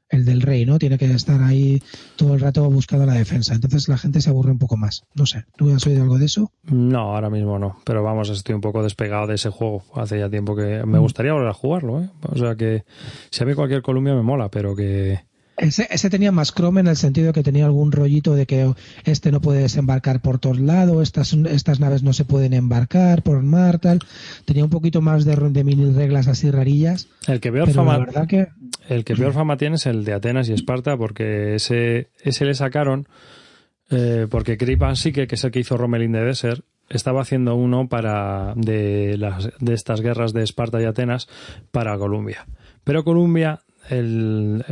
el 0.09 0.25
del 0.25 0.41
rey, 0.41 0.65
¿no? 0.65 0.77
Tiene 0.77 0.97
que 0.97 1.11
estar 1.11 1.41
ahí 1.41 1.81
todo 2.15 2.35
el 2.35 2.39
rato 2.39 2.69
buscando 2.69 3.05
la 3.05 3.13
defensa. 3.13 3.53
Entonces 3.53 3.87
la 3.87 3.97
gente 3.97 4.21
se 4.21 4.29
aburre 4.29 4.51
un 4.51 4.59
poco 4.59 4.77
más. 4.77 5.03
No 5.15 5.25
sé, 5.25 5.45
¿tú 5.57 5.73
has 5.73 5.85
oído 5.87 6.03
algo 6.03 6.17
de 6.17 6.25
eso? 6.25 6.51
No, 6.63 7.15
ahora 7.15 7.29
mismo 7.29 7.59
no. 7.59 7.79
Pero 7.85 8.03
vamos, 8.03 8.29
estoy 8.29 8.55
un 8.55 8.61
poco 8.61 8.83
despegado 8.83 9.27
de 9.27 9.35
ese 9.35 9.49
juego. 9.49 9.83
Hace 9.95 10.19
ya 10.19 10.29
tiempo 10.29 10.55
que 10.55 10.83
me 10.85 10.99
gustaría 10.99 11.33
volver 11.33 11.49
a 11.49 11.53
jugarlo, 11.53 12.01
¿eh? 12.01 12.09
O 12.21 12.37
sea 12.37 12.55
que 12.55 12.83
si 13.31 13.43
a 13.43 13.45
mí 13.45 13.53
cualquier 13.53 13.81
Columbia 13.81 14.13
me 14.13 14.23
mola, 14.23 14.49
pero 14.49 14.75
que... 14.75 15.23
Ese, 15.57 15.87
ese 15.89 16.09
tenía 16.09 16.31
más 16.31 16.53
Chrome 16.53 16.81
en 16.81 16.87
el 16.87 16.97
sentido 16.97 17.31
que 17.31 17.43
tenía 17.43 17.65
algún 17.65 17.91
rollito 17.91 18.35
de 18.35 18.45
que 18.45 18.73
este 19.05 19.31
no 19.31 19.39
puede 19.39 19.61
desembarcar 19.61 20.21
por 20.21 20.37
todos 20.37 20.59
lados, 20.59 21.01
estas, 21.01 21.33
estas 21.33 21.79
naves 21.79 22.03
no 22.03 22.11
se 22.11 22.25
pueden 22.25 22.53
embarcar 22.53 23.23
por 23.23 23.41
mar, 23.41 23.79
tal. 23.79 23.99
Tenía 24.43 24.63
un 24.63 24.69
poquito 24.69 25.01
más 25.01 25.23
de, 25.23 25.35
de 25.35 25.63
mini 25.63 25.91
reglas 25.91 26.27
así 26.27 26.51
rarillas. 26.51 27.07
El 27.27 27.39
que 27.39 27.51
peor 27.51 27.71
fama... 27.71 28.05
que 28.27 28.49
El 28.89 29.05
que 29.05 29.15
peor 29.15 29.33
fama 29.33 29.57
tiene 29.57 29.77
es 29.77 29.85
el 29.85 30.03
de 30.03 30.13
Atenas 30.13 30.49
y 30.49 30.53
Esparta, 30.53 30.97
porque 30.97 31.55
ese, 31.55 32.09
ese 32.21 32.45
le 32.45 32.53
sacaron 32.53 33.07
eh, 33.89 34.27
porque 34.29 34.57
Van 34.77 34.95
Sique, 34.95 35.27
que 35.27 35.35
es 35.35 35.43
el 35.43 35.51
que 35.51 35.59
hizo 35.59 35.77
Rommel 35.77 36.03
in 36.03 36.13
the 36.13 36.19
Desert, 36.19 36.65
estaba 36.89 37.21
haciendo 37.21 37.55
uno 37.55 37.87
para 37.87 38.53
de, 38.55 39.17
las, 39.17 39.49
de 39.59 39.73
estas 39.73 40.01
guerras 40.01 40.33
de 40.33 40.43
Esparta 40.43 40.81
y 40.81 40.85
Atenas 40.85 41.27
para 41.71 41.97
Columbia. 41.97 42.45
Pero 42.83 43.03
Columbia, 43.03 43.61
el, 43.89 44.63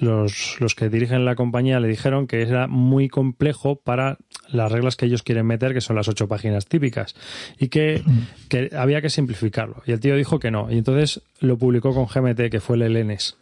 los, 0.00 0.56
los 0.60 0.74
que 0.74 0.88
dirigen 0.88 1.24
la 1.24 1.34
compañía 1.34 1.80
le 1.80 1.88
dijeron 1.88 2.26
que 2.26 2.42
era 2.42 2.66
muy 2.66 3.08
complejo 3.08 3.76
para 3.76 4.18
las 4.48 4.70
reglas 4.70 4.96
que 4.96 5.06
ellos 5.06 5.22
quieren 5.22 5.46
meter, 5.46 5.74
que 5.74 5.80
son 5.80 5.96
las 5.96 6.08
ocho 6.08 6.28
páginas 6.28 6.66
típicas, 6.66 7.14
y 7.58 7.68
que, 7.68 8.02
que 8.48 8.70
había 8.76 9.00
que 9.00 9.10
simplificarlo. 9.10 9.82
Y 9.86 9.92
el 9.92 10.00
tío 10.00 10.16
dijo 10.16 10.38
que 10.38 10.50
no. 10.50 10.70
Y 10.70 10.78
entonces 10.78 11.22
lo 11.40 11.56
publicó 11.58 11.92
con 11.94 12.06
GMT, 12.06 12.50
que 12.50 12.60
fue 12.60 12.76
el 12.76 12.82
Elenes. 12.82 13.36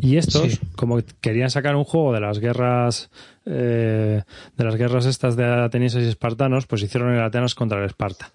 Y 0.00 0.16
estos, 0.16 0.52
Sí. 0.52 0.58
como 0.76 1.00
querían 1.20 1.50
sacar 1.50 1.74
un 1.74 1.82
juego 1.84 2.12
de 2.12 2.20
las 2.20 2.38
guerras 2.38 3.10
eh, 3.46 4.22
de 4.56 4.64
las 4.64 4.76
guerras 4.76 5.06
estas 5.06 5.34
de 5.36 5.44
atenienses 5.44 6.04
y 6.04 6.08
espartanos, 6.08 6.66
pues 6.66 6.82
hicieron 6.82 7.12
el 7.14 7.20
Atenas 7.20 7.54
contra 7.54 7.78
el 7.80 7.86
Esparta. 7.86 8.30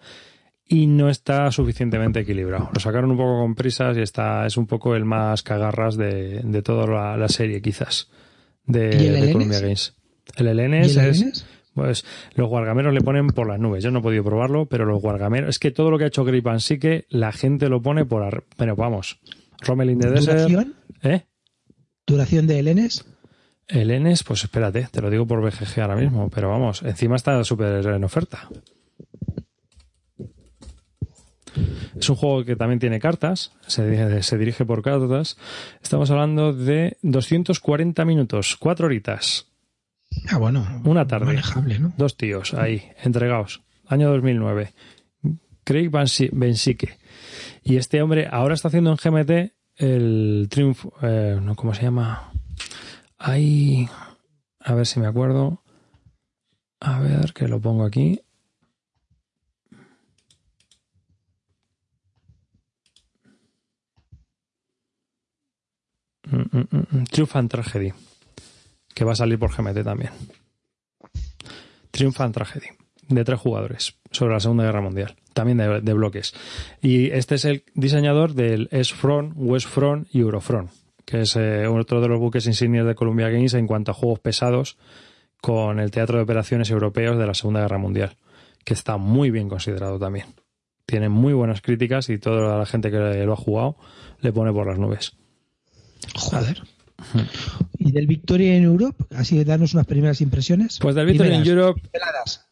Y 0.68 0.88
no 0.88 1.10
está 1.10 1.52
suficientemente 1.52 2.22
equilibrado. 2.22 2.70
Lo 2.74 2.80
sacaron 2.80 3.12
un 3.12 3.18
poco 3.18 3.40
con 3.42 3.54
prisas 3.56 3.98
y 3.98 4.02
está, 4.02 4.46
es 4.46 4.56
un 4.58 4.66
poco 4.66 4.96
el 4.96 5.06
más 5.06 5.44
cagarras 5.44 5.98
de, 5.98 6.40
de 6.44 6.62
toda 6.62 6.88
la, 6.88 7.18
la 7.18 7.28
serie, 7.28 7.62
quizás, 7.62 8.10
de, 8.66 8.98
¿Y 9.04 9.08
el 9.08 9.22
de? 9.28 9.32
Columbia 9.34 9.60
Games. 9.60 9.94
El 10.38 10.46
¿Y 10.48 10.50
Elenes 10.50 10.96
el 10.98 11.10
es, 11.10 11.46
pues 11.74 12.06
los 12.36 12.48
guargameros 12.48 12.94
le 12.94 13.02
ponen 13.02 13.28
por 13.28 13.48
las 13.48 13.60
nubes. 13.60 13.84
Yo 13.84 13.92
no 13.92 14.00
he 14.00 14.02
podido 14.02 14.24
probarlo, 14.24 14.66
pero 14.68 14.86
los 14.86 15.02
guargameros. 15.02 15.50
Es 15.50 15.60
que 15.60 15.72
todo 15.72 15.92
lo 15.92 15.98
que 15.98 16.06
ha 16.06 16.08
hecho 16.08 16.24
Gripan 16.24 16.60
sí 16.62 16.80
que 16.80 17.06
la 17.10 17.32
gente 17.34 17.68
lo 17.68 17.82
pone 17.82 18.06
por. 18.06 18.24
ar- 18.24 18.44
Pero 18.58 18.76
vamos. 18.76 19.20
Rommel 19.62 19.90
in 19.90 20.00
the 20.00 20.10
Desert. 20.12 20.38
¿Duración? 20.50 20.76
¿Eh? 21.04 21.26
¿Duración 22.08 22.48
de? 22.48 22.60
El 23.68 23.92
Enes, 23.92 24.24
pues 24.24 24.44
espérate, 24.44 24.88
te 24.92 25.02
lo 25.02 25.10
digo 25.10 25.26
por 25.26 25.42
BGG 25.42 25.80
ahora 25.82 25.96
mismo, 25.96 26.30
pero 26.30 26.50
vamos, 26.50 26.84
encima 26.84 27.16
está 27.16 27.44
súper 27.44 27.86
en 27.88 28.04
oferta. 28.04 28.50
Es 31.98 32.10
un 32.10 32.16
juego 32.16 32.44
que 32.46 32.56
también 32.56 32.80
tiene 32.80 33.00
cartas, 33.00 33.52
se, 33.68 33.84
dirige- 33.90 34.22
se 34.24 34.38
dirige 34.38 34.66
por 34.66 34.82
cartas. 34.82 35.38
Estamos 35.82 36.10
hablando 36.12 36.54
de 36.54 36.98
240 37.02 38.04
minutos, 38.06 38.56
cuatro 38.60 38.88
horitas. 38.88 39.48
Ah, 40.30 40.38
bueno. 40.38 40.82
Una 40.86 41.08
tarde. 41.08 41.26
Manejable, 41.28 41.80
¿no? 41.80 41.94
Dos 41.98 42.18
tíos 42.18 42.54
ahí, 42.54 42.84
entregados. 43.04 43.62
Año 43.88 44.10
2009. 44.12 44.74
Craig 45.64 45.90
Bensique. 46.34 46.98
Y 47.64 47.78
este 47.78 48.02
hombre 48.02 48.28
ahora 48.30 48.54
está 48.54 48.68
haciendo 48.68 48.92
en 48.92 48.98
GMT 48.98 49.54
el 49.78 50.48
Triumph. 50.50 50.86
eh, 51.02 51.40
¿Cómo 51.56 51.74
se 51.74 51.84
llama? 51.84 52.32
Ahí. 53.18 53.88
A 54.60 54.74
ver 54.76 54.86
si 54.86 55.00
me 55.00 55.08
acuerdo. 55.08 55.64
A 56.80 57.00
ver, 57.00 57.34
que 57.34 57.48
lo 57.48 57.62
pongo 57.62 57.86
aquí. 57.86 58.22
Mm, 66.30 66.58
mm, 66.58 66.68
mm, 66.72 67.42
mm. 67.42 67.48
Tragedy. 67.48 67.94
Que 68.94 69.06
va 69.06 69.14
a 69.14 69.16
salir 69.16 69.40
por 69.40 69.56
GMT 69.56 69.84
también. 69.84 70.12
Triumph 71.92 72.22
and 72.22 72.34
Tragedy. 72.34 72.68
De 73.08 73.24
tres 73.24 73.40
jugadores. 73.40 73.96
Sobre 74.12 74.34
la 74.34 74.40
Segunda 74.40 74.64
Guerra 74.64 74.82
Mundial. 74.82 75.16
También 75.34 75.58
de, 75.58 75.82
de 75.82 75.94
bloques. 75.94 76.34
Y 76.82 77.10
este 77.12 77.36
es 77.36 77.46
el 77.46 77.64
diseñador 77.74 78.34
del 78.34 78.70
S-Front, 78.72 79.34
West-Front 79.36 80.08
y 80.12 80.20
Eurofront. 80.22 80.72
Que 81.06 81.22
es 81.22 81.36
eh, 81.36 81.68
otro 81.68 82.02
de 82.02 82.08
los 82.08 82.20
buques 82.20 82.46
insignias 82.46 82.86
de 82.86 82.96
Columbia 82.96 83.30
Games 83.30 83.54
en 83.56 83.68
cuanto 83.68 83.92
a 83.92 83.94
juegos 83.94 84.20
pesados 84.20 84.78
con 85.42 85.82
el 85.82 85.92
Teatro 85.92 86.18
de 86.18 86.24
Operaciones 86.24 86.70
Europeos 86.72 87.18
de 87.18 87.28
la 87.28 87.34
Segunda 87.34 87.60
Guerra 87.60 87.78
Mundial, 87.78 88.16
que 88.64 88.74
está 88.74 88.96
muy 88.96 89.30
bien 89.30 89.50
considerado 89.50 90.00
también. 90.00 90.28
Tiene 90.86 91.10
muy 91.10 91.34
buenas 91.34 91.62
críticas 91.62 92.10
y 92.10 92.18
toda 92.18 92.58
la 92.58 92.66
gente 92.66 92.90
que 92.90 92.98
lo 92.98 93.34
ha 93.34 93.36
jugado 93.36 93.76
le 94.22 94.32
pone 94.32 94.54
por 94.54 94.68
las 94.68 94.80
nubes. 94.80 95.18
Joder. 96.16 96.64
¿Y 97.78 97.92
del 97.92 98.08
Victoria 98.08 98.56
en 98.56 98.64
Europe? 98.64 99.04
Así 99.16 99.38
de 99.38 99.46
darnos 99.46 99.74
unas 99.74 99.86
primeras 99.86 100.22
impresiones. 100.22 100.80
Pues 100.80 100.96
del 100.96 101.06
Victoria 101.06 101.36
en 101.36 101.46
Europe, 101.46 101.82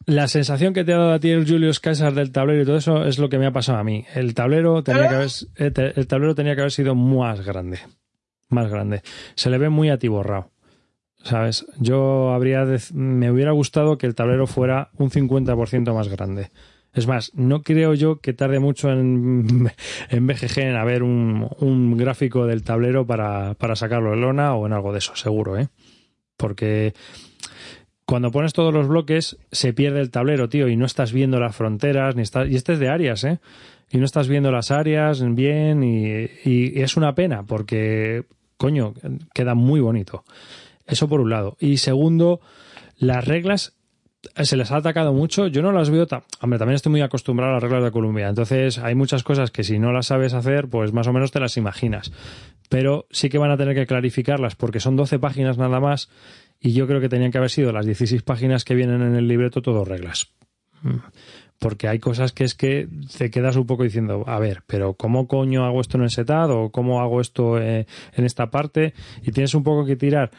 la 0.06 0.28
sensación 0.28 0.74
que 0.74 0.84
te 0.84 0.92
ha 0.92 0.98
dado 0.98 1.12
a 1.12 1.20
ti 1.20 1.30
el 1.30 1.48
Julius 1.48 1.80
Caesar 1.80 2.14
del 2.14 2.32
tablero 2.32 2.62
y 2.62 2.66
todo 2.66 2.76
eso 2.76 3.04
es 3.04 3.18
lo 3.18 3.28
que 3.28 3.38
me 3.38 3.46
ha 3.46 3.52
pasado 3.52 3.78
a 3.78 3.84
mí. 3.84 4.04
El 4.14 4.34
tablero 4.34 4.82
tenía 4.82 5.08
que 5.08 5.14
haber, 5.14 5.30
eh, 5.56 5.92
el 5.96 6.06
tablero 6.06 6.34
tenía 6.34 6.54
que 6.54 6.60
haber 6.60 6.72
sido 6.72 6.94
más 6.94 7.44
grande. 7.44 7.78
Más 8.48 8.68
grande. 8.70 9.02
Se 9.34 9.48
le 9.48 9.58
ve 9.58 9.68
muy 9.68 9.88
atiborrado. 9.88 10.50
¿Sabes? 11.24 11.64
Yo 11.78 12.32
habría 12.32 12.66
me 12.92 13.30
hubiera 13.30 13.52
gustado 13.52 13.96
que 13.96 14.06
el 14.06 14.14
tablero 14.14 14.46
fuera 14.46 14.90
un 14.98 15.10
50% 15.10 15.94
más 15.94 16.08
grande. 16.08 16.50
Es 16.94 17.06
más, 17.06 17.32
no 17.34 17.62
creo 17.62 17.94
yo 17.94 18.20
que 18.20 18.34
tarde 18.34 18.58
mucho 18.58 18.90
en, 18.90 19.70
en 20.10 20.26
BGG 20.26 20.58
en 20.58 20.76
haber 20.76 21.02
un, 21.02 21.48
un 21.58 21.96
gráfico 21.96 22.46
del 22.46 22.62
tablero 22.62 23.06
para, 23.06 23.54
para, 23.54 23.76
sacarlo 23.76 24.12
en 24.12 24.20
lona 24.20 24.54
o 24.54 24.66
en 24.66 24.72
algo 24.72 24.92
de 24.92 24.98
eso, 24.98 25.16
seguro, 25.16 25.58
¿eh? 25.58 25.68
Porque 26.36 26.92
cuando 28.04 28.30
pones 28.30 28.52
todos 28.52 28.74
los 28.74 28.88
bloques 28.88 29.38
se 29.52 29.72
pierde 29.72 30.00
el 30.00 30.10
tablero, 30.10 30.48
tío, 30.48 30.68
y 30.68 30.76
no 30.76 30.84
estás 30.84 31.12
viendo 31.12 31.40
las 31.40 31.56
fronteras, 31.56 32.14
ni 32.14 32.22
estás, 32.22 32.48
y 32.48 32.56
este 32.56 32.74
es 32.74 32.78
de 32.78 32.88
áreas, 32.88 33.24
¿eh? 33.24 33.40
Y 33.90 33.98
no 33.98 34.04
estás 34.04 34.28
viendo 34.28 34.50
las 34.50 34.70
áreas 34.70 35.22
bien 35.34 35.82
y, 35.82 36.28
y 36.44 36.80
es 36.80 36.96
una 36.96 37.14
pena 37.14 37.44
porque, 37.44 38.24
coño, 38.56 38.94
queda 39.34 39.54
muy 39.54 39.80
bonito. 39.80 40.24
Eso 40.86 41.08
por 41.08 41.20
un 41.20 41.30
lado. 41.30 41.56
Y 41.60 41.76
segundo, 41.76 42.40
las 42.98 43.24
reglas 43.26 43.74
se 44.36 44.56
les 44.56 44.70
ha 44.70 44.76
atacado 44.76 45.12
mucho. 45.12 45.46
Yo 45.46 45.62
no 45.62 45.72
las 45.72 45.90
veo 45.90 46.06
tan. 46.06 46.22
Hombre, 46.40 46.58
también 46.58 46.76
estoy 46.76 46.90
muy 46.90 47.00
acostumbrado 47.00 47.52
a 47.52 47.54
las 47.54 47.62
reglas 47.62 47.84
de 47.84 47.90
Colombia. 47.90 48.28
Entonces, 48.28 48.78
hay 48.78 48.94
muchas 48.94 49.22
cosas 49.22 49.50
que 49.50 49.64
si 49.64 49.78
no 49.78 49.92
las 49.92 50.06
sabes 50.06 50.34
hacer, 50.34 50.68
pues 50.68 50.92
más 50.92 51.06
o 51.06 51.12
menos 51.12 51.32
te 51.32 51.40
las 51.40 51.56
imaginas. 51.56 52.12
Pero 52.68 53.06
sí 53.10 53.28
que 53.28 53.38
van 53.38 53.50
a 53.50 53.56
tener 53.56 53.74
que 53.74 53.86
clarificarlas 53.86 54.54
porque 54.54 54.80
son 54.80 54.96
12 54.96 55.18
páginas 55.18 55.58
nada 55.58 55.80
más. 55.80 56.08
Y 56.60 56.72
yo 56.72 56.86
creo 56.86 57.00
que 57.00 57.08
tenían 57.08 57.32
que 57.32 57.38
haber 57.38 57.50
sido 57.50 57.72
las 57.72 57.86
16 57.86 58.22
páginas 58.22 58.64
que 58.64 58.74
vienen 58.74 59.02
en 59.02 59.16
el 59.16 59.26
libreto, 59.26 59.62
todo 59.62 59.84
reglas. 59.84 60.32
Porque 61.58 61.88
hay 61.88 61.98
cosas 61.98 62.32
que 62.32 62.44
es 62.44 62.54
que 62.54 62.88
te 63.18 63.30
quedas 63.30 63.56
un 63.56 63.66
poco 63.66 63.82
diciendo, 63.82 64.24
a 64.26 64.38
ver, 64.38 64.62
pero 64.66 64.94
¿cómo 64.94 65.26
coño 65.26 65.64
hago 65.64 65.80
esto 65.80 65.96
en 65.96 66.04
el 66.04 66.10
setad? 66.10 66.50
¿O 66.50 66.70
cómo 66.70 67.00
hago 67.00 67.20
esto 67.20 67.58
eh, 67.60 67.86
en 68.14 68.24
esta 68.24 68.50
parte? 68.50 68.94
Y 69.22 69.32
tienes 69.32 69.54
un 69.54 69.62
poco 69.62 69.84
que 69.84 69.96
tirar 69.96 70.30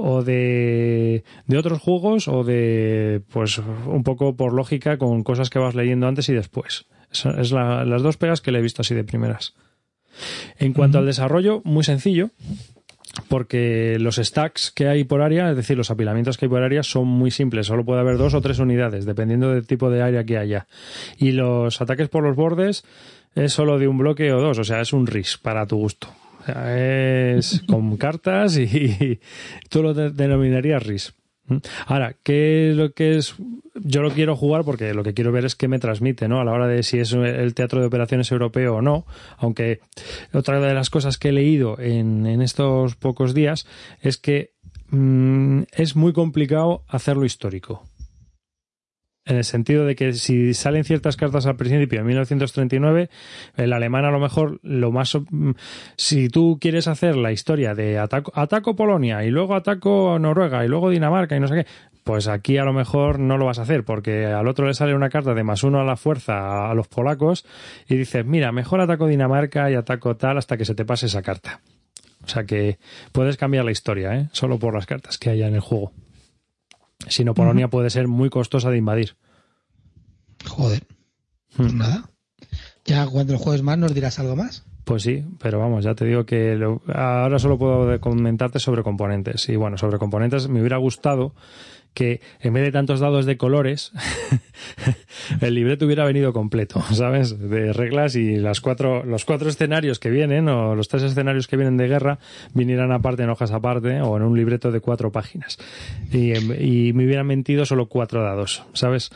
o 0.00 0.22
de, 0.22 1.24
de 1.46 1.58
otros 1.58 1.80
juegos 1.80 2.28
o 2.28 2.44
de, 2.44 3.20
pues, 3.32 3.58
un 3.58 4.02
poco 4.04 4.36
por 4.36 4.52
lógica 4.52 4.96
con 4.96 5.24
cosas 5.24 5.50
que 5.50 5.58
vas 5.58 5.74
leyendo 5.74 6.06
antes 6.06 6.28
y 6.28 6.34
después. 6.34 6.86
Es, 7.10 7.52
las 7.52 8.02
dos 8.02 8.16
pegas 8.16 8.40
que 8.40 8.52
le 8.52 8.60
he 8.60 8.62
visto 8.62 8.82
así 8.82 8.94
de 8.94 9.04
primeras. 9.04 9.54
En 10.58 10.72
cuanto 10.72 10.98
al 10.98 11.06
desarrollo, 11.06 11.62
muy 11.64 11.84
sencillo, 11.84 12.30
porque 13.28 13.96
los 13.98 14.16
stacks 14.16 14.70
que 14.70 14.88
hay 14.88 15.04
por 15.04 15.22
área, 15.22 15.50
es 15.50 15.56
decir, 15.56 15.76
los 15.76 15.90
apilamientos 15.90 16.36
que 16.36 16.46
hay 16.46 16.50
por 16.50 16.62
área 16.62 16.82
son 16.82 17.06
muy 17.06 17.30
simples, 17.30 17.66
solo 17.66 17.84
puede 17.84 18.00
haber 18.00 18.18
dos 18.18 18.34
o 18.34 18.40
tres 18.40 18.58
unidades, 18.58 19.04
dependiendo 19.04 19.52
del 19.52 19.66
tipo 19.66 19.90
de 19.90 20.02
área 20.02 20.24
que 20.24 20.38
haya. 20.38 20.66
Y 21.18 21.32
los 21.32 21.80
ataques 21.80 22.08
por 22.08 22.24
los 22.24 22.36
bordes 22.36 22.84
es 23.34 23.52
solo 23.52 23.78
de 23.78 23.88
un 23.88 23.98
bloque 23.98 24.32
o 24.32 24.40
dos, 24.40 24.58
o 24.58 24.64
sea, 24.64 24.80
es 24.80 24.92
un 24.92 25.06
RIS 25.06 25.38
para 25.38 25.66
tu 25.66 25.76
gusto 25.76 26.08
es 26.46 27.62
con 27.66 27.96
cartas 27.96 28.56
y, 28.58 29.20
tú 29.68 29.82
lo 29.82 29.94
denominarías 29.94 30.82
RIS. 30.82 31.14
Ahora, 31.86 32.14
¿qué 32.22 32.70
es 32.70 32.76
lo 32.76 32.92
que 32.92 33.16
es? 33.16 33.34
Yo 33.74 34.02
lo 34.02 34.10
quiero 34.10 34.36
jugar 34.36 34.64
porque 34.64 34.92
lo 34.92 35.02
que 35.02 35.14
quiero 35.14 35.32
ver 35.32 35.46
es 35.46 35.56
qué 35.56 35.66
me 35.66 35.78
transmite, 35.78 36.28
¿no? 36.28 36.40
A 36.40 36.44
la 36.44 36.52
hora 36.52 36.66
de 36.66 36.82
si 36.82 36.98
es 36.98 37.12
el 37.12 37.54
teatro 37.54 37.80
de 37.80 37.86
operaciones 37.86 38.30
europeo 38.30 38.76
o 38.76 38.82
no. 38.82 39.06
Aunque 39.38 39.80
otra 40.32 40.60
de 40.60 40.74
las 40.74 40.90
cosas 40.90 41.16
que 41.16 41.30
he 41.30 41.32
leído 41.32 41.78
en, 41.78 42.26
estos 42.42 42.96
pocos 42.96 43.32
días 43.32 43.66
es 44.02 44.18
que 44.18 44.52
mm, 44.90 45.62
es 45.72 45.96
muy 45.96 46.12
complicado 46.12 46.82
hacerlo 46.88 47.24
histórico 47.24 47.82
en 49.28 49.36
el 49.36 49.44
sentido 49.44 49.84
de 49.84 49.94
que 49.94 50.14
si 50.14 50.54
salen 50.54 50.84
ciertas 50.84 51.16
cartas 51.16 51.46
al 51.46 51.56
principio 51.56 52.00
en 52.00 52.06
1939, 52.06 53.10
el 53.56 53.72
alemán 53.72 54.06
a 54.06 54.10
lo 54.10 54.18
mejor 54.18 54.58
lo 54.62 54.90
más 54.90 55.14
mm, 55.14 55.50
si 55.96 56.28
tú 56.28 56.58
quieres 56.60 56.88
hacer 56.88 57.16
la 57.16 57.30
historia 57.30 57.74
de 57.74 57.98
ataco, 57.98 58.32
ataco 58.34 58.74
Polonia 58.74 59.24
y 59.24 59.30
luego 59.30 59.54
ataco 59.54 60.18
Noruega 60.18 60.64
y 60.64 60.68
luego 60.68 60.88
Dinamarca 60.88 61.36
y 61.36 61.40
no 61.40 61.46
sé 61.46 61.56
qué, 61.56 61.66
pues 62.04 62.26
aquí 62.26 62.56
a 62.56 62.64
lo 62.64 62.72
mejor 62.72 63.18
no 63.18 63.36
lo 63.36 63.44
vas 63.44 63.58
a 63.58 63.62
hacer 63.62 63.84
porque 63.84 64.26
al 64.26 64.48
otro 64.48 64.66
le 64.66 64.72
sale 64.72 64.94
una 64.94 65.10
carta 65.10 65.34
de 65.34 65.44
más 65.44 65.62
uno 65.62 65.78
a 65.78 65.84
la 65.84 65.96
fuerza 65.96 66.70
a 66.70 66.74
los 66.74 66.88
polacos 66.88 67.44
y 67.86 67.96
dices, 67.96 68.24
mira, 68.24 68.50
mejor 68.50 68.80
ataco 68.80 69.06
Dinamarca 69.06 69.70
y 69.70 69.74
ataco 69.74 70.16
tal 70.16 70.38
hasta 70.38 70.56
que 70.56 70.64
se 70.64 70.74
te 70.74 70.86
pase 70.86 71.06
esa 71.06 71.20
carta. 71.20 71.60
O 72.24 72.28
sea 72.28 72.44
que 72.44 72.78
puedes 73.12 73.36
cambiar 73.36 73.66
la 73.66 73.72
historia, 73.72 74.14
¿eh? 74.14 74.28
solo 74.32 74.58
por 74.58 74.74
las 74.74 74.86
cartas 74.86 75.18
que 75.18 75.30
haya 75.30 75.48
en 75.48 75.54
el 75.54 75.60
juego. 75.60 75.92
Si 77.06 77.24
no, 77.24 77.34
Polonia 77.34 77.68
puede 77.68 77.90
ser 77.90 78.08
muy 78.08 78.30
costosa 78.30 78.70
de 78.70 78.78
invadir. 78.78 79.16
Joder. 80.46 80.86
Pues 81.56 81.72
hmm. 81.72 81.78
nada. 81.78 82.10
Ya 82.84 83.06
cuando 83.06 83.34
el 83.34 83.38
jueves 83.38 83.62
más 83.62 83.78
nos 83.78 83.94
dirás 83.94 84.18
algo 84.18 84.36
más. 84.36 84.64
Pues 84.88 85.02
sí, 85.02 85.22
pero 85.38 85.58
vamos, 85.58 85.84
ya 85.84 85.94
te 85.94 86.06
digo 86.06 86.24
que 86.24 86.58
ahora 86.94 87.38
solo 87.38 87.58
puedo 87.58 88.00
comentarte 88.00 88.58
sobre 88.58 88.82
componentes. 88.82 89.46
Y 89.50 89.56
bueno, 89.56 89.76
sobre 89.76 89.98
componentes 89.98 90.48
me 90.48 90.60
hubiera 90.60 90.78
gustado 90.78 91.34
que 91.92 92.22
en 92.40 92.54
vez 92.54 92.64
de 92.64 92.72
tantos 92.72 92.98
dados 92.98 93.26
de 93.26 93.36
colores, 93.36 93.92
el 95.42 95.54
libreto 95.54 95.84
hubiera 95.84 96.06
venido 96.06 96.32
completo, 96.32 96.80
¿sabes? 96.92 97.38
De 97.38 97.74
reglas 97.74 98.16
y 98.16 98.36
las 98.36 98.62
cuatro, 98.62 99.04
los 99.04 99.26
cuatro 99.26 99.50
escenarios 99.50 99.98
que 99.98 100.08
vienen, 100.08 100.48
o 100.48 100.74
los 100.74 100.88
tres 100.88 101.02
escenarios 101.02 101.48
que 101.48 101.58
vienen 101.58 101.76
de 101.76 101.86
guerra, 101.86 102.18
vinieran 102.54 102.90
aparte 102.90 103.24
en 103.24 103.28
hojas 103.28 103.52
aparte, 103.52 104.00
o 104.00 104.16
en 104.16 104.22
un 104.22 104.38
libreto 104.38 104.72
de 104.72 104.80
cuatro 104.80 105.12
páginas. 105.12 105.58
Y, 106.10 106.32
y 106.32 106.94
me 106.94 107.04
hubieran 107.04 107.26
mentido 107.26 107.66
solo 107.66 107.90
cuatro 107.90 108.22
dados, 108.22 108.64
¿sabes? 108.72 109.10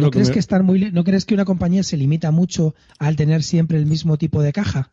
¿No 0.00 0.10
crees 0.10 0.30
que, 0.30 0.62
muy, 0.62 0.90
¿No 0.90 1.04
crees 1.04 1.24
que 1.24 1.34
una 1.34 1.44
compañía 1.44 1.82
se 1.82 1.96
limita 1.96 2.30
mucho 2.30 2.74
al 2.98 3.16
tener 3.16 3.42
siempre 3.42 3.78
el 3.78 3.86
mismo 3.86 4.16
tipo 4.16 4.42
de 4.42 4.52
caja? 4.52 4.92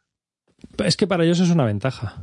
Es 0.84 0.98
que 0.98 1.08
para 1.08 1.24
ellos 1.24 1.40
es 1.40 1.50
una 1.50 1.66
ventaja. 1.66 2.22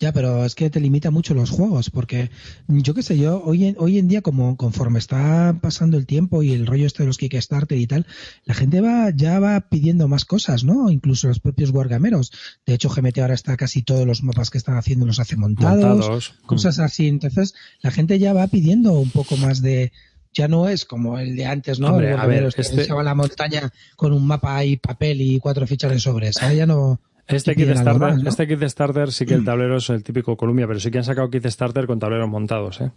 Ya, 0.00 0.12
pero 0.12 0.44
es 0.44 0.56
que 0.56 0.70
te 0.70 0.80
limita 0.80 1.12
mucho 1.12 1.34
los 1.34 1.50
juegos, 1.50 1.88
porque 1.88 2.30
yo 2.66 2.94
qué 2.94 3.02
sé, 3.02 3.16
yo 3.16 3.40
hoy 3.44 3.66
en, 3.66 3.76
hoy 3.78 3.98
en 3.98 4.08
día, 4.08 4.22
como 4.22 4.56
conforme 4.56 4.98
está 4.98 5.56
pasando 5.62 5.96
el 5.96 6.04
tiempo 6.04 6.42
y 6.42 6.52
el 6.52 6.66
rollo 6.66 6.84
este 6.84 7.04
de 7.04 7.06
los 7.06 7.16
Kickstarter 7.16 7.78
y 7.78 7.86
tal, 7.86 8.04
la 8.44 8.54
gente 8.54 8.80
va 8.80 9.10
ya 9.14 9.38
va 9.38 9.60
pidiendo 9.60 10.08
más 10.08 10.24
cosas, 10.24 10.64
¿no? 10.64 10.90
Incluso 10.90 11.28
los 11.28 11.38
propios 11.38 11.70
guargameros. 11.70 12.32
De 12.66 12.74
hecho, 12.74 12.88
GMT 12.88 13.18
ahora 13.18 13.34
está 13.34 13.56
casi 13.56 13.82
todos 13.82 14.04
los 14.04 14.24
mapas 14.24 14.50
que 14.50 14.58
están 14.58 14.76
haciendo 14.76 15.06
los 15.06 15.20
hace 15.20 15.36
montados, 15.36 16.34
cosas 16.44 16.80
así. 16.80 17.06
Entonces, 17.06 17.54
la 17.80 17.92
gente 17.92 18.18
ya 18.18 18.32
va 18.32 18.48
pidiendo 18.48 18.94
un 18.94 19.10
poco 19.10 19.36
más 19.36 19.62
de, 19.62 19.92
ya 20.34 20.48
no 20.48 20.68
es 20.68 20.84
como 20.84 21.18
el 21.18 21.36
de 21.36 21.46
antes, 21.46 21.80
¿no? 21.80 21.88
a 21.88 22.26
ver, 22.26 22.52
este... 22.56 22.90
a 22.90 23.02
la 23.02 23.14
montaña 23.14 23.70
con 23.96 24.12
un 24.12 24.26
mapa 24.26 24.64
y 24.64 24.76
papel 24.76 25.20
y 25.22 25.38
cuatro 25.38 25.66
fichas 25.66 25.92
de 25.92 26.00
sobres. 26.00 26.36
ya 26.54 26.66
no. 26.66 27.00
Este 27.26 27.54
kit, 27.54 27.70
starter, 27.74 28.26
este 28.26 28.46
kit 28.46 28.62
starter 28.64 29.10
sí 29.10 29.24
que 29.24 29.32
el 29.32 29.44
tablero 29.44 29.78
es 29.78 29.88
el 29.88 30.02
típico 30.02 30.36
Columbia, 30.36 30.66
pero 30.66 30.78
sí 30.78 30.90
que 30.90 30.98
han 30.98 31.04
sacado 31.04 31.30
kit 31.30 31.46
starter 31.46 31.86
con 31.86 31.98
tableros 31.98 32.28
montados, 32.28 32.82
¿eh? 32.82 32.90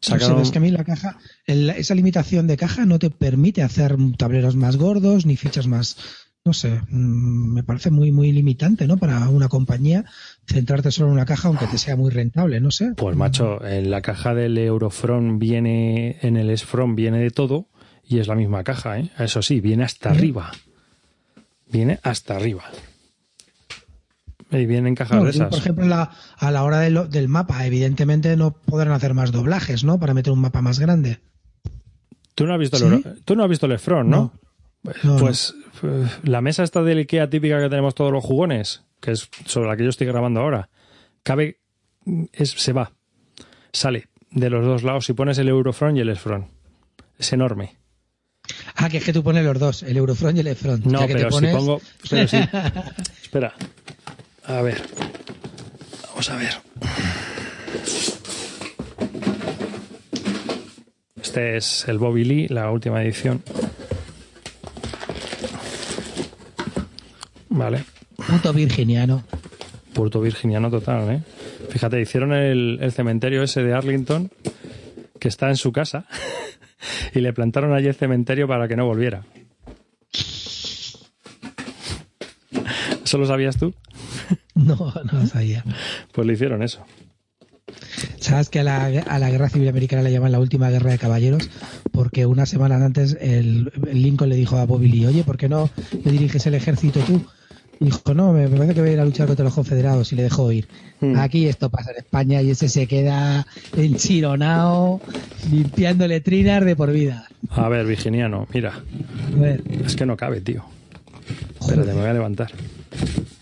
Sacaron... 0.00 0.42
es 0.42 0.50
que 0.50 0.58
a 0.58 0.60
mí 0.60 0.70
la 0.70 0.84
caja, 0.84 1.16
esa 1.46 1.94
limitación 1.94 2.46
de 2.46 2.58
caja 2.58 2.84
no 2.84 2.98
te 2.98 3.08
permite 3.08 3.62
hacer 3.62 3.96
tableros 4.18 4.54
más 4.54 4.76
gordos 4.76 5.24
ni 5.24 5.38
fichas 5.38 5.66
más, 5.66 5.96
no 6.46 6.52
sé, 6.52 6.82
mm, 6.90 7.54
me 7.54 7.62
parece 7.62 7.90
muy, 7.90 8.12
muy 8.12 8.30
limitante, 8.30 8.86
¿no? 8.86 8.98
Para 8.98 9.30
una 9.30 9.48
compañía 9.48 10.04
centrarte 10.46 10.90
solo 10.90 11.08
en 11.08 11.14
una 11.14 11.24
caja, 11.24 11.48
aunque 11.48 11.66
te 11.66 11.78
sea 11.78 11.96
muy 11.96 12.10
rentable, 12.10 12.60
no 12.60 12.70
sé. 12.70 12.92
Pues 12.96 13.16
macho, 13.16 13.64
en 13.64 13.90
la 13.90 14.02
caja 14.02 14.34
del 14.34 14.58
Eurofront 14.58 15.38
viene, 15.40 16.18
en 16.20 16.36
el 16.36 16.50
S-Front 16.50 16.96
viene 16.96 17.18
de 17.18 17.30
todo 17.30 17.68
y 18.06 18.18
es 18.18 18.28
la 18.28 18.34
misma 18.34 18.62
caja, 18.62 18.98
¿eh? 18.98 19.10
Eso 19.18 19.40
sí, 19.40 19.62
viene 19.62 19.84
hasta 19.84 20.10
arriba. 20.10 20.52
Viene 21.66 21.98
hasta 22.02 22.36
arriba. 22.36 22.64
Y 24.50 24.66
viene 24.66 24.90
en 24.90 24.94
cajas 24.96 25.24
de 25.24 25.30
esas. 25.30 25.48
Por 25.48 25.58
ejemplo, 25.60 25.86
a 25.94 26.50
la 26.50 26.62
hora 26.62 26.80
del 26.80 27.28
mapa, 27.28 27.64
evidentemente 27.66 28.36
no 28.36 28.52
podrán 28.52 28.92
hacer 28.92 29.14
más 29.14 29.32
doblajes, 29.32 29.82
¿no? 29.82 29.98
Para 29.98 30.12
meter 30.12 30.34
un 30.34 30.40
mapa 30.40 30.60
más 30.60 30.78
grande. 30.78 31.20
Tú 32.34 32.46
no 32.46 32.52
has 32.52 32.58
visto, 32.58 32.76
el, 32.76 33.22
¿tú 33.24 33.34
no 33.34 33.44
has 33.44 33.48
visto 33.48 33.64
el 33.64 33.78
¿no? 34.10 34.32
Pues 35.18 35.54
eh, 35.82 36.06
la 36.24 36.40
mesa 36.40 36.62
esta 36.62 36.82
del 36.82 36.98
IKEA 36.98 37.30
típica 37.30 37.60
que 37.60 37.68
tenemos 37.68 37.94
todos 37.94 38.12
los 38.12 38.22
jugones, 38.22 38.84
que 39.00 39.12
es 39.12 39.28
sobre 39.46 39.68
la 39.68 39.76
que 39.76 39.84
yo 39.84 39.90
estoy 39.90 40.06
grabando 40.06 40.40
ahora, 40.40 40.68
cabe, 41.22 41.60
es, 42.32 42.50
se 42.50 42.72
va, 42.72 42.92
sale 43.72 44.08
de 44.30 44.50
los 44.50 44.64
dos 44.64 44.82
lados 44.82 45.06
si 45.06 45.12
pones 45.12 45.38
el 45.38 45.48
Eurofront 45.48 45.96
y 45.96 46.00
el 46.00 46.10
Esfront. 46.10 46.48
Es 47.18 47.32
enorme. 47.32 47.76
Ah, 48.76 48.90
que 48.90 48.98
es 48.98 49.04
que 49.04 49.12
tú 49.12 49.22
pones 49.22 49.44
los 49.44 49.58
dos, 49.58 49.82
el 49.84 49.96
Eurofront 49.96 50.36
y 50.36 50.40
el 50.40 50.48
Esfront. 50.48 50.84
No, 50.84 51.06
pero 51.06 51.30
si 51.30 51.46
pongo. 51.46 51.80
Pero 52.10 52.28
sí. 52.28 52.36
Espera. 53.22 53.54
A 54.44 54.60
ver. 54.60 54.82
Vamos 56.08 56.30
a 56.30 56.36
ver. 56.36 56.52
Este 61.22 61.56
es 61.56 61.88
el 61.88 61.98
Bobby 61.98 62.24
Lee, 62.24 62.48
la 62.48 62.70
última 62.70 63.02
edición. 63.02 63.42
Vale. 67.64 67.82
Puto 68.16 68.52
virginiano. 68.52 69.24
Puerto 69.94 70.20
virginiano 70.20 70.70
total, 70.70 71.10
¿eh? 71.10 71.22
Fíjate, 71.70 71.98
hicieron 71.98 72.34
el, 72.34 72.78
el 72.82 72.92
cementerio 72.92 73.42
ese 73.42 73.62
de 73.62 73.72
Arlington, 73.72 74.30
que 75.18 75.28
está 75.28 75.48
en 75.48 75.56
su 75.56 75.72
casa, 75.72 76.04
y 77.14 77.20
le 77.20 77.32
plantaron 77.32 77.72
allí 77.72 77.86
el 77.86 77.94
cementerio 77.94 78.46
para 78.46 78.68
que 78.68 78.76
no 78.76 78.84
volviera. 78.84 79.22
¿Eso 83.02 83.16
lo 83.18 83.26
sabías 83.26 83.56
tú? 83.56 83.72
No, 84.54 84.76
no 85.10 85.20
lo 85.20 85.26
sabía. 85.26 85.64
Pues 86.12 86.26
le 86.28 86.34
hicieron 86.34 86.62
eso. 86.62 86.84
¿Sabes 88.20 88.50
que 88.50 88.60
a 88.60 88.62
la, 88.62 88.84
a 88.86 89.18
la 89.18 89.28
guerra 89.28 89.48
civil 89.48 89.68
americana 89.68 90.02
le 90.02 90.12
llaman 90.12 90.30
la 90.30 90.38
última 90.38 90.70
guerra 90.70 90.92
de 90.92 90.98
caballeros? 90.98 91.50
Porque 91.90 92.24
unas 92.24 92.50
semanas 92.50 92.80
antes 92.80 93.18
el, 93.20 93.72
el 93.88 94.02
Lincoln 94.02 94.28
le 94.30 94.36
dijo 94.36 94.56
a 94.56 94.64
Bobby 94.64 94.88
Lee, 94.88 95.06
oye, 95.06 95.24
¿por 95.24 95.38
qué 95.38 95.48
no 95.48 95.70
me 96.04 96.12
diriges 96.12 96.46
el 96.46 96.54
ejército 96.54 97.00
tú? 97.00 97.26
Dijo, 97.80 98.14
no, 98.14 98.32
me, 98.32 98.48
parece 98.48 98.74
que 98.74 98.80
voy 98.80 98.90
a 98.90 98.92
ir 98.94 99.00
a 99.00 99.04
luchar 99.04 99.26
contra 99.26 99.44
los 99.44 99.54
confederados 99.54 100.12
y 100.12 100.16
le 100.16 100.22
dejó 100.22 100.50
ir. 100.52 100.68
Hmm. 101.00 101.16
Aquí 101.18 101.46
esto 101.46 101.68
pasa 101.70 101.90
en 101.90 101.98
España 101.98 102.40
y 102.40 102.50
ese 102.50 102.68
se 102.68 102.86
queda 102.86 103.46
enchironado, 103.76 105.00
limpiando 105.50 106.06
letrinas 106.06 106.64
de 106.64 106.76
por 106.76 106.92
vida. 106.92 107.26
A 107.50 107.68
ver, 107.68 107.84
virginiano, 107.86 108.46
mira. 108.54 108.72
A 109.36 109.38
ver, 109.40 109.62
Es 109.84 109.96
que 109.96 110.06
no 110.06 110.16
cabe, 110.16 110.40
tío. 110.40 110.64
Espérate, 111.60 111.92
me 111.94 112.00
voy 112.00 112.10
a 112.10 112.12
levantar. 112.14 112.52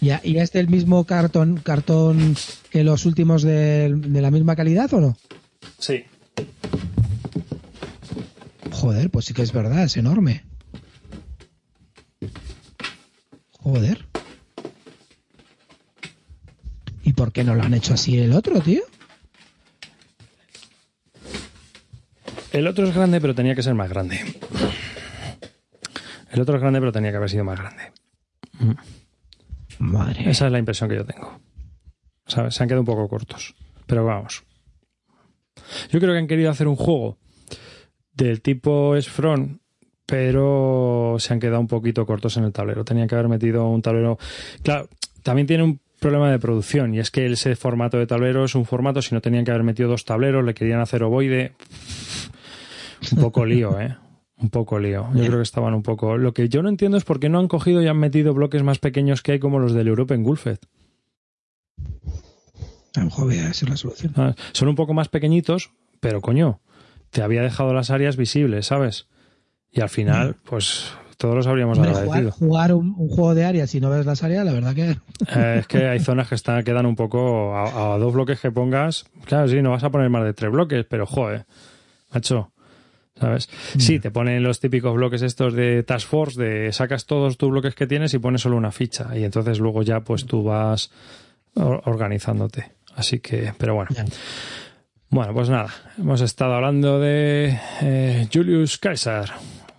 ¿y, 0.01 0.11
a- 0.11 0.21
y 0.25 0.39
este 0.39 0.59
el 0.61 0.69
mismo 0.69 1.05
cartón 1.05 1.61
cartón 1.63 2.35
que 2.71 2.83
los 2.85 3.05
últimos 3.07 3.43
de, 3.43 3.93
de 3.95 4.23
la 4.23 4.31
misma 4.31 4.57
calidad 4.57 4.93
o 4.95 5.01
no? 5.01 5.17
Sí. 5.79 6.05
Joder, 8.71 9.11
pues 9.11 9.27
sí 9.27 9.35
que 9.35 9.43
es 9.43 9.53
verdad, 9.53 9.85
es 9.85 9.97
enorme. 9.97 10.43
Joder. 13.61 14.07
¿Y 17.03 17.13
por 17.15 17.33
qué 17.33 17.45
no 17.45 17.55
lo 17.55 17.63
han 17.63 17.75
hecho 17.75 17.95
así 17.95 18.19
el 18.19 18.33
otro, 18.33 18.61
tío? 18.61 18.83
El 22.53 22.67
otro 22.67 22.87
es 22.87 22.95
grande, 22.95 23.21
pero 23.21 23.35
tenía 23.35 23.55
que 23.55 23.63
ser 23.63 23.75
más 23.75 23.89
grande. 23.89 24.21
El 26.31 26.41
otro 26.41 26.57
es 26.57 26.61
grande, 26.61 26.81
pero 26.81 26.93
tenía 26.93 27.11
que 27.11 27.17
haber 27.17 27.31
sido 27.31 27.45
más 27.45 27.59
grande. 27.59 27.93
Madre. 29.79 30.31
Esa 30.31 30.47
es 30.47 30.53
la 30.53 30.59
impresión 30.59 30.89
que 30.89 30.97
yo 30.97 31.05
tengo. 31.05 31.41
¿Sabes? 32.27 32.55
Se 32.55 32.63
han 32.63 32.69
quedado 32.69 32.83
un 32.83 32.87
poco 32.87 33.09
cortos. 33.09 33.55
Pero 33.87 34.05
vamos. 34.05 34.45
Yo 35.91 35.99
creo 35.99 36.13
que 36.13 36.19
han 36.19 36.27
querido 36.27 36.51
hacer 36.51 36.69
un 36.69 36.77
juego 36.77 37.19
del 38.15 38.43
tipo 38.43 38.97
S-Front, 38.97 39.61
pero 40.07 41.17
se 41.19 41.33
han 41.33 41.41
quedado 41.41 41.61
un 41.61 41.69
poquito 41.69 42.07
cortos 42.07 42.37
en 42.37 42.45
el 42.45 42.53
tablero. 42.53 42.85
Tenían 42.85 43.09
que 43.09 43.15
haber 43.15 43.29
metido 43.29 43.67
un 43.67 43.83
tablero. 43.83 44.19
Claro, 44.63 44.89
también 45.23 45.47
tiene 45.47 45.65
un 45.65 45.81
problema 46.03 46.31
de 46.31 46.39
producción 46.39 46.95
y 46.95 46.99
es 46.99 47.11
que 47.11 47.25
ese 47.25 47.57
formato 47.57 47.97
de 47.97 48.07
tablero 48.07 48.45
es 48.45 48.55
un 48.55 48.67
formato. 48.67 49.01
Si 49.01 49.15
no 49.15 49.23
tenían 49.23 49.45
que 49.45 49.53
haber 49.53 49.63
metido 49.63 49.89
dos 49.89 50.05
tableros, 50.05 50.45
le 50.45 50.53
querían 50.53 50.81
hacer 50.81 51.03
ovoide. 51.03 51.53
Un 53.13 53.19
poco 53.23 53.47
lío, 53.47 53.81
¿eh? 53.81 53.97
Un 54.37 54.51
poco 54.51 54.79
lío. 54.79 55.09
Yo 55.15 55.25
creo 55.25 55.37
que 55.39 55.43
estaban 55.43 55.73
un 55.73 55.83
poco. 55.83 56.19
Lo 56.19 56.35
que 56.35 56.49
yo 56.49 56.63
no 56.63 56.69
entiendo 56.69 56.99
es 56.99 57.05
por 57.05 57.21
qué 57.21 57.29
no 57.29 57.39
han 57.39 57.49
cogido 57.49 57.81
y 57.83 57.87
han 57.87 57.97
metido 57.99 58.35
bloques 58.35 58.63
más 58.63 58.79
pequeños 58.79 59.23
que 59.23 59.33
hay 59.33 59.39
como 59.39 59.59
los 59.59 59.73
del 59.73 59.89
European 59.89 60.23
Gulfed. 60.23 60.59
A 62.95 63.01
lo 63.01 63.05
mejor 63.07 63.25
voy 63.27 63.39
a 63.39 63.55
ser 63.55 63.71
la 63.71 63.77
solución. 63.77 64.13
Ah, 64.17 64.35
Son 64.53 64.69
un 64.69 64.75
poco 64.75 64.93
más 64.93 65.09
pequeñitos, 65.09 65.71
pero 66.01 66.21
coño, 66.21 66.61
te 67.11 67.23
había 67.23 67.43
dejado 67.43 67.73
las 67.73 67.91
áreas 67.91 68.17
visibles, 68.17 68.67
¿sabes? 68.67 69.07
Y 69.71 69.81
al 69.81 69.89
final, 69.89 70.37
pues 70.45 70.93
todos 71.17 71.35
los 71.35 71.47
habríamos 71.47 71.79
Hombre, 71.79 71.93
jugar, 71.93 72.05
agradecido. 72.09 72.33
jugar 72.33 72.75
un, 72.75 72.95
un 72.97 73.09
juego 73.09 73.35
de 73.35 73.45
áreas 73.45 73.71
si 73.71 73.81
no 73.81 73.91
ves 73.91 74.07
las 74.07 74.23
áreas, 74.23 74.45
la 74.45 74.53
verdad 74.53 74.75
que. 74.75 74.91
Eh, 74.91 75.57
es 75.61 75.67
que 75.67 75.87
hay 75.89 76.01
zonas 76.01 76.29
que 76.29 76.35
están, 76.35 76.63
quedan 76.65 76.87
un 76.87 76.97
poco 76.97 77.55
a, 77.57 77.95
a 77.95 77.99
dos 77.99 78.13
bloques 78.13 78.41
que 78.41 78.51
pongas. 78.51 79.05
Claro, 79.25 79.49
sí, 79.49 79.63
no 79.63 79.71
vas 79.71 79.85
a 79.85 79.91
poner 79.91 80.11
más 80.11 80.25
de 80.25 80.33
tres 80.35 80.51
bloques, 80.51 80.85
pero 80.89 81.07
joder, 81.07 81.47
macho. 82.13 82.51
¿Sabes? 83.21 83.49
Sí, 83.79 84.01
te 84.01 84.11
ponen 84.11 84.43
los 84.43 84.59
típicos 84.59 84.95
bloques 84.95 85.23
estos 85.23 85.55
de 85.55 85.83
Task 85.85 86.09
Force, 86.09 86.43
de 86.43 86.73
sacas 86.73 87.05
todos 87.07 87.37
tus 87.37 87.51
bloques 87.51 87.75
que 87.75 87.87
tienes 87.87 88.13
y 88.15 88.19
pones 88.19 88.41
solo 88.41 88.57
una 88.57 88.73
ficha. 88.73 89.17
Y 89.17 89.23
entonces 89.23 89.61
luego 89.61 89.83
ya 89.83 90.01
pues 90.01 90.25
tú 90.27 90.43
vas 90.43 90.91
or- 91.55 91.83
organizándote. 91.85 92.73
Así 92.97 93.21
que, 93.21 93.53
pero 93.59 93.75
bueno. 93.75 93.91
Bueno, 95.11 95.35
pues 95.35 95.51
nada, 95.51 95.69
hemos 95.99 96.23
estado 96.23 96.55
hablando 96.55 96.99
de 96.99 97.59
eh, 97.83 98.29
Julius 98.33 98.79
Caesar, 98.79 99.31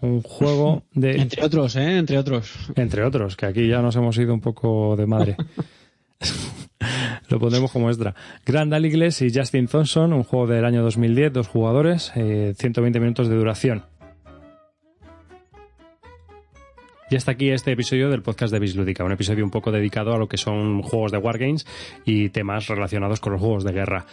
un 0.04 0.22
juego 0.22 0.84
de, 0.94 1.22
Entre 1.22 1.44
otros, 1.44 1.76
¿eh? 1.76 1.98
Entre 1.98 2.18
otros. 2.18 2.54
entre 2.76 3.04
otros, 3.04 3.36
que 3.36 3.46
aquí 3.46 3.68
ya 3.68 3.82
nos 3.82 3.96
hemos 3.96 4.18
ido 4.18 4.34
un 4.34 4.42
poco 4.42 4.96
de 4.96 5.06
madre. 5.06 5.36
Lo 7.30 7.40
pondremos 7.40 7.72
como 7.72 7.90
extra. 7.90 8.14
Grand 8.46 8.74
Aligles 8.74 9.22
y 9.22 9.34
Justin 9.34 9.68
Thompson, 9.68 10.14
un 10.14 10.24
juego 10.24 10.48
del 10.48 10.66
año 10.66 10.84
2010, 10.84 11.34
dos 11.34 11.48
jugadores, 11.48 12.12
eh, 12.16 12.54
120 12.58 13.00
minutos 13.00 13.30
de 13.30 13.36
duración. 13.36 13.84
Y 17.10 17.16
hasta 17.16 17.32
aquí 17.32 17.52
este 17.52 17.72
episodio 17.72 18.10
del 18.10 18.24
podcast 18.24 18.52
de 18.52 18.60
Bislúdica, 18.60 19.04
un 19.04 19.12
episodio 19.12 19.46
un 19.46 19.52
poco 19.52 19.72
dedicado 19.72 20.14
a 20.14 20.18
lo 20.18 20.28
que 20.28 20.38
son 20.38 20.82
juegos 20.82 21.12
de 21.12 21.20
Wargames 21.20 21.66
y 22.06 22.30
temas 22.30 22.68
relacionados 22.68 23.20
con 23.20 23.34
los 23.34 23.42
juegos 23.42 23.64
de 23.64 23.72
guerra. 23.72 24.08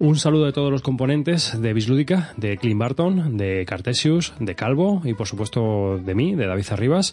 Un 0.00 0.16
saludo 0.16 0.46
de 0.46 0.52
todos 0.54 0.72
los 0.72 0.80
componentes 0.80 1.60
de 1.60 1.74
Bislúdica, 1.74 2.32
de 2.38 2.56
Clint 2.56 2.80
Barton, 2.80 3.36
de 3.36 3.66
Cartesius, 3.66 4.32
de 4.40 4.54
Calvo 4.54 5.02
y 5.04 5.12
por 5.12 5.26
supuesto 5.26 5.98
de 5.98 6.14
mí, 6.14 6.34
de 6.34 6.46
David 6.46 6.64
Arribas. 6.70 7.12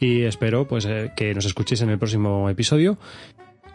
Y 0.00 0.22
espero 0.22 0.66
pues 0.66 0.84
eh, 0.84 1.12
que 1.14 1.32
nos 1.32 1.44
escuchéis 1.44 1.82
en 1.82 1.90
el 1.90 1.98
próximo 1.98 2.50
episodio. 2.50 2.98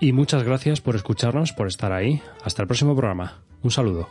Y 0.01 0.12
muchas 0.12 0.43
gracias 0.43 0.82
por 0.82 0.97
escucharnos, 0.97 1.53
por 1.53 1.68
estar 1.68 1.93
ahí. 1.93 2.22
Hasta 2.43 2.62
el 2.62 2.68
próximo 2.68 2.97
programa. 2.97 3.43
Un 3.64 3.72
saludo. 3.72 4.10